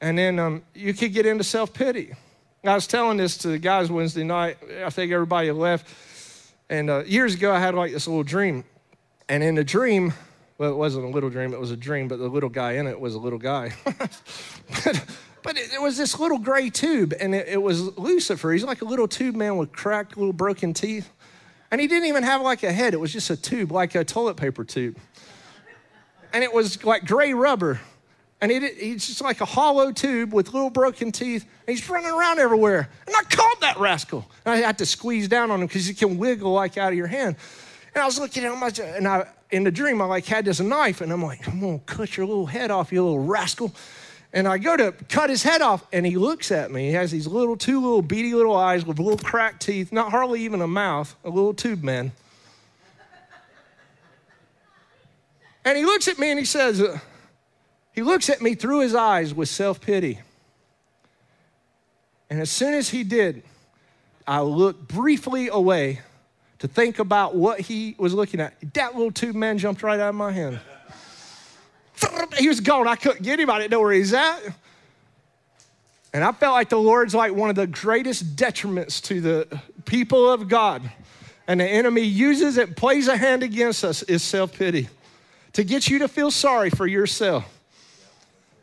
And 0.00 0.18
then 0.18 0.38
um, 0.38 0.62
you 0.74 0.94
could 0.94 1.12
get 1.12 1.26
into 1.26 1.44
self 1.44 1.72
pity. 1.72 2.14
I 2.64 2.74
was 2.74 2.86
telling 2.86 3.16
this 3.16 3.38
to 3.38 3.48
the 3.48 3.58
guys 3.58 3.90
Wednesday 3.90 4.24
night. 4.24 4.56
I 4.84 4.90
think 4.90 5.12
everybody 5.12 5.50
left. 5.50 5.86
And 6.68 6.90
uh, 6.90 7.04
years 7.04 7.34
ago, 7.34 7.52
I 7.52 7.60
had 7.60 7.74
like 7.74 7.92
this 7.92 8.06
little 8.06 8.22
dream. 8.22 8.64
And 9.28 9.42
in 9.42 9.54
the 9.54 9.64
dream, 9.64 10.12
well, 10.58 10.70
it 10.70 10.76
wasn't 10.76 11.04
a 11.04 11.08
little 11.08 11.30
dream, 11.30 11.52
it 11.52 11.60
was 11.60 11.70
a 11.70 11.76
dream, 11.76 12.08
but 12.08 12.18
the 12.18 12.28
little 12.28 12.48
guy 12.48 12.72
in 12.72 12.86
it 12.86 12.98
was 12.98 13.14
a 13.14 13.18
little 13.18 13.38
guy. 13.38 13.72
but 13.84 15.04
but 15.42 15.56
it, 15.56 15.74
it, 15.74 15.82
was 15.82 15.96
this 15.96 16.18
little 16.20 16.38
gray 16.38 16.70
tube, 16.70 17.14
and 17.18 17.34
it, 17.34 17.48
it 17.48 17.62
was 17.62 17.96
Lucifer. 17.98 18.52
He's 18.52 18.62
like 18.62 18.82
a 18.82 18.84
little 18.84 19.08
tube 19.08 19.34
man 19.34 19.56
with 19.56 19.72
cracked, 19.72 20.16
little 20.16 20.32
broken 20.32 20.72
teeth. 20.72 21.10
And 21.70 21.80
he 21.80 21.86
didn't 21.86 22.06
even 22.06 22.22
have 22.22 22.42
like 22.42 22.62
a 22.62 22.72
head, 22.72 22.94
it 22.94 23.00
was 23.00 23.12
just 23.12 23.30
a 23.30 23.36
tube, 23.36 23.72
like 23.72 23.94
a 23.94 24.04
toilet 24.04 24.36
paper 24.36 24.64
tube. 24.64 24.96
And 26.32 26.44
it 26.44 26.52
was 26.52 26.84
like 26.84 27.06
gray 27.06 27.34
rubber 27.34 27.80
and 28.42 28.50
it, 28.50 28.76
he's 28.76 29.06
just 29.06 29.20
like 29.20 29.40
a 29.40 29.44
hollow 29.44 29.92
tube 29.92 30.34
with 30.34 30.52
little 30.52 30.68
broken 30.68 31.12
teeth. 31.12 31.46
And 31.66 31.76
he's 31.78 31.88
running 31.88 32.10
around 32.10 32.40
everywhere. 32.40 32.88
And 33.06 33.14
I 33.16 33.22
caught 33.22 33.60
that 33.60 33.78
rascal. 33.78 34.28
And 34.44 34.52
I 34.52 34.56
had 34.56 34.78
to 34.78 34.86
squeeze 34.86 35.28
down 35.28 35.52
on 35.52 35.60
him 35.60 35.68
because 35.68 35.86
he 35.86 35.94
can 35.94 36.18
wiggle 36.18 36.52
like 36.52 36.76
out 36.76 36.90
of 36.90 36.98
your 36.98 37.06
hand. 37.06 37.36
And 37.94 38.02
I 38.02 38.04
was 38.04 38.18
looking 38.18 38.44
at 38.44 38.52
him, 38.52 38.84
and 38.96 39.06
I, 39.06 39.28
in 39.52 39.62
the 39.62 39.70
dream, 39.70 40.02
I 40.02 40.06
like 40.06 40.26
had 40.26 40.44
this 40.44 40.58
knife, 40.58 41.02
and 41.02 41.12
I'm 41.12 41.22
like, 41.22 41.46
I'm 41.46 41.60
gonna 41.60 41.78
cut 41.86 42.16
your 42.16 42.26
little 42.26 42.46
head 42.46 42.70
off, 42.70 42.90
you 42.90 43.02
little 43.04 43.20
rascal. 43.20 43.72
And 44.32 44.48
I 44.48 44.58
go 44.58 44.76
to 44.76 44.92
cut 45.08 45.30
his 45.30 45.42
head 45.44 45.60
off, 45.60 45.86
and 45.92 46.04
he 46.04 46.16
looks 46.16 46.50
at 46.50 46.72
me. 46.72 46.86
He 46.86 46.92
has 46.92 47.12
these 47.12 47.28
little, 47.28 47.56
two 47.56 47.80
little 47.80 48.02
beady 48.02 48.34
little 48.34 48.56
eyes 48.56 48.84
with 48.84 48.98
little 48.98 49.18
cracked 49.18 49.62
teeth, 49.62 49.92
not 49.92 50.10
hardly 50.10 50.40
even 50.40 50.62
a 50.62 50.66
mouth, 50.66 51.14
a 51.22 51.30
little 51.30 51.54
tube 51.54 51.84
man. 51.84 52.10
And 55.64 55.78
he 55.78 55.84
looks 55.84 56.08
at 56.08 56.18
me 56.18 56.30
and 56.30 56.40
he 56.40 56.46
says, 56.46 56.82
he 57.92 58.02
looks 58.02 58.30
at 58.30 58.40
me 58.40 58.54
through 58.54 58.80
his 58.80 58.94
eyes 58.94 59.34
with 59.34 59.48
self 59.48 59.80
pity. 59.80 60.20
And 62.30 62.40
as 62.40 62.50
soon 62.50 62.74
as 62.74 62.88
he 62.88 63.04
did, 63.04 63.42
I 64.26 64.40
looked 64.40 64.88
briefly 64.88 65.48
away 65.48 66.00
to 66.60 66.68
think 66.68 66.98
about 66.98 67.34
what 67.34 67.60
he 67.60 67.94
was 67.98 68.14
looking 68.14 68.40
at. 68.40 68.54
That 68.74 68.94
little 68.94 69.10
tube 69.10 69.36
man 69.36 69.58
jumped 69.58 69.82
right 69.82 70.00
out 70.00 70.10
of 70.10 70.14
my 70.14 70.32
hand. 70.32 70.60
He 72.38 72.48
was 72.48 72.60
gone. 72.60 72.88
I 72.88 72.96
couldn't 72.96 73.22
get 73.22 73.38
him. 73.38 73.50
I 73.50 73.58
didn't 73.58 73.72
know 73.72 73.80
where 73.80 73.92
he's 73.92 74.14
at. 74.14 74.40
And 76.14 76.24
I 76.24 76.32
felt 76.32 76.54
like 76.54 76.68
the 76.68 76.78
Lord's 76.78 77.14
like 77.14 77.32
one 77.32 77.50
of 77.50 77.56
the 77.56 77.66
greatest 77.66 78.36
detriments 78.36 79.02
to 79.04 79.20
the 79.20 79.60
people 79.84 80.30
of 80.30 80.48
God. 80.48 80.82
And 81.46 81.60
the 81.60 81.66
enemy 81.66 82.02
uses 82.02 82.56
it, 82.56 82.76
plays 82.76 83.06
a 83.06 83.16
hand 83.16 83.42
against 83.42 83.84
us, 83.84 84.02
is 84.04 84.22
self 84.22 84.54
pity 84.54 84.88
to 85.52 85.62
get 85.62 85.88
you 85.88 85.98
to 86.00 86.08
feel 86.08 86.30
sorry 86.30 86.70
for 86.70 86.86
yourself. 86.86 87.44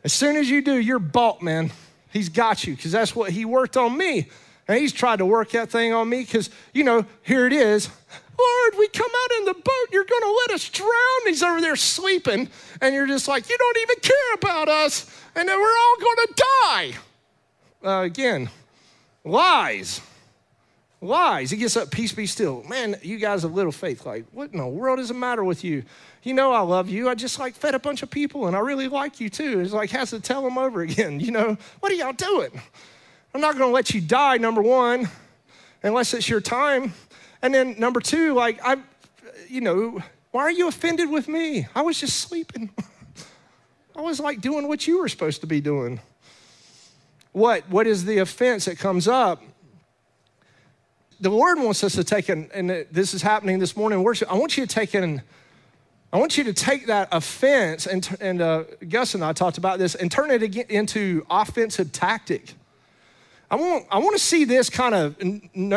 As 0.03 0.13
soon 0.13 0.35
as 0.37 0.49
you 0.49 0.61
do, 0.61 0.75
you're 0.77 0.99
bought, 0.99 1.41
man. 1.41 1.71
He's 2.11 2.29
got 2.29 2.65
you 2.65 2.75
because 2.75 2.91
that's 2.91 3.15
what 3.15 3.31
he 3.31 3.45
worked 3.45 3.77
on 3.77 3.97
me. 3.97 4.29
And 4.67 4.77
he's 4.77 4.93
tried 4.93 5.17
to 5.17 5.25
work 5.25 5.51
that 5.51 5.69
thing 5.69 5.93
on 5.93 6.07
me 6.07 6.21
because, 6.21 6.49
you 6.73 6.83
know, 6.83 7.05
here 7.23 7.47
it 7.47 7.53
is. 7.53 7.89
Lord, 8.39 8.73
we 8.77 8.87
come 8.87 9.09
out 9.23 9.37
in 9.39 9.45
the 9.45 9.53
boat. 9.53 9.87
You're 9.91 10.05
going 10.05 10.21
to 10.21 10.39
let 10.47 10.55
us 10.55 10.69
drown. 10.69 10.89
He's 11.25 11.43
over 11.43 11.59
there 11.59 11.75
sleeping. 11.75 12.49
And 12.79 12.95
you're 12.95 13.07
just 13.07 13.27
like, 13.27 13.49
you 13.49 13.57
don't 13.57 13.77
even 13.81 13.95
care 14.01 14.33
about 14.35 14.69
us. 14.69 15.09
And 15.35 15.47
then 15.49 15.59
we're 15.59 15.77
all 15.77 15.95
going 15.99 16.27
to 16.27 16.43
die. 16.63 16.93
Uh, 17.83 18.03
again, 18.03 18.49
lies. 19.23 20.01
Lies. 21.01 21.49
He 21.51 21.57
gets 21.57 21.75
up, 21.75 21.91
peace 21.91 22.11
be 22.11 22.25
still. 22.25 22.63
Man, 22.63 22.95
you 23.01 23.17
guys 23.17 23.43
have 23.43 23.53
little 23.53 23.71
faith. 23.71 24.05
Like, 24.05 24.25
what 24.31 24.51
in 24.51 24.59
the 24.59 24.67
world 24.67 24.99
is 24.99 25.07
the 25.07 25.13
matter 25.13 25.43
with 25.43 25.63
you? 25.63 25.83
You 26.23 26.33
know 26.33 26.51
I 26.51 26.61
love 26.61 26.89
you. 26.89 27.09
I 27.09 27.15
just 27.15 27.39
like 27.39 27.55
fed 27.55 27.75
a 27.75 27.79
bunch 27.79 28.03
of 28.03 28.09
people 28.09 28.47
and 28.47 28.55
I 28.55 28.59
really 28.59 28.87
like 28.87 29.19
you 29.19 29.29
too. 29.29 29.61
It's 29.61 29.73
like 29.73 29.89
has 29.91 30.09
to 30.09 30.19
tell 30.19 30.43
them 30.43 30.57
over 30.57 30.81
again. 30.81 31.19
You 31.29 31.31
know, 31.31 31.57
what 31.79 31.91
are 31.91 31.95
y'all 31.95 32.13
doing? 32.13 32.49
I'm 33.33 33.41
not 33.41 33.57
gonna 33.57 33.71
let 33.71 33.93
you 33.93 34.01
die, 34.01 34.37
number 34.37 34.61
one, 34.61 35.07
unless 35.83 36.13
it's 36.13 36.27
your 36.27 36.41
time. 36.41 36.93
And 37.41 37.53
then 37.53 37.75
number 37.77 37.99
two, 37.99 38.33
like 38.33 38.59
I, 38.65 38.77
you 39.47 39.61
know, 39.61 39.99
why 40.31 40.41
are 40.43 40.51
you 40.51 40.67
offended 40.67 41.09
with 41.09 41.27
me? 41.27 41.67
I 41.75 41.81
was 41.81 41.99
just 41.99 42.17
sleeping. 42.17 42.71
I 43.95 44.01
was 44.01 44.19
like 44.19 44.41
doing 44.41 44.67
what 44.67 44.87
you 44.87 44.99
were 44.99 45.09
supposed 45.09 45.41
to 45.41 45.47
be 45.47 45.61
doing. 45.61 45.99
What? 47.31 47.69
What 47.69 47.85
is 47.85 48.05
the 48.05 48.19
offense 48.19 48.65
that 48.65 48.79
comes 48.79 49.07
up? 49.07 49.41
The 51.19 51.29
Lord 51.29 51.59
wants 51.59 51.83
us 51.83 51.95
to 51.95 52.03
take 52.03 52.29
an, 52.29 52.49
and 52.53 52.69
this 52.91 53.13
is 53.13 53.21
happening 53.21 53.59
this 53.59 53.75
morning 53.75 53.99
in 53.99 54.05
worship. 54.05 54.31
I 54.31 54.35
want 54.35 54.57
you 54.57 54.65
to 54.65 54.73
take 54.73 54.93
an, 54.93 55.21
I 56.11 56.17
want 56.17 56.37
you 56.37 56.43
to 56.45 56.53
take 56.53 56.87
that 56.87 57.09
offense, 57.11 57.85
and, 57.85 58.17
and 58.19 58.41
uh, 58.41 58.63
Gus 58.87 59.13
and 59.13 59.23
I 59.23 59.33
talked 59.33 59.59
about 59.59 59.77
this, 59.77 59.93
and 59.93 60.11
turn 60.11 60.31
it 60.31 60.55
into 60.71 61.25
offensive 61.29 61.91
tactic. 61.91 62.53
I 63.51 63.55
want, 63.55 63.85
I 63.91 63.99
want 63.99 64.15
to 64.15 64.23
see 64.23 64.43
this 64.43 64.69
kind 64.69 64.95
of 64.95 65.15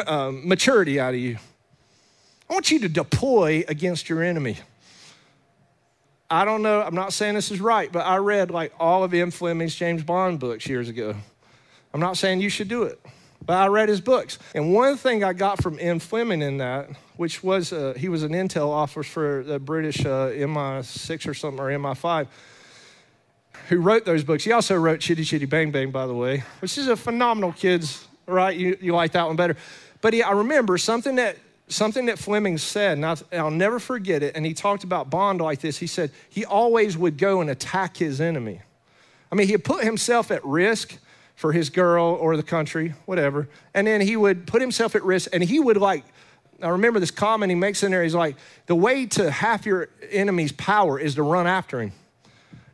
uh, 0.06 0.32
maturity 0.32 0.98
out 0.98 1.14
of 1.14 1.20
you. 1.20 1.36
I 2.48 2.54
want 2.54 2.70
you 2.70 2.80
to 2.80 2.88
deploy 2.88 3.64
against 3.68 4.08
your 4.08 4.22
enemy. 4.22 4.58
I 6.30 6.46
don't 6.46 6.62
know, 6.62 6.80
I'm 6.80 6.94
not 6.94 7.12
saying 7.12 7.34
this 7.34 7.50
is 7.50 7.60
right, 7.60 7.92
but 7.92 8.06
I 8.06 8.16
read 8.16 8.50
like 8.50 8.72
all 8.80 9.04
of 9.04 9.12
Ian 9.12 9.30
Fleming's 9.30 9.74
James 9.74 10.02
Bond 10.02 10.40
books 10.40 10.66
years 10.66 10.88
ago. 10.88 11.14
I'm 11.92 12.00
not 12.00 12.16
saying 12.16 12.40
you 12.40 12.48
should 12.48 12.68
do 12.68 12.84
it, 12.84 12.98
but 13.44 13.54
I 13.54 13.66
read 13.66 13.88
his 13.88 14.00
books. 14.00 14.38
And 14.54 14.72
one 14.72 14.96
thing 14.96 15.24
I 15.24 15.32
got 15.32 15.62
from 15.62 15.80
Ian 15.80 15.98
Fleming 15.98 16.42
in 16.42 16.58
that, 16.58 16.90
which 17.16 17.42
was 17.42 17.72
uh, 17.72 17.94
he 17.96 18.08
was 18.08 18.22
an 18.22 18.32
intel 18.32 18.68
officer 18.68 19.02
for 19.02 19.42
the 19.44 19.58
British 19.58 20.04
uh, 20.04 20.30
MI6 20.30 21.28
or 21.28 21.34
something, 21.34 21.60
or 21.60 21.68
MI5, 21.68 22.26
who 23.68 23.78
wrote 23.80 24.04
those 24.04 24.24
books. 24.24 24.44
He 24.44 24.52
also 24.52 24.76
wrote 24.76 25.00
Chitty 25.00 25.24
Chitty 25.24 25.46
Bang 25.46 25.70
Bang, 25.70 25.90
by 25.90 26.06
the 26.06 26.14
way, 26.14 26.44
which 26.60 26.78
is 26.78 26.88
a 26.88 26.96
phenomenal 26.96 27.52
kids, 27.52 28.06
right? 28.26 28.56
You, 28.56 28.76
you 28.80 28.94
like 28.94 29.12
that 29.12 29.26
one 29.26 29.36
better. 29.36 29.56
But 30.00 30.14
he, 30.14 30.22
I 30.22 30.32
remember 30.32 30.78
something 30.78 31.16
that 31.16 31.36
something 31.68 32.06
that 32.06 32.18
Fleming 32.18 32.58
said, 32.58 32.98
and 32.98 33.06
I'll, 33.06 33.18
I'll 33.32 33.50
never 33.50 33.78
forget 33.78 34.22
it. 34.22 34.36
And 34.36 34.44
he 34.44 34.52
talked 34.54 34.84
about 34.84 35.10
Bond 35.10 35.40
like 35.40 35.60
this. 35.60 35.78
He 35.78 35.86
said 35.86 36.10
he 36.28 36.44
always 36.44 36.96
would 36.96 37.16
go 37.16 37.40
and 37.40 37.50
attack 37.50 37.96
his 37.96 38.20
enemy. 38.20 38.60
I 39.30 39.34
mean, 39.34 39.48
he 39.48 39.56
put 39.56 39.82
himself 39.82 40.30
at 40.30 40.44
risk 40.44 40.98
for 41.34 41.52
his 41.52 41.70
girl 41.70 42.16
or 42.20 42.36
the 42.36 42.42
country, 42.42 42.94
whatever. 43.06 43.48
And 43.74 43.86
then 43.86 44.00
he 44.00 44.16
would 44.16 44.46
put 44.46 44.60
himself 44.60 44.94
at 44.94 45.02
risk 45.02 45.30
and 45.32 45.42
he 45.42 45.58
would 45.58 45.76
like, 45.76 46.04
I 46.62 46.68
remember 46.68 47.00
this 47.00 47.10
comment 47.10 47.50
he 47.50 47.56
makes 47.56 47.82
in 47.82 47.90
there. 47.90 48.02
He's 48.02 48.14
like, 48.14 48.36
the 48.66 48.74
way 48.74 49.06
to 49.06 49.30
half 49.30 49.66
your 49.66 49.88
enemy's 50.10 50.52
power 50.52 50.98
is 50.98 51.16
to 51.16 51.22
run 51.22 51.46
after 51.46 51.80
him. 51.80 51.92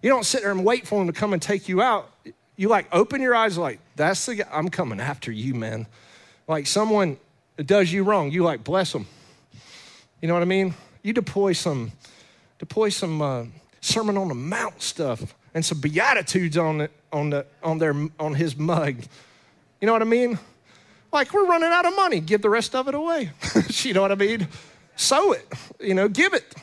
You 0.03 0.11
don't 0.11 0.25
sit 0.25 0.43
there 0.43 0.51
and 0.51 0.65
wait 0.65 0.87
for 0.87 1.01
him 1.01 1.07
to 1.07 1.13
come 1.13 1.33
and 1.33 1.41
take 1.41 1.69
you 1.69 1.81
out. 1.81 2.11
You 2.57 2.69
like 2.69 2.87
open 2.93 3.23
your 3.23 3.35
eyes, 3.35 3.57
like, 3.57 3.81
that's 3.97 4.27
the 4.27 4.37
guy, 4.37 4.49
I'm 4.53 4.69
coming 4.69 5.01
after 5.01 5.33
you, 5.33 5.55
man. 5.55 5.87
Like 6.47 6.67
someone 6.67 7.17
does 7.57 7.93
you 7.93 8.05
wrong, 8.05 8.31
you 8.31 8.43
like 8.43 8.65
bless 8.65 8.93
them. 8.93 9.07
You 10.21 10.29
know 10.29 10.35
what 10.35 10.43
I 10.43 10.47
mean? 10.47 10.75
You 11.03 11.13
deploy 11.13 11.53
some, 11.53 11.93
deploy 12.59 12.89
some 12.91 13.23
uh, 13.23 13.45
Sermon 13.81 14.17
on 14.19 14.29
the 14.29 14.35
Mount 14.35 14.83
stuff 14.83 15.35
and 15.55 15.65
some 15.65 15.81
beatitudes 15.81 16.57
on 16.57 16.83
it, 16.83 16.91
on 17.13 17.31
the 17.31 17.47
on 17.63 17.79
their 17.79 17.95
on 18.19 18.35
his 18.35 18.57
mug. 18.57 19.03
You 19.81 19.87
know 19.87 19.93
what 19.93 20.03
I 20.03 20.07
mean? 20.07 20.39
Like 21.13 21.33
we're 21.33 21.47
running 21.47 21.71
out 21.71 21.87
of 21.87 21.97
money, 21.97 22.21
give 22.21 22.43
the 22.43 22.51
rest 22.51 22.75
of 22.75 22.89
it 22.89 22.95
away. 22.95 23.31
you 23.69 23.95
know 23.95 24.03
what 24.03 24.13
I 24.13 24.17
mean? 24.17 24.49
Sow 24.97 25.33
it. 25.33 25.47
You 25.81 25.95
know, 25.95 26.09
give 26.09 26.35
it. 26.35 26.55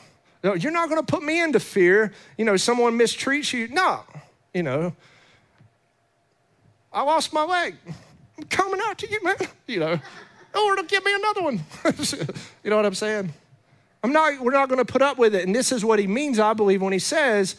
You're 0.42 0.72
not 0.72 0.88
going 0.88 1.04
to 1.04 1.06
put 1.06 1.24
me 1.24 1.42
into 1.42 1.58
fear. 1.58 2.12
You 2.38 2.44
know, 2.44 2.56
someone 2.56 2.96
mistreats 2.96 3.52
you. 3.52 3.68
No. 3.68 4.02
You 4.54 4.62
know, 4.62 4.96
I 6.92 7.02
lost 7.02 7.32
my 7.32 7.44
leg. 7.44 7.74
I'm 8.38 8.44
coming 8.44 8.80
out 8.84 8.98
to 8.98 9.10
you, 9.10 9.22
man. 9.22 9.36
You 9.66 9.80
know, 9.80 10.00
or 10.54 10.76
to 10.76 10.84
give 10.84 11.04
me 11.04 11.12
another 11.12 11.42
one. 11.42 11.60
you 12.62 12.70
know 12.70 12.76
what 12.76 12.86
I'm 12.86 12.94
saying? 12.94 13.32
I'm 14.04 14.12
not, 14.12 14.40
we're 14.40 14.52
not 14.52 14.68
going 14.68 14.78
to 14.78 14.84
put 14.84 15.02
up 15.02 15.18
with 15.18 15.34
it. 15.34 15.44
And 15.44 15.52
this 15.52 15.72
is 15.72 15.84
what 15.84 15.98
he 15.98 16.06
means, 16.06 16.38
I 16.38 16.52
believe, 16.52 16.80
when 16.80 16.92
he 16.92 17.00
says, 17.00 17.56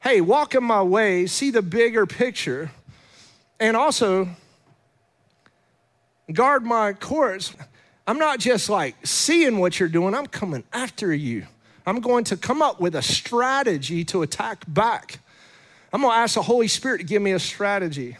hey, 0.00 0.20
walk 0.20 0.54
in 0.54 0.64
my 0.64 0.82
way, 0.82 1.26
see 1.26 1.50
the 1.50 1.62
bigger 1.62 2.06
picture, 2.06 2.70
and 3.58 3.76
also 3.76 4.28
guard 6.32 6.64
my 6.64 6.92
courts. 6.92 7.54
I'm 8.06 8.18
not 8.18 8.38
just 8.38 8.70
like 8.70 8.94
seeing 9.06 9.58
what 9.58 9.78
you're 9.78 9.88
doing, 9.88 10.14
I'm 10.14 10.26
coming 10.26 10.64
after 10.72 11.12
you. 11.12 11.46
I'm 11.86 12.00
going 12.00 12.24
to 12.24 12.36
come 12.36 12.60
up 12.60 12.80
with 12.80 12.94
a 12.94 13.02
strategy 13.02 14.04
to 14.06 14.22
attack 14.22 14.64
back. 14.68 15.20
I'm 15.92 16.02
going 16.02 16.12
to 16.12 16.18
ask 16.18 16.34
the 16.34 16.42
Holy 16.42 16.68
Spirit 16.68 16.98
to 16.98 17.04
give 17.04 17.22
me 17.22 17.32
a 17.32 17.38
strategy. 17.38 18.18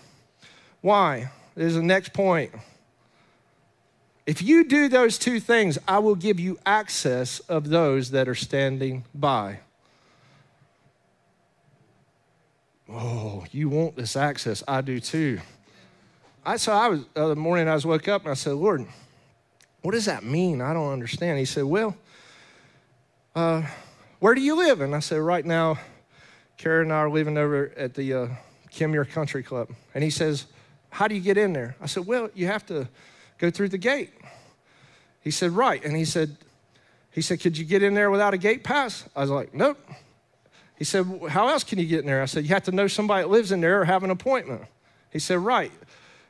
Why? 0.81 1.31
There's 1.55 1.75
the 1.75 1.83
next 1.83 2.13
point. 2.15 2.53
If 4.25 4.43
you 4.43 4.65
do 4.65 4.89
those 4.89 5.19
two 5.19 5.41
things, 5.41 5.79
I 5.87 5.99
will 5.99 6.15
give 6.15 6.39
you 6.39 6.59
access 6.65 7.41
of 7.41 7.69
those 7.69 8.11
that 8.11 8.29
are 8.29 8.35
standing 8.35 9.05
by. 9.15 9.61
Oh, 12.91 13.45
you 13.53 13.69
want 13.69 13.97
this 13.97 14.17
access? 14.17 14.63
I 14.67 14.81
do 14.81 14.99
too. 14.99 15.41
I 16.45 16.57
so 16.57 16.73
I 16.73 16.89
was 16.89 17.05
the 17.13 17.25
other 17.25 17.37
morning 17.37 17.69
I 17.69 17.75
was 17.75 17.85
woke 17.85 18.09
up 18.09 18.23
and 18.23 18.31
I 18.31 18.35
said, 18.35 18.55
Lord, 18.55 18.87
what 19.83 19.93
does 19.93 20.07
that 20.07 20.25
mean? 20.25 20.63
I 20.63 20.73
don't 20.73 20.93
understand. 20.93 21.39
He 21.39 21.45
said, 21.45 21.65
Well, 21.65 21.95
uh, 23.35 23.63
where 24.21 24.35
do 24.35 24.41
you 24.41 24.57
live? 24.57 24.81
And 24.81 24.95
I 24.95 25.01
said, 25.01 25.21
Right 25.21 25.45
now, 25.45 25.79
Karen 26.57 26.85
and 26.85 26.93
I 26.93 26.97
are 26.97 27.11
living 27.11 27.37
over 27.37 27.73
at 27.77 27.95
the 27.95 28.15
uh, 28.15 28.29
Kim 28.71 29.05
Country 29.05 29.43
Club. 29.43 29.69
And 29.95 30.03
he 30.03 30.11
says, 30.11 30.47
How 30.89 31.09
do 31.09 31.15
you 31.15 31.21
get 31.21 31.37
in 31.37 31.53
there? 31.53 31.77
I 31.83 31.87
said, 31.87 32.07
Well, 32.07 32.31
you 32.35 32.47
have 32.47 32.65
to 32.67 32.89
go 33.37 33.51
through 33.51 33.69
the 33.69 33.79
gate. 33.79 34.13
He 35.21 35.31
said, 35.31 35.51
Right. 35.51 35.85
And 35.85 35.95
he 35.95 36.07
said, 36.07 36.37
he 37.11 37.21
said, 37.21 37.41
Could 37.41 37.59
you 37.59 37.67
get 37.67 37.83
in 37.83 37.93
there 37.93 38.11
without 38.11 38.33
a 38.33 38.39
gate 38.39 38.65
pass? 38.65 39.07
I 39.15 39.21
was 39.21 39.31
like, 39.31 39.53
Nope. 39.53 39.79
He 40.79 40.85
said, 40.85 41.07
How 41.29 41.49
else 41.49 41.65
can 41.65 41.79
you 41.79 41.87
get 41.87 42.01
in 42.01 42.07
there? 42.07 42.23
I 42.23 42.27
said, 42.27 42.45
You 42.45 42.51
have 42.51 42.65
to 42.65 42.73
know 42.73 42.87
somebody 42.87 43.23
that 43.23 43.29
lives 43.29 43.53
in 43.53 43.61
there 43.61 43.81
or 43.81 43.85
have 43.85 44.05
an 44.05 44.11
appointment. 44.11 44.63
He 45.11 45.19
said, 45.19 45.39
Right. 45.39 45.73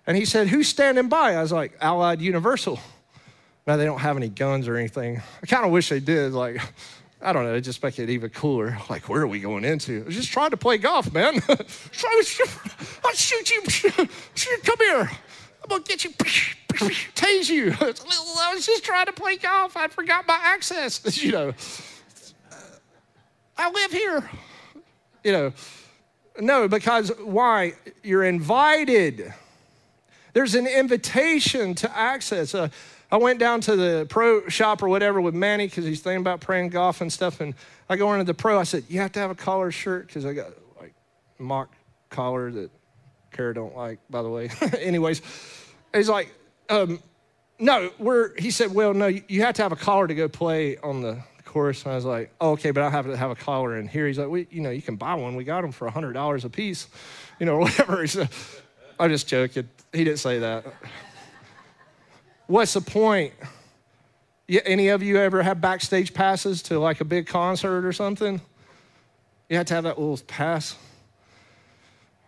And 0.07 0.17
he 0.17 0.25
said, 0.25 0.49
Who's 0.49 0.69
standing 0.69 1.09
by? 1.09 1.35
I 1.35 1.43
was 1.43 1.53
like, 1.53 1.77
Allied 1.81 2.21
Universal. 2.21 2.81
Now, 3.67 3.77
they 3.77 3.85
don't 3.85 4.01
have 4.01 4.17
any 4.17 4.31
guns 4.31 4.67
or 4.67 4.77
anything. 4.77 5.21
I 5.43 5.47
kind 5.47 5.67
of 5.67 5.71
wish 5.71 5.91
they 5.91 6.01
did. 6.01 6.33
Like, 6.33 6.59
I 7.21 7.35
don't 7.35 7.45
know, 7.45 7.55
it 7.55 7.61
just 7.61 7.83
make 7.83 7.99
it 7.99 8.09
even 8.09 8.31
cooler. 8.31 8.79
Like, 8.89 9.11
where 9.11 9.21
are 9.21 9.27
we 9.27 9.41
going 9.41 9.65
into? 9.65 10.01
I 10.01 10.05
was 10.05 10.15
just 10.15 10.31
trying 10.33 10.51
to 10.51 10.57
play 10.57 10.79
golf, 10.79 11.13
man. 11.13 11.43
I'll 11.49 12.23
shoot 13.13 13.51
you. 13.51 13.63
Come 14.63 14.79
here. 14.79 15.11
I'm 15.63 15.69
going 15.69 15.83
to 15.83 15.89
get 15.89 16.05
you 16.05 16.11
tase 17.15 17.51
you. 17.51 17.75
I 17.79 18.55
was 18.55 18.65
just 18.65 18.85
trying 18.85 19.07
to 19.07 19.13
play 19.13 19.37
golf. 19.37 19.77
I 19.77 19.89
forgot 19.89 20.27
my 20.27 20.39
access. 20.43 21.23
You 21.23 21.33
know, 21.33 21.53
I 23.59 23.71
live 23.71 23.93
here. 23.93 24.31
You 25.25 25.33
know, 25.33 25.53
no, 26.39 26.69
because 26.69 27.11
why? 27.23 27.75
You're 28.05 28.25
invited. 28.25 29.35
There's 30.33 30.55
an 30.55 30.69
invitation 30.69 31.75
to 31.77 31.99
access. 31.99 32.55
Uh, 32.55 32.69
I 33.11 33.17
went 33.17 33.41
down 33.41 33.61
to 33.63 33.75
the 33.75 34.07
pro 34.09 34.49
shop 34.49 34.83
or 34.83 34.89
whatever 34.89 35.21
with 35.21 35.35
Manny 35.35 35.67
because 35.67 35.85
he's 35.85 36.01
thinking 36.01 36.21
about 36.21 36.41
playing 36.41 36.69
golf 36.69 37.01
and 37.01 37.13
stuff. 37.13 37.41
And 37.41 37.55
I 37.89 37.97
go 37.97 38.13
into 38.13 38.25
the 38.25 38.35
pro. 38.35 38.61
I 38.61 38.63
said, 38.63 38.85
"You 38.89 39.01
have 39.01 39.13
to 39.13 39.21
have 39.21 39.31
a 39.31 39.35
collar 39.35 39.73
shirt 39.73 40.07
because 40.07 40.25
I 40.25 40.35
got 40.35 40.53
like 40.81 40.95
mock 41.39 41.75
collar 42.11 42.53
that 42.53 42.71
Kara 43.33 43.55
don't 43.55 43.77
like, 43.77 43.99
by 44.09 44.23
the 44.23 44.31
way." 44.31 44.51
Anyways, 44.79 45.21
he's 45.93 46.09
like, 46.09 46.33
um, 46.69 47.03
no, 47.59 47.91
we're, 47.99 48.39
he 48.39 48.51
said, 48.51 48.73
well, 48.73 48.95
no, 48.95 49.07
you 49.07 49.43
have 49.43 49.55
to 49.57 49.63
have 49.63 49.73
a 49.73 49.77
collar 49.77 50.07
to 50.07 50.15
go 50.15 50.29
play 50.29 50.77
on 50.79 51.03
the 51.03 51.19
course. 51.49 51.83
And 51.83 51.93
I 51.93 51.97
was 51.97 52.05
like, 52.05 52.33
oh, 52.41 52.53
okay, 52.53 52.71
but 52.71 52.83
I 52.83 52.91
have 52.91 53.07
to 53.07 53.17
have 53.17 53.31
a 53.31 53.35
collar 53.35 53.77
in 53.77 53.89
here. 53.89 54.07
He's 54.07 54.19
like, 54.19 54.29
we, 54.29 54.47
you 54.51 54.61
know, 54.61 54.71
you 54.71 54.83
can 54.83 54.97
buy 54.97 55.15
one. 55.15 55.35
We 55.35 55.45
got 55.45 55.63
them 55.63 55.73
for 55.73 55.89
$100 55.91 56.45
a 56.45 56.49
piece, 56.49 56.87
you 57.41 57.47
know, 57.47 57.59
whatever. 57.59 58.07
I'm 59.01 59.11
just 59.11 59.29
joking. 59.29 59.69
He 59.93 60.05
didn't 60.05 60.19
say 60.19 60.39
that. 60.41 60.65
What's 62.47 62.75
the 62.75 62.81
point? 62.81 63.33
Yeah, 64.47 64.63
any 64.65 64.89
of 64.89 65.03
you 65.03 65.19
ever 65.19 65.43
have 65.43 65.61
backstage 65.61 66.15
passes 66.15 66.63
to 66.65 66.79
like 66.79 67.01
a 67.01 67.05
big 67.05 67.27
concert 67.27 67.85
or 67.85 67.93
something? 67.93 68.41
You 69.49 69.57
have 69.57 69.67
to 69.67 69.75
have 69.75 69.85
that 69.85 69.99
little 69.99 70.19
pass. 70.27 70.77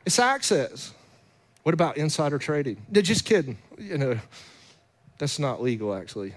It's 0.04 0.18
access. 0.18 0.92
What 1.62 1.74
about 1.74 1.96
insider 1.96 2.38
trading? 2.38 2.78
They 2.90 3.02
just 3.02 3.24
kidding. 3.24 3.58
You 3.78 3.98
know, 3.98 4.18
that's 5.18 5.38
not 5.38 5.62
legal 5.62 5.94
actually. 5.94 6.34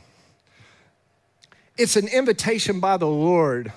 It's 1.77 1.95
an 1.95 2.07
invitation 2.07 2.79
by 2.79 2.97
the 2.97 3.07
Lord 3.07 3.73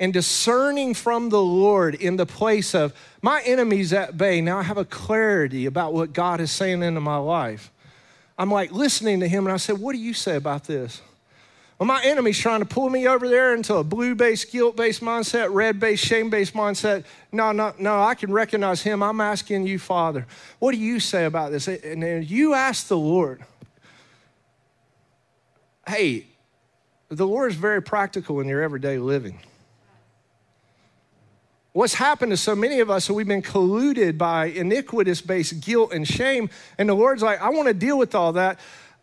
and 0.00 0.12
discerning 0.12 0.94
from 0.94 1.28
the 1.28 1.40
Lord 1.40 1.94
in 1.94 2.16
the 2.16 2.26
place 2.26 2.74
of 2.74 2.92
my 3.22 3.42
enemies 3.42 3.92
at 3.92 4.18
bay. 4.18 4.40
Now 4.40 4.58
I 4.58 4.62
have 4.64 4.78
a 4.78 4.84
clarity 4.84 5.66
about 5.66 5.92
what 5.92 6.12
God 6.12 6.40
is 6.40 6.50
saying 6.50 6.82
into 6.82 7.00
my 7.00 7.16
life. 7.16 7.70
I'm 8.36 8.50
like 8.50 8.72
listening 8.72 9.20
to 9.20 9.28
him 9.28 9.46
and 9.46 9.52
I 9.52 9.56
said, 9.56 9.78
What 9.78 9.92
do 9.92 9.98
you 9.98 10.12
say 10.12 10.34
about 10.34 10.64
this? 10.64 11.00
Well, 11.78 11.86
my 11.86 12.02
enemy's 12.04 12.38
trying 12.38 12.60
to 12.60 12.66
pull 12.66 12.88
me 12.88 13.06
over 13.06 13.28
there 13.28 13.54
into 13.54 13.74
a 13.74 13.84
blue 13.84 14.14
based, 14.14 14.50
guilt 14.50 14.76
based 14.76 15.00
mindset, 15.00 15.52
red 15.52 15.78
based, 15.78 16.04
shame 16.04 16.30
based 16.30 16.54
mindset. 16.54 17.04
No, 17.30 17.52
no, 17.52 17.72
no, 17.78 18.02
I 18.02 18.14
can 18.16 18.32
recognize 18.32 18.82
him. 18.82 19.02
I'm 19.02 19.20
asking 19.20 19.66
you, 19.66 19.78
Father, 19.78 20.26
what 20.58 20.72
do 20.72 20.78
you 20.78 20.98
say 20.98 21.24
about 21.24 21.52
this? 21.52 21.68
And 21.68 22.02
then 22.02 22.24
you 22.24 22.54
ask 22.54 22.88
the 22.88 22.96
Lord, 22.96 23.44
hey, 25.86 26.26
the 27.08 27.26
Lord 27.26 27.50
is 27.52 27.56
very 27.56 27.82
practical 27.82 28.40
in 28.40 28.48
your 28.48 28.62
everyday 28.62 28.98
living. 28.98 29.38
What's 31.72 31.94
happened 31.94 32.30
to 32.30 32.36
so 32.36 32.54
many 32.54 32.78
of 32.78 32.88
us, 32.88 33.10
we've 33.10 33.26
been 33.26 33.42
colluded 33.42 34.16
by 34.16 34.46
iniquitous 34.46 35.20
based 35.20 35.60
guilt 35.60 35.92
and 35.92 36.06
shame. 36.06 36.48
And 36.78 36.88
the 36.88 36.94
Lord's 36.94 37.22
like, 37.22 37.40
I 37.42 37.50
want 37.50 37.66
to 37.66 37.74
deal 37.74 37.98
with 37.98 38.14
all 38.14 38.32
that. 38.34 38.60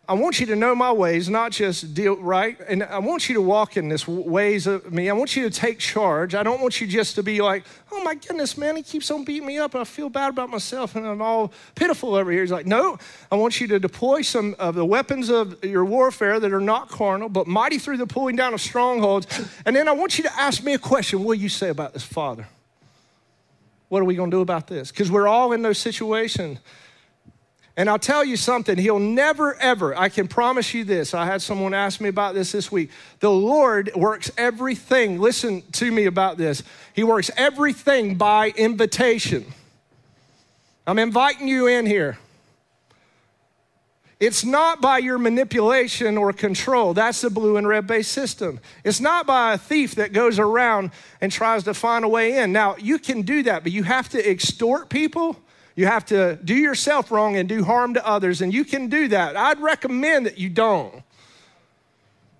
I 0.08 0.14
want 0.14 0.40
you 0.40 0.46
to 0.46 0.56
know 0.56 0.74
my 0.74 0.90
ways, 0.90 1.28
not 1.28 1.52
just 1.52 1.94
deal 1.94 2.16
right. 2.16 2.58
And 2.68 2.82
I 2.82 2.98
want 2.98 3.28
you 3.28 3.36
to 3.36 3.40
walk 3.40 3.76
in 3.76 3.88
this 3.88 4.08
ways 4.08 4.66
of 4.66 4.92
me. 4.92 5.08
I 5.08 5.12
want 5.12 5.36
you 5.36 5.48
to 5.48 5.50
take 5.50 5.78
charge. 5.78 6.34
I 6.34 6.42
don't 6.42 6.60
want 6.60 6.80
you 6.80 6.88
just 6.88 7.14
to 7.14 7.22
be 7.22 7.40
like, 7.40 7.62
oh 7.92 8.02
my 8.02 8.16
goodness, 8.16 8.58
man, 8.58 8.74
he 8.74 8.82
keeps 8.82 9.12
on 9.12 9.24
beating 9.24 9.46
me 9.46 9.58
up 9.58 9.76
I 9.76 9.84
feel 9.84 10.10
bad 10.10 10.30
about 10.30 10.50
myself 10.50 10.96
and 10.96 11.06
I'm 11.06 11.22
all 11.22 11.52
pitiful 11.76 12.16
over 12.16 12.32
here. 12.32 12.40
He's 12.40 12.50
like, 12.50 12.66
no, 12.66 12.98
I 13.30 13.36
want 13.36 13.60
you 13.60 13.68
to 13.68 13.78
deploy 13.78 14.22
some 14.22 14.56
of 14.58 14.74
the 14.74 14.84
weapons 14.84 15.30
of 15.30 15.64
your 15.64 15.84
warfare 15.84 16.40
that 16.40 16.52
are 16.52 16.60
not 16.60 16.88
carnal, 16.88 17.28
but 17.28 17.46
mighty 17.46 17.78
through 17.78 17.98
the 17.98 18.06
pulling 18.06 18.34
down 18.34 18.54
of 18.54 18.60
strongholds. 18.60 19.26
And 19.64 19.74
then 19.76 19.86
I 19.86 19.92
want 19.92 20.18
you 20.18 20.24
to 20.24 20.32
ask 20.38 20.64
me 20.64 20.74
a 20.74 20.78
question. 20.78 21.22
What 21.22 21.36
do 21.36 21.42
you 21.42 21.48
say 21.48 21.68
about 21.68 21.92
this, 21.92 22.02
Father? 22.02 22.48
What 23.88 24.02
are 24.02 24.04
we 24.04 24.16
going 24.16 24.30
to 24.30 24.36
do 24.36 24.40
about 24.40 24.66
this? 24.66 24.90
Because 24.90 25.12
we're 25.12 25.28
all 25.28 25.52
in 25.52 25.62
those 25.62 25.78
situations. 25.78 26.58
And 27.76 27.88
I'll 27.88 27.98
tell 27.98 28.22
you 28.22 28.36
something, 28.36 28.76
he'll 28.76 28.98
never, 28.98 29.54
ever, 29.54 29.96
I 29.96 30.10
can 30.10 30.28
promise 30.28 30.74
you 30.74 30.84
this. 30.84 31.14
I 31.14 31.24
had 31.24 31.40
someone 31.40 31.72
ask 31.72 32.00
me 32.02 32.10
about 32.10 32.34
this 32.34 32.52
this 32.52 32.70
week. 32.70 32.90
The 33.20 33.30
Lord 33.30 33.90
works 33.94 34.30
everything, 34.36 35.18
listen 35.18 35.62
to 35.72 35.90
me 35.90 36.04
about 36.04 36.36
this. 36.36 36.62
He 36.92 37.02
works 37.02 37.30
everything 37.36 38.16
by 38.16 38.50
invitation. 38.50 39.46
I'm 40.86 40.98
inviting 40.98 41.48
you 41.48 41.66
in 41.66 41.86
here. 41.86 42.18
It's 44.20 44.44
not 44.44 44.80
by 44.80 44.98
your 44.98 45.18
manipulation 45.18 46.16
or 46.16 46.32
control. 46.32 46.94
That's 46.94 47.22
the 47.22 47.30
blue 47.30 47.56
and 47.56 47.66
red 47.66 47.88
based 47.88 48.12
system. 48.12 48.60
It's 48.84 49.00
not 49.00 49.26
by 49.26 49.54
a 49.54 49.58
thief 49.58 49.96
that 49.96 50.12
goes 50.12 50.38
around 50.38 50.92
and 51.20 51.32
tries 51.32 51.64
to 51.64 51.74
find 51.74 52.04
a 52.04 52.08
way 52.08 52.38
in. 52.38 52.52
Now, 52.52 52.76
you 52.76 53.00
can 53.00 53.22
do 53.22 53.42
that, 53.44 53.64
but 53.64 53.72
you 53.72 53.82
have 53.82 54.08
to 54.10 54.30
extort 54.30 54.90
people. 54.90 55.38
You 55.74 55.86
have 55.86 56.04
to 56.06 56.38
do 56.44 56.54
yourself 56.54 57.10
wrong 57.10 57.36
and 57.36 57.48
do 57.48 57.64
harm 57.64 57.94
to 57.94 58.06
others, 58.06 58.42
and 58.42 58.52
you 58.52 58.64
can 58.64 58.88
do 58.88 59.08
that. 59.08 59.36
I'd 59.36 59.60
recommend 59.60 60.26
that 60.26 60.38
you 60.38 60.50
don't. 60.50 61.02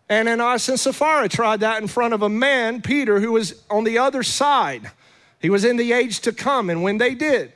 And 0.09 0.29
Ananias 0.29 0.69
and 0.69 0.79
Sapphira 0.79 1.29
tried 1.29 1.61
that 1.61 1.81
in 1.81 1.89
front 1.89 2.13
of 2.13 2.23
a 2.23 2.29
man, 2.29 2.83
Peter, 2.83 3.21
who 3.21 3.33
was 3.33 3.63
on 3.71 3.85
the 3.85 3.99
other 3.99 4.23
side. 4.23 4.91
He 5.41 5.49
was 5.49 5.65
in 5.65 5.77
the 5.77 5.93
age 5.93 6.21
to 6.21 6.33
come, 6.33 6.69
and 6.69 6.83
when 6.83 6.99
they 6.99 7.15
did, 7.15 7.53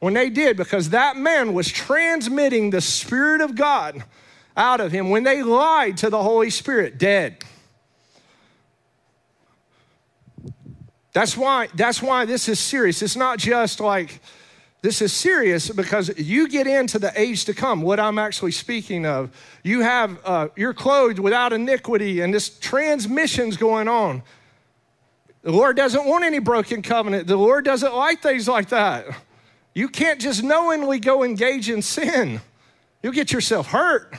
when 0.00 0.12
they 0.12 0.28
did, 0.28 0.58
because 0.58 0.90
that 0.90 1.16
man 1.16 1.54
was 1.54 1.68
transmitting 1.68 2.68
the 2.68 2.82
Spirit 2.82 3.40
of 3.40 3.54
God 3.54 4.04
out 4.56 4.80
of 4.80 4.92
him. 4.92 5.08
When 5.08 5.22
they 5.22 5.42
lied 5.42 5.96
to 5.98 6.10
the 6.10 6.22
Holy 6.22 6.50
Spirit, 6.50 6.98
dead. 6.98 7.38
That's 11.14 11.36
why, 11.36 11.68
that's 11.74 12.02
why 12.02 12.26
this 12.26 12.48
is 12.48 12.60
serious. 12.60 13.00
It's 13.00 13.16
not 13.16 13.38
just 13.38 13.80
like, 13.80 14.20
this 14.84 15.00
is 15.00 15.14
serious 15.14 15.70
because 15.70 16.10
you 16.18 16.46
get 16.46 16.66
into 16.66 16.98
the 16.98 17.10
age 17.18 17.46
to 17.46 17.54
come, 17.54 17.80
what 17.80 17.98
I'm 17.98 18.18
actually 18.18 18.50
speaking 18.50 19.06
of. 19.06 19.30
You 19.62 19.80
have, 19.80 20.20
uh, 20.26 20.48
you're 20.56 20.74
clothed 20.74 21.18
without 21.18 21.54
iniquity, 21.54 22.20
and 22.20 22.34
this 22.34 22.58
transmission's 22.58 23.56
going 23.56 23.88
on. 23.88 24.22
The 25.40 25.52
Lord 25.52 25.78
doesn't 25.78 26.04
want 26.04 26.24
any 26.24 26.38
broken 26.38 26.82
covenant. 26.82 27.26
The 27.26 27.36
Lord 27.38 27.64
doesn't 27.64 27.94
like 27.94 28.20
things 28.20 28.46
like 28.46 28.68
that. 28.68 29.06
You 29.72 29.88
can't 29.88 30.20
just 30.20 30.42
knowingly 30.42 30.98
go 30.98 31.24
engage 31.24 31.70
in 31.70 31.80
sin. 31.80 32.42
You'll 33.02 33.14
get 33.14 33.32
yourself 33.32 33.68
hurt. 33.68 34.12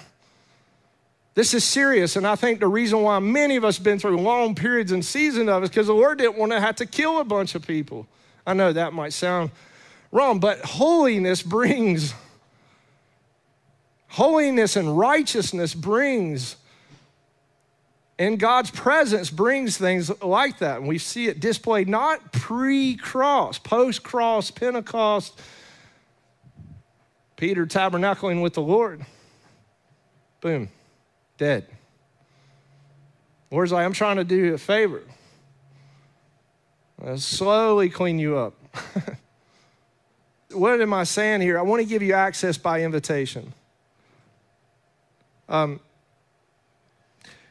This 1.35 1.53
is 1.53 1.63
serious, 1.63 2.15
and 2.15 2.25
I 2.25 2.35
think 2.35 2.59
the 2.59 2.67
reason 2.67 3.03
why 3.03 3.19
many 3.19 3.55
of 3.55 3.63
us 3.63 3.77
been 3.77 3.99
through 3.99 4.17
long 4.17 4.55
periods 4.55 4.91
and 4.91 5.05
seasons 5.05 5.47
of 5.47 5.61
it 5.61 5.65
is 5.65 5.69
because 5.69 5.85
the 5.85 5.93
Lord 5.93 6.17
didn't 6.17 6.39
want 6.39 6.53
to 6.53 6.59
have 6.59 6.77
to 6.77 6.87
kill 6.87 7.19
a 7.19 7.23
bunch 7.23 7.53
of 7.53 7.67
people. 7.67 8.07
I 8.47 8.55
know 8.55 8.73
that 8.73 8.93
might 8.93 9.13
sound 9.13 9.51
wrong, 10.15 10.39
but 10.39 10.59
holiness 10.61 11.43
brings 11.43 12.13
holiness 14.07 14.77
and 14.77 14.97
righteousness 14.97 15.73
brings 15.73 16.55
in 18.17 18.37
God's 18.37 18.71
presence 18.71 19.29
brings 19.29 19.77
things 19.77 20.09
like 20.23 20.59
that. 20.59 20.79
And 20.79 20.87
we 20.87 20.97
see 20.99 21.27
it 21.27 21.41
displayed 21.41 21.89
not 21.89 22.31
pre 22.31 22.95
cross, 22.95 23.59
post 23.59 24.03
cross, 24.03 24.51
Pentecost, 24.51 25.37
Peter 27.35 27.65
tabernacling 27.65 28.41
with 28.41 28.53
the 28.53 28.61
Lord. 28.61 29.05
Boom, 30.39 30.69
dead. 31.37 31.67
Lord's 33.51 33.73
like, 33.73 33.85
I'm 33.85 33.93
trying 33.93 34.15
to 34.15 34.23
do 34.23 34.35
you 34.35 34.53
a 34.53 34.57
favor. 34.57 35.03
I'll 37.05 37.17
slowly 37.17 37.89
clean 37.89 38.17
you 38.17 38.37
up. 38.37 38.53
what 40.55 40.81
am 40.81 40.93
I 40.93 41.03
saying 41.03 41.41
here? 41.41 41.59
I 41.59 41.61
want 41.61 41.81
to 41.81 41.87
give 41.87 42.01
you 42.01 42.13
access 42.13 42.57
by 42.57 42.81
invitation. 42.81 43.53
Um, 45.47 45.79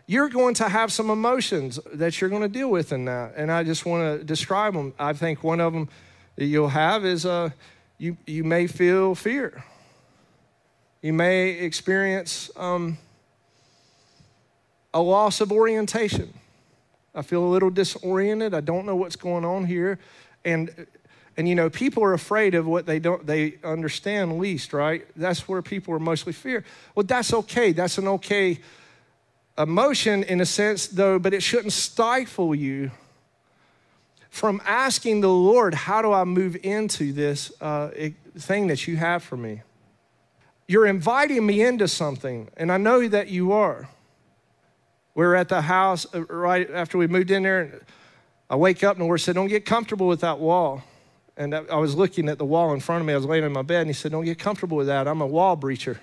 you're 0.06 0.28
going 0.28 0.54
to 0.54 0.68
have 0.68 0.92
some 0.92 1.10
emotions 1.10 1.78
that 1.92 2.20
you're 2.20 2.30
going 2.30 2.42
to 2.42 2.48
deal 2.48 2.70
with 2.70 2.92
in 2.92 3.04
that. 3.06 3.34
And 3.36 3.50
I 3.50 3.62
just 3.64 3.86
want 3.86 4.20
to 4.20 4.24
describe 4.24 4.74
them. 4.74 4.92
I 4.98 5.12
think 5.12 5.42
one 5.42 5.60
of 5.60 5.72
them 5.72 5.88
that 6.36 6.44
you'll 6.44 6.68
have 6.68 7.04
is 7.04 7.24
uh, 7.24 7.50
you, 7.98 8.16
you 8.26 8.44
may 8.44 8.66
feel 8.66 9.14
fear. 9.14 9.64
You 11.00 11.12
may 11.12 11.50
experience 11.50 12.50
um, 12.56 12.98
a 14.92 15.00
loss 15.00 15.40
of 15.40 15.52
orientation. 15.52 16.32
I 17.14 17.22
feel 17.22 17.44
a 17.44 17.46
little 17.46 17.70
disoriented. 17.70 18.54
I 18.54 18.60
don't 18.60 18.86
know 18.86 18.96
what's 18.96 19.16
going 19.16 19.44
on 19.44 19.64
here. 19.64 19.98
And 20.44 20.86
and 21.36 21.48
you 21.48 21.54
know, 21.54 21.68
people 21.68 22.04
are 22.04 22.12
afraid 22.12 22.54
of 22.54 22.66
what 22.66 22.86
they 22.86 22.98
don't 22.98 23.26
they 23.26 23.54
understand 23.64 24.38
least, 24.38 24.72
right? 24.72 25.04
That's 25.16 25.48
where 25.48 25.62
people 25.62 25.94
are 25.94 25.98
mostly 25.98 26.32
fear. 26.32 26.64
Well, 26.94 27.04
that's 27.04 27.32
okay. 27.32 27.72
That's 27.72 27.98
an 27.98 28.08
okay 28.08 28.60
emotion 29.58 30.22
in 30.24 30.40
a 30.40 30.46
sense, 30.46 30.86
though, 30.86 31.18
but 31.18 31.32
it 31.34 31.42
shouldn't 31.42 31.72
stifle 31.72 32.54
you 32.54 32.90
from 34.30 34.60
asking 34.64 35.20
the 35.20 35.28
Lord, 35.28 35.74
How 35.74 36.02
do 36.02 36.12
I 36.12 36.24
move 36.24 36.56
into 36.64 37.12
this 37.12 37.52
uh, 37.60 37.90
thing 38.36 38.66
that 38.66 38.88
you 38.88 38.96
have 38.96 39.22
for 39.22 39.36
me? 39.36 39.62
You're 40.66 40.86
inviting 40.86 41.44
me 41.44 41.62
into 41.62 41.86
something, 41.88 42.48
and 42.56 42.72
I 42.72 42.78
know 42.78 43.06
that 43.06 43.28
you 43.28 43.52
are. 43.52 43.88
We 45.14 45.24
are 45.24 45.36
at 45.36 45.48
the 45.48 45.62
house 45.62 46.06
uh, 46.12 46.24
right 46.24 46.68
after 46.70 46.98
we 46.98 47.06
moved 47.06 47.30
in 47.30 47.44
there, 47.44 47.60
and 47.60 47.80
I 48.50 48.56
wake 48.56 48.82
up 48.82 48.96
and 48.96 49.02
the 49.02 49.06
Lord 49.06 49.20
said, 49.20 49.36
Don't 49.36 49.48
get 49.48 49.64
comfortable 49.64 50.08
with 50.08 50.20
that 50.20 50.38
wall. 50.38 50.82
And 51.36 51.54
I 51.54 51.76
was 51.76 51.96
looking 51.96 52.28
at 52.28 52.38
the 52.38 52.44
wall 52.44 52.72
in 52.72 52.80
front 52.80 53.00
of 53.00 53.06
me. 53.06 53.12
I 53.12 53.16
was 53.16 53.26
laying 53.26 53.44
in 53.44 53.52
my 53.52 53.62
bed, 53.62 53.82
and 53.82 53.90
He 53.90 53.94
said, 53.94 54.12
Don't 54.12 54.24
get 54.24 54.38
comfortable 54.38 54.76
with 54.76 54.86
that. 54.86 55.08
I'm 55.08 55.20
a 55.20 55.26
wall 55.26 55.56
breacher. 55.56 55.98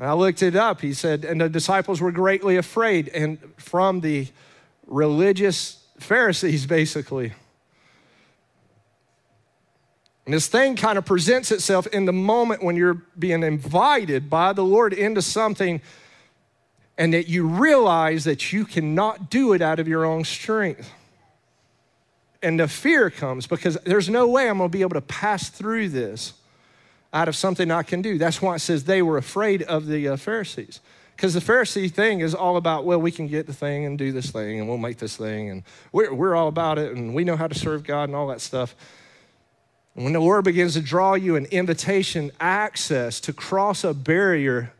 I 0.00 0.12
looked 0.12 0.42
it 0.42 0.54
up. 0.54 0.80
He 0.80 0.94
said, 0.94 1.24
and 1.24 1.40
the 1.40 1.48
disciples 1.48 2.00
were 2.00 2.12
greatly 2.12 2.56
afraid, 2.56 3.08
and 3.08 3.38
from 3.56 4.00
the 4.00 4.28
religious 4.86 5.84
Pharisees, 5.98 6.66
basically. 6.66 7.32
And 10.24 10.34
this 10.34 10.46
thing 10.46 10.76
kind 10.76 10.98
of 10.98 11.04
presents 11.04 11.50
itself 11.50 11.86
in 11.88 12.04
the 12.04 12.12
moment 12.12 12.62
when 12.62 12.76
you're 12.76 13.02
being 13.18 13.42
invited 13.42 14.30
by 14.30 14.52
the 14.52 14.62
Lord 14.62 14.92
into 14.92 15.22
something 15.22 15.80
and 16.96 17.14
that 17.14 17.28
you 17.28 17.46
realize 17.46 18.24
that 18.24 18.52
you 18.52 18.64
cannot 18.64 19.30
do 19.30 19.52
it 19.52 19.62
out 19.62 19.80
of 19.80 19.88
your 19.88 20.04
own 20.04 20.24
strength. 20.24 20.92
And 22.42 22.60
the 22.60 22.68
fear 22.68 23.10
comes 23.10 23.46
because 23.46 23.76
there's 23.84 24.08
no 24.08 24.28
way 24.28 24.48
I'm 24.48 24.58
going 24.58 24.70
to 24.70 24.72
be 24.76 24.82
able 24.82 24.94
to 24.94 25.00
pass 25.00 25.48
through 25.48 25.88
this 25.88 26.34
out 27.12 27.28
of 27.28 27.36
something 27.36 27.70
I 27.70 27.82
can 27.82 28.02
do. 28.02 28.18
That's 28.18 28.40
why 28.40 28.54
it 28.56 28.60
says 28.60 28.84
they 28.84 29.02
were 29.02 29.16
afraid 29.16 29.62
of 29.62 29.86
the 29.86 30.08
uh, 30.08 30.16
Pharisees. 30.16 30.80
Because 31.16 31.34
the 31.34 31.40
Pharisee 31.40 31.90
thing 31.90 32.20
is 32.20 32.32
all 32.32 32.56
about, 32.56 32.84
well, 32.84 33.00
we 33.00 33.10
can 33.10 33.26
get 33.26 33.46
the 33.46 33.52
thing 33.52 33.84
and 33.84 33.98
do 33.98 34.12
this 34.12 34.30
thing 34.30 34.60
and 34.60 34.68
we'll 34.68 34.78
make 34.78 34.98
this 34.98 35.16
thing 35.16 35.50
and 35.50 35.64
we're, 35.90 36.14
we're 36.14 36.36
all 36.36 36.46
about 36.46 36.78
it 36.78 36.94
and 36.94 37.12
we 37.12 37.24
know 37.24 37.36
how 37.36 37.48
to 37.48 37.58
serve 37.58 37.82
God 37.82 38.04
and 38.04 38.14
all 38.14 38.28
that 38.28 38.40
stuff. 38.40 38.76
when 39.94 40.12
the 40.12 40.20
Lord 40.20 40.44
begins 40.44 40.74
to 40.74 40.80
draw 40.80 41.14
you 41.14 41.34
an 41.34 41.46
invitation, 41.46 42.30
access 42.38 43.18
to 43.20 43.32
cross 43.32 43.82
a 43.82 43.92
barrier, 43.92 44.72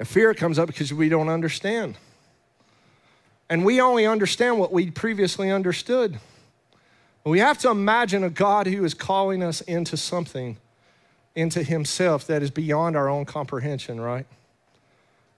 a 0.00 0.06
fear 0.06 0.32
comes 0.32 0.58
up 0.58 0.68
because 0.68 0.92
we 0.92 1.10
don't 1.10 1.28
understand. 1.28 1.98
And 3.48 3.64
we 3.64 3.80
only 3.80 4.06
understand 4.06 4.58
what 4.58 4.72
we 4.72 4.90
previously 4.90 5.50
understood. 5.50 6.18
We 7.24 7.40
have 7.40 7.58
to 7.58 7.70
imagine 7.70 8.22
a 8.22 8.30
God 8.30 8.66
who 8.66 8.84
is 8.84 8.94
calling 8.94 9.42
us 9.42 9.60
into 9.62 9.96
something, 9.96 10.58
into 11.34 11.62
Himself 11.62 12.26
that 12.28 12.42
is 12.42 12.50
beyond 12.50 12.96
our 12.96 13.08
own 13.08 13.24
comprehension, 13.24 14.00
right? 14.00 14.26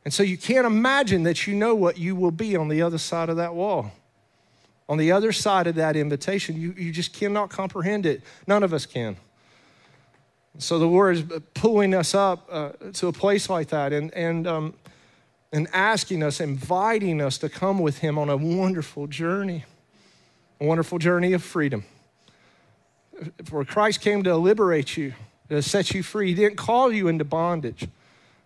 And 0.04 0.12
so 0.12 0.22
you 0.22 0.38
can't 0.38 0.66
imagine 0.66 1.22
that 1.24 1.46
you 1.46 1.54
know 1.54 1.74
what 1.74 1.98
you 1.98 2.14
will 2.14 2.30
be 2.30 2.56
on 2.56 2.68
the 2.68 2.82
other 2.82 2.98
side 2.98 3.28
of 3.28 3.36
that 3.36 3.54
wall. 3.54 3.92
On 4.88 4.96
the 4.96 5.12
other 5.12 5.32
side 5.32 5.66
of 5.66 5.74
that 5.74 5.96
invitation, 5.96 6.58
you, 6.58 6.74
you 6.76 6.92
just 6.92 7.12
cannot 7.12 7.50
comprehend 7.50 8.06
it. 8.06 8.22
None 8.46 8.62
of 8.62 8.72
us 8.72 8.86
can. 8.86 9.16
So 10.58 10.78
the 10.78 10.86
Lord 10.86 11.16
is 11.16 11.24
pulling 11.54 11.94
us 11.94 12.14
up 12.14 12.48
uh, 12.50 12.70
to 12.94 13.08
a 13.08 13.12
place 13.12 13.50
like 13.50 13.68
that. 13.68 13.92
And, 13.92 14.12
and 14.14 14.46
um, 14.46 14.74
and 15.52 15.68
asking 15.72 16.22
us, 16.22 16.40
inviting 16.40 17.20
us 17.20 17.38
to 17.38 17.48
come 17.48 17.78
with 17.78 17.98
Him 17.98 18.18
on 18.18 18.28
a 18.28 18.36
wonderful 18.36 19.06
journey, 19.06 19.64
a 20.60 20.66
wonderful 20.66 20.98
journey 20.98 21.32
of 21.32 21.42
freedom. 21.42 21.84
For 23.44 23.64
Christ 23.64 24.00
came 24.00 24.22
to 24.24 24.36
liberate 24.36 24.96
you, 24.96 25.14
to 25.48 25.62
set 25.62 25.92
you 25.92 26.02
free. 26.02 26.28
He 26.28 26.34
didn't 26.34 26.56
call 26.56 26.92
you 26.92 27.08
into 27.08 27.24
bondage. 27.24 27.88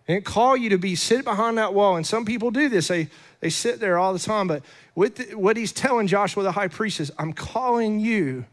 He 0.07 0.13
didn't 0.13 0.25
call 0.25 0.57
you 0.57 0.69
to 0.69 0.77
be 0.77 0.95
sit 0.95 1.23
behind 1.23 1.57
that 1.57 1.73
wall. 1.73 1.95
And 1.95 2.05
some 2.05 2.25
people 2.25 2.51
do 2.51 2.69
this. 2.69 2.87
They, 2.87 3.09
they 3.39 3.49
sit 3.49 3.79
there 3.79 3.97
all 3.97 4.13
the 4.13 4.19
time. 4.19 4.47
But 4.47 4.63
the, 4.95 5.35
what 5.35 5.57
he's 5.57 5.71
telling 5.71 6.07
Joshua 6.07 6.43
the 6.43 6.51
high 6.51 6.67
priest 6.67 6.99
is, 6.99 7.11
I'm 7.19 7.33
calling 7.33 7.99
you 7.99 8.45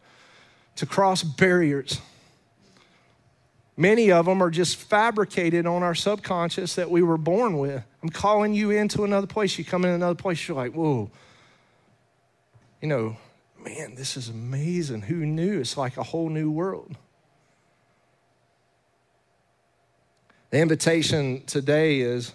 to 0.76 0.86
cross 0.86 1.22
barriers. 1.22 2.00
Many 3.80 4.12
of 4.12 4.26
them 4.26 4.42
are 4.42 4.50
just 4.50 4.76
fabricated 4.76 5.64
on 5.64 5.82
our 5.82 5.94
subconscious 5.94 6.74
that 6.74 6.90
we 6.90 7.00
were 7.00 7.16
born 7.16 7.56
with. 7.56 7.82
I'm 8.02 8.10
calling 8.10 8.52
you 8.52 8.70
into 8.72 9.04
another 9.04 9.26
place. 9.26 9.56
You 9.56 9.64
come 9.64 9.86
in 9.86 9.90
another 9.92 10.14
place, 10.14 10.46
you're 10.46 10.56
like, 10.58 10.74
whoa. 10.74 11.10
You 12.82 12.88
know, 12.88 13.16
man, 13.64 13.94
this 13.94 14.18
is 14.18 14.28
amazing. 14.28 15.00
Who 15.00 15.24
knew? 15.24 15.60
It's 15.60 15.78
like 15.78 15.96
a 15.96 16.02
whole 16.02 16.28
new 16.28 16.50
world. 16.50 16.94
The 20.50 20.58
invitation 20.58 21.42
today 21.46 22.00
is 22.00 22.34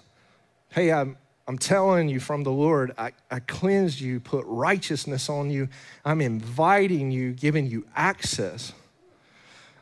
hey, 0.70 0.92
I'm, 0.92 1.16
I'm 1.48 1.60
telling 1.60 2.10
you 2.10 2.20
from 2.20 2.42
the 2.42 2.52
Lord, 2.52 2.92
I, 2.98 3.12
I 3.30 3.40
cleansed 3.40 4.02
you, 4.02 4.20
put 4.20 4.46
righteousness 4.48 5.30
on 5.30 5.52
you. 5.52 5.70
I'm 6.04 6.22
inviting 6.22 7.12
you, 7.12 7.34
giving 7.34 7.68
you 7.68 7.86
access. 7.96 8.74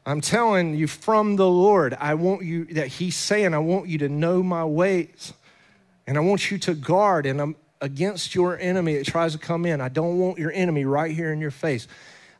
I'm 0.05 0.21
telling 0.21 0.75
you 0.75 0.87
from 0.87 1.37
the 1.37 1.47
Lord, 1.47 1.95
I 1.99 2.15
want 2.15 2.43
you, 2.43 2.65
that 2.65 2.87
He's 2.87 3.15
saying, 3.15 3.53
I 3.53 3.59
want 3.59 3.87
you 3.87 3.99
to 3.99 4.09
know 4.09 4.43
my 4.43 4.65
ways. 4.65 5.33
And 6.05 6.17
I 6.17 6.21
want 6.21 6.51
you 6.51 6.57
to 6.59 6.73
guard, 6.73 7.25
and 7.25 7.39
I'm 7.39 7.55
against 7.79 8.35
your 8.35 8.57
enemy 8.59 8.97
that 8.97 9.05
tries 9.05 9.33
to 9.33 9.37
come 9.37 9.65
in. 9.65 9.81
I 9.81 9.89
don't 9.89 10.17
want 10.17 10.37
your 10.39 10.51
enemy 10.51 10.85
right 10.85 11.11
here 11.11 11.31
in 11.31 11.39
your 11.39 11.51
face. 11.51 11.87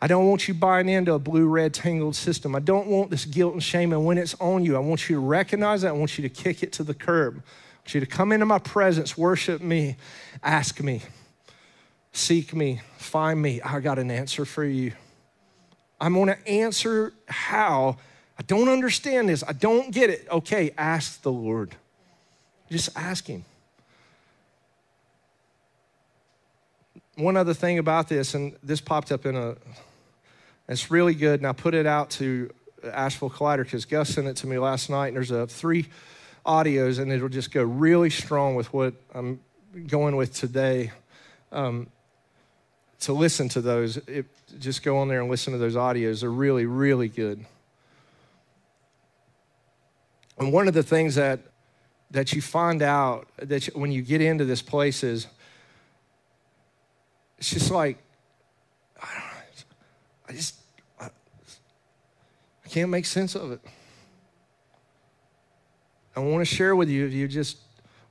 I 0.02 0.08
don't 0.08 0.28
want 0.28 0.48
you 0.50 0.54
buying 0.54 0.90
into 0.90 1.14
a 1.14 1.20
blue 1.20 1.48
red 1.48 1.74
tangled 1.74 2.16
system. 2.18 2.56
I 2.56 2.60
don't 2.60 2.88
want 2.88 3.10
this 3.10 3.24
guilt 3.24 3.54
and 3.54 3.64
shame. 3.64 3.94
And 3.94 4.06
when 4.06 4.18
it's 4.18 4.36
on 4.36 4.66
you, 4.66 4.76
I 4.76 4.80
want 4.80 5.10
you 5.10 5.16
to 5.16 5.22
recognize 5.22 5.84
that. 5.84 5.90
I 5.90 5.92
want 5.94 6.18
you 6.18 6.28
to 6.28 6.30
kick 6.30 6.62
it 6.62 6.74
to 6.74 6.84
the 6.84 6.94
curb. 6.94 7.36
I 7.36 7.80
want 7.80 7.94
you 7.94 8.00
to 8.02 8.06
come 8.06 8.34
into 8.34 8.46
my 8.46 8.60
presence, 8.60 9.18
worship 9.18 9.62
me, 9.62 9.96
ask 10.44 10.82
me, 10.82 11.04
seek 12.12 12.54
me, 12.54 12.82
find 12.98 13.42
me. 13.42 13.62
I 13.62 13.80
got 13.80 13.98
an 13.98 14.12
answer 14.12 14.44
for 14.44 14.66
you. 14.66 14.92
I'm 16.04 16.16
going 16.16 16.28
to 16.28 16.48
answer 16.48 17.14
how. 17.30 17.96
I 18.38 18.42
don't 18.42 18.68
understand 18.68 19.30
this. 19.30 19.42
I 19.48 19.54
don't 19.54 19.90
get 19.90 20.10
it. 20.10 20.28
Okay, 20.30 20.72
ask 20.78 21.22
the 21.22 21.32
Lord. 21.32 21.78
Just 22.70 22.90
ask 22.98 23.26
Him. 23.26 23.46
One 27.16 27.38
other 27.38 27.54
thing 27.54 27.80
about 27.80 28.10
this, 28.10 28.34
and 28.34 28.54
this 28.62 28.82
popped 28.82 29.14
up 29.14 29.26
in 29.26 29.38
a, 29.38 29.56
it's 30.68 30.92
really 30.92 31.14
good, 31.14 31.40
and 31.40 31.48
I 31.48 31.54
put 31.54 31.74
it 31.74 31.86
out 31.86 32.10
to 32.12 32.50
Asheville 32.84 33.30
Collider 33.30 33.64
because 33.64 33.86
Gus 33.86 34.10
sent 34.10 34.28
it 34.28 34.36
to 34.38 34.48
me 34.48 34.58
last 34.58 34.90
night, 34.90 35.08
and 35.08 35.16
there's 35.16 35.32
a 35.32 35.48
three 35.48 35.88
audios, 36.46 37.00
and 37.00 37.14
it'll 37.14 37.30
just 37.30 37.54
go 37.54 37.64
really 37.64 38.10
strong 38.10 38.56
with 38.56 38.74
what 38.74 38.94
I'm 39.16 39.40
going 39.88 40.18
with 40.18 40.34
today. 40.34 40.92
Um, 41.54 41.88
to 43.04 43.14
listen 43.14 43.50
to 43.50 43.62
those. 43.62 43.98
It, 43.98 44.26
just 44.60 44.84
go 44.84 44.98
on 44.98 45.08
there 45.08 45.22
and 45.22 45.30
listen 45.30 45.54
to 45.54 45.60
those 45.60 45.76
audios. 45.76 46.22
They're 46.22 46.30
really, 46.30 46.66
really 46.66 47.10
good. 47.10 47.46
And 50.38 50.52
one 50.52 50.68
of 50.68 50.74
the 50.74 50.84
things 50.84 51.16
that 51.16 51.40
that 52.12 52.32
you 52.32 52.42
find 52.42 52.84
out 52.84 53.28
that 53.38 53.68
you, 53.68 53.74
when 53.76 53.92
you 53.92 54.04
get 54.04 54.22
into 54.22 54.46
this 54.46 54.62
place 54.62 55.04
is 55.04 55.28
it's 57.38 57.50
just 57.50 57.72
like 57.72 57.98
I, 59.02 59.08
don't 59.08 59.20
know. 59.20 59.34
I 60.30 60.32
just 60.34 60.56
I, 61.00 61.06
I 61.06 62.70
can't 62.70 62.90
make 62.90 63.06
sense 63.06 63.36
of 63.36 63.52
it. 63.52 63.62
I 66.16 66.20
want 66.20 66.48
to 66.48 66.56
share 66.56 66.76
with 66.76 66.90
you 66.90 67.06
if 67.06 67.14
you 67.14 67.28
just 67.28 67.58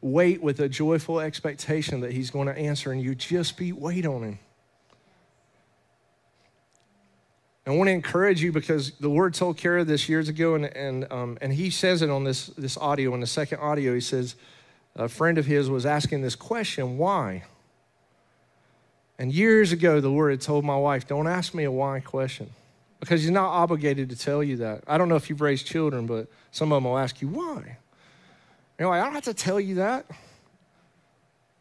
wait 0.01 0.43
with 0.43 0.59
a 0.59 0.69
joyful 0.69 1.21
expectation 1.21 2.01
that 2.01 2.13
he's 2.13 2.31
going 2.31 2.49
to 2.49 2.59
answer 2.59 2.91
and 2.91 3.01
you 3.01 3.15
just 3.15 3.57
be 3.57 3.73
wait 3.73 4.05
on 4.05 4.23
him. 4.23 4.39
I 7.67 7.71
want 7.71 7.89
to 7.89 7.93
encourage 7.93 8.43
you 8.43 8.51
because 8.51 8.93
the 8.93 9.09
Lord 9.09 9.35
told 9.35 9.57
Kara 9.57 9.85
this 9.85 10.09
years 10.09 10.29
ago, 10.29 10.57
and, 10.57 10.65
and, 10.65 11.13
um, 11.13 11.39
and 11.41 11.53
he 11.53 11.71
says 11.71 12.03
it 12.03 12.11
on 12.11 12.25
this, 12.25 12.47
this 12.49 12.77
audio, 12.77 13.15
in 13.15 13.21
the 13.21 13.27
second 13.27 13.61
audio. 13.61 13.95
He 13.95 14.01
says, 14.01 14.35
a 14.97 15.09
friend 15.09 15.39
of 15.39 15.47
his 15.47 15.71
was 15.71 15.87
asking 15.87 16.23
this 16.23 16.35
question, 16.35 16.99
why? 16.99 17.45
And 19.19 19.33
years 19.33 19.71
ago, 19.71 20.01
the 20.01 20.09
Lord 20.09 20.33
had 20.33 20.41
told 20.41 20.65
my 20.65 20.77
wife, 20.77 21.07
don't 21.07 21.29
ask 21.29 21.55
me 21.55 21.65
a 21.65 21.71
why 21.71 22.01
question 22.01 22.51
because 23.03 23.23
he's 23.23 23.33
not 23.33 23.49
obligated 23.49 24.11
to 24.11 24.17
tell 24.17 24.45
you 24.45 24.59
that. 24.59 24.85
I 24.87 24.97
don't 24.97 25.09
know 25.09 25.17
if 25.17 25.29
you've 25.29 25.41
raised 25.41 25.67
children, 25.67 26.07
but 26.07 26.29
some 26.53 26.71
of 26.71 26.77
them 26.77 26.91
will 26.91 26.99
ask 26.99 27.21
you, 27.21 27.27
why? 27.27 27.79
You're 28.79 28.89
like, 28.89 29.01
I 29.01 29.05
don't 29.05 29.15
have 29.15 29.25
to 29.25 29.35
tell 29.35 29.59
you 29.59 29.77
that. 29.77 30.07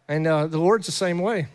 And 0.07 0.27
uh, 0.27 0.45
the 0.45 0.59
Lord's 0.59 0.85
the 0.85 0.91
same 0.91 1.17
way. 1.17 1.47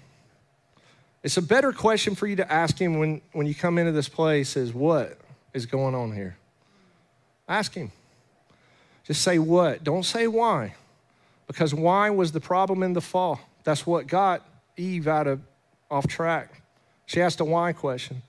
It's 1.27 1.37
a 1.37 1.43
better 1.43 1.73
question 1.73 2.15
for 2.15 2.29
you 2.29 2.37
to 2.37 2.53
ask 2.53 2.81
him 2.81 3.01
when, 3.01 3.21
when 3.33 3.49
you 3.49 3.55
come 3.57 3.79
into 3.79 3.91
this 3.91 4.09
place 4.09 4.57
is 4.57 4.73
what 4.73 5.19
is 5.53 5.67
going 5.67 5.93
on 5.93 6.13
here? 6.13 6.37
Ask 7.49 7.75
him. 7.75 7.91
Just 9.03 9.23
say 9.23 9.41
what. 9.41 9.83
Don't 9.83 10.05
say 10.05 10.29
why. 10.29 10.77
Because 11.49 11.75
why 11.75 12.11
was 12.11 12.31
the 12.31 12.39
problem 12.39 12.85
in 12.85 12.93
the 12.93 13.01
fall. 13.01 13.41
That's 13.65 13.85
what 13.85 14.07
got 14.07 14.47
Eve 14.77 15.09
out 15.09 15.27
of 15.27 15.41
off 15.91 16.07
track. 16.07 16.63
She 17.07 17.21
asked 17.21 17.41
a 17.41 17.45
why 17.45 17.73
question. 17.73 18.23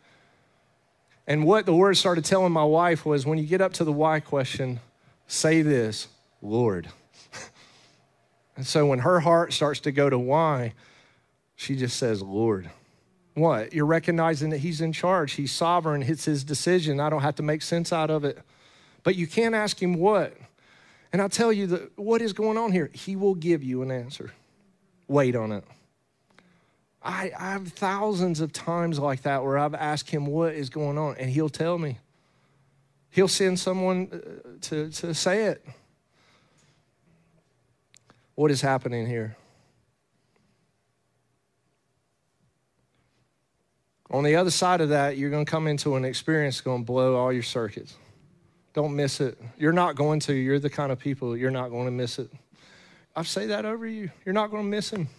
And 1.28 1.46
what 1.46 1.68
the 1.68 1.76
word 1.76 1.98
started 1.98 2.26
telling 2.26 2.52
my 2.52 2.66
wife 2.66 3.06
was 3.06 3.28
when 3.28 3.38
you 3.38 3.46
get 3.46 3.62
up 3.62 3.74
to 3.74 3.84
the 3.84 3.94
why 3.94 4.22
question, 4.22 4.80
say 5.28 5.62
this, 5.62 6.08
Lord. 6.42 6.90
and 8.58 8.66
so 8.66 8.88
when 8.88 8.98
her 8.98 9.20
heart 9.20 9.54
starts 9.54 9.82
to 9.82 9.92
go 9.92 10.10
to 10.10 10.18
why, 10.18 10.74
she 11.56 11.76
just 11.76 11.98
says, 11.98 12.24
Lord. 12.24 12.72
What? 13.38 13.72
You're 13.72 13.86
recognizing 13.86 14.50
that 14.50 14.58
He's 14.58 14.82
in 14.82 14.92
charge. 14.92 15.34
He's 15.34 15.52
sovereign. 15.52 16.02
It's 16.02 16.26
His 16.26 16.44
decision. 16.44 17.00
I 17.00 17.12
don't 17.12 17.22
have 17.22 17.36
to 17.36 17.44
make 17.44 17.62
sense 17.62 17.94
out 17.94 18.10
of 18.10 18.26
it. 18.26 18.40
But 19.04 19.16
you 19.16 19.28
can't 19.28 19.54
ask 19.54 19.80
Him 19.80 19.94
what. 19.94 20.36
And 21.14 21.22
I'll 21.22 21.30
tell 21.30 21.54
you 21.54 21.68
that 21.68 22.00
what 22.00 22.24
is 22.24 22.34
going 22.34 22.58
on 22.58 22.72
here. 22.72 22.90
He 22.94 23.16
will 23.16 23.36
give 23.36 23.62
you 23.62 23.84
an 23.84 23.92
answer. 23.92 24.32
Wait 25.08 25.36
on 25.36 25.52
it. 25.52 25.64
I, 27.04 27.32
I 27.40 27.52
have 27.52 27.68
thousands 27.68 28.40
of 28.40 28.52
times 28.54 28.98
like 28.98 29.22
that 29.22 29.44
where 29.44 29.60
I've 29.60 29.76
asked 29.76 30.10
Him 30.10 30.26
what 30.26 30.56
is 30.56 30.72
going 30.72 30.98
on, 30.98 31.16
and 31.18 31.30
He'll 31.30 31.48
tell 31.48 31.78
me. 31.78 32.00
He'll 33.12 33.28
send 33.28 33.60
someone 33.60 34.10
uh, 34.12 34.50
to, 34.62 34.90
to 34.90 35.14
say 35.14 35.44
it. 35.46 35.64
What 38.34 38.50
is 38.50 38.62
happening 38.62 39.06
here? 39.06 39.38
On 44.10 44.24
the 44.24 44.36
other 44.36 44.52
side 44.52 44.80
of 44.82 44.90
that, 44.90 45.18
you're 45.18 45.30
going 45.30 45.46
to 45.46 45.52
come 45.52 45.68
into 45.68 45.96
an 45.96 46.06
experience 46.06 46.56
that's 46.56 46.64
going 46.64 46.82
to 46.82 46.86
blow 46.86 47.16
all 47.16 47.34
your 47.34 47.44
circuits. 47.44 47.96
Don't 48.74 48.96
miss 48.96 49.20
it. 49.20 49.38
You're 49.58 49.74
not 49.74 49.96
going 49.96 50.20
to. 50.22 50.34
You're 50.34 50.60
the 50.60 50.70
kind 50.70 50.92
of 50.92 51.00
people 51.00 51.36
you're 51.36 51.52
not 51.52 51.70
going 51.70 51.86
to 51.86 51.92
miss 51.92 52.20
it. 52.20 52.30
I 53.16 53.24
say 53.24 53.48
that 53.48 53.66
over 53.66 53.88
you. 53.88 54.12
You're 54.24 54.34
not 54.34 54.52
going 54.52 54.64
to 54.64 54.70
miss 54.70 54.92
him. 54.92 55.10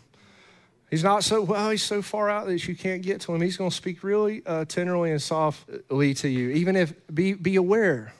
He's 0.90 1.04
not 1.04 1.22
so 1.22 1.42
well. 1.42 1.68
He's 1.70 1.82
so 1.82 2.00
far 2.00 2.30
out 2.30 2.46
that 2.46 2.66
you 2.66 2.74
can't 2.74 3.02
get 3.02 3.20
to 3.22 3.34
him. 3.34 3.42
He's 3.42 3.56
going 3.58 3.70
to 3.70 3.76
speak 3.76 4.02
really 4.02 4.42
uh, 4.46 4.64
tenderly 4.64 5.10
and 5.10 5.20
softly 5.20 6.14
to 6.14 6.28
you. 6.28 6.50
Even 6.50 6.76
if 6.76 6.94
be 7.12 7.34
be 7.34 7.56
aware, 7.56 8.14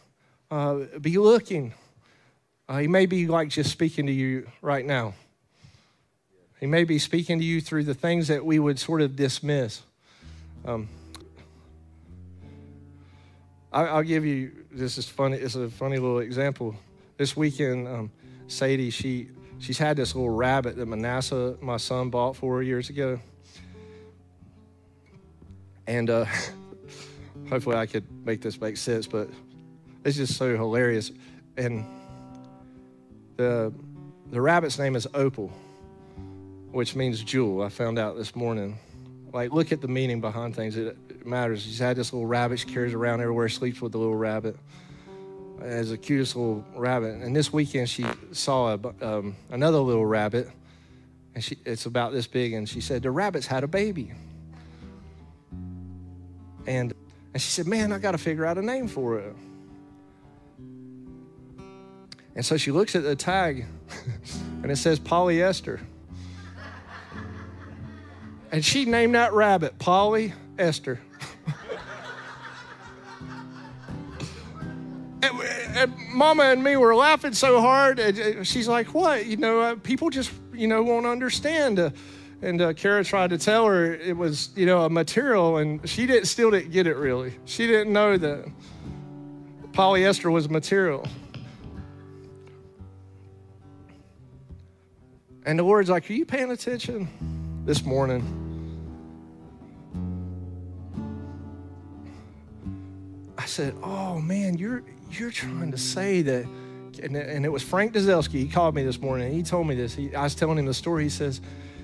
uh, 0.51 0.81
be 1.01 1.16
looking. 1.16 1.73
Uh, 2.69 2.78
he 2.78 2.89
may 2.89 3.07
be 3.07 3.27
like 3.27 3.49
just 3.49 3.70
speaking 3.70 4.07
to 4.07 4.12
you 4.12 4.47
right 4.61 4.85
now. 4.85 5.15
He 6.61 6.66
may 6.66 6.85
be 6.85 6.99
speaking 6.99 7.39
to 7.39 7.45
you 7.45 7.62
through 7.62 7.85
the 7.85 7.95
things 7.95 8.28
that 8.28 8.45
we 8.45 8.59
would 8.59 8.78
sort 8.78 9.01
of 9.01 9.16
dismiss. 9.16 9.82
Um, 10.65 10.89
I, 13.73 13.97
will 13.97 14.03
give 14.03 14.25
you 14.25 14.53
this 14.73 14.99
is 14.99 15.09
funny. 15.09 15.37
It's 15.37 15.55
a 15.55 15.69
funny 15.69 15.99
little 15.99 16.19
example. 16.21 16.75
This 17.17 17.37
weekend, 17.37 17.89
um, 17.89 18.11
Sadie 18.47 18.91
she 18.91 19.29
she's 19.59 19.79
had 19.79 19.97
this 19.97 20.15
little 20.15 20.31
rabbit 20.31 20.77
that 20.77 20.87
Manasseh, 20.87 21.57
my 21.61 21.77
son, 21.77 22.11
bought 22.11 22.37
four 22.37 22.63
years 22.63 22.91
ago. 22.91 23.21
And 25.87 26.11
uh, 26.11 26.27
hopefully 27.49 27.77
I 27.77 27.87
could 27.87 28.05
make 28.25 28.41
this 28.41 28.61
make 28.61 28.77
sense, 28.77 29.07
but 29.07 29.29
it's 30.05 30.17
just 30.17 30.37
so 30.37 30.57
hilarious. 30.57 31.11
And 31.57 31.85
the, 33.37 33.73
the 34.31 34.41
rabbit's 34.41 34.79
name 34.79 34.97
is 34.97 35.07
Opal, 35.15 35.53
which 36.73 36.95
means 36.95 37.23
jewel. 37.23 37.63
I 37.63 37.69
found 37.69 37.99
out 37.99 38.17
this 38.17 38.37
morning. 38.37 38.79
Like, 39.33 39.53
look 39.53 39.73
at 39.73 39.81
the 39.81 39.89
meaning 39.89 40.21
behind 40.21 40.57
things. 40.57 40.77
It 40.77 41.27
matters. 41.27 41.63
She's 41.63 41.79
had 41.79 41.97
this 41.97 42.13
little 42.13 42.27
rabbit 42.27 42.61
she 42.61 42.67
carries 42.67 42.95
around 42.95 43.21
everywhere, 43.21 43.49
sleeps 43.49 43.81
with 43.81 43.93
the 43.93 43.99
little 43.99 44.17
rabbit 44.17 44.57
as 45.61 45.91
the 45.91 45.99
cutest 45.99 46.37
little 46.37 46.65
rabbit. 46.75 47.15
And 47.17 47.35
this 47.35 47.53
weekend, 47.53 47.89
she 47.89 48.07
saw 48.33 48.75
a, 48.75 49.05
um, 49.05 49.37
another 49.51 49.79
little 49.79 50.07
rabbit, 50.07 50.49
and 51.35 51.43
she, 51.43 51.59
it's 51.65 51.87
about 51.87 52.13
this 52.13 52.27
big. 52.27 52.53
And 52.53 52.69
she 52.69 52.81
said, 52.81 53.03
The 53.03 53.11
rabbit's 53.11 53.47
had 53.47 53.65
a 53.65 53.69
baby. 53.69 54.13
And, 56.67 56.93
and 57.33 57.43
she 57.43 57.51
said, 57.51 57.67
Man, 57.67 57.93
I 57.93 57.99
got 57.99 58.13
to 58.13 58.19
figure 58.19 58.47
out 58.47 58.59
a 58.59 58.63
name 58.63 58.89
for 58.89 59.19
it. 59.19 59.35
And 62.35 62.47
so 62.47 62.57
she 62.57 62.71
looks 62.71 62.95
at 62.95 63.03
the 63.03 63.17
tag, 63.17 63.67
and 64.63 64.71
it 64.71 64.77
says 64.77 65.01
polyester. 65.01 65.81
And 68.51 68.65
she 68.65 68.85
named 68.85 69.15
that 69.15 69.33
rabbit 69.33 69.79
Polly 69.79 70.33
Esther. 70.59 71.01
and, 75.23 75.41
and 75.77 75.95
Mama 76.12 76.45
and 76.45 76.65
me 76.65 76.77
were 76.77 76.95
laughing 76.95 77.35
so 77.35 77.61
hard. 77.61 77.99
And 77.99 78.47
she's 78.47 78.69
like, 78.69 78.95
"What? 78.95 79.27
You 79.27 79.37
know, 79.37 79.61
uh, 79.61 79.75
people 79.77 80.09
just 80.11 80.33
you 80.53 80.66
know 80.66 80.83
won't 80.83 81.07
understand." 81.07 81.79
Uh, 81.79 81.91
and 82.41 82.61
uh, 82.62 82.73
Kara 82.73 83.05
tried 83.05 83.31
to 83.31 83.39
tell 83.39 83.66
her 83.66 83.95
it 83.95 84.16
was 84.16 84.51
you 84.57 84.65
know 84.65 84.85
a 84.85 84.91
material, 84.91 85.59
and 85.59 85.87
she 85.89 86.07
didn't 86.07 86.27
still 86.27 86.51
didn't 86.51 86.70
get 86.70 86.87
it 86.87 86.97
really. 86.97 87.35
She 87.45 87.66
didn't 87.66 87.93
know 87.93 88.16
that 88.16 88.47
polyester 89.73 90.33
was 90.33 90.49
material. 90.49 91.07
And 95.45 95.59
the 95.59 95.62
Lord's 95.62 95.89
like, 95.89 96.11
Are 96.11 96.12
you 96.12 96.27
paying 96.27 96.51
attention 96.51 97.38
this 97.69 97.85
morning? 97.85 98.24
I 103.36 103.45
said, 103.45 103.74
Oh 103.82 104.19
man, 104.23 104.57
you're 104.57 104.82
you're 105.11 105.31
trying 105.31 105.70
to 105.73 105.77
say 105.77 106.23
that, 106.23 106.47
and, 107.03 107.15
and 107.15 107.45
it 107.45 107.51
was 107.51 107.62
Frank 107.62 107.93
Dazelski. 107.93 108.39
He 108.40 108.49
called 108.49 108.74
me 108.74 108.85
this 108.85 108.99
morning. 108.99 109.35
he 109.35 109.43
told 109.43 109.66
me 109.66 109.74
this. 109.74 109.95
He, 109.95 110.15
I 110.15 110.23
was 110.23 110.35
telling 110.35 110.57
him 110.57 110.65
the 110.65 110.73
story. 110.73 111.03
He 111.03 111.11
says, 111.11 111.43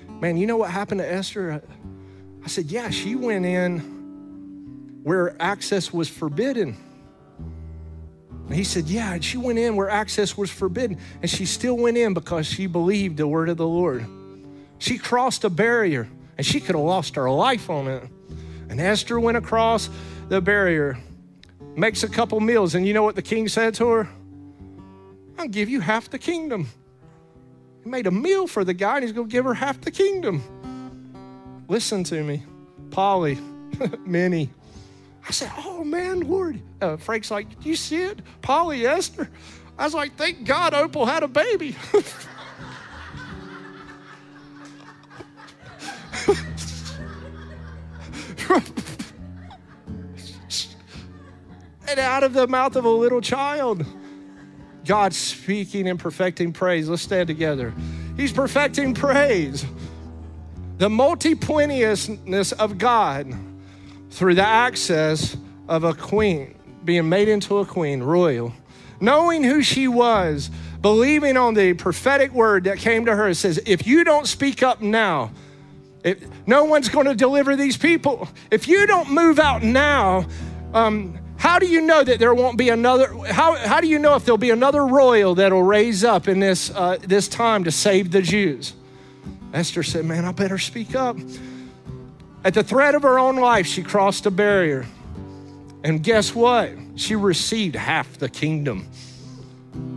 "Man, 0.09 0.37
you 0.37 0.47
know 0.47 0.57
what 0.57 0.71
happened 0.71 1.01
to 1.01 1.07
Esther?" 1.07 1.61
I 2.43 2.47
said, 2.47 2.65
"Yeah, 2.65 2.89
she 2.89 3.13
went 3.15 3.45
in 3.45 5.01
where 5.03 5.39
access 5.39 5.93
was 5.93 6.09
forbidden." 6.09 6.75
And 8.47 8.55
he 8.55 8.63
said, 8.63 8.85
Yeah, 8.85 9.13
and 9.13 9.23
she 9.23 9.37
went 9.37 9.57
in 9.57 9.75
where 9.75 9.89
access 9.89 10.37
was 10.37 10.51
forbidden, 10.51 10.99
and 11.21 11.29
she 11.29 11.45
still 11.45 11.77
went 11.77 11.97
in 11.97 12.13
because 12.13 12.45
she 12.45 12.67
believed 12.67 13.17
the 13.17 13.27
word 13.27 13.49
of 13.49 13.57
the 13.57 13.67
Lord. 13.67 14.05
She 14.79 14.97
crossed 14.97 15.43
a 15.43 15.49
barrier, 15.49 16.07
and 16.37 16.45
she 16.45 16.59
could 16.59 16.75
have 16.75 16.83
lost 16.83 17.15
her 17.15 17.29
life 17.29 17.69
on 17.69 17.87
it. 17.87 18.03
And 18.69 18.79
Esther 18.81 19.19
went 19.19 19.37
across 19.37 19.89
the 20.27 20.41
barrier 20.41 20.97
makes 21.75 22.03
a 22.03 22.09
couple 22.09 22.39
meals, 22.39 22.75
and 22.75 22.87
you 22.87 22.93
know 22.93 23.03
what 23.03 23.15
the 23.15 23.21
king 23.21 23.47
said 23.47 23.73
to 23.75 23.87
her? 23.87 24.09
I'll 25.37 25.47
give 25.47 25.69
you 25.69 25.81
half 25.81 26.09
the 26.09 26.19
kingdom. 26.19 26.69
He 27.83 27.89
made 27.89 28.07
a 28.07 28.11
meal 28.11 28.47
for 28.47 28.63
the 28.63 28.73
guy, 28.73 28.95
and 28.95 29.03
he's 29.03 29.11
going 29.11 29.27
to 29.27 29.31
give 29.31 29.45
her 29.45 29.53
half 29.53 29.81
the 29.81 29.91
kingdom. 29.91 30.41
Listen 31.67 32.03
to 32.05 32.23
me, 32.23 32.43
Polly, 32.91 33.37
Minnie. 34.05 34.49
I 35.27 35.31
said, 35.31 35.51
Oh 35.57 35.83
man, 35.83 36.21
Lord. 36.21 36.61
Uh, 36.81 36.97
Frank's 36.97 37.31
like, 37.31 37.59
Do 37.59 37.69
you 37.69 37.75
see 37.75 37.97
it? 38.03 38.19
Polly, 38.41 38.85
Esther. 38.85 39.29
I 39.77 39.83
was 39.83 39.93
like, 39.93 40.15
Thank 40.15 40.45
God 40.45 40.73
Opal 40.73 41.05
had 41.05 41.23
a 41.23 41.27
baby. 41.27 41.75
and 51.87 51.99
out 51.99 52.23
of 52.23 52.33
the 52.33 52.47
mouth 52.47 52.75
of 52.75 52.85
a 52.85 52.89
little 52.89 53.21
child. 53.21 53.85
God 54.85 55.13
speaking 55.13 55.87
and 55.87 55.99
perfecting 55.99 56.53
praise. 56.53 56.87
Let's 56.87 57.01
stand 57.01 57.27
together. 57.27 57.73
He's 58.17 58.31
perfecting 58.31 58.93
praise. 58.93 59.65
The 60.77 60.89
multiplenteousness 60.89 62.51
of 62.53 62.77
God 62.77 63.33
through 64.11 64.35
the 64.35 64.45
access 64.45 65.35
of 65.67 65.83
a 65.83 65.93
queen, 65.93 66.55
being 66.83 67.09
made 67.09 67.27
into 67.27 67.57
a 67.57 67.65
queen, 67.65 68.03
royal, 68.03 68.53
knowing 69.01 69.43
who 69.43 69.63
she 69.63 69.87
was, 69.87 70.49
believing 70.81 71.35
on 71.35 71.53
the 71.53 71.73
prophetic 71.73 72.31
word 72.31 72.65
that 72.65 72.77
came 72.77 73.05
to 73.05 73.15
her. 73.15 73.29
It 73.29 73.35
says, 73.35 73.59
If 73.65 73.87
you 73.87 74.03
don't 74.03 74.27
speak 74.27 74.61
up 74.61 74.81
now, 74.81 75.31
no 76.45 76.65
one's 76.65 76.89
going 76.89 77.05
to 77.07 77.15
deliver 77.15 77.55
these 77.55 77.77
people. 77.77 78.27
If 78.51 78.67
you 78.67 78.85
don't 78.85 79.11
move 79.11 79.39
out 79.39 79.63
now, 79.63 80.25
um, 80.73 81.17
how 81.37 81.59
do 81.59 81.67
you 81.67 81.81
know 81.81 82.03
that 82.03 82.19
there 82.19 82.33
won't 82.33 82.57
be 82.57 82.69
another? 82.69 83.13
How, 83.27 83.55
how 83.55 83.81
do 83.81 83.87
you 83.87 83.99
know 83.99 84.15
if 84.15 84.25
there'll 84.25 84.37
be 84.37 84.51
another 84.51 84.85
royal 84.85 85.35
that'll 85.35 85.63
raise 85.63 86.03
up 86.03 86.27
in 86.27 86.39
this, 86.39 86.69
uh, 86.71 86.97
this 87.01 87.27
time 87.27 87.63
to 87.65 87.71
save 87.71 88.11
the 88.11 88.21
Jews? 88.21 88.73
Esther 89.53 89.83
said, 89.83 90.05
Man, 90.05 90.25
I 90.25 90.31
better 90.31 90.57
speak 90.57 90.95
up. 90.95 91.17
At 92.43 92.53
the 92.53 92.63
threat 92.63 92.93
of 92.93 93.01
her 93.01 93.17
own 93.17 93.37
life, 93.37 93.65
she 93.65 93.81
crossed 93.81 94.25
a 94.25 94.31
barrier. 94.31 94.85
And 95.83 96.03
guess 96.03 96.33
what? 96.33 96.71
She 96.95 97.15
received 97.15 97.75
half 97.75 98.17
the 98.17 98.29
kingdom. 98.29 98.87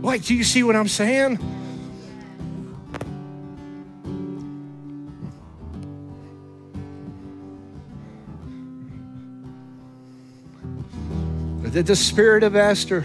Wait, 0.01 0.23
do 0.23 0.35
you 0.35 0.43
see 0.43 0.63
what 0.63 0.75
I'm 0.75 0.87
saying? 0.87 1.37
That 11.73 11.85
the 11.85 11.95
spirit 11.95 12.43
of 12.43 12.55
Esther, 12.55 13.01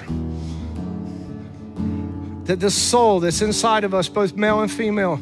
that 2.45 2.61
the 2.61 2.71
soul 2.71 3.21
that's 3.21 3.43
inside 3.43 3.85
of 3.85 3.95
us, 3.95 4.09
both 4.09 4.35
male 4.35 4.61
and 4.61 4.71
female, 4.71 5.21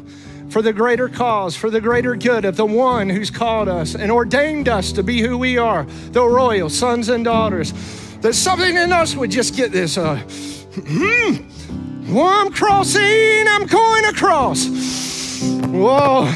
for 0.49 0.61
the 0.61 0.73
greater 0.73 1.09
cause, 1.09 1.55
for 1.55 1.69
the 1.69 1.81
greater 1.81 2.15
good 2.15 2.45
of 2.45 2.55
the 2.55 2.65
one 2.65 3.09
who's 3.09 3.31
called 3.31 3.67
us 3.67 3.95
and 3.95 4.11
ordained 4.11 4.69
us 4.69 4.91
to 4.91 5.03
be 5.03 5.21
who 5.21 5.37
we 5.37 5.57
are, 5.57 5.83
the 6.11 6.23
royal 6.23 6.69
sons 6.69 7.09
and 7.09 7.25
daughters, 7.25 7.73
that 8.21 8.33
something 8.33 8.75
in 8.77 8.91
us 8.91 9.15
would 9.15 9.31
just 9.31 9.55
get 9.55 9.71
this. 9.71 9.97
Uh, 9.97 10.17
hmm, 10.17 12.13
well, 12.13 12.27
I'm 12.27 12.51
crossing, 12.51 13.47
I'm 13.47 13.65
going 13.65 14.05
across. 14.05 14.67
Whoa, 15.67 16.31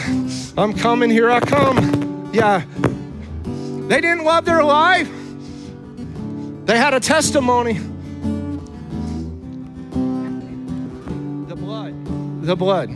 I'm 0.58 0.74
coming, 0.74 1.10
here 1.10 1.30
I 1.30 1.40
come. 1.40 2.32
Yeah. 2.34 2.64
They 3.88 4.02
didn't 4.02 4.26
love 4.26 4.44
their 4.44 4.64
life. 4.64 5.10
They 6.68 6.78
had 6.78 6.94
a 6.94 7.00
testimony. 7.00 7.80
The 11.48 11.56
blood. 11.56 11.96
The 12.46 12.56
blood. 12.58 12.90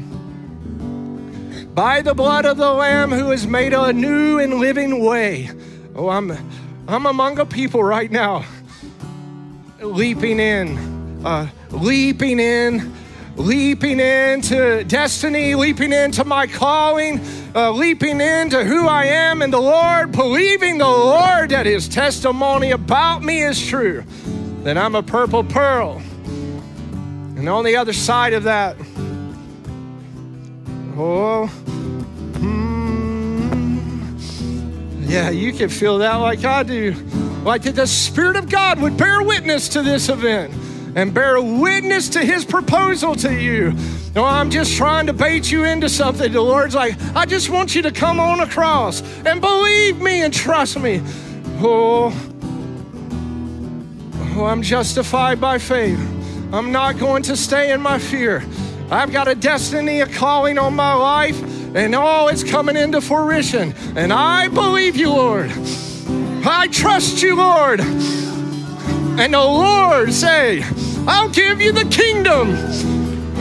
By 1.74 2.02
the 2.02 2.14
blood 2.14 2.46
of 2.46 2.58
the 2.58 2.70
Lamb 2.70 3.12
who 3.12 3.30
has 3.30 3.48
made 3.48 3.74
a 3.74 3.94
new 3.94 4.40
and 4.40 4.56
living 4.56 5.06
way. 5.06 5.52
Oh, 5.96 6.10
I'm, 6.10 6.38
I'm 6.86 7.06
among 7.06 7.40
a 7.40 7.46
people 7.46 7.82
right 7.82 8.12
now 8.12 8.44
leaping 9.80 10.42
in, 10.42 11.26
uh, 11.26 11.48
leaping 11.70 12.42
in, 12.42 12.94
leaping 13.36 14.00
into 14.00 14.84
destiny, 14.86 15.56
leaping 15.56 15.94
into 15.94 16.24
my 16.24 16.48
calling, 16.48 17.20
uh, 17.56 17.72
leaping 17.72 18.22
into 18.22 18.64
who 18.64 18.88
I 18.88 19.06
am 19.06 19.42
in 19.42 19.52
the 19.52 19.62
Lord, 19.62 20.12
believing 20.12 20.78
the 20.78 20.88
Lord 20.88 21.50
that 21.52 21.66
His 21.66 21.88
testimony 21.88 22.72
about 22.72 23.24
me 23.24 23.44
is 23.44 23.66
true, 23.66 24.04
that 24.64 24.78
I'm 24.78 24.96
a 24.96 25.04
purple 25.04 25.44
pearl. 25.44 26.02
And 27.36 27.50
on 27.50 27.64
the 27.64 27.76
other 27.76 27.94
side 27.94 28.34
of 28.34 28.44
that, 28.44 28.76
oh, 30.98 31.48
hmm, 32.38 32.62
Yeah, 35.10 35.30
you 35.30 35.52
can 35.54 35.70
feel 35.70 35.98
that 36.00 36.16
like 36.16 36.46
I 36.46 36.64
do. 36.64 36.94
Like 37.44 37.64
that 37.64 37.76
the 37.76 37.88
Spirit 37.88 38.36
of 38.36 38.50
God 38.50 38.80
would 38.80 38.98
bear 38.98 39.24
witness 39.24 39.68
to 39.70 39.82
this 39.82 40.10
event 40.10 40.54
and 40.96 41.14
bear 41.14 41.42
witness 41.42 42.10
to 42.10 42.20
His 42.20 42.46
proposal 42.46 43.16
to 43.16 43.34
you. 43.34 43.74
No, 44.16 44.26
I'm 44.26 44.50
just 44.50 44.76
trying 44.76 45.08
to 45.08 45.14
bait 45.14 45.52
you 45.52 45.64
into 45.64 45.88
something. 45.88 46.32
The 46.32 46.42
Lord's 46.42 46.76
like, 46.76 46.96
I 47.16 47.26
just 47.26 47.50
want 47.50 47.76
you 47.76 47.82
to 47.84 47.92
come 47.92 48.20
on 48.20 48.42
across 48.42 49.02
and 49.26 49.40
believe 49.40 50.02
me 50.02 50.24
and 50.24 50.34
trust 50.34 50.78
me. 50.80 51.02
Oh, 51.60 52.14
oh 54.36 54.46
I'm 54.46 54.62
justified 54.62 55.40
by 55.40 55.58
faith. 55.58 56.00
I'm 56.52 56.74
not 56.74 57.00
going 57.00 57.24
to 57.24 57.38
stay 57.38 57.72
in 57.72 57.82
my 57.82 57.98
fear. 57.98 58.44
I've 58.90 59.14
got 59.14 59.30
a 59.30 59.36
destiny, 59.36 60.02
a 60.02 60.08
calling 60.08 60.58
on 60.58 60.76
my 60.76 60.94
life, 60.94 61.42
and 61.74 61.96
oh, 61.96 62.28
it's 62.28 62.44
coming 62.44 62.76
into 62.76 63.00
fruition. 63.00 63.74
And 63.96 64.12
I 64.12 64.50
believe 64.50 64.98
you, 64.98 65.12
Lord. 65.12 65.50
I 66.44 66.68
trust 66.70 67.22
you, 67.22 67.36
Lord. 67.36 67.80
And 69.22 69.36
the 69.36 69.40
Lord 69.40 70.12
say, 70.12 70.64
I'll 71.08 71.30
give 71.30 71.62
you 71.62 71.72
the 71.72 71.86
kingdom. 71.86 72.56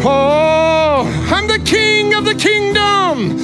Oh, 0.05 1.07
I'm 1.33 1.49
the 1.49 1.59
king 1.59 2.13
of 2.13 2.27
the 2.27 2.35
kingdom. 2.35 3.39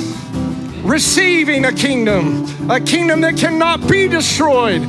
Receiving 0.86 1.64
a 1.64 1.72
kingdom, 1.72 2.70
a 2.70 2.78
kingdom 2.78 3.22
that 3.22 3.38
cannot 3.38 3.88
be 3.88 4.06
destroyed, 4.06 4.82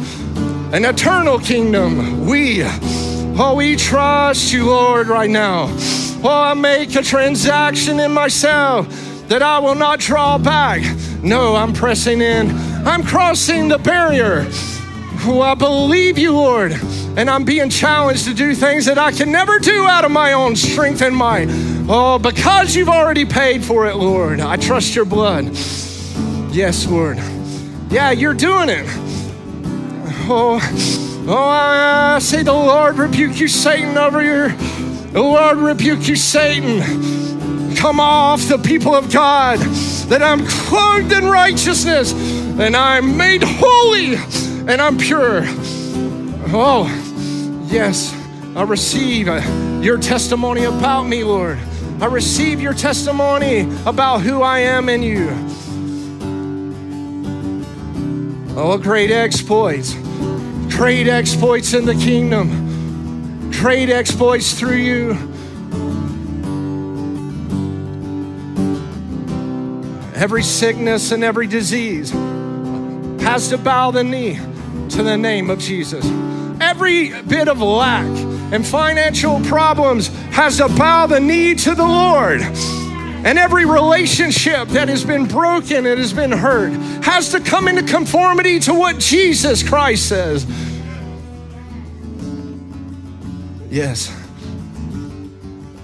an 0.73 0.83
eternal 0.83 1.39
kingdom. 1.39 2.25
We, 2.25 2.63
oh, 2.65 3.53
we 3.55 3.77
trust 3.77 4.51
you, 4.51 4.65
Lord, 4.65 5.07
right 5.07 5.29
now. 5.29 5.67
Oh, 6.25 6.49
I 6.51 6.53
make 6.53 6.95
a 6.95 7.01
transaction 7.01 8.01
in 8.01 8.11
myself 8.11 8.89
that 9.29 9.41
I 9.41 9.59
will 9.59 9.75
not 9.75 10.01
draw 10.01 10.37
back. 10.37 10.83
No, 11.23 11.55
I'm 11.55 11.71
pressing 11.71 12.19
in. 12.19 12.51
I'm 12.85 13.03
crossing 13.03 13.69
the 13.69 13.77
barrier. 13.77 14.45
Oh, 15.29 15.41
I 15.41 15.55
believe 15.55 16.17
you, 16.17 16.31
Lord. 16.31 16.71
And 17.17 17.29
I'm 17.29 17.43
being 17.43 17.69
challenged 17.69 18.23
to 18.27 18.33
do 18.33 18.55
things 18.55 18.85
that 18.85 18.97
I 18.97 19.11
can 19.11 19.29
never 19.29 19.59
do 19.59 19.85
out 19.85 20.05
of 20.05 20.11
my 20.11 20.31
own 20.31 20.55
strength 20.55 21.01
and 21.01 21.13
might. 21.13 21.49
Oh, 21.89 22.17
because 22.17 22.77
you've 22.77 22.87
already 22.87 23.25
paid 23.25 23.61
for 23.61 23.87
it, 23.87 23.97
Lord. 23.97 24.39
I 24.39 24.55
trust 24.55 24.95
your 24.95 25.03
blood. 25.03 25.51
Yes, 26.49 26.87
Lord. 26.87 27.17
Yeah, 27.89 28.11
you're 28.11 28.33
doing 28.33 28.69
it. 28.69 28.85
Oh, 30.29 30.61
oh, 31.27 31.37
I 31.37 32.19
say 32.19 32.43
the 32.43 32.53
Lord 32.53 32.97
rebuke 32.97 33.37
you, 33.37 33.49
Satan, 33.49 33.97
over 33.97 34.23
your 34.23 34.49
the 35.11 35.21
Lord 35.21 35.57
rebuke 35.57 36.07
you, 36.07 36.15
Satan. 36.15 37.75
Come 37.75 37.99
off 37.99 38.47
the 38.47 38.59
people 38.59 38.95
of 38.95 39.11
God, 39.11 39.59
that 40.07 40.23
I'm 40.23 40.47
clothed 40.47 41.11
in 41.11 41.25
righteousness 41.25 42.13
and 42.13 42.77
I'm 42.77 43.17
made 43.17 43.43
holy 43.43 44.15
and 44.67 44.81
I'm 44.81 44.97
pure. 44.97 45.43
Oh, 46.49 46.87
yes, 47.67 48.13
I 48.55 48.63
receive 48.63 49.27
uh, 49.27 49.41
your 49.81 49.97
testimony 49.97 50.63
about 50.63 51.03
me, 51.03 51.23
Lord. 51.23 51.59
I 51.99 52.05
receive 52.05 52.61
your 52.61 52.73
testimony 52.73 53.61
about 53.85 54.21
who 54.21 54.41
I 54.41 54.59
am 54.59 54.89
in 54.89 55.01
you. 55.01 55.29
Oh, 58.55 58.77
great 58.77 59.11
exploits. 59.11 59.93
Great 60.75 61.07
exploits 61.07 61.73
in 61.73 61.85
the 61.85 61.95
kingdom 61.95 62.67
great 63.59 63.89
exploits 63.89 64.53
through 64.53 64.75
you. 64.75 65.11
Every 70.13 70.43
sickness 70.43 71.11
and 71.11 71.23
every 71.23 71.47
disease 71.47 72.11
has 73.21 73.49
to 73.49 73.57
bow 73.57 73.91
the 73.91 74.03
knee 74.03 74.39
to 74.89 75.03
the 75.03 75.17
name 75.17 75.49
of 75.49 75.59
Jesus. 75.59 76.05
Every 76.59 77.21
bit 77.23 77.47
of 77.47 77.61
lack 77.61 78.05
and 78.51 78.65
financial 78.65 79.39
problems 79.41 80.07
has 80.31 80.57
to 80.57 80.69
bow 80.69 81.07
the 81.07 81.19
knee 81.19 81.55
to 81.55 81.75
the 81.75 81.85
Lord. 81.85 82.41
And 82.41 83.37
every 83.37 83.65
relationship 83.65 84.69
that 84.69 84.87
has 84.89 85.03
been 85.03 85.25
broken 85.25 85.85
and 85.85 85.99
has 85.99 86.13
been 86.13 86.31
hurt 86.31 86.71
has 87.03 87.29
to 87.31 87.39
come 87.39 87.67
into 87.67 87.83
conformity 87.83 88.59
to 88.61 88.73
what 88.73 88.99
Jesus 88.99 89.67
Christ 89.67 90.07
says. 90.07 90.45
Yes. 93.69 94.15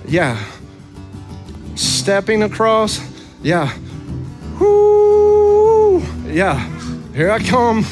Yeah. 0.08 0.42
Stepping 1.76 2.44
across. 2.44 3.02
Yeah. 3.42 3.78
Whoo. 4.60 6.00
Yeah. 6.28 6.60
Here 7.14 7.30
I 7.30 7.40
come. 7.40 7.84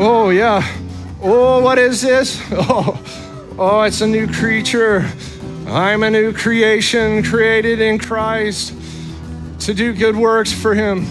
Oh, 0.00 0.30
yeah. 0.30 0.62
Oh, 1.20 1.60
what 1.60 1.76
is 1.78 2.00
this? 2.02 2.40
Oh, 2.52 3.02
oh, 3.58 3.82
it's 3.82 4.00
a 4.00 4.06
new 4.06 4.32
creature. 4.32 5.10
I'm 5.66 6.04
a 6.04 6.10
new 6.10 6.32
creation 6.32 7.24
created 7.24 7.80
in 7.80 7.98
Christ 7.98 8.72
to 9.60 9.74
do 9.74 9.92
good 9.92 10.14
works 10.14 10.52
for 10.52 10.74
Him. 10.74 11.04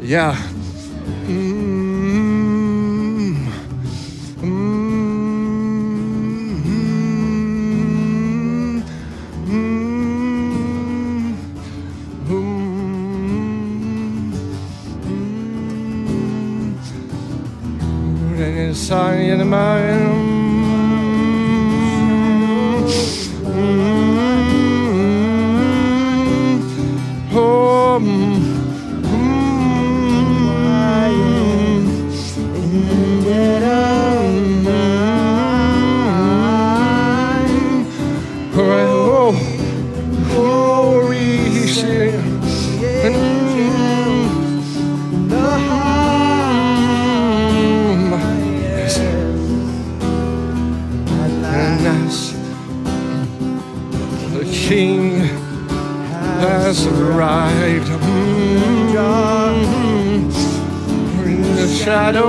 Yeah. 0.00 0.34
Mm. 1.26 1.71
In 18.90 19.38
the 19.38 19.44
mind. 19.44 20.21
May 61.84 62.12
the 62.12 62.22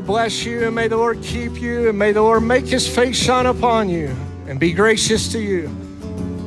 Lord 0.00 0.06
bless 0.06 0.46
you, 0.46 0.64
and 0.64 0.74
may 0.74 0.88
the 0.88 0.96
Lord 0.96 1.22
keep 1.22 1.60
you, 1.60 1.90
and 1.90 1.98
may 1.98 2.12
the 2.12 2.22
Lord 2.22 2.42
make 2.42 2.64
his 2.64 2.88
face 2.88 3.16
shine 3.16 3.44
upon 3.44 3.90
you 3.90 4.08
and 4.46 4.58
be 4.58 4.72
gracious 4.72 5.30
to 5.32 5.38
you. 5.38 5.66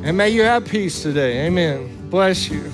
And 0.04 0.18
may 0.18 0.32
you 0.32 0.42
have 0.42 0.66
peace 0.66 1.04
today. 1.04 1.46
Amen. 1.46 2.10
Bless 2.10 2.50
you. 2.50 2.72